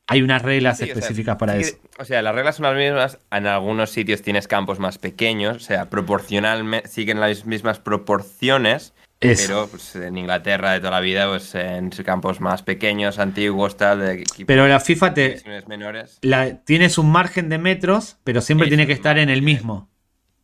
hay 0.07 0.21
unas 0.21 0.43
reglas 0.43 0.77
Sí, 0.77 0.85
o 0.85 0.87
sea, 0.87 0.95
específicas 0.95 1.37
para 1.37 1.55
sí 1.55 1.61
eso. 1.63 1.77
O 1.99 2.05
sea, 2.05 2.21
las 2.21 2.35
reglas 2.35 2.57
son 2.57 2.65
las 2.65 2.77
mismas. 2.77 3.19
En 3.31 3.47
algunos 3.47 3.89
sitios 3.91 4.21
tienes 4.21 4.47
campos 4.47 4.79
más 4.79 4.99
pequeños, 4.99 5.57
o 5.57 5.61
sea, 5.61 5.89
proporcionalmente 5.89 6.89
siguen 6.89 7.21
las 7.21 7.47
mismas 7.47 7.79
proporciones. 7.79 8.93
Eso. 9.21 9.43
Pero 9.47 9.69
pues, 9.69 9.97
en 9.97 10.19
Inglaterra 10.19 10.73
de 10.73 10.81
toda 10.81 10.91
la 10.91 11.01
vida, 11.01 11.27
pues 11.29 11.55
en 11.55 11.89
campos 11.91 12.43
más 12.43 12.63
pequeños, 12.63 13.19
antiguos, 13.19 13.79
tal, 13.79 14.01
de 14.01 14.13
equipos 14.21 14.45
Pero 14.47 14.67
la 14.69 14.81
FIFA 14.81 15.15
te, 15.15 15.41
menores. 15.67 16.19
la- 16.21 16.59
tienes 16.65 16.99
un 16.99 17.11
margen 17.11 17.49
de 17.49 17.57
metros, 17.57 18.19
pero 18.25 18.43
siempre 18.43 18.67
Eso 18.67 18.73
tiene 18.73 18.87
que 18.87 18.93
es 18.93 18.99
estar 18.99 19.17
en 19.19 19.31
el 19.31 19.41
mismo. 19.41 19.89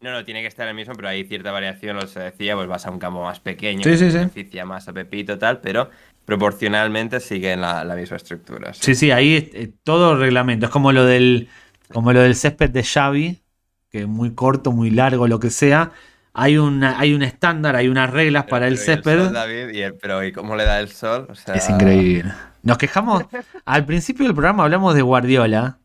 No, 0.01 0.11
no, 0.13 0.25
tiene 0.25 0.41
que 0.41 0.47
estar 0.47 0.67
el 0.67 0.75
mismo, 0.75 0.95
pero 0.95 1.09
hay 1.09 1.25
cierta 1.25 1.53
variación, 1.53 1.97
lo 1.97 2.07
se 2.07 2.21
decía, 2.21 2.55
pues 2.57 2.67
vas 2.67 2.87
a 2.87 2.91
un 2.91 2.99
campo 2.99 3.23
más 3.23 3.39
pequeño, 3.41 3.83
Sí, 3.85 3.99
sí, 3.99 4.11
sí. 4.11 4.17
beneficia 4.17 4.65
más 4.65 4.89
a 4.89 4.95
Pepito, 4.95 5.39
tal, 5.39 5.61
pero 5.61 5.91
proporcionalmente 6.25 7.21
siguen 7.21 7.61
la, 7.61 7.85
la 7.85 7.95
misma 7.97 8.17
estructura. 8.17 8.73
sí. 8.73 8.95
Sí, 8.95 9.11
ahí 9.11 9.51
eh, 9.53 9.71
todo 9.85 10.17
reglamento. 10.17 10.67
Es 10.67 10.73
como 10.73 10.93
lo 10.93 11.05
del 11.05 11.49
como 11.93 12.13
lo 12.13 12.21
del 12.21 12.35
césped 12.37 12.71
de 12.71 12.85
Xavi, 12.85 13.43
que 13.91 14.01
es 14.03 14.07
muy 14.09 14.33
corto, 14.35 14.71
muy 14.73 14.91
largo, 14.91 15.27
lo 15.29 15.39
que 15.41 15.51
sea. 15.51 15.91
Hay 16.33 16.57
una, 16.57 16.99
hay 17.01 17.13
un 17.13 17.23
estándar, 17.23 17.75
hay 17.77 17.89
unas 17.89 18.09
reglas 18.11 18.45
Pero- 18.45 18.51
para 18.53 18.69
el 18.69 18.79
césped. 18.79 19.19
sol, 19.25 19.33
David, 19.35 19.71
y 19.75 19.83
el- 19.83 19.95
pero 19.97 20.25
¿y 20.25 20.31
cómo 20.33 20.55
le 20.57 20.65
da 20.65 20.79
el 20.81 20.89
sol? 20.89 21.27
O 21.29 21.35
sea, 21.35 21.57
Es 21.57 21.69
increíble. 21.69 22.33
Nos 22.63 22.79
quejamos. 22.79 23.25
Al 23.67 23.85
principio 23.85 24.25
del 24.25 24.35
programa 24.35 24.63
hablamos 24.63 24.95
de 24.95 25.03
Guardiola. 25.03 25.79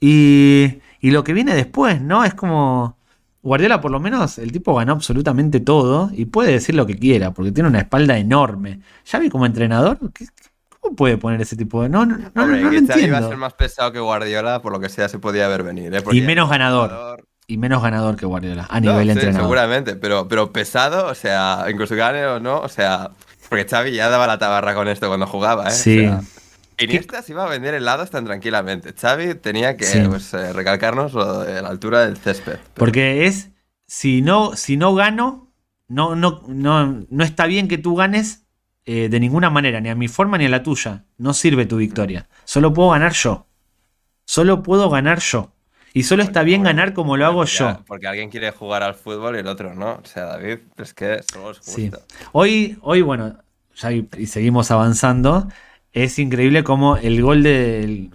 Y, 0.00 0.80
y 1.00 1.10
lo 1.10 1.24
que 1.24 1.32
viene 1.32 1.54
después, 1.54 2.00
¿no? 2.00 2.24
Es 2.24 2.34
como. 2.34 2.97
Guardiola, 3.42 3.80
por 3.80 3.90
lo 3.90 4.00
menos, 4.00 4.38
el 4.38 4.50
tipo 4.52 4.74
ganó 4.74 4.92
absolutamente 4.92 5.60
todo 5.60 6.10
y 6.12 6.24
puede 6.26 6.52
decir 6.52 6.74
lo 6.74 6.86
que 6.86 6.98
quiera, 6.98 7.32
porque 7.32 7.52
tiene 7.52 7.68
una 7.68 7.78
espalda 7.80 8.18
enorme. 8.18 8.80
Ya 9.06 9.18
vi 9.18 9.30
como 9.30 9.46
entrenador, 9.46 9.98
¿cómo 10.80 10.96
puede 10.96 11.16
poner 11.18 11.40
ese 11.40 11.56
tipo 11.56 11.82
de.? 11.82 11.88
No, 11.88 12.04
no, 12.04 12.16
no, 12.18 12.24
Hombre, 12.42 12.60
no 12.60 12.64
lo 12.64 12.70
Xavi 12.70 12.76
entiendo. 12.78 13.06
iba 13.06 13.18
a 13.18 13.28
ser 13.28 13.36
más 13.36 13.54
pesado 13.54 13.92
que 13.92 14.00
Guardiola, 14.00 14.60
por 14.60 14.72
lo 14.72 14.80
que 14.80 14.88
sea, 14.88 15.08
se 15.08 15.18
podía 15.18 15.46
ver 15.48 15.62
venir. 15.62 15.94
¿eh? 15.94 16.02
Y 16.12 16.20
menos 16.20 16.50
ganador. 16.50 17.24
Y 17.46 17.56
menos 17.56 17.82
ganador 17.82 18.16
que 18.16 18.26
Guardiola, 18.26 18.66
a 18.68 18.80
No, 18.80 18.90
nivel 18.92 19.06
sí, 19.06 19.12
entrenador. 19.12 19.42
seguramente, 19.42 19.96
pero, 19.96 20.28
pero 20.28 20.52
pesado, 20.52 21.06
o 21.06 21.14
sea, 21.14 21.64
incluso 21.70 21.94
gane 21.96 22.26
o 22.26 22.40
no, 22.40 22.58
o 22.60 22.68
sea, 22.68 23.12
porque 23.48 23.64
Xavi 23.66 23.92
ya 23.92 24.10
daba 24.10 24.26
la 24.26 24.38
tabarra 24.38 24.74
con 24.74 24.86
esto 24.88 25.08
cuando 25.08 25.26
jugaba, 25.26 25.68
¿eh? 25.68 25.70
Sí. 25.70 26.00
O 26.06 26.08
sea, 26.10 26.20
Iniesta 26.78 27.22
se 27.22 27.32
iba 27.32 27.44
a 27.44 27.48
vender 27.48 27.74
helados 27.74 28.10
tan 28.10 28.24
tranquilamente. 28.24 28.92
Xavi 28.92 29.34
tenía 29.34 29.76
que 29.76 29.84
Sí. 29.84 30.00
pues, 30.08 30.32
eh, 30.34 30.52
recalcarnos 30.52 31.12
lo 31.12 31.40
de 31.40 31.60
la 31.62 31.68
altura 31.68 32.06
del 32.06 32.16
césped. 32.16 32.52
Pero- 32.54 32.74
Porque 32.74 33.26
es, 33.26 33.50
si 33.86 34.22
no, 34.22 34.54
si 34.56 34.76
no 34.76 34.94
gano, 34.94 35.52
no, 35.88 36.14
no, 36.14 36.42
no, 36.46 37.04
no 37.08 37.24
está 37.24 37.46
bien 37.46 37.66
que 37.68 37.78
tú 37.78 37.96
ganes 37.96 38.44
eh, 38.90 39.08
de 39.10 39.20
ninguna 39.20 39.50
manera, 39.50 39.80
ni 39.80 39.90
a 39.90 39.94
mi 39.94 40.08
forma 40.08 40.38
ni 40.38 40.46
a 40.46 40.48
la 40.48 40.62
tuya. 40.62 41.04
No 41.18 41.34
sirve 41.34 41.66
tu 41.66 41.76
victoria. 41.76 42.26
Solo 42.44 42.72
puedo 42.72 42.90
ganar 42.90 43.12
yo. 43.12 43.46
Solo 44.24 44.62
puedo 44.62 44.88
ganar 44.88 45.18
yo. 45.20 45.52
Y 45.92 46.04
solo 46.04 46.22
está 46.22 46.42
bien 46.42 46.62
Bueno, 46.62 46.76
ganar 46.76 46.94
como 46.94 47.16
lo 47.16 47.26
hago 47.26 47.44
yo. 47.44 47.82
Porque 47.86 48.06
alguien 48.06 48.30
quiere 48.30 48.50
jugar 48.50 48.82
al 48.82 48.94
fútbol 48.94 49.36
y 49.36 49.40
el 49.40 49.46
otro 49.46 49.74
no. 49.74 49.94
O 50.02 50.06
sea, 50.06 50.24
David, 50.26 50.58
es 50.78 50.94
que 50.94 51.20
solo 51.30 51.50
es 51.50 51.58
Sí. 51.62 51.90
justo. 51.90 52.06
Hoy, 52.32 52.78
hoy, 52.82 53.02
bueno, 53.02 53.36
ya 53.76 53.90
y 53.92 54.26
seguimos 54.26 54.70
avanzando. 54.70 55.48
Es 55.92 56.18
increíble 56.18 56.64
como 56.64 56.96
el 56.96 57.22
gol 57.22 57.42
del 57.42 58.10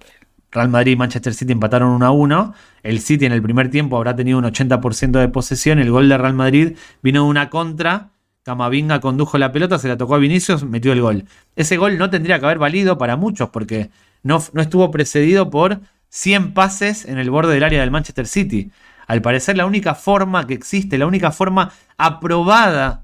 Real 0.51 0.69
Madrid 0.69 0.93
y 0.93 0.95
Manchester 0.95 1.34
City 1.34 1.51
empataron 1.53 1.89
1 1.89 2.05
a 2.05 2.11
1. 2.11 2.53
El 2.84 2.99
City 2.99 3.26
en 3.26 3.32
el 3.32 3.41
primer 3.41 3.69
tiempo 3.69 3.97
habrá 3.97 4.15
tenido 4.15 4.38
un 4.38 4.45
80% 4.45 5.19
de 5.19 5.28
posesión. 5.30 5.80
El 5.80 5.91
gol 5.91 6.07
de 6.07 6.17
Real 6.17 6.34
Madrid 6.34 6.78
vino 7.01 7.24
de 7.24 7.30
una 7.30 7.49
contra. 7.49 8.11
Camavinga 8.43 8.99
condujo 8.99 9.38
la 9.38 9.51
pelota, 9.51 9.80
se 9.80 9.88
la 9.88 9.97
tocó 9.97 10.15
a 10.15 10.17
Vinicius, 10.17 10.63
metió 10.63 10.91
el 10.91 11.01
gol. 11.01 11.26
Ese 11.55 11.78
gol 11.78 11.97
no 11.97 12.09
tendría 12.09 12.39
que 12.39 12.45
haber 12.45 12.59
valido 12.59 12.97
para 12.97 13.15
muchos 13.15 13.49
porque 13.49 13.89
no, 14.21 14.43
no 14.51 14.61
estuvo 14.61 14.91
precedido 14.91 15.49
por 15.49 15.80
100 16.09 16.53
pases 16.53 17.05
en 17.05 17.17
el 17.17 17.30
borde 17.30 17.53
del 17.53 17.63
área 17.63 17.80
del 17.80 17.91
Manchester 17.91 18.28
City. 18.28 18.69
Al 19.07 19.21
parecer 19.21 19.57
la 19.57 19.65
única 19.65 19.95
forma 19.95 20.45
que 20.45 20.53
existe, 20.53 20.97
la 20.97 21.07
única 21.07 21.32
forma 21.32 21.71
aprobada 21.97 23.03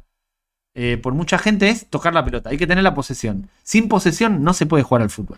eh, 0.81 0.97
por 0.97 1.13
mucha 1.13 1.37
gente 1.37 1.67
es 1.67 1.87
tocar 1.87 2.13
la 2.13 2.23
pelota. 2.23 2.51
Hay 2.51 2.57
que 2.57 2.65
tener 2.65 2.85
la 2.85 2.93
posesión. 2.93 3.49
Sin 3.63 3.89
posesión 3.89 4.45
no 4.45 4.53
se 4.53 4.65
puede 4.65 4.81
jugar 4.81 5.01
al 5.01 5.09
fútbol. 5.09 5.37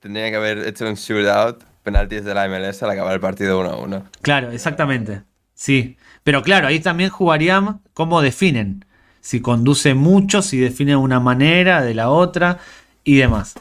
Tendría 0.00 0.28
que 0.28 0.36
haber 0.36 0.58
hecho 0.58 0.86
un 0.86 0.92
shootout, 0.92 1.64
penaltis 1.82 2.22
de 2.22 2.34
la 2.34 2.46
MLS 2.48 2.82
al 2.82 2.90
acabar 2.90 3.14
el 3.14 3.20
partido 3.20 3.58
1 3.60 3.70
a 3.70 3.76
1. 3.78 4.04
Claro, 4.20 4.50
exactamente. 4.50 5.22
Sí. 5.54 5.96
Pero 6.22 6.42
claro, 6.42 6.66
ahí 6.66 6.80
también 6.80 7.08
jugarían 7.08 7.80
cómo 7.94 8.20
definen. 8.20 8.84
Si 9.22 9.40
conduce 9.40 9.94
mucho, 9.94 10.42
si 10.42 10.58
define 10.58 10.90
de 10.90 10.96
una 10.96 11.18
manera, 11.18 11.80
de 11.80 11.94
la 11.94 12.10
otra 12.10 12.58
y 13.04 13.16
demás. 13.16 13.54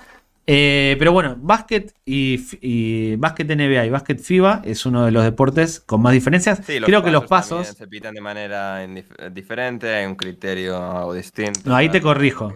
Eh, 0.50 0.96
pero 0.98 1.12
bueno, 1.12 1.36
básquet 1.38 1.94
y, 2.06 2.40
y 2.62 3.18
básquet 3.18 3.50
NBA 3.50 3.86
y 3.86 3.90
básquet 3.90 4.22
FIBA 4.22 4.62
es 4.64 4.86
uno 4.86 5.04
de 5.04 5.12
los 5.12 5.26
deportes 5.26 5.82
con 5.82 6.02
más 6.02 6.14
diferencias. 6.14 6.62
Sí, 6.66 6.80
Creo 6.80 7.04
que 7.04 7.12
los 7.12 7.26
pasos. 7.26 7.68
se 7.68 7.88
pitan 7.88 8.16
de 8.16 8.22
manera 8.22 8.88
diferente, 9.30 9.94
hay 9.94 10.06
un 10.06 10.16
criterio 10.16 11.12
distinto. 11.12 11.60
No, 11.66 11.76
ahí 11.76 11.90
te 11.90 12.02
corrijo. 12.02 12.54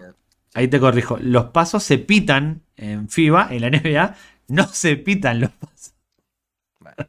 Ahí 0.54 0.68
te 0.68 0.80
corrijo. 0.80 1.18
Los 1.20 1.46
pasos 1.46 1.82
se 1.82 1.98
pitan 1.98 2.62
en 2.76 3.10
FIBA, 3.10 3.48
en 3.50 3.60
la 3.60 3.70
NBA. 3.70 4.14
No 4.48 4.66
se 4.66 4.96
pitan 4.96 5.40
los 5.40 5.50
pasos. 5.50 5.94
Bueno. 6.80 7.08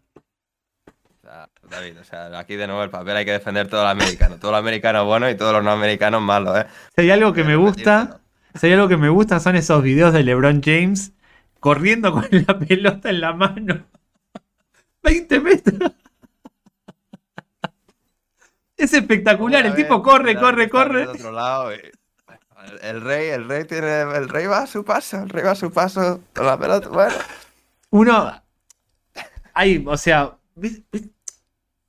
David, 1.70 2.00
o 2.00 2.04
sea, 2.04 2.38
aquí 2.38 2.56
de 2.56 2.68
nuevo 2.68 2.84
el 2.84 2.90
papel 2.90 3.18
hay 3.18 3.26
que 3.26 3.32
defender 3.32 3.68
todo 3.68 3.84
lo 3.84 3.90
americano. 3.90 4.38
Todo 4.38 4.52
lo 4.52 4.58
americano 4.58 5.06
bueno 5.06 5.30
y 5.30 5.36
todo 5.36 5.54
lo 5.54 5.62
no 5.62 5.72
americano 5.72 6.22
malo, 6.22 6.58
¿eh? 6.58 6.68
Si 6.96 7.02
hay 7.02 7.12
algo 7.12 7.34
que 7.34 7.44
me 7.44 7.56
gusta, 7.56 8.20
si 8.56 8.68
hay 8.68 8.74
algo 8.74 8.88
que 8.88 8.98
me 8.98 9.10
gusta 9.10 9.40
son 9.40 9.56
esos 9.56 9.82
videos 9.82 10.14
de 10.14 10.24
LeBron 10.24 10.62
James 10.64 11.14
corriendo 11.60 12.12
con 12.12 12.28
la 12.48 12.60
pelota 12.60 13.10
en 13.10 13.22
la 13.22 13.34
mano. 13.34 13.86
20 15.02 15.40
metros. 15.40 15.92
Es 18.76 18.94
espectacular, 18.94 19.66
el 19.66 19.76
tipo 19.76 20.02
corre, 20.02 20.36
corre, 20.36 20.68
corre. 20.68 21.08
otro 21.08 21.32
lado 21.32 21.72
El, 22.82 23.02
rey, 23.02 23.30
el 23.30 23.48
rey 23.48 23.64
tiene, 23.66 24.02
el 24.02 24.28
rey 24.28 24.46
va 24.46 24.60
a 24.60 24.68
su 24.68 24.84
paso, 24.84 25.24
el 25.24 25.30
rey 25.30 25.44
va 25.44 25.52
a 25.52 25.56
su 25.56 25.72
paso 25.72 26.22
con 26.34 26.46
la 26.46 26.58
pelota, 26.58 26.90
bueno. 26.90 27.16
Uno. 27.92 28.44
Hay, 29.54 29.84
o 29.88 29.96
sea. 29.96 30.38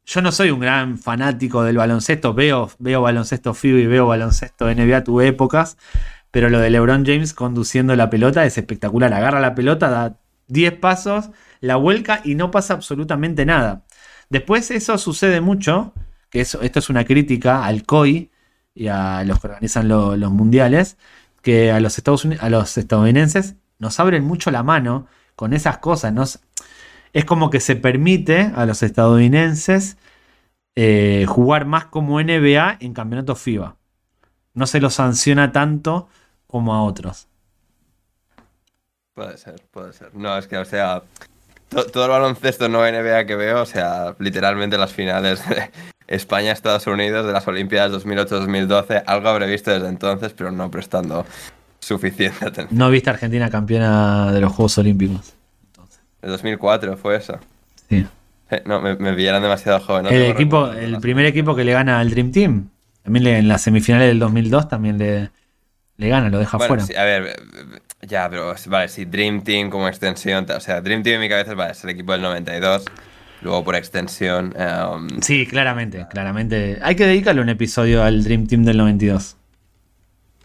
Yo 0.06 0.20
no 0.20 0.30
soy 0.30 0.50
un 0.50 0.60
gran 0.60 0.98
fanático 0.98 1.64
del 1.64 1.78
baloncesto. 1.78 2.34
Veo, 2.34 2.70
veo 2.78 3.00
baloncesto 3.00 3.54
FIBA 3.54 3.80
y 3.80 3.86
veo 3.86 4.06
baloncesto 4.06 4.66
NBA 4.72 5.02
tu 5.02 5.20
épocas. 5.20 5.78
Pero 6.34 6.50
lo 6.50 6.58
de 6.58 6.68
LeBron 6.68 7.06
James 7.06 7.32
conduciendo 7.32 7.94
la 7.94 8.10
pelota 8.10 8.44
es 8.44 8.58
espectacular. 8.58 9.14
Agarra 9.14 9.38
la 9.38 9.54
pelota, 9.54 9.88
da 9.88 10.18
10 10.48 10.72
pasos, 10.72 11.30
la 11.60 11.76
vuelca 11.76 12.22
y 12.24 12.34
no 12.34 12.50
pasa 12.50 12.74
absolutamente 12.74 13.46
nada. 13.46 13.84
Después 14.30 14.72
eso 14.72 14.98
sucede 14.98 15.40
mucho, 15.40 15.94
que 16.30 16.40
eso, 16.40 16.60
esto 16.62 16.80
es 16.80 16.90
una 16.90 17.04
crítica 17.04 17.64
al 17.64 17.84
COI 17.84 18.32
y 18.74 18.88
a 18.88 19.22
los 19.22 19.38
que 19.38 19.46
organizan 19.46 19.86
lo- 19.86 20.16
los 20.16 20.32
mundiales, 20.32 20.96
que 21.40 21.70
a 21.70 21.78
los, 21.78 21.98
Estados 21.98 22.24
Uni- 22.24 22.36
a 22.40 22.50
los 22.50 22.76
estadounidenses 22.78 23.54
nos 23.78 24.00
abren 24.00 24.24
mucho 24.24 24.50
la 24.50 24.64
mano 24.64 25.06
con 25.36 25.52
esas 25.52 25.78
cosas. 25.78 26.40
es 27.12 27.24
como 27.24 27.48
que 27.50 27.60
se 27.60 27.76
permite 27.76 28.50
a 28.56 28.66
los 28.66 28.82
estadounidenses 28.82 29.98
eh, 30.76 31.26
jugar 31.28 31.66
más 31.66 31.86
como 31.86 32.20
NBA 32.20 32.76
en 32.80 32.92
campeonatos 32.94 33.40
FIBA. 33.40 33.76
No 34.54 34.66
se 34.66 34.80
los 34.80 34.94
sanciona 34.94 35.52
tanto 35.52 36.08
como 36.54 36.72
a 36.74 36.82
otros. 36.84 37.26
Puede 39.14 39.36
ser, 39.38 39.56
puede 39.70 39.92
ser. 39.92 40.14
No, 40.14 40.36
es 40.36 40.46
que, 40.48 40.56
o 40.58 40.64
sea, 40.64 41.02
to- 41.68 41.86
todo 41.86 42.04
el 42.04 42.10
baloncesto 42.10 42.68
no 42.68 42.80
NBA 42.84 43.26
que 43.26 43.36
veo, 43.36 43.62
o 43.62 43.66
sea, 43.66 44.14
literalmente 44.18 44.76
las 44.76 44.92
finales 44.92 45.48
de 45.48 45.70
España-Estados 46.08 46.86
Unidos 46.86 47.24
de 47.26 47.32
las 47.32 47.46
Olimpiadas 47.46 47.92
2008-2012, 48.04 49.04
algo 49.06 49.28
habré 49.28 49.46
visto 49.46 49.70
desde 49.70 49.88
entonces, 49.88 50.32
pero 50.32 50.50
no 50.50 50.70
prestando 50.70 51.24
suficiente 51.78 52.44
atención. 52.44 52.78
No 52.78 52.90
viste 52.90 53.10
a 53.10 53.12
Argentina 53.12 53.48
campeona 53.50 54.32
de 54.32 54.40
los 54.40 54.52
Juegos 54.52 54.78
Olímpicos. 54.78 55.34
El 56.22 56.30
2004 56.30 56.96
fue 56.96 57.16
eso. 57.16 57.38
Sí. 57.88 58.06
Eh, 58.50 58.62
No, 58.66 58.80
me, 58.80 58.96
me 58.96 59.12
pillaron 59.12 59.42
demasiado 59.42 59.78
joven. 59.80 60.04
no 60.04 60.08
el 60.10 60.22
equipo, 60.22 60.68
el 60.72 60.98
primer 60.98 61.26
equipo 61.26 61.54
que 61.54 61.64
le 61.64 61.72
gana 61.72 62.00
al 62.00 62.10
Dream 62.10 62.32
Team. 62.32 62.68
También 63.02 63.24
le- 63.24 63.38
en 63.38 63.48
las 63.48 63.62
semifinales 63.62 64.08
del 64.08 64.18
2002 64.18 64.68
también 64.68 64.98
le, 64.98 65.30
le 65.96 66.08
gana, 66.08 66.28
lo 66.28 66.38
deja 66.38 66.58
Bueno, 66.58 66.68
fuera. 66.74 66.84
sí, 66.86 66.94
a 66.96 67.04
ver, 67.04 67.36
ya, 68.02 68.28
pero 68.28 68.54
vale, 68.66 68.88
sí, 68.88 69.04
Dream 69.04 69.42
Team 69.44 69.70
como 69.70 69.88
extensión, 69.88 70.46
o 70.50 70.60
sea, 70.60 70.80
Dream 70.80 71.02
Team 71.02 71.16
en 71.16 71.20
mi 71.22 71.28
cabeza 71.28 71.54
vale, 71.54 71.72
es 71.72 71.84
el 71.84 71.90
equipo 71.90 72.12
del 72.12 72.22
92, 72.22 72.84
luego 73.40 73.64
por 73.64 73.76
extensión, 73.76 74.54
um, 74.56 75.08
Sí, 75.22 75.46
claramente, 75.46 76.06
claramente. 76.10 76.78
Hay 76.82 76.96
que 76.96 77.06
dedicarle 77.06 77.40
un 77.42 77.48
episodio 77.48 78.02
al 78.02 78.24
Dream 78.24 78.46
Team 78.46 78.64
del 78.64 78.76
92. 78.78 79.36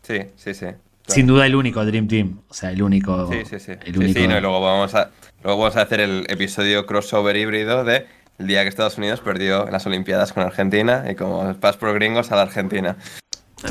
sí, 0.02 0.20
sí, 0.36 0.54
sí. 0.54 0.66
claro. 0.66 0.78
Sin 1.08 1.28
duda 1.28 1.46
el 1.46 1.56
único 1.56 1.84
Dream 1.86 2.08
Team. 2.08 2.42
O 2.50 2.54
sea, 2.54 2.72
el 2.72 2.82
único. 2.82 3.32
Sí, 3.32 3.46
sí, 3.46 3.60
sí. 3.60 3.72
El 3.86 3.94
Sí, 3.94 4.00
único. 4.00 4.20
sí, 4.20 4.28
no, 4.28 4.38
y 4.38 4.42
luego 4.42 4.62
vamos 4.62 4.94
a 4.96 5.12
luego 5.44 5.60
vamos 5.62 5.76
a 5.78 5.82
hacer 5.82 6.00
el 6.02 6.26
episodio 6.30 6.86
crossover 6.86 7.36
híbrido 7.38 7.84
de 7.84 8.06
el 8.38 8.48
día 8.48 8.64
que 8.64 8.70
Estados 8.70 8.98
Unidos 8.98 9.20
perdió 9.22 9.66
en 9.68 9.74
las 9.74 9.86
Olimpiadas 9.86 10.32
con 10.34 10.44
Argentina 10.44 11.06
y 11.10 11.16
como 11.16 11.54
pas 11.60 11.78
por 11.78 11.94
gringos 11.94 12.32
a 12.32 12.36
la 12.38 12.44
Argentina. 12.44 12.96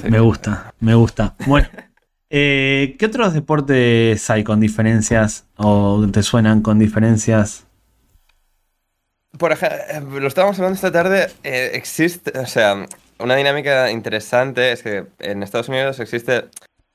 Me 0.09 0.21
gusta, 0.21 0.75
me 0.81 0.95
gusta. 0.95 1.35
Bueno, 1.47 1.69
eh, 2.31 2.97
¿qué 2.99 3.07
otros 3.07 3.35
deportes 3.35 4.29
hay 4.31 4.45
con 4.45 4.61
diferencias 4.61 5.47
o 5.57 6.07
te 6.13 6.23
suenan 6.23 6.63
con 6.63 6.79
diferencias? 6.79 7.67
Por 9.39 9.53
ejemplo, 9.53 10.21
lo 10.21 10.27
estábamos 10.27 10.59
hablando 10.59 10.75
esta 10.75 10.91
tarde, 10.91 11.29
eh, 11.45 11.73
existe, 11.75 12.37
o 12.39 12.47
sea, 12.47 12.87
una 13.19 13.37
dinámica 13.37 13.91
interesante 13.91 14.73
es 14.73 14.83
que 14.83 15.07
en 15.19 15.43
Estados 15.43 15.69
Unidos 15.69 16.01
existe, 16.01 16.47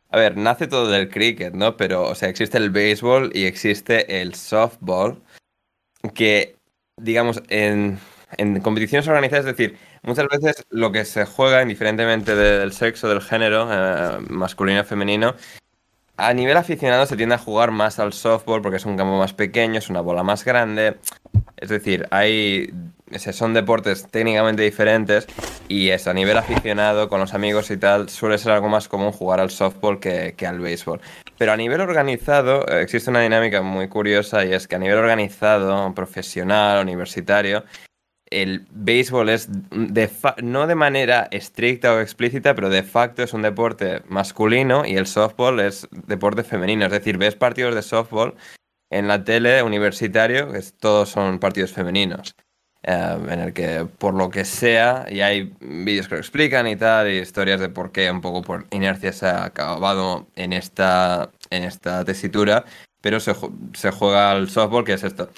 a 0.10 0.18
ver, 0.18 0.36
nace 0.36 0.68
todo 0.68 0.90
del 0.90 1.10
cricket, 1.10 1.54
¿no? 1.54 1.78
Pero, 1.78 2.04
o 2.04 2.16
sea, 2.16 2.30
existe 2.30 2.58
el 2.58 2.72
béisbol 2.72 3.32
y 3.34 3.46
existe 3.46 4.22
el 4.22 4.34
softball, 4.34 5.22
que, 6.14 6.56
digamos, 6.98 7.42
en, 7.50 8.00
en 8.38 8.60
competiciones 8.62 9.08
organizadas, 9.08 9.46
es 9.46 9.56
decir, 9.56 9.78
muchas 10.04 10.28
veces 10.28 10.66
lo 10.70 10.92
que 10.92 11.06
se 11.06 11.26
juega, 11.26 11.62
indiferentemente 11.62 12.36
de- 12.36 12.60
del 12.60 12.74
sexo, 12.74 13.10
del 13.10 13.22
género, 13.22 13.68
eh, 13.72 14.20
masculino 14.30 14.82
o 14.82 14.84
femenino, 14.84 15.36
a 16.18 16.34
nivel 16.34 16.58
aficionado 16.58 17.06
se 17.06 17.18
tiende 17.18 17.36
a 17.36 17.40
jugar 17.40 17.72
más 17.72 18.00
al 18.00 18.14
softball 18.14 18.62
porque 18.62 18.78
es 18.78 18.86
un 18.86 18.98
campo 18.98 19.18
más 19.18 19.34
pequeño, 19.34 19.80
es 19.80 19.90
una 19.90 20.02
bola 20.02 20.24
más 20.24 20.46
grande. 20.46 20.98
Es 21.58 21.70
decir, 21.70 22.08
hay 22.12 22.72
son 23.32 23.54
deportes 23.54 24.08
técnicamente 24.10 24.64
diferentes 24.64 25.28
y 25.68 25.90
es 25.90 26.08
a 26.08 26.14
nivel 26.14 26.38
aficionado, 26.38 27.10
con 27.10 27.20
los 27.20 27.34
amigos 27.34 27.70
y 27.72 27.78
tal, 27.78 28.10
suele 28.10 28.38
ser 28.38 28.54
algo 28.54 28.70
más 28.70 28.88
común 28.88 29.12
jugar 29.12 29.40
al 29.40 29.50
softball 29.50 30.00
que, 30.00 30.36
al 30.48 30.60
béisbol. 30.60 31.00
Pero 31.38 31.52
a 31.52 31.58
nivel 31.58 31.82
organizado 31.82 32.68
eh, 32.68 32.82
existe 32.82 33.10
una 33.10 33.22
dinámica 33.22 33.62
muy 33.62 33.88
curiosa 33.88 34.46
y 34.46 34.54
es 34.54 34.68
que 34.68 34.76
a 34.76 34.80
nivel 34.80 34.98
organizado, 34.98 35.94
profesional, 35.94 36.82
universitario, 36.82 37.64
el 38.42 38.66
béisbol 38.72 39.30
es 39.30 39.48
de 39.72 40.10
no 40.42 40.68
de 40.68 40.76
manera 40.76 41.28
estricta 41.32 41.94
o 41.94 42.00
explícita, 42.00 42.56
pero 42.56 42.70
de 42.70 42.84
facto 42.84 43.24
es 43.24 43.34
un 43.34 43.44
deporte 43.44 44.02
masculino 44.08 44.86
y 44.86 44.96
el 44.96 45.08
softball 45.08 45.60
es 45.60 45.88
deporte 46.08 46.44
femenino. 46.44 46.86
Es 46.86 46.92
decir, 46.92 47.18
ves 47.18 47.36
partidos 47.36 47.76
de 47.76 47.82
softball 47.82 48.36
en 48.90 49.08
la 49.08 49.24
tele 49.24 49.64
universitario, 49.64 50.52
que 50.52 50.62
todos 50.80 51.10
son 51.10 51.40
partidos 51.40 51.72
femeninos. 51.72 52.36
Eh, 52.86 53.18
en 53.30 53.40
el 53.40 53.54
que 53.54 53.88
por 53.98 54.14
lo 54.14 54.30
que 54.30 54.44
sea, 54.44 55.06
y 55.10 55.22
hay 55.22 55.54
vídeos 55.62 56.10
que 56.10 56.16
lo 56.16 56.20
explican 56.20 56.68
y 56.68 56.76
tal, 56.76 57.10
y 57.10 57.20
historias 57.20 57.62
de 57.62 57.70
por 57.70 57.94
qué 57.94 58.12
un 58.12 58.20
poco 58.20 58.42
por 58.42 58.66
inercia 58.72 59.14
se 59.14 59.28
ha 59.28 59.46
acabado 59.46 60.28
en 60.36 60.52
esta, 60.52 61.32
en 61.50 61.64
esta 61.64 62.04
tesitura, 62.04 62.66
pero 63.00 63.22
se, 63.22 63.34
se 63.74 63.92
juega 63.92 64.32
al 64.32 64.50
softball, 64.50 64.84
que 64.84 64.94
es 64.94 65.04
esto. 65.04 65.30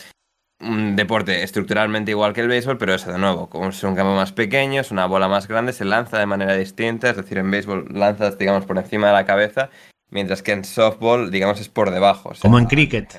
Un 0.60 0.96
deporte 0.96 1.44
estructuralmente 1.44 2.12
igual 2.12 2.34
que 2.34 2.42
el 2.42 2.48
béisbol, 2.48 2.78
pero 2.78 2.94
eso 2.94 3.12
de 3.12 3.18
nuevo, 3.18 3.50
como 3.50 3.70
es 3.70 3.84
un 3.84 3.96
campo 3.96 4.16
más 4.16 4.32
pequeño, 4.32 4.82
es 4.82 4.90
una 4.90 5.06
bola 5.06 5.28
más 5.28 5.48
grande, 5.48 5.74
se 5.74 5.84
lanza 5.84 6.18
de 6.18 6.26
manera 6.26 6.56
distinta, 6.56 7.10
es 7.10 7.18
decir, 7.18 7.38
en 7.38 7.52
béisbol 7.52 7.88
lanzas, 7.92 8.38
digamos, 8.38 8.66
por 8.66 8.78
encima 8.78 9.08
de 9.08 9.14
la 9.14 9.26
cabeza, 9.26 9.70
mientras 10.12 10.42
que 10.42 10.54
en 10.54 10.64
softball, 10.64 11.30
digamos, 11.30 11.60
es 11.60 11.68
por 11.68 11.92
debajo. 11.92 12.32
como 12.42 12.58
en 12.58 12.66
cricket. 12.68 13.18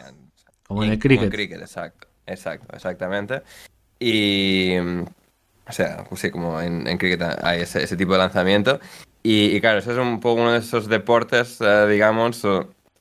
Como 0.66 0.82
en 0.82 0.92
el 0.92 0.98
cricket. 0.98 1.18
Como 1.18 1.24
en 1.26 1.30
cricket, 1.30 1.60
exacto. 1.60 2.06
Exacto, 2.26 2.74
exactamente. 2.74 3.42
Y. 3.98 4.76
O 5.68 5.72
sea, 5.72 6.04
pues 6.08 6.20
sí, 6.20 6.30
como 6.30 6.60
en, 6.60 6.86
en 6.86 6.98
cricket 6.98 7.22
hay 7.42 7.62
ese, 7.62 7.96
tipo 7.96 8.12
de 8.12 8.18
lanzamiento. 8.18 8.80
Y, 9.22 9.60
claro, 9.60 9.80
eso 9.80 9.90
es 9.90 9.98
un 9.98 10.20
poco 10.20 10.40
uno 10.42 10.52
de 10.52 10.60
esos 10.60 10.86
deportes, 10.88 11.60
eh, 11.60 11.86
digamos, 11.88 12.46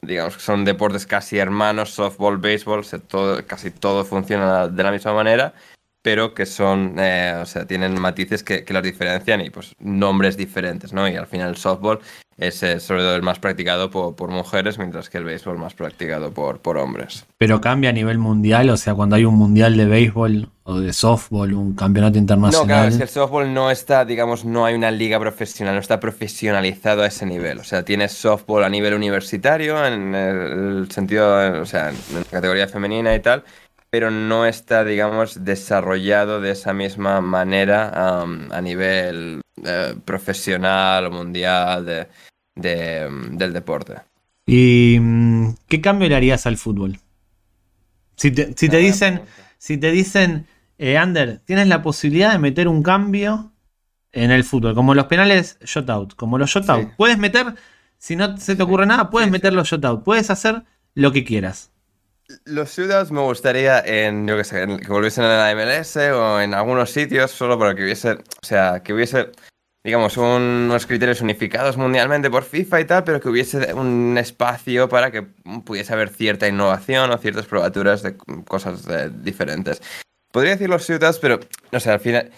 digamos 0.01 0.35
que 0.37 0.41
son 0.43 0.65
deportes 0.65 1.05
casi 1.05 1.37
hermanos, 1.37 1.91
softball, 1.91 2.37
béisbol, 2.37 2.85
todo, 3.07 3.45
casi 3.45 3.71
todo 3.71 4.05
funciona 4.05 4.67
de 4.67 4.83
la 4.83 4.91
misma 4.91 5.13
manera, 5.13 5.53
pero 6.01 6.33
que 6.33 6.45
son, 6.45 6.95
eh, 6.99 7.33
o 7.41 7.45
sea, 7.45 7.65
tienen 7.65 7.99
matices 7.99 8.43
que, 8.43 8.63
que 8.63 8.73
los 8.73 8.83
diferencian 8.83 9.41
y 9.41 9.49
pues 9.49 9.75
nombres 9.79 10.37
diferentes, 10.37 10.93
¿no? 10.93 11.07
Y 11.07 11.15
al 11.15 11.27
final 11.27 11.49
el 11.49 11.57
softball 11.57 11.99
es 12.37 12.61
eh, 12.63 12.79
sobre 12.79 13.01
todo 13.01 13.15
el 13.15 13.21
más 13.21 13.39
practicado 13.39 13.89
por, 13.89 14.29
mujeres, 14.29 14.77
mientras 14.77 15.09
que 15.09 15.17
el 15.17 15.23
béisbol 15.23 15.57
más 15.57 15.73
practicado 15.73 16.31
por, 16.31 16.59
por 16.59 16.77
hombres. 16.77 17.25
Pero 17.37 17.61
cambia 17.61 17.91
a 17.91 17.93
nivel 17.93 18.17
mundial, 18.17 18.69
o 18.69 18.77
sea, 18.77 18.93
cuando 18.93 19.15
hay 19.15 19.25
un 19.25 19.35
mundial 19.35 19.77
de 19.77 19.85
béisbol 19.85 20.49
o 20.63 20.79
de 20.79 20.93
softball, 20.93 21.53
un 21.53 21.75
campeonato 21.75 22.17
internacional. 22.17 22.67
No, 22.67 22.73
claro, 22.73 22.89
es 22.89 22.97
que 22.97 23.03
el 23.03 23.09
softball 23.09 23.53
no 23.53 23.71
está, 23.71 24.03
digamos, 24.03 24.43
no 24.43 24.65
hay 24.65 24.73
una 24.73 24.91
liga 24.91 25.19
profesional, 25.19 25.75
no 25.75 25.79
está 25.79 25.99
profesionalizado 25.99 27.03
a 27.03 27.07
ese 27.07 27.25
nivel. 27.25 27.59
O 27.59 27.63
sea, 27.63 27.83
tienes 27.83 28.11
softball 28.13 28.63
a 28.63 28.69
nivel 28.69 28.95
universitario, 28.95 29.85
en 29.85 30.15
el 30.15 30.91
sentido, 30.91 31.61
o 31.61 31.65
sea, 31.65 31.89
en 31.89 31.95
la 32.15 32.23
categoría 32.23 32.67
femenina 32.67 33.13
y 33.15 33.19
tal, 33.19 33.43
pero 33.95 34.11
no 34.11 34.45
está, 34.45 34.83
digamos, 34.83 35.45
desarrollado 35.45 36.41
de 36.41 36.51
esa 36.51 36.73
misma 36.73 37.21
manera 37.21 37.93
a 38.51 38.61
nivel 38.61 39.39
eh, 39.63 39.95
profesional 40.03 41.05
o 41.05 41.11
mundial 41.11 41.85
de, 42.55 43.09
del 43.31 43.53
deporte. 43.53 43.93
¿Y 44.45 44.97
mm, 44.99 45.55
qué 45.69 45.79
cambio 45.79 46.09
le 46.09 46.15
harías 46.17 46.45
al 46.45 46.57
fútbol? 46.57 46.99
Si 48.17 48.31
te, 48.31 48.77
dicen, 48.77 49.21
si 49.57 49.77
te 49.77 49.91
dicen, 49.91 50.45
eh, 50.77 50.97
Ander, 50.97 51.39
tienes 51.45 51.69
la 51.69 51.81
posibilidad 51.81 52.33
de 52.33 52.39
meter 52.39 52.67
un 52.67 52.83
cambio 52.83 53.53
en 54.11 54.29
el 54.29 54.43
fútbol, 54.43 54.75
como 54.75 54.93
los 54.93 55.05
penales 55.05 55.57
shutout, 55.63 56.15
como 56.15 56.37
los 56.37 56.49
shutout. 56.49 56.97
Puedes 56.97 57.17
meter, 57.17 57.55
si 57.97 58.17
no 58.17 58.35
se 58.35 58.57
te 58.57 58.63
ocurre 58.63 58.87
nada, 58.87 59.09
puedes 59.09 59.31
meter 59.31 59.53
los 59.53 59.69
shutout, 59.69 60.03
puedes 60.03 60.29
hacer 60.29 60.63
lo 60.95 61.13
que 61.13 61.23
quieras. 61.23 61.71
Los 62.45 62.75
shootouts 62.75 63.11
me 63.11 63.21
gustaría 63.21 63.79
en, 63.81 64.27
yo 64.27 64.35
que 64.35 64.43
sé, 64.43 64.65
que 64.65 64.87
volviesen 64.87 65.25
a 65.25 65.37
la 65.37 65.55
MLS 65.55 65.95
o 65.97 66.41
en 66.41 66.55
algunos 66.55 66.89
sitios, 66.89 67.29
solo 67.29 67.59
para 67.59 67.75
que 67.75 67.83
hubiese, 67.83 68.13
o 68.13 68.45
sea, 68.45 68.81
que 68.81 68.93
hubiese, 68.93 69.29
digamos, 69.83 70.17
unos 70.17 70.87
criterios 70.87 71.21
unificados 71.21 71.77
mundialmente 71.77 72.31
por 72.31 72.43
FIFA 72.43 72.81
y 72.81 72.85
tal, 72.85 73.03
pero 73.03 73.21
que 73.21 73.29
hubiese 73.29 73.73
un 73.75 74.17
espacio 74.17 74.89
para 74.89 75.11
que 75.11 75.21
pudiese 75.65 75.93
haber 75.93 76.09
cierta 76.09 76.47
innovación 76.47 77.11
o 77.11 77.17
ciertas 77.19 77.45
probaturas 77.45 78.01
de 78.01 78.17
cosas 78.47 78.87
diferentes. 79.23 79.83
Podría 80.31 80.53
decir 80.53 80.69
los 80.69 80.87
shootouts, 80.87 81.19
pero, 81.19 81.39
no 81.71 81.79
sé, 81.79 81.91
al 81.91 81.99
final, 81.99 82.31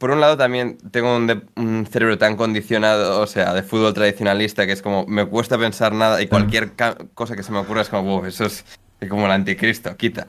por 0.00 0.10
un 0.10 0.20
lado 0.20 0.36
también 0.36 0.78
tengo 0.90 1.14
un, 1.14 1.86
cerebro 1.88 2.18
tan 2.18 2.36
condicionado, 2.36 3.20
o 3.20 3.26
sea, 3.28 3.54
de 3.54 3.62
fútbol 3.62 3.94
tradicionalista, 3.94 4.66
que 4.66 4.72
es 4.72 4.82
como, 4.82 5.06
me 5.06 5.26
cuesta 5.26 5.56
pensar 5.58 5.92
nada 5.92 6.20
y 6.20 6.26
cualquier 6.26 6.72
cosa 7.14 7.36
que 7.36 7.44
se 7.44 7.52
me 7.52 7.58
ocurra 7.58 7.82
es 7.82 7.88
como, 7.88 8.26
eso 8.26 8.44
es 8.44 8.64
como 9.06 9.26
el 9.26 9.32
anticristo, 9.32 9.96
quita. 9.96 10.26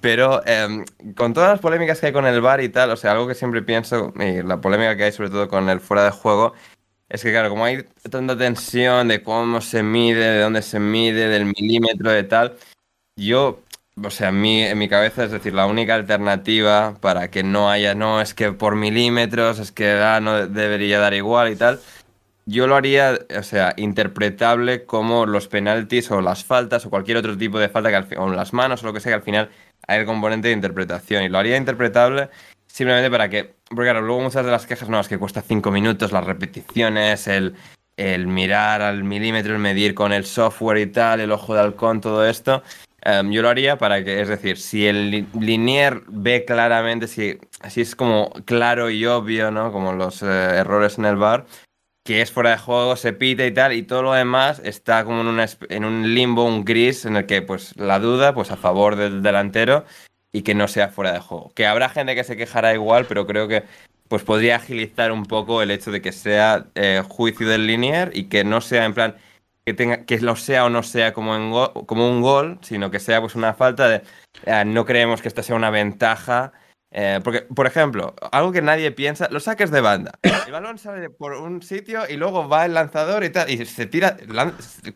Pero 0.00 0.44
em, 0.46 0.84
con 1.16 1.32
todas 1.32 1.50
las 1.50 1.60
polémicas 1.60 2.00
que 2.00 2.06
hay 2.06 2.12
con 2.12 2.26
el 2.26 2.40
bar 2.40 2.60
y 2.60 2.68
tal, 2.68 2.90
o 2.90 2.96
sea, 2.96 3.12
algo 3.12 3.26
que 3.26 3.34
siempre 3.34 3.62
pienso, 3.62 4.12
y 4.18 4.42
la 4.42 4.60
polémica 4.60 4.96
que 4.96 5.04
hay 5.04 5.12
sobre 5.12 5.30
todo 5.30 5.48
con 5.48 5.68
el 5.68 5.80
fuera 5.80 6.04
de 6.04 6.10
juego, 6.10 6.54
es 7.08 7.22
que 7.22 7.30
claro, 7.30 7.50
como 7.50 7.64
hay 7.64 7.84
tanta 8.10 8.36
tensión 8.36 9.08
de 9.08 9.22
cómo 9.22 9.60
se 9.60 9.82
mide, 9.82 10.24
de 10.24 10.40
dónde 10.40 10.62
se 10.62 10.80
mide, 10.80 11.28
del 11.28 11.46
milímetro 11.46 12.10
de 12.10 12.24
tal, 12.24 12.56
yo, 13.16 13.60
o 14.02 14.10
sea, 14.10 14.32
mi, 14.32 14.62
en 14.64 14.78
mi 14.78 14.88
cabeza, 14.88 15.24
es 15.24 15.30
decir, 15.30 15.54
la 15.54 15.66
única 15.66 15.94
alternativa 15.94 16.96
para 17.00 17.30
que 17.30 17.42
no 17.42 17.70
haya, 17.70 17.94
no, 17.94 18.20
es 18.20 18.34
que 18.34 18.52
por 18.52 18.76
milímetros, 18.76 19.58
es 19.58 19.72
que 19.72 19.92
ah, 19.92 20.20
no 20.20 20.46
debería 20.48 20.98
dar 20.98 21.14
igual 21.14 21.52
y 21.52 21.56
tal, 21.56 21.80
yo 22.46 22.66
lo 22.66 22.76
haría, 22.76 23.18
o 23.38 23.42
sea, 23.42 23.74
interpretable 23.76 24.84
como 24.84 25.26
los 25.26 25.48
penaltis 25.48 26.10
o 26.10 26.20
las 26.20 26.44
faltas 26.44 26.84
o 26.86 26.90
cualquier 26.90 27.16
otro 27.18 27.36
tipo 27.36 27.58
de 27.58 27.68
falta, 27.68 27.90
que 27.90 27.96
al 27.96 28.08
o 28.18 28.28
las 28.30 28.52
manos 28.52 28.82
o 28.82 28.86
lo 28.86 28.92
que 28.92 29.00
sea, 29.00 29.12
que 29.12 29.16
al 29.16 29.22
final 29.22 29.50
hay 29.86 30.00
el 30.00 30.06
componente 30.06 30.48
de 30.48 30.54
interpretación. 30.54 31.22
Y 31.22 31.28
lo 31.28 31.38
haría 31.38 31.56
interpretable 31.56 32.30
simplemente 32.66 33.10
para 33.10 33.28
que, 33.28 33.54
porque 33.68 33.84
claro, 33.84 34.00
luego 34.00 34.22
muchas 34.22 34.44
de 34.44 34.50
las 34.50 34.66
quejas, 34.66 34.88
no, 34.88 34.98
es 34.98 35.08
que 35.08 35.18
cuesta 35.18 35.42
cinco 35.42 35.70
minutos, 35.70 36.10
las 36.10 36.24
repeticiones, 36.24 37.28
el, 37.28 37.54
el 37.96 38.26
mirar 38.26 38.82
al 38.82 39.04
milímetro, 39.04 39.52
el 39.52 39.60
medir 39.60 39.94
con 39.94 40.12
el 40.12 40.24
software 40.24 40.78
y 40.78 40.86
tal, 40.86 41.20
el 41.20 41.32
ojo 41.32 41.54
de 41.54 41.60
halcón, 41.60 42.00
todo 42.00 42.26
esto. 42.26 42.62
Em, 43.04 43.30
yo 43.32 43.42
lo 43.42 43.48
haría 43.48 43.78
para 43.78 44.04
que, 44.04 44.20
es 44.20 44.28
decir, 44.28 44.56
si 44.58 44.86
el 44.86 45.26
linier 45.38 46.02
ve 46.06 46.44
claramente, 46.44 47.08
si, 47.08 47.38
si 47.68 47.80
es 47.80 47.96
como 47.96 48.30
claro 48.44 48.90
y 48.90 49.04
obvio, 49.06 49.50
¿no? 49.50 49.72
Como 49.72 49.92
los 49.92 50.22
eh, 50.22 50.26
errores 50.26 50.98
en 50.98 51.04
el 51.06 51.16
bar, 51.16 51.46
que 52.04 52.20
es 52.20 52.32
fuera 52.32 52.50
de 52.50 52.58
juego, 52.58 52.96
se 52.96 53.12
pita 53.12 53.46
y 53.46 53.52
tal, 53.52 53.72
y 53.72 53.82
todo 53.82 54.02
lo 54.02 54.12
demás 54.12 54.60
está 54.64 55.04
como 55.04 55.20
en, 55.20 55.48
en 55.68 55.84
un 55.84 56.14
limbo, 56.14 56.44
un 56.44 56.64
gris, 56.64 57.04
en 57.04 57.16
el 57.16 57.26
que 57.26 57.42
pues 57.42 57.76
la 57.76 57.98
duda, 58.00 58.34
pues 58.34 58.50
a 58.50 58.56
favor 58.56 58.96
del 58.96 59.22
delantero 59.22 59.84
y 60.32 60.42
que 60.42 60.54
no 60.54 60.66
sea 60.68 60.88
fuera 60.88 61.12
de 61.12 61.20
juego. 61.20 61.52
Que 61.54 61.66
habrá 61.66 61.88
gente 61.88 62.14
que 62.14 62.24
se 62.24 62.36
quejará 62.36 62.74
igual, 62.74 63.06
pero 63.06 63.26
creo 63.26 63.46
que 63.48 63.64
pues 64.08 64.24
podría 64.24 64.56
agilizar 64.56 65.12
un 65.12 65.24
poco 65.24 65.62
el 65.62 65.70
hecho 65.70 65.90
de 65.90 66.02
que 66.02 66.12
sea 66.12 66.66
eh, 66.74 67.02
juicio 67.08 67.48
del 67.48 67.66
linear 67.66 68.10
y 68.14 68.24
que 68.24 68.44
no 68.44 68.60
sea 68.60 68.84
en 68.84 68.94
plan 68.94 69.16
que 69.64 69.74
tenga 69.74 70.04
que 70.04 70.20
lo 70.20 70.36
sea 70.36 70.64
o 70.64 70.70
no 70.70 70.82
sea 70.82 71.12
como, 71.12 71.36
en 71.36 71.50
como 71.86 72.10
un 72.10 72.20
gol, 72.20 72.58
sino 72.62 72.90
que 72.90 73.00
sea 73.00 73.20
pues 73.20 73.34
una 73.36 73.54
falta 73.54 73.88
de 73.88 74.02
eh, 74.44 74.64
no 74.66 74.84
creemos 74.84 75.22
que 75.22 75.28
esta 75.28 75.42
sea 75.42 75.56
una 75.56 75.70
ventaja 75.70 76.52
eh, 76.94 77.20
porque, 77.24 77.40
por 77.40 77.66
ejemplo, 77.66 78.14
algo 78.30 78.52
que 78.52 78.60
nadie 78.60 78.90
piensa, 78.92 79.28
los 79.30 79.44
saques 79.44 79.70
de 79.70 79.80
banda. 79.80 80.12
El 80.46 80.52
balón 80.52 80.76
sale 80.76 81.08
por 81.08 81.32
un 81.32 81.62
sitio 81.62 82.02
y 82.08 82.16
luego 82.16 82.46
va 82.48 82.66
el 82.66 82.74
lanzador 82.74 83.24
y 83.24 83.30
tal, 83.30 83.48
y 83.48 83.64
se 83.64 83.86
tira, 83.86 84.18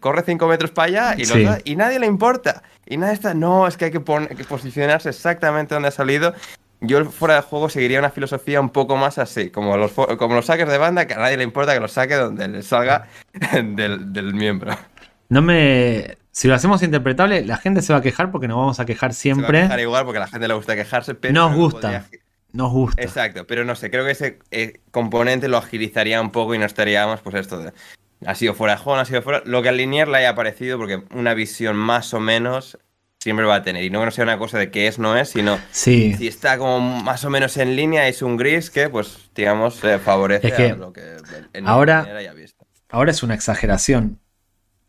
corre 0.00 0.22
5 0.22 0.46
metros 0.46 0.70
para 0.70 1.12
allá 1.12 1.14
y, 1.16 1.70
y, 1.70 1.76
nadie 1.76 1.98
le 1.98 2.06
importa. 2.06 2.62
Y 2.84 2.98
nadie 2.98 3.14
está, 3.14 3.32
no, 3.32 3.66
es 3.66 3.78
que 3.78 3.86
hay 3.86 3.90
que, 3.90 4.02
que 4.02 4.44
posicionarse 4.44 5.08
exactamente 5.08 5.74
donde 5.74 5.88
ha 5.88 5.92
salido. 5.92 6.34
Yo 6.80 7.02
fuera 7.06 7.36
de 7.36 7.40
juego 7.42 7.70
seguiría 7.70 7.98
una 7.98 8.10
filosofía 8.10 8.60
un 8.60 8.68
poco 8.68 8.96
más 8.96 9.16
así, 9.16 9.48
como 9.48 9.78
los, 9.78 9.92
como 9.92 10.34
los 10.34 10.44
saques 10.44 10.68
de 10.68 10.76
banda, 10.76 11.06
que 11.06 11.14
a 11.14 11.18
nadie 11.18 11.38
le 11.38 11.44
importa 11.44 11.72
que 11.72 11.80
los 11.80 11.92
saque 11.92 12.14
donde 12.16 12.48
le 12.48 12.62
salga 12.62 13.06
del, 13.52 14.12
del 14.12 14.34
miembro. 14.34 14.76
No 15.30 15.40
me 15.40 16.18
si 16.36 16.48
lo 16.48 16.54
hacemos 16.54 16.82
interpretable, 16.82 17.46
la 17.46 17.56
gente 17.56 17.80
se 17.80 17.94
va 17.94 18.00
a 18.00 18.02
quejar 18.02 18.30
porque 18.30 18.46
nos 18.46 18.58
vamos 18.58 18.78
a 18.78 18.84
quejar 18.84 19.14
siempre. 19.14 19.46
Se 19.46 19.52
va 19.52 19.58
a 19.58 19.62
quejar 19.62 19.80
igual 19.80 20.04
porque 20.04 20.18
a 20.18 20.20
la 20.20 20.28
gente 20.28 20.46
le 20.46 20.52
gusta 20.52 20.76
quejarse, 20.76 21.14
pero. 21.14 21.32
Nos 21.32 21.56
gusta. 21.56 22.04
Nos 22.52 22.72
gusta. 22.72 23.00
Exacto, 23.00 23.46
pero 23.46 23.64
no 23.64 23.74
sé, 23.74 23.90
creo 23.90 24.04
que 24.04 24.10
ese 24.10 24.38
eh, 24.50 24.80
componente 24.90 25.48
lo 25.48 25.56
agilizaría 25.56 26.20
un 26.20 26.32
poco 26.32 26.54
y 26.54 26.58
no 26.58 26.66
estaríamos, 26.66 27.22
pues 27.22 27.36
esto 27.36 27.58
de. 27.58 27.72
Ha 28.26 28.34
sido 28.34 28.52
fuera 28.52 28.76
de 28.76 29.00
ha 29.00 29.04
sido 29.06 29.22
fuera. 29.22 29.40
Lo 29.46 29.62
que 29.62 29.70
al 29.70 29.78
linear 29.78 30.08
le 30.08 30.18
haya 30.18 30.34
parecido, 30.34 30.76
porque 30.76 31.02
una 31.14 31.32
visión 31.32 31.74
más 31.74 32.12
o 32.12 32.20
menos 32.20 32.76
siempre 33.18 33.46
va 33.46 33.54
a 33.54 33.62
tener. 33.62 33.82
Y 33.84 33.88
no 33.88 34.00
que 34.00 34.04
no 34.04 34.10
sea 34.10 34.24
una 34.24 34.36
cosa 34.36 34.58
de 34.58 34.70
que 34.70 34.88
es, 34.88 34.98
no 34.98 35.16
es, 35.16 35.30
sino 35.30 35.58
sí. 35.70 36.12
si 36.18 36.28
está 36.28 36.58
como 36.58 36.80
más 37.02 37.24
o 37.24 37.30
menos 37.30 37.56
en 37.56 37.76
línea, 37.76 38.08
es 38.08 38.20
un 38.20 38.36
gris 38.36 38.68
que, 38.68 38.90
pues, 38.90 39.30
digamos, 39.34 39.80
favorece 40.04 40.54
a 40.54 40.76
lo 40.76 40.92
que 40.92 41.16
el 41.54 41.66
ahora, 41.66 42.02
haya 42.02 42.34
visto. 42.34 42.66
Ahora 42.90 43.10
es 43.10 43.22
una 43.22 43.32
exageración 43.32 44.20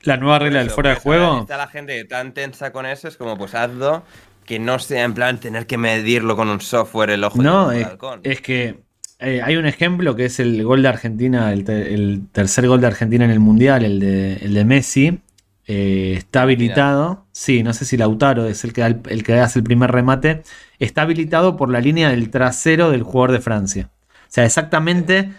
la 0.01 0.17
nueva 0.17 0.39
regla 0.39 0.59
del 0.59 0.69
fuera 0.69 0.91
de 0.91 0.95
juego. 0.97 1.41
Está 1.41 1.57
la 1.57 1.67
gente 1.67 2.03
tan 2.05 2.33
tensa 2.33 2.71
con 2.71 2.85
eso, 2.85 3.07
es 3.07 3.17
como, 3.17 3.37
pues 3.37 3.55
hazlo 3.55 4.03
que 4.45 4.59
no 4.59 4.79
sea 4.79 5.03
en 5.03 5.13
plan 5.13 5.39
tener 5.39 5.67
que 5.67 5.77
medirlo 5.77 6.35
con 6.37 6.47
un 6.49 6.61
software 6.61 7.09
el 7.09 7.23
ojo 7.25 7.41
No, 7.41 7.69
del 7.69 7.81
es, 7.81 7.85
halcón. 7.87 8.21
es 8.23 8.41
que 8.41 8.83
eh, 9.19 9.41
hay 9.43 9.55
un 9.57 9.65
ejemplo 9.65 10.15
que 10.15 10.25
es 10.25 10.39
el 10.39 10.63
gol 10.63 10.81
de 10.83 10.87
Argentina, 10.89 11.51
el, 11.51 11.63
te- 11.65 11.93
el 11.93 12.27
tercer 12.31 12.67
gol 12.67 12.79
de 12.81 12.87
Argentina 12.87 13.25
en 13.25 13.31
el 13.31 13.39
Mundial, 13.41 13.83
el 13.83 13.99
de, 13.99 14.33
el 14.37 14.53
de 14.53 14.65
Messi. 14.65 15.19
eh, 15.65 16.13
está 16.17 16.43
habilitado. 16.43 17.25
Sí, 17.33 17.61
no 17.63 17.73
sé 17.73 17.83
si 17.85 17.97
Lautaro 17.97 18.45
es 18.47 18.63
el 18.63 18.71
que, 18.73 18.81
da 18.81 18.87
el, 18.87 19.01
el 19.09 19.23
que 19.23 19.33
hace 19.39 19.59
el 19.59 19.63
primer 19.65 19.91
remate. 19.91 20.43
Está 20.79 21.01
habilitado 21.01 21.57
por 21.57 21.69
la 21.69 21.81
línea 21.81 22.09
del 22.09 22.29
trasero 22.29 22.89
del 22.91 23.03
jugador 23.03 23.31
de 23.33 23.41
Francia. 23.41 23.89
O 24.11 24.29
sea, 24.29 24.45
exactamente 24.45 25.31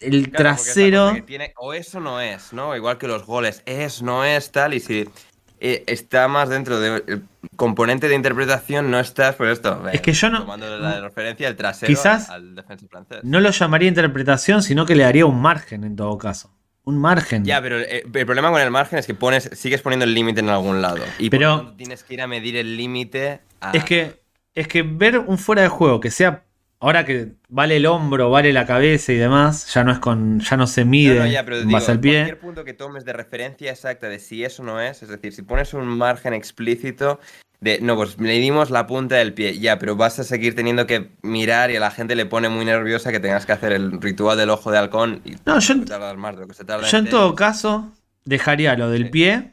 el 0.00 0.30
Claro, 0.30 0.50
es 0.50 0.62
trasero. 0.64 1.16
tiene- 1.26 1.52
o 1.56 1.72
eso 1.74 2.00
no 2.00 2.20
es, 2.20 2.52
¿no? 2.52 2.74
Igual 2.76 2.98
que 2.98 3.08
los 3.08 3.26
goles, 3.26 3.62
es, 3.66 4.02
no 4.02 4.24
es, 4.24 4.52
tal, 4.52 4.74
y 4.74 4.80
si 4.80 5.08
eh, 5.60 5.82
está 5.88 6.28
más 6.28 6.48
dentro 6.48 6.78
del 6.78 7.24
componente 7.56 8.08
de 8.08 8.14
interpretación, 8.14 8.90
no 8.92 9.00
estás, 9.00 9.34
por 9.34 9.48
esto. 9.48 9.88
Es 9.92 10.00
que 10.00 10.12
yo 10.12 10.30
no- 10.30 10.40
Tomando 10.42 10.78
la 10.78 11.00
referencia 11.00 11.48
el 11.48 11.56
trasero 11.56 11.88
Quizás 11.88 12.30
al, 12.30 12.36
al 12.50 12.54
defensa 12.54 12.86
francés. 12.88 13.18
No 13.24 13.40
lo 13.40 13.50
llamaría 13.50 13.88
interpretación, 13.88 14.62
sino 14.62 14.86
que 14.86 14.94
le 14.94 15.02
daría 15.02 15.26
un 15.26 15.40
margen 15.40 15.82
en 15.84 15.96
todo 15.96 16.16
caso. 16.16 16.52
Un 16.84 16.98
margen. 16.98 17.44
Ya, 17.44 17.60
pero 17.60 17.80
eh, 17.80 18.04
el 18.14 18.24
problema 18.26 18.50
con 18.52 18.60
el 18.62 18.70
margen 18.70 18.98
es 19.00 19.06
que 19.06 19.14
pones, 19.14 19.50
sigues 19.52 19.82
poniendo 19.82 20.04
el 20.04 20.14
límite 20.14 20.40
en 20.40 20.48
algún 20.48 20.80
lado. 20.80 21.04
Y 21.18 21.28
por 21.28 21.38
Pero- 21.38 21.56
tanto 21.56 21.74
tienes 21.74 22.04
que 22.04 22.14
ir 22.14 22.22
a 22.22 22.26
medir 22.28 22.56
el 22.56 22.76
límite 22.76 23.40
a... 23.60 23.72
Es 23.72 23.84
que, 23.84 24.22
es 24.54 24.68
que 24.68 24.82
ver 24.82 25.18
un 25.18 25.38
fuera 25.38 25.62
de 25.62 25.68
juego 25.68 25.98
que 26.00 26.10
sea. 26.12 26.44
Ahora 26.80 27.04
que 27.04 27.32
vale 27.48 27.76
el 27.76 27.86
hombro, 27.86 28.30
vale 28.30 28.52
la 28.52 28.64
cabeza 28.64 29.12
y 29.12 29.16
demás, 29.16 29.72
ya 29.74 29.82
no 29.82 29.90
es 29.90 29.98
con. 29.98 30.38
ya 30.40 30.56
no 30.56 30.66
se 30.68 30.84
No, 30.84 30.90
mide 30.92 31.18
no, 31.18 31.26
ya, 31.26 31.44
pero 31.44 31.58
digo, 31.58 31.72
base 31.72 31.90
al 31.90 31.98
pie. 32.00 32.12
cualquier 32.20 32.38
punto 32.38 32.64
que 32.64 32.72
tomes 32.72 33.04
de 33.04 33.12
referencia 33.12 33.72
exacta 33.72 34.08
de 34.08 34.20
si 34.20 34.44
eso 34.44 34.62
no 34.62 34.80
es, 34.80 35.02
es 35.02 35.08
decir, 35.08 35.32
si 35.32 35.42
pones 35.42 35.74
un 35.74 35.86
margen 35.86 36.34
explícito 36.34 37.18
de, 37.60 37.80
no, 37.80 37.96
pues 37.96 38.18
medimos 38.20 38.70
la 38.70 38.86
punta 38.86 39.16
del 39.16 39.34
pie, 39.34 39.58
ya, 39.58 39.80
pero 39.80 39.96
vas 39.96 40.20
a 40.20 40.24
seguir 40.24 40.54
teniendo 40.54 40.86
que 40.86 41.10
mirar 41.22 41.72
y 41.72 41.76
a 41.76 41.80
la 41.80 41.90
gente 41.90 42.14
le 42.14 42.26
pone 42.26 42.48
muy 42.48 42.64
nerviosa 42.64 43.10
que 43.10 43.18
tengas 43.18 43.44
que 43.44 43.50
hacer 43.52 43.72
el 43.72 44.00
ritual 44.00 44.38
del 44.38 44.50
ojo 44.50 44.70
de 44.70 44.78
halcón 44.78 45.20
y 45.24 45.32
No, 45.44 45.58
yo 45.58 45.74
en- 45.74 45.84
más 46.20 46.36
de 46.36 46.42
lo 46.42 46.46
que 46.46 46.54
se 46.54 46.64
tarda 46.64 46.86
Yo 46.86 46.98
en 46.98 47.08
todo 47.10 47.34
caso 47.34 47.90
dejaría 48.24 48.76
lo 48.76 48.88
del 48.90 49.06
Sí. 49.06 49.10
pie 49.10 49.50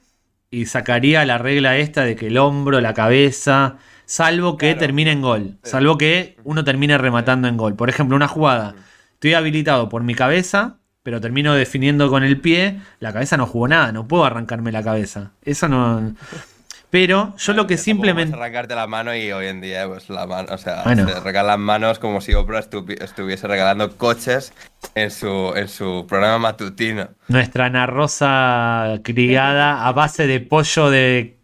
y 0.52 0.68
sacaría 0.68 1.26
la 1.26 1.40
regla 1.40 1.78
esta 1.78 2.04
de 2.04 2.16
que 2.16 2.28
el 2.28 2.38
hombro, 2.38 2.80
la 2.82 2.94
cabeza, 2.94 3.78
salvo 4.06 4.58
que 4.58 4.68
Claro. 4.68 4.80
termine 4.80 5.12
en 5.12 5.22
gol, 5.22 5.58
Sí. 5.64 5.72
salvo 5.72 5.98
que 5.98 6.38
uno 6.44 6.64
termine 6.64 6.98
rematando 6.98 7.48
en 7.48 7.58
gol. 7.58 7.76
Por 7.76 7.90
ejemplo, 7.90 8.16
una 8.16 8.28
jugada, 8.28 8.76
estoy 9.14 9.34
habilitado 9.34 9.90
por 9.90 10.04
mi 10.04 10.16
cabeza, 10.16 10.78
pero 11.04 11.22
termino 11.22 11.54
definiendo 11.54 12.10
con 12.10 12.24
el 12.24 12.40
pie, 12.40 12.80
la 13.00 13.14
cabeza 13.14 13.38
no 13.38 13.46
jugó 13.46 13.68
nada, 13.68 13.92
no 13.92 14.08
puedo 14.08 14.26
arrancarme 14.26 14.72
la 14.72 14.84
cabeza. 14.84 15.32
Eso 15.44 15.68
no... 15.68 16.16
Pero 16.92 17.36
yo 17.38 17.52
lo 17.54 17.68
que 17.68 17.78
simplemente... 17.78 18.32
puedes 18.32 18.42
arrancarte 18.42 18.74
la 18.74 18.88
mano 18.88 19.14
y 19.14 19.30
hoy 19.30 19.48
en 19.48 19.60
día, 19.60 19.86
pues 19.86 20.10
la 20.10 20.26
mano, 20.28 20.54
o 20.54 20.58
sea, 20.58 20.84
Bueno. 20.86 21.06
se 21.10 21.20
regalan 21.20 21.60
manos 21.60 22.00
como 22.00 22.22
si 22.22 22.34
Oprah 22.34 22.62
estuvi- 22.62 23.02
estuviese 23.04 23.48
regalando 23.48 23.98
coches 23.98 24.54
en 24.94 25.12
su, 25.12 25.52
en 25.58 25.68
su 25.68 26.06
programa 26.08 26.38
matutino. 26.40 27.10
Nuestra 27.28 27.66
Ana 27.66 27.86
Rosa 27.86 29.00
criada 29.04 29.86
a 29.86 29.92
base 29.92 30.26
de 30.26 30.40
pollo 30.40 30.90
de, 30.90 31.36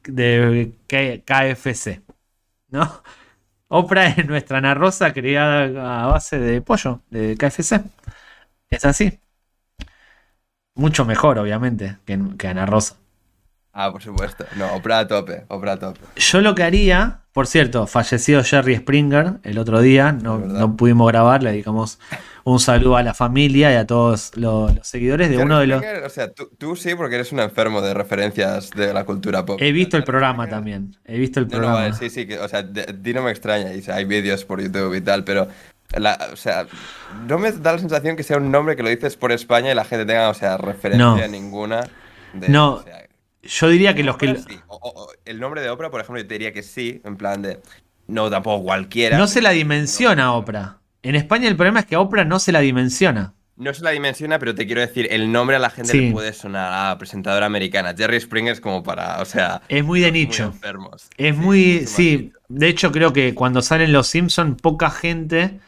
KFC. 1.26 2.02
¿No? 2.72 3.04
Oprah 3.70 4.08
es 4.10 4.28
nuestra 4.28 4.60
Ana 4.60 4.74
Rosa 4.76 5.14
criada 5.14 6.04
a 6.06 6.08
base 6.08 6.40
de 6.40 6.62
pollo 6.62 7.04
de 7.12 7.38
KFC. 7.38 7.82
Es 8.70 8.86
así. 8.86 9.20
Mucho 10.76 11.06
mejor, 11.06 11.40
obviamente, 11.40 12.00
que, 12.06 12.20
que 12.38 12.48
Ana 12.50 12.66
Rosa. 12.66 12.98
Ah, 13.74 13.92
por 13.92 14.02
supuesto. 14.04 14.46
No, 14.58 14.74
Oprah 14.74 15.00
a 15.00 15.08
tope, 15.08 15.46
Oprah 15.48 15.74
a 15.74 15.80
tope. 15.80 16.00
Yo 16.18 16.42
lo 16.42 16.56
que 16.56 16.64
haría, 16.64 17.20
por 17.32 17.48
cierto, 17.48 17.88
falleció 17.88 18.44
Jerry 18.44 18.76
Springer 18.76 19.36
el 19.44 19.58
otro 19.58 19.80
día, 19.82 20.12
no, 20.12 20.40
no 20.40 20.76
pudimos 20.76 21.08
grabar, 21.10 21.42
le 21.42 21.52
dedicamos 21.52 21.98
un 22.44 22.60
saludo 22.60 22.98
a 22.98 23.04
la 23.04 23.14
familia 23.14 23.72
y 23.72 23.76
a 23.76 23.88
todos 23.88 24.32
los, 24.36 24.76
los 24.76 24.86
seguidores 24.88 25.30
de 25.30 25.36
Jerry 25.36 25.46
uno 25.46 25.60
de 25.60 25.68
los... 25.68 25.78
Springer, 25.82 26.04
O 26.04 26.10
sea, 26.10 26.34
tú, 26.34 26.50
tú 26.58 26.76
sí, 26.76 26.96
porque 26.96 27.16
eres 27.16 27.32
un 27.32 27.40
enfermo 27.40 27.82
de 27.82 27.94
referencias 27.94 28.72
de 28.72 28.94
la 28.94 29.06
cultura 29.06 29.46
pop. 29.46 29.58
He 29.62 29.72
visto 29.72 29.96
el 29.96 30.04
programa 30.04 30.46
Springer- 30.46 30.50
también, 30.50 30.98
he 31.06 31.18
visto 31.18 31.40
el 31.40 31.46
No, 31.48 31.52
no, 31.54 31.58
programa. 31.60 31.80
vale, 31.84 31.94
sí, 31.94 32.10
sí, 32.10 32.28
que, 32.28 32.40
o 32.40 32.50
sea, 32.50 32.64
de, 32.64 32.94
di 33.00 33.14
no 33.14 33.22
me 33.24 33.32
extraña, 33.32 33.74
y, 33.74 33.84
hay 33.90 34.04
vídeos 34.06 34.44
por 34.44 34.62
YouTube 34.62 34.94
y 34.96 35.02
tal, 35.02 35.24
pero, 35.24 35.48
la, 35.96 36.30
o 36.34 36.36
sea, 36.36 36.66
no 37.28 37.38
me 37.38 37.54
da 37.54 37.72
la 37.74 37.80
sensación 37.80 38.18
que 38.18 38.24
sea 38.24 38.36
un 38.38 38.52
nombre 38.52 38.76
que 38.76 38.84
lo 38.84 38.90
dices 38.90 39.16
por 39.16 39.32
España 39.32 39.72
y 39.72 39.76
la 39.76 39.86
gente 39.86 40.06
tenga, 40.06 40.28
o 40.30 40.34
sea, 40.34 40.58
referencia 40.58 41.06
No. 41.06 41.28
ninguna. 41.30 41.88
De, 42.34 42.50
No, 42.50 42.74
o 42.76 42.84
sea, 42.84 43.06
Yo 43.44 43.70
diría 43.70 43.96
que 43.96 44.04
los 44.04 44.18
que... 44.18 44.30
Oprah 44.30 44.42
sí. 44.48 44.60
O- 44.68 44.76
o- 44.78 45.04
o 45.06 45.10
el 45.26 45.40
nombre 45.40 45.62
de 45.62 45.70
Oprah, 45.70 45.90
por 45.90 46.02
ejemplo, 46.02 46.22
yo 46.22 46.28
te 46.28 46.36
diría 46.36 46.54
que 46.54 46.64
sí, 46.64 47.02
en 47.04 47.18
plan 47.18 47.42
de, 47.42 47.60
no, 48.08 48.30
tampoco 48.30 48.64
cualquiera. 48.64 49.18
No 49.18 49.28
se 49.28 49.42
la 49.42 49.50
dimensiona 49.52 50.26
a 50.26 50.32
Oprah. 50.34 50.78
En 51.04 51.16
España 51.16 51.48
el 51.48 51.56
problema 51.56 51.80
es 51.80 51.86
que 51.88 51.96
Oprah 51.98 52.24
no 52.26 52.40
se 52.40 52.52
la 52.52 52.60
dimensiona. 52.60 53.34
No 53.58 53.74
se 53.74 53.84
la 53.84 53.92
dimensiona, 53.92 54.40
pero 54.40 54.56
te 54.56 54.66
quiero 54.66 54.82
decir, 54.82 55.08
el 55.12 55.32
nombre 55.32 55.56
a 55.56 55.60
la 55.60 55.70
gente 55.70 55.92
Sí. 55.92 56.02
le 56.08 56.12
puede 56.12 56.34
sonar 56.34 56.92
a 56.92 56.98
presentadora 56.98 57.46
americana. 57.46 57.94
Jerry 57.96 58.20
Springer 58.20 58.54
es 58.54 58.62
como 58.62 58.82
para, 58.82 59.22
o 59.22 59.26
sea, 59.26 59.62
Es 59.68 59.84
muy 59.84 60.00
de 60.00 60.10
muy 60.12 60.20
nicho. 60.26 60.44
enfermos. 60.46 61.10
Es 61.18 61.36
Sí, 61.36 61.42
muy... 61.42 61.86
Sí, 61.88 62.34
de 62.48 62.68
hecho 62.68 62.92
creo 62.92 63.14
que 63.14 63.36
cuando 63.36 63.62
salen 63.62 63.92
los 63.94 64.08
Simpsons 64.08 64.60
poca 64.62 64.90
gente 64.90 65.60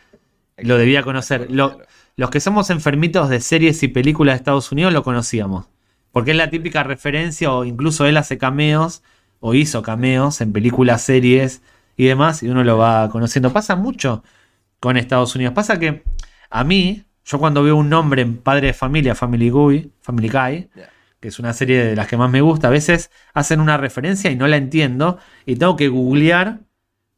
lo 0.58 0.78
debía 0.78 1.04
conocer. 1.04 1.48
Lo- 1.52 1.80
los 2.16 2.30
que 2.30 2.40
somos 2.40 2.70
enfermitos 2.70 3.30
de 3.30 3.40
series 3.42 3.82
y 3.84 3.88
películas 3.88 4.34
de 4.34 4.38
Estados 4.38 4.72
Unidos 4.72 4.94
lo 4.94 5.04
conocíamos. 5.04 5.66
Porque 6.14 6.32
es 6.32 6.38
la 6.38 6.52
típica 6.52 6.84
referencia 6.84 7.52
o 7.52 7.66
incluso 7.66 8.06
él 8.06 8.18
hace 8.18 8.38
cameos 8.38 9.02
o 9.40 9.56
hizo 9.56 9.82
cameos 9.82 10.42
en 10.42 10.54
películas, 10.54 11.02
series 11.02 11.64
y 11.98 12.06
demás 12.06 12.44
y 12.44 12.50
uno 12.50 12.64
lo 12.64 12.78
va 12.78 13.10
conociendo. 13.10 13.52
Pasa 13.52 13.76
mucho 13.76 14.24
con 14.80 14.96
Estados 14.96 15.36
Unidos. 15.36 15.56
Pasa 15.56 15.80
que 15.80 16.04
a 16.52 16.64
mí, 16.64 17.04
yo 17.26 17.40
cuando 17.40 17.64
veo 17.64 17.76
un 17.76 17.90
nombre 17.90 18.22
en 18.22 18.38
Padre 18.38 18.68
de 18.68 18.74
Familia, 18.74 19.16
Family 19.16 19.50
Guy, 19.50 19.92
Family 20.02 20.30
Guy, 20.30 20.70
que 21.20 21.30
es 21.30 21.40
una 21.40 21.52
serie 21.52 21.84
de 21.84 21.96
las 21.96 22.08
que 22.08 22.16
más 22.16 22.30
me 22.30 22.42
gusta, 22.42 22.68
a 22.68 22.72
veces 22.72 23.10
hacen 23.34 23.60
una 23.60 23.78
referencia 23.78 24.30
y 24.30 24.36
no 24.36 24.46
la 24.48 24.58
entiendo 24.58 25.18
y 25.48 25.56
tengo 25.56 25.76
que 25.76 25.88
googlear 25.88 26.60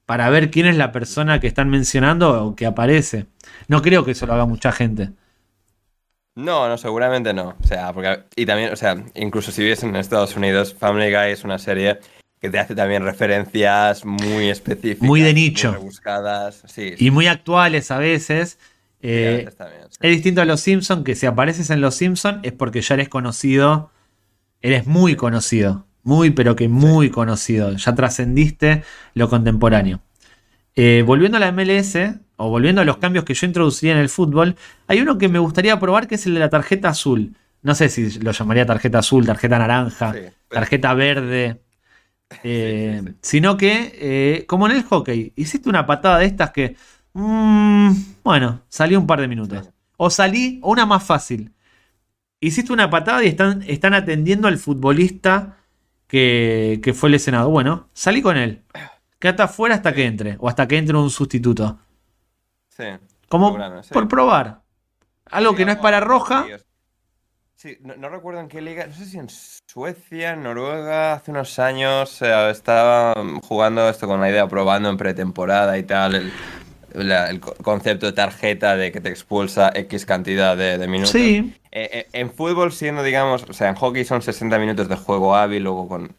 para 0.06 0.30
ver 0.30 0.52
quién 0.52 0.68
es 0.68 0.78
la 0.78 0.94
persona 0.94 1.42
que 1.42 1.48
están 1.48 1.70
mencionando 1.70 2.46
o 2.46 2.56
que 2.56 2.66
aparece. 2.66 3.26
No 3.68 3.82
creo 3.82 4.06
que 4.06 4.12
eso 4.12 4.26
lo 4.26 4.34
haga 4.36 4.46
mucha 4.46 4.72
gente. 4.72 5.12
No, 6.36 6.68
no, 6.68 6.78
seguramente 6.78 7.34
no. 7.34 7.56
O 7.62 7.68
sea, 7.68 7.94
porque. 7.94 8.24
Y 8.36 8.46
también, 8.46 8.74
o 8.74 8.76
sea, 8.76 9.04
incluso 9.16 9.52
si 9.52 9.64
vives 9.64 9.84
en 9.84 9.96
Estados 9.96 10.36
Unidos, 10.36 10.74
Family 10.74 11.10
Guy 11.12 11.32
es 11.32 11.44
una 11.44 11.58
serie 11.58 12.00
que 12.42 12.50
te 12.50 12.60
hace 12.60 12.76
también 12.76 13.04
referencias 13.04 14.04
muy 14.06 14.50
específicas. 14.50 15.08
Muy 15.08 15.22
de 15.22 15.34
nicho. 15.34 15.72
rebuscadas. 15.72 16.64
Sí, 16.68 16.94
Y 16.98 17.10
muy 17.12 17.28
actuales 17.28 17.90
a 17.92 17.98
veces. 18.00 18.60
sí, 19.02 19.08
a 19.08 19.10
Eh, 19.10 19.36
veces 19.46 19.56
también, 19.56 19.82
es 20.02 20.12
distinto 20.12 20.42
a 20.42 20.46
los 20.46 20.60
Simpsons, 20.60 21.04
que 21.06 21.16
si 21.16 21.26
apareces 21.26 21.70
en 21.70 21.80
los 21.80 21.96
Simpsons 21.96 22.40
es 22.44 22.52
porque 22.52 22.82
ya 22.82 22.96
eres 22.96 23.08
conocido. 23.10 23.92
Eres 24.62 24.88
muy 24.88 25.16
conocido. 25.16 25.86
Muy, 26.04 26.32
pero 26.32 26.56
que 26.56 26.68
muy 26.68 27.10
conocido. 27.10 27.72
Ya 27.74 27.96
trascendiste 27.96 28.84
lo 29.14 29.30
contemporáneo. 29.30 30.02
Eh, 30.76 31.04
volviendo 31.06 31.38
a 31.38 31.40
la 31.40 31.52
MLS, 31.52 31.98
o 32.38 32.50
volviendo 32.50 32.82
a 32.82 32.86
los 32.86 32.98
cambios 32.98 33.26
que 33.26 33.34
yo 33.34 33.48
introduciría 33.48 33.94
en 33.94 34.00
el 34.00 34.10
fútbol, 34.10 34.56
hay 34.88 35.02
uno 35.02 35.18
que 35.18 35.30
me 35.30 35.40
gustaría 35.40 35.80
probar 35.80 36.08
que 36.08 36.16
es 36.16 36.26
el 36.26 36.34
de 36.34 36.40
la 36.40 36.50
tarjeta 36.50 36.90
azul. 36.90 37.36
No 37.62 37.74
sé 37.76 37.90
si 37.90 38.20
lo 38.20 38.32
llamaría 38.32 38.66
tarjeta 38.66 39.00
azul, 39.00 39.26
tarjeta 39.26 39.58
naranja, 39.58 40.14
Sí, 40.14 40.20
tarjeta 40.50 40.94
verde. 40.94 41.62
eh, 42.44 43.02
sí, 43.02 43.10
sí. 43.10 43.16
Sino 43.22 43.58
que, 43.58 43.92
eh, 44.00 44.46
como 44.48 44.68
en 44.68 44.76
el 44.76 44.84
hockey, 44.84 45.34
hiciste 45.36 45.70
una 45.70 45.86
patada 45.86 46.20
de 46.20 46.26
estas 46.26 46.52
que. 46.52 46.76
mm, 47.14 47.92
bueno, 48.24 48.62
salí 48.70 48.96
un 48.96 49.08
par 49.08 49.22
de 49.22 49.28
minutos. 49.28 49.70
O 49.98 50.10
salí, 50.10 50.60
o 50.62 50.72
una 50.72 50.86
más 50.86 51.04
fácil. 51.04 51.54
Hiciste 52.40 52.74
una 52.74 52.90
patada 52.90 53.24
y 53.24 53.28
están, 53.28 53.64
están 53.68 53.94
atendiendo 53.94 54.48
al 54.48 54.58
futbolista 54.58 55.58
que, 56.08 56.80
que 56.84 56.94
fue 56.94 57.10
lesionado. 57.10 57.50
Bueno, 57.50 57.90
salí 57.94 58.22
con 58.22 58.38
él. 58.38 58.62
Quédate 59.20 59.44
afuera 59.44 59.76
hasta 59.76 59.94
que 59.94 60.06
entre. 60.06 60.38
O 60.40 60.50
hasta 60.50 60.68
que 60.68 60.78
entre 60.78 60.98
un 60.98 61.10
sustituto. 61.10 61.80
Sí. 62.76 62.84
Como 63.30 63.58
sí. 63.84 63.94
por 63.94 64.08
probar. 64.08 64.62
Algo 65.32 65.52
Sí, 65.52 65.58
que 65.58 65.66
no 65.66 65.72
es 65.72 65.78
para 65.78 66.00
roja. 66.00 66.46
Sí, 67.56 67.78
no, 67.82 67.96
no 67.96 68.10
recuerdo 68.10 68.42
en 68.42 68.50
qué 68.50 68.62
liga, 68.62 68.86
no 68.86 68.94
sé 68.94 69.06
si 69.06 69.18
en 69.18 69.28
Suecia, 69.30 70.34
en 70.34 70.44
Noruega, 70.44 71.14
hace 71.14 71.32
unos 71.32 71.58
años 71.58 72.22
eh, 72.22 72.50
estaba 72.50 73.14
jugando 73.44 73.88
esto 73.88 74.08
con 74.08 74.20
la 74.20 74.30
idea, 74.30 74.46
probando 74.48 74.90
en 74.90 74.98
pretemporada 74.98 75.78
y 75.78 75.84
tal, 75.84 76.16
el, 76.16 76.34
la- 76.94 77.30
el 77.30 77.40
co- 77.40 77.56
concepto 77.64 78.08
de 78.08 78.12
tarjeta 78.12 78.76
de 78.76 78.92
que 78.92 79.00
te 79.00 79.08
expulsa 79.10 79.72
X 79.74 80.06
cantidad 80.06 80.58
de, 80.58 80.78
de 80.78 80.88
minutos. 80.88 81.12
Sí, 81.14 81.54
Eh, 81.72 81.90
eh, 81.94 82.08
en 82.12 82.30
fútbol, 82.32 82.74
siendo, 82.74 83.04
digamos, 83.04 83.44
o 83.50 83.54
sea, 83.54 83.70
en 83.70 83.76
hockey 83.76 84.04
son 84.04 84.22
60 84.22 84.60
minutos 84.60 84.90
de 84.90 84.98
juego 84.98 85.36
hábil, 85.36 85.64
luego 85.64 85.88
con, 85.88 86.14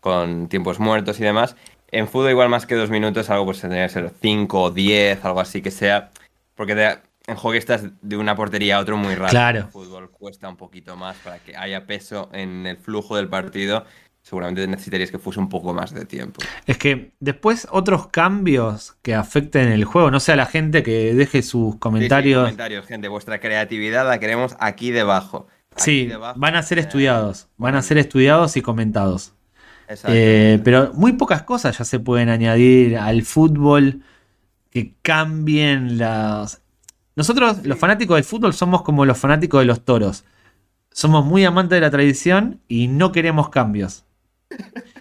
con 0.00 0.48
tiempos 0.48 0.78
muertos 0.80 1.18
y 1.18 1.24
demás. 1.24 1.56
En 1.96 2.08
fútbol, 2.08 2.30
igual 2.30 2.48
más 2.48 2.66
que 2.66 2.74
dos 2.74 2.90
minutos, 2.90 3.30
algo 3.30 3.44
pues 3.46 3.60
tendría 3.60 3.86
que 3.86 3.92
ser 3.92 4.12
5 4.20 4.62
o 4.62 4.70
10, 4.70 5.24
algo 5.24 5.40
así 5.40 5.62
que 5.62 5.70
sea. 5.70 6.10
Porque 6.54 6.74
te- 6.74 6.98
en 7.26 7.36
hockey 7.36 7.58
estás 7.58 7.84
de 8.02 8.16
una 8.16 8.34
portería 8.36 8.76
a 8.76 8.80
otro 8.80 8.96
muy 8.96 9.14
rápido. 9.14 9.30
Claro. 9.30 9.58
En 9.60 9.70
fútbol 9.70 10.10
cuesta 10.10 10.48
un 10.48 10.56
poquito 10.56 10.96
más 10.96 11.16
para 11.24 11.38
que 11.38 11.56
haya 11.56 11.86
peso 11.86 12.28
en 12.32 12.66
el 12.66 12.76
flujo 12.76 13.16
del 13.16 13.28
partido 13.28 13.84
seguramente 14.22 14.66
necesitarías 14.66 15.10
que 15.10 15.18
fuese 15.18 15.38
un 15.38 15.50
poco 15.50 15.74
más 15.74 15.92
de 15.92 16.06
tiempo. 16.06 16.40
Es 16.66 16.78
que 16.78 17.12
después 17.20 17.68
otros 17.70 18.06
cambios 18.06 18.96
que 19.02 19.14
afecten 19.14 19.68
el 19.68 19.84
juego, 19.84 20.10
no 20.10 20.18
sé 20.18 20.32
a 20.32 20.36
la 20.36 20.46
gente 20.46 20.82
que 20.82 21.12
deje 21.14 21.42
sus 21.42 21.76
comentarios. 21.76 22.40
Sí, 22.40 22.44
comentarios, 22.44 22.86
gente, 22.86 23.08
vuestra 23.08 23.38
creatividad 23.38 24.06
la 24.08 24.18
queremos 24.18 24.56
aquí 24.60 24.90
debajo. 24.92 25.46
sí, 25.76 26.10
van 26.36 26.56
a 26.56 26.62
ser 26.62 26.78
estudiados, 26.78 27.48
van 27.58 27.74
a 27.76 27.82
ser 27.82 27.98
estudiados 27.98 28.56
y 28.56 28.62
comentados. 28.62 29.34
Eh, 30.08 30.60
pero 30.64 30.92
muy 30.94 31.12
pocas 31.12 31.42
cosas 31.42 31.78
ya 31.78 31.84
se 31.84 31.98
pueden 32.00 32.28
añadir 32.28 32.96
al 32.96 33.22
fútbol 33.22 34.02
que 34.70 34.94
cambien 35.02 35.98
las... 35.98 36.62
Nosotros, 37.16 37.64
los 37.64 37.78
fanáticos 37.78 38.16
del 38.16 38.24
fútbol, 38.24 38.54
somos 38.54 38.82
como 38.82 39.04
los 39.04 39.18
fanáticos 39.18 39.60
de 39.60 39.66
los 39.66 39.84
toros. 39.84 40.24
Somos 40.90 41.24
muy 41.24 41.44
amantes 41.44 41.76
de 41.76 41.80
la 41.80 41.90
tradición 41.90 42.60
y 42.66 42.88
no 42.88 43.12
queremos 43.12 43.50
cambios. 43.50 44.04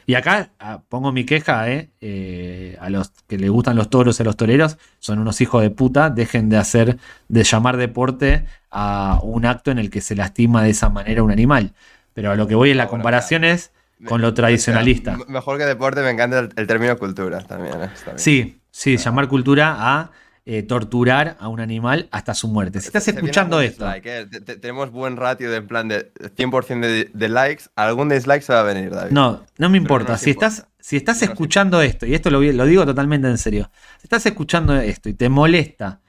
Y 0.06 0.16
acá 0.16 0.50
ah, 0.60 0.82
pongo 0.90 1.12
mi 1.12 1.26
queja, 1.26 1.70
eh, 1.70 1.90
eh, 2.02 2.78
a 2.82 2.90
los 2.90 3.12
que 3.28 3.38
les 3.38 3.50
gustan 3.50 3.78
los 3.78 3.90
toros 3.90 4.20
y 4.20 4.24
a 4.24 4.26
los 4.26 4.36
toreros, 4.36 4.78
son 5.00 5.20
unos 5.20 5.40
hijos 5.42 5.62
de 5.62 5.70
puta, 5.70 6.10
dejen 6.10 6.50
de 6.50 6.58
hacer, 6.58 6.98
de 7.30 7.44
llamar 7.44 7.78
deporte 7.78 8.46
a 8.70 9.20
un 9.24 9.46
acto 9.46 9.72
en 9.72 9.80
el 9.80 9.90
que 9.90 10.02
se 10.02 10.16
lastima 10.16 10.64
de 10.64 10.72
esa 10.72 10.90
manera 10.90 11.24
un 11.24 11.32
animal. 11.32 11.74
Pero 12.14 12.32
a 12.32 12.36
lo 12.36 12.48
que 12.48 12.56
voy 12.56 12.72
en 12.72 12.78
la 12.78 12.88
comparación 12.88 13.44
es 13.44 13.72
con 14.08 14.22
lo 14.22 14.34
tradicionalista. 14.34 15.18
mejor 15.28 15.58
que 15.58 15.66
deporte 15.66 16.02
me 16.02 16.10
encanta 16.10 16.40
el, 16.40 16.68
término 16.68 16.98
cultura 16.98 17.42
también, 17.42 17.76
eh, 17.82 17.90
Sí, 18.16 18.62
sí, 18.72 18.98
llamar 18.98 19.28
cultura 19.28 19.76
a 19.78 20.12
eh, 20.46 20.62
torturar 20.64 21.38
a 21.40 21.48
un 21.48 21.62
animal 21.62 22.10
hasta 22.12 22.34
su 22.34 22.50
muerte. 22.50 22.82
Si 22.82 22.88
estás 22.88 23.08
escuchando 23.08 23.62
esto. 23.62 23.90
Eh. 23.90 24.28
Tenemos 24.60 24.92
buen 24.92 25.16
ratio 25.16 25.50
de 25.50 25.58
en 25.58 25.68
plan 25.68 25.88
de 25.88 26.14
100% 26.14 27.12
de, 27.14 27.30
likes. 27.30 27.66
Algún 27.76 28.10
dislike 28.10 28.42
se 28.42 28.54
va 28.54 28.60
a 28.60 28.64
venir, 28.64 28.90
David. 28.90 29.12
No, 29.12 29.46
no 29.58 29.70
me 29.70 29.78
importa. 29.78 30.18
si, 30.18 30.32
Estás, 30.32 30.68
si 30.80 30.98
estás 30.98 31.22
escuchando 31.22 31.82
esto, 31.82 32.06
y 32.06 32.14
esto 32.14 32.30
lo, 32.30 32.42
lo 32.42 32.66
digo 32.66 32.86
totalmente 32.86 33.30
en 33.30 33.38
serio, 33.38 33.72
si 34.00 34.08
estás 34.08 34.26
escuchando 34.26 34.76
esto 34.76 35.08
y 35.08 35.14
te 35.14 35.30
molesta 35.30 36.02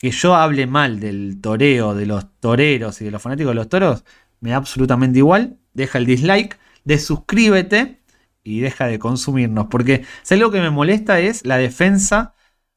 que 0.00 0.10
yo 0.10 0.34
hable 0.34 0.66
mal 0.66 0.98
del 0.98 1.38
toreo, 1.40 1.94
de 1.94 2.06
los 2.06 2.26
toreros 2.40 3.00
y 3.02 3.04
de 3.04 3.10
los 3.10 3.20
fanáticos 3.20 3.50
de 3.50 3.54
los 3.54 3.68
toros, 3.68 4.02
me 4.40 4.50
da 4.50 4.56
absolutamente 4.56 5.18
igual. 5.18 5.58
Deja 5.74 5.98
el 5.98 6.06
dislike, 6.06 6.58
desuscríbete 6.84 8.00
y 8.42 8.60
deja 8.60 8.86
de 8.86 8.98
consumirnos. 8.98 9.66
Porque 9.66 10.04
si 10.22 10.34
algo 10.34 10.50
que 10.50 10.60
me 10.60 10.70
molesta 10.70 11.20
es 11.20 11.44
la 11.46 11.58
defensa 11.58 12.34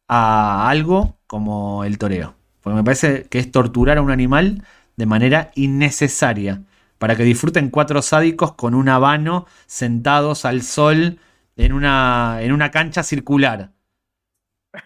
a 0.07 0.69
algo 0.69 1.17
como 1.27 1.83
el 1.83 1.97
toreo. 1.97 2.35
Porque 2.61 2.75
me 2.75 2.83
parece 2.83 3.23
que 3.23 3.39
es 3.39 3.51
torturar 3.51 3.97
a 3.97 4.01
un 4.01 4.11
animal 4.11 4.63
de 4.95 5.05
manera 5.05 5.51
innecesaria. 5.55 6.63
Para 6.97 7.15
que 7.15 7.23
disfruten 7.23 7.69
cuatro 7.69 8.01
sádicos 8.01 8.53
con 8.53 8.75
un 8.75 8.87
habano 8.87 9.45
sentados 9.65 10.45
al 10.45 10.61
sol 10.61 11.19
en 11.57 11.73
una, 11.73 12.37
en 12.41 12.53
una 12.53 12.71
cancha 12.71 13.03
circular. 13.03 13.72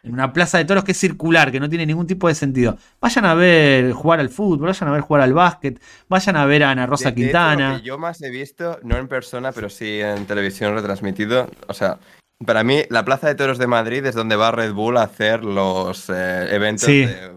En 0.03 0.13
una 0.13 0.33
plaza 0.33 0.57
de 0.57 0.65
toros 0.65 0.83
que 0.83 0.91
es 0.91 0.97
circular, 0.97 1.51
que 1.51 1.59
no 1.59 1.69
tiene 1.69 1.85
ningún 1.85 2.07
tipo 2.07 2.27
de 2.27 2.35
sentido. 2.35 2.77
Vayan 2.99 3.25
a 3.25 3.33
ver 3.33 3.93
jugar 3.93 4.19
al 4.19 4.29
fútbol, 4.29 4.67
vayan 4.67 4.89
a 4.89 4.91
ver 4.91 5.01
jugar 5.01 5.21
al 5.23 5.33
básquet, 5.33 5.81
vayan 6.09 6.35
a 6.35 6.45
ver 6.45 6.63
a 6.63 6.71
Ana 6.71 6.85
Rosa 6.85 7.13
Quintana. 7.13 7.81
yo 7.81 7.97
más 7.97 8.21
he 8.21 8.29
visto, 8.29 8.79
no 8.83 8.97
en 8.97 9.07
persona, 9.07 9.51
pero 9.51 9.69
sí 9.69 10.01
en 10.01 10.25
televisión 10.25 10.75
retransmitido. 10.75 11.49
O 11.67 11.73
sea, 11.73 11.99
para 12.45 12.63
mí, 12.63 12.83
la 12.89 13.03
Plaza 13.03 13.27
de 13.27 13.35
Toros 13.35 13.57
de 13.57 13.67
Madrid 13.67 14.05
es 14.05 14.13
donde 14.13 14.35
va 14.35 14.51
Red 14.51 14.73
Bull 14.73 14.97
a 14.97 15.03
hacer 15.03 15.43
los 15.43 16.09
eh, 16.09 16.53
eventos 16.53 16.87
de, 16.87 17.31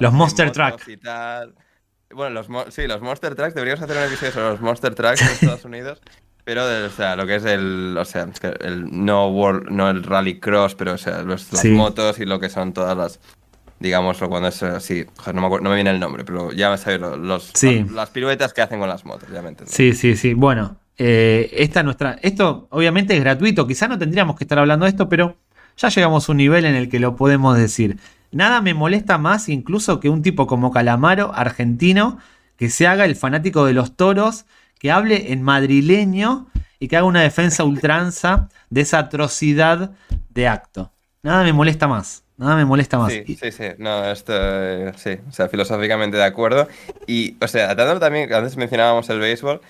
los 0.00 0.12
Monster 0.12 0.50
Truck. 0.50 0.82
Bueno, 2.14 2.42
los, 2.42 2.74
sí, 2.74 2.86
los 2.86 3.00
Monster 3.00 3.34
Trucks, 3.34 3.54
deberíamos 3.54 3.82
hacer 3.82 3.96
un 3.96 4.02
episodio 4.02 4.32
sobre 4.32 4.48
los 4.50 4.60
Monster 4.60 4.94
Trucks 4.94 5.22
en 5.22 5.28
Estados 5.28 5.64
Unidos. 5.64 6.02
Pero, 6.44 6.64
o 6.64 6.90
sea, 6.90 7.14
lo 7.14 7.26
que 7.26 7.36
es 7.36 7.44
el, 7.44 7.96
o 7.96 8.04
sea, 8.04 8.28
el 8.60 9.04
no 9.04 9.28
World, 9.28 9.70
no 9.70 9.88
el 9.88 10.02
Rally 10.02 10.40
Cross, 10.40 10.74
pero, 10.74 10.94
o 10.94 10.98
sea, 10.98 11.22
los, 11.22 11.52
las 11.52 11.64
motos 11.66 12.18
y 12.18 12.24
lo 12.24 12.40
que 12.40 12.48
son 12.48 12.72
todas 12.72 12.96
las, 12.96 13.20
digámoslo, 13.78 14.28
cuando 14.28 14.48
es 14.48 14.62
así, 14.62 15.04
no 15.32 15.48
me, 15.48 15.60
no 15.60 15.70
me 15.70 15.74
viene 15.76 15.90
el 15.90 16.00
nombre, 16.00 16.24
pero 16.24 16.50
ya 16.52 16.70
me 16.70 16.78
sabéis, 16.78 17.00
los, 17.00 17.52
las, 17.92 18.10
piruetas 18.10 18.52
que 18.52 18.62
hacen 18.62 18.80
con 18.80 18.88
las 18.88 19.04
motos, 19.04 19.28
ya 19.32 19.40
me 19.40 19.54
Sí, 19.66 19.92
sí, 19.92 20.16
sí, 20.16 20.34
bueno, 20.34 20.78
eh, 20.98 21.48
esta 21.52 21.84
nuestra, 21.84 22.18
esto 22.22 22.66
obviamente 22.70 23.16
es 23.16 23.20
gratuito, 23.20 23.66
quizá 23.68 23.86
no 23.86 23.98
tendríamos 23.98 24.36
que 24.36 24.42
estar 24.42 24.58
hablando 24.58 24.84
de 24.84 24.90
esto, 24.90 25.08
pero 25.08 25.36
ya 25.76 25.90
llegamos 25.90 26.28
a 26.28 26.32
un 26.32 26.38
nivel 26.38 26.64
en 26.64 26.74
el 26.74 26.88
que 26.88 26.98
lo 26.98 27.14
podemos 27.14 27.56
decir. 27.56 27.98
Nada 28.32 28.62
me 28.62 28.74
molesta 28.74 29.18
más 29.18 29.48
incluso 29.48 30.00
que 30.00 30.08
un 30.08 30.22
tipo 30.22 30.46
como 30.46 30.72
Calamaro, 30.72 31.32
argentino, 31.34 32.18
que 32.56 32.70
se 32.70 32.86
haga 32.86 33.04
el 33.04 33.16
fanático 33.16 33.64
de 33.64 33.74
los 33.74 33.96
toros, 33.96 34.46
que 34.82 34.90
hable 34.90 35.32
en 35.32 35.42
madrileño 35.42 36.48
y 36.80 36.88
que 36.88 36.96
haga 36.96 37.06
una 37.06 37.22
defensa 37.22 37.62
ultranza 37.62 38.48
de 38.68 38.80
esa 38.80 38.98
atrocidad 38.98 39.92
de 40.30 40.48
acto. 40.48 40.90
Nada 41.22 41.44
me 41.44 41.52
molesta 41.52 41.86
más. 41.86 42.24
Nada 42.36 42.56
me 42.56 42.64
molesta 42.64 42.98
más. 42.98 43.12
Sí, 43.12 43.24
sí, 43.40 43.52
sí. 43.52 43.64
No, 43.78 44.04
esto, 44.10 44.32
sí. 44.96 45.20
O 45.28 45.30
sea, 45.30 45.48
filosóficamente 45.48 46.16
de 46.16 46.24
acuerdo. 46.24 46.66
Y, 47.06 47.36
o 47.40 47.46
sea, 47.46 47.68
tratando 47.76 48.00
también, 48.00 48.32
antes 48.32 48.56
mencionábamos 48.56 49.08
el 49.10 49.20
béisbol, 49.20 49.60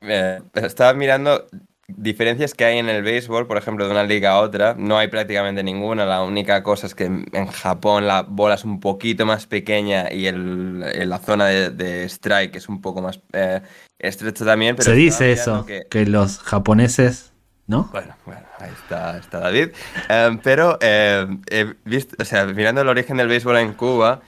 eh, 0.00 0.40
estaba 0.54 0.94
mirando 0.94 1.44
diferencias 1.86 2.54
que 2.54 2.64
hay 2.64 2.78
en 2.78 2.88
el 2.88 3.02
béisbol, 3.02 3.46
por 3.46 3.58
ejemplo, 3.58 3.84
de 3.84 3.90
una 3.90 4.04
liga 4.04 4.30
a 4.30 4.40
otra. 4.40 4.74
No 4.74 4.96
hay 4.96 5.08
prácticamente 5.08 5.62
ninguna. 5.62 6.06
La 6.06 6.22
única 6.22 6.62
cosa 6.62 6.86
es 6.86 6.94
que 6.94 7.04
en 7.04 7.46
Japón 7.48 8.06
la 8.06 8.22
bola 8.22 8.54
es 8.54 8.64
un 8.64 8.80
poquito 8.80 9.26
más 9.26 9.44
pequeña 9.44 10.10
y 10.10 10.28
el, 10.28 10.80
la 10.80 11.18
zona 11.18 11.48
de, 11.48 12.04
strike 12.04 12.56
es 12.56 12.70
un 12.70 12.80
poco 12.80 13.02
más 13.02 13.20
eh, 13.34 13.60
estrecha 14.00 14.44
también. 14.44 14.80
Se 14.80 14.92
dice 14.92 15.32
eso, 15.32 15.66
que... 15.66 16.06
los 16.06 16.38
japoneses, 16.40 17.32
¿no? 17.66 17.88
Bueno, 17.92 18.14
bueno, 18.26 18.42
ahí 18.58 18.70
está, 18.82 19.18
está 19.18 19.40
David. 19.40 19.68
Eh, 20.08 20.38
pero 20.42 20.78
he 20.80 21.74
visto, 21.84 22.16
o 22.18 22.24
sea, 22.24 22.46
mirando 22.46 22.80
el 22.80 22.88
origen 22.88 23.16
del 23.16 23.28
béisbol 23.28 23.58
en 23.58 23.74
Cuba, 23.74 24.20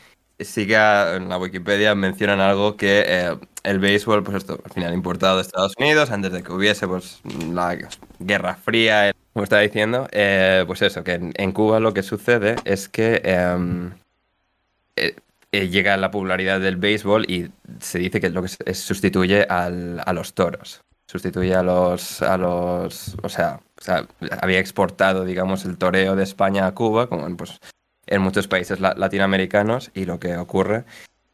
sí 0.45 0.67
que 0.67 0.75
en 0.75 1.29
la 1.29 1.39
Wikipedia 1.39 1.95
mencionan 1.95 2.41
algo 2.41 2.77
que 2.77 3.05
eh, 3.07 3.37
el 3.63 3.79
béisbol, 3.79 4.23
pues 4.23 4.39
esto, 4.39 4.61
al 4.65 4.73
final 4.73 4.95
importado 4.95 5.37
de 5.37 5.43
Estados 5.43 5.75
Unidos, 5.79 6.11
antes 6.11 6.33
de 6.33 6.43
que 6.43 6.53
hubiese 6.53 6.87
pues 6.87 7.21
la 7.53 7.77
Guerra 8.19 8.55
Fría, 8.57 9.13
como 9.33 9.45
estaba 9.45 9.63
diciendo, 9.63 10.09
eh, 10.13 10.65
pues 10.67 10.83
eso, 10.83 11.05
que 11.05 11.33
en, 11.35 11.53
Cuba 11.53 11.81
lo 11.81 11.95
que 11.95 12.03
sucede 12.03 12.57
es 12.65 12.89
que 12.89 13.21
em, 13.25 13.93
eh, 15.53 15.69
llega 15.69 15.97
la 15.97 16.11
popularidad 16.11 16.61
del 16.61 16.77
béisbol 16.77 17.31
y 17.31 17.51
se 17.79 17.99
dice 17.99 18.21
que 18.21 18.31
lo 18.31 18.43
que 18.43 18.75
sustituye 18.75 19.47
a 19.49 19.71
los 19.71 20.35
toros. 20.35 20.83
Sustituye 21.07 21.55
a 21.55 21.63
los, 21.63 22.23
a 22.23 22.39
los, 22.39 23.17
o 23.23 23.29
sea, 23.29 23.61
o 23.79 23.83
sea, 23.83 24.07
había 24.41 24.59
exportado, 24.59 25.27
digamos, 25.27 25.67
el 25.67 25.77
toreo 25.77 26.17
de 26.17 26.23
España 26.23 26.67
a 26.67 26.75
Cuba, 26.75 27.07
como 27.07 27.37
pues 27.37 27.61
en 28.07 28.23
muchos 28.23 28.49
países 28.49 28.81
latinoamericanos 28.81 29.91
y 29.95 30.07
lo 30.07 30.19
que 30.19 30.37
ocurre 30.37 30.85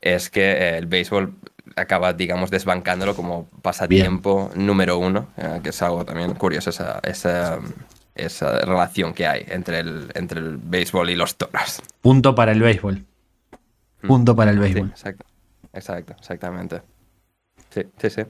es 0.01 0.31
que 0.31 0.51
eh, 0.51 0.79
el 0.79 0.87
béisbol 0.87 1.35
acaba, 1.77 2.13
digamos, 2.13 2.51
desbancándolo 2.51 3.15
como 3.15 3.49
pasatiempo 3.63 4.51
número 4.55 4.99
uno, 4.99 5.29
eh, 5.37 5.61
que 5.63 5.71
es 5.71 5.83
algo 5.83 6.05
también 6.05 6.35
curioso 6.35 6.71
esa, 6.71 7.01
esa, 7.05 7.59
esa, 8.15 8.61
relación 8.61 9.15
que 9.15 9.27
hay 9.27 9.45
entre 9.49 9.81
el, 9.81 10.11
entre 10.15 10.41
el 10.41 10.57
béisbol 10.57 11.11
y 11.11 11.17
los 11.17 11.37
toros. 11.37 11.83
Punto 12.01 12.35
para 12.35 12.53
el 12.53 12.63
béisbol. 12.63 13.05
Mm. 14.03 14.07
Punto 14.07 14.37
para 14.37 14.51
el 14.51 14.59
béisbol. 14.59 14.91
exacto, 14.91 15.27
exacto, 15.73 16.15
exactamente. 16.19 16.83
Sí, 17.71 17.83
sí, 17.99 18.11
sí. 18.11 18.23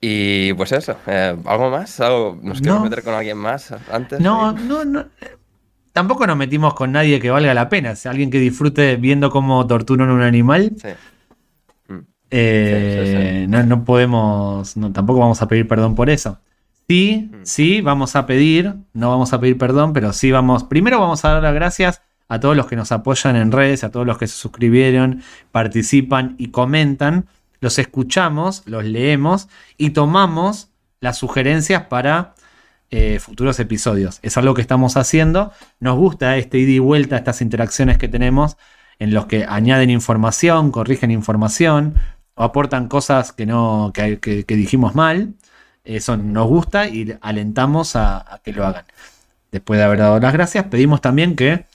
Y 0.00 0.52
pues 0.54 0.72
eso, 0.72 0.96
eh, 1.06 1.36
¿algo 1.44 1.70
más? 1.70 2.00
¿Algo, 2.00 2.38
¿Nos 2.42 2.60
queremos 2.60 2.84
meter 2.84 3.02
con 3.02 3.14
alguien 3.14 3.38
más 3.38 3.72
antes? 3.90 4.20
No, 4.20 4.52
no, 4.52 4.84
no 4.84 5.06
tampoco 5.96 6.26
nos 6.26 6.36
metimos 6.36 6.74
con 6.74 6.92
nadie 6.92 7.18
que 7.20 7.30
valga 7.30 7.54
la 7.54 7.70
pena. 7.70 7.94
Alguien 8.04 8.30
que 8.30 8.38
disfrute 8.38 8.96
viendo 8.96 9.30
cómo 9.30 9.66
torturan 9.66 10.10
a 10.10 10.12
un 10.12 10.20
animal. 10.20 10.76
Mm. 11.88 11.98
Eh, 12.30 13.46
no, 13.48 13.82
podemos. 13.82 14.74
tampoco 14.92 15.20
vamos 15.20 15.40
a 15.40 15.48
pedir 15.48 15.66
perdón 15.66 15.94
por 15.94 16.10
eso. 16.10 16.38
Sí, 16.86 17.30
mm. 17.32 17.36
sí, 17.44 17.80
vamos 17.80 18.14
a 18.14 18.26
pedir. 18.26 18.74
No 18.92 19.08
vamos 19.08 19.32
a 19.32 19.40
pedir 19.40 19.56
perdón, 19.56 19.94
pero 19.94 20.12
sí 20.12 20.30
vamos. 20.30 20.64
Primero 20.64 21.00
vamos 21.00 21.24
a 21.24 21.30
dar 21.30 21.42
las 21.42 21.54
gracias 21.54 22.02
a 22.28 22.40
todos 22.40 22.56
los 22.56 22.66
que 22.66 22.76
nos 22.76 22.92
apoyan 22.92 23.36
en 23.36 23.52
redes, 23.52 23.84
a 23.84 23.90
todos 23.90 24.06
los 24.06 24.18
que 24.18 24.26
se 24.26 24.36
suscribieron, 24.36 25.22
participan 25.52 26.34
y 26.38 26.48
comentan. 26.48 27.26
Los 27.60 27.78
escuchamos, 27.78 28.62
los 28.66 28.84
leemos 28.84 29.48
y 29.76 29.90
tomamos 29.90 30.70
las 31.00 31.18
sugerencias 31.18 31.84
para 31.84 32.34
eh, 32.90 33.18
futuros 33.18 33.58
episodios. 33.58 34.20
Es 34.22 34.36
algo 34.36 34.54
que 34.54 34.60
estamos 34.60 34.96
haciendo. 34.96 35.52
Nos 35.80 35.96
gusta 35.96 36.36
este 36.36 36.58
ida 36.58 36.72
y 36.72 36.78
vuelta, 36.78 37.16
estas 37.16 37.40
interacciones 37.40 37.98
que 37.98 38.08
tenemos 38.08 38.56
en 38.98 39.12
los 39.12 39.26
que 39.26 39.44
añaden 39.44 39.90
información, 39.90 40.70
corrigen 40.70 41.10
información 41.10 41.94
o 42.34 42.44
aportan 42.44 42.88
cosas 42.88 43.32
que, 43.32 43.46
no, 43.46 43.92
que, 43.92 44.44
dijimos 44.48 44.94
mal. 44.94 45.34
Eso 45.84 46.16
nos 46.16 46.46
gusta 46.48 46.88
y 46.88 47.16
alentamos 47.20 47.96
a, 47.96 48.40
que 48.44 48.52
lo 48.52 48.66
hagan. 48.66 48.84
Después 49.52 49.78
de 49.78 49.84
haber 49.84 50.00
dado 50.00 50.18
las 50.20 50.32
gracias, 50.32 50.64
pedimos 50.66 51.00
también 51.00 51.36
que 51.36 51.66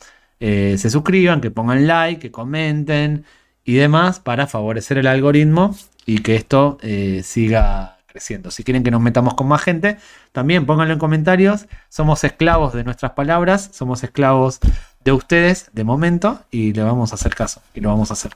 eh, 0.41 0.75
se 0.79 0.89
suscriban, 0.89 1.39
que 1.39 1.51
pongan 1.51 1.85
like, 1.85 2.19
que 2.19 2.31
comenten 2.31 3.25
y 3.63 3.75
demás 3.75 4.19
para 4.19 4.47
favorecer 4.47 4.97
el 4.97 5.05
algoritmo 5.05 5.75
y 6.07 6.23
que 6.23 6.35
esto 6.35 6.79
eh, 6.81 7.21
siga 7.23 7.99
creciendo. 8.07 8.49
Si 8.49 8.63
quieren 8.63 8.83
que 8.83 8.89
nos 8.89 9.01
metamos 9.01 9.35
con 9.35 9.47
más 9.47 9.61
gente, 9.61 9.97
también 10.31 10.65
pónganlo 10.65 10.93
en 10.93 10.99
comentarios. 10.99 11.67
Somos 11.89 12.23
esclavos 12.23 12.73
de 12.73 12.83
nuestras 12.83 13.11
palabras, 13.11 13.69
somos 13.71 14.03
esclavos 14.03 14.59
de 15.05 15.11
ustedes 15.11 15.69
de 15.73 15.83
momento 15.83 16.41
y 16.49 16.73
le 16.73 16.81
vamos 16.81 17.11
a 17.11 17.15
hacer 17.15 17.35
caso 17.35 17.61
y 17.75 17.81
lo 17.81 17.89
vamos 17.89 18.09
a 18.09 18.13
hacer. 18.13 18.31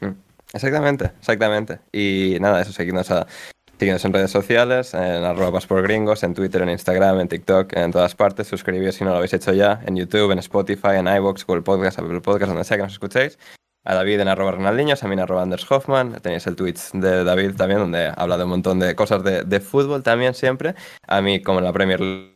Mm, 0.00 0.16
exactamente, 0.52 1.12
exactamente. 1.20 1.78
Y 1.92 2.36
nada, 2.40 2.62
eso, 2.62 2.72
seguimos 2.72 3.12
a, 3.12 3.28
en 3.80 4.12
redes 4.12 4.30
sociales, 4.30 4.94
en 4.94 5.24
arroba 5.24 5.60
gringos, 5.82 6.22
en 6.22 6.34
Twitter, 6.34 6.62
en 6.62 6.70
Instagram, 6.70 7.20
en 7.20 7.28
TikTok, 7.28 7.76
en 7.76 7.92
todas 7.92 8.14
partes. 8.14 8.46
Suscribíos 8.46 8.94
si 8.94 9.04
no 9.04 9.10
lo 9.10 9.16
habéis 9.16 9.34
hecho 9.34 9.52
ya, 9.52 9.80
en 9.86 9.96
YouTube, 9.96 10.30
en 10.30 10.38
Spotify, 10.38 10.96
en 10.96 11.06
iVoox, 11.06 11.44
Google 11.46 11.62
Podcast, 11.62 11.98
Apple 11.98 12.20
Podcast, 12.20 12.48
donde 12.48 12.64
sea 12.64 12.76
que 12.76 12.82
nos 12.84 12.92
escuchéis 12.92 13.38
a 13.84 13.94
David 13.94 14.20
en 14.20 14.28
arroba 14.28 14.52
Ronaldinho, 14.52 14.94
a 15.00 15.06
mí 15.06 15.12
en 15.12 15.20
arroba 15.20 15.42
Anders 15.42 15.70
Hoffman. 15.70 16.20
Tenéis 16.22 16.46
el 16.46 16.56
tweet 16.56 16.76
de 16.94 17.24
David 17.24 17.54
también, 17.56 17.80
donde 17.80 18.12
habla 18.16 18.38
de 18.38 18.44
un 18.44 18.50
montón 18.50 18.78
de 18.78 18.94
cosas 18.94 19.22
de, 19.22 19.60
fútbol 19.60 20.02
también 20.02 20.34
siempre. 20.34 20.74
A 21.06 21.20
mí 21.20 21.42
como 21.42 21.58
en 21.58 21.66
la 21.66 21.72
Premier 21.72 22.00
League 22.00 22.34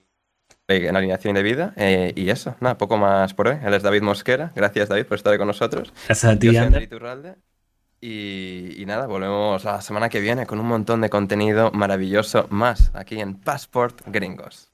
en 0.69 0.97
alineación 0.97 1.35
de 1.35 1.43
vida. 1.43 1.73
Eh, 1.77 2.13
y 2.15 2.29
eso, 2.29 2.57
nada, 2.61 2.77
poco 2.77 2.99
más 2.99 3.33
por 3.33 3.49
hoy. 3.49 3.57
Él 3.65 3.73
es 3.73 3.83
David 3.83 4.03
Mosquera. 4.03 4.53
Gracias 4.55 4.91
David 4.91 5.07
por 5.07 5.17
estar 5.17 5.37
con 5.39 5.47
nosotros. 5.47 5.93
Gracias 6.07 6.33
a 6.33 6.39
ti, 6.39 6.51
y, 8.01 8.85
nada, 8.87 9.07
volvemos 9.07 9.65
la 9.65 9.81
semana 9.81 10.09
que 10.09 10.21
viene 10.21 10.47
con 10.47 10.61
un 10.61 10.67
montón 10.67 11.01
de 11.01 11.11
contenido 11.11 11.73
maravilloso 11.73 12.47
más 12.51 12.93
aquí 12.95 13.21
en 13.21 13.35
Passport 13.35 14.03
Gringos. 14.07 14.71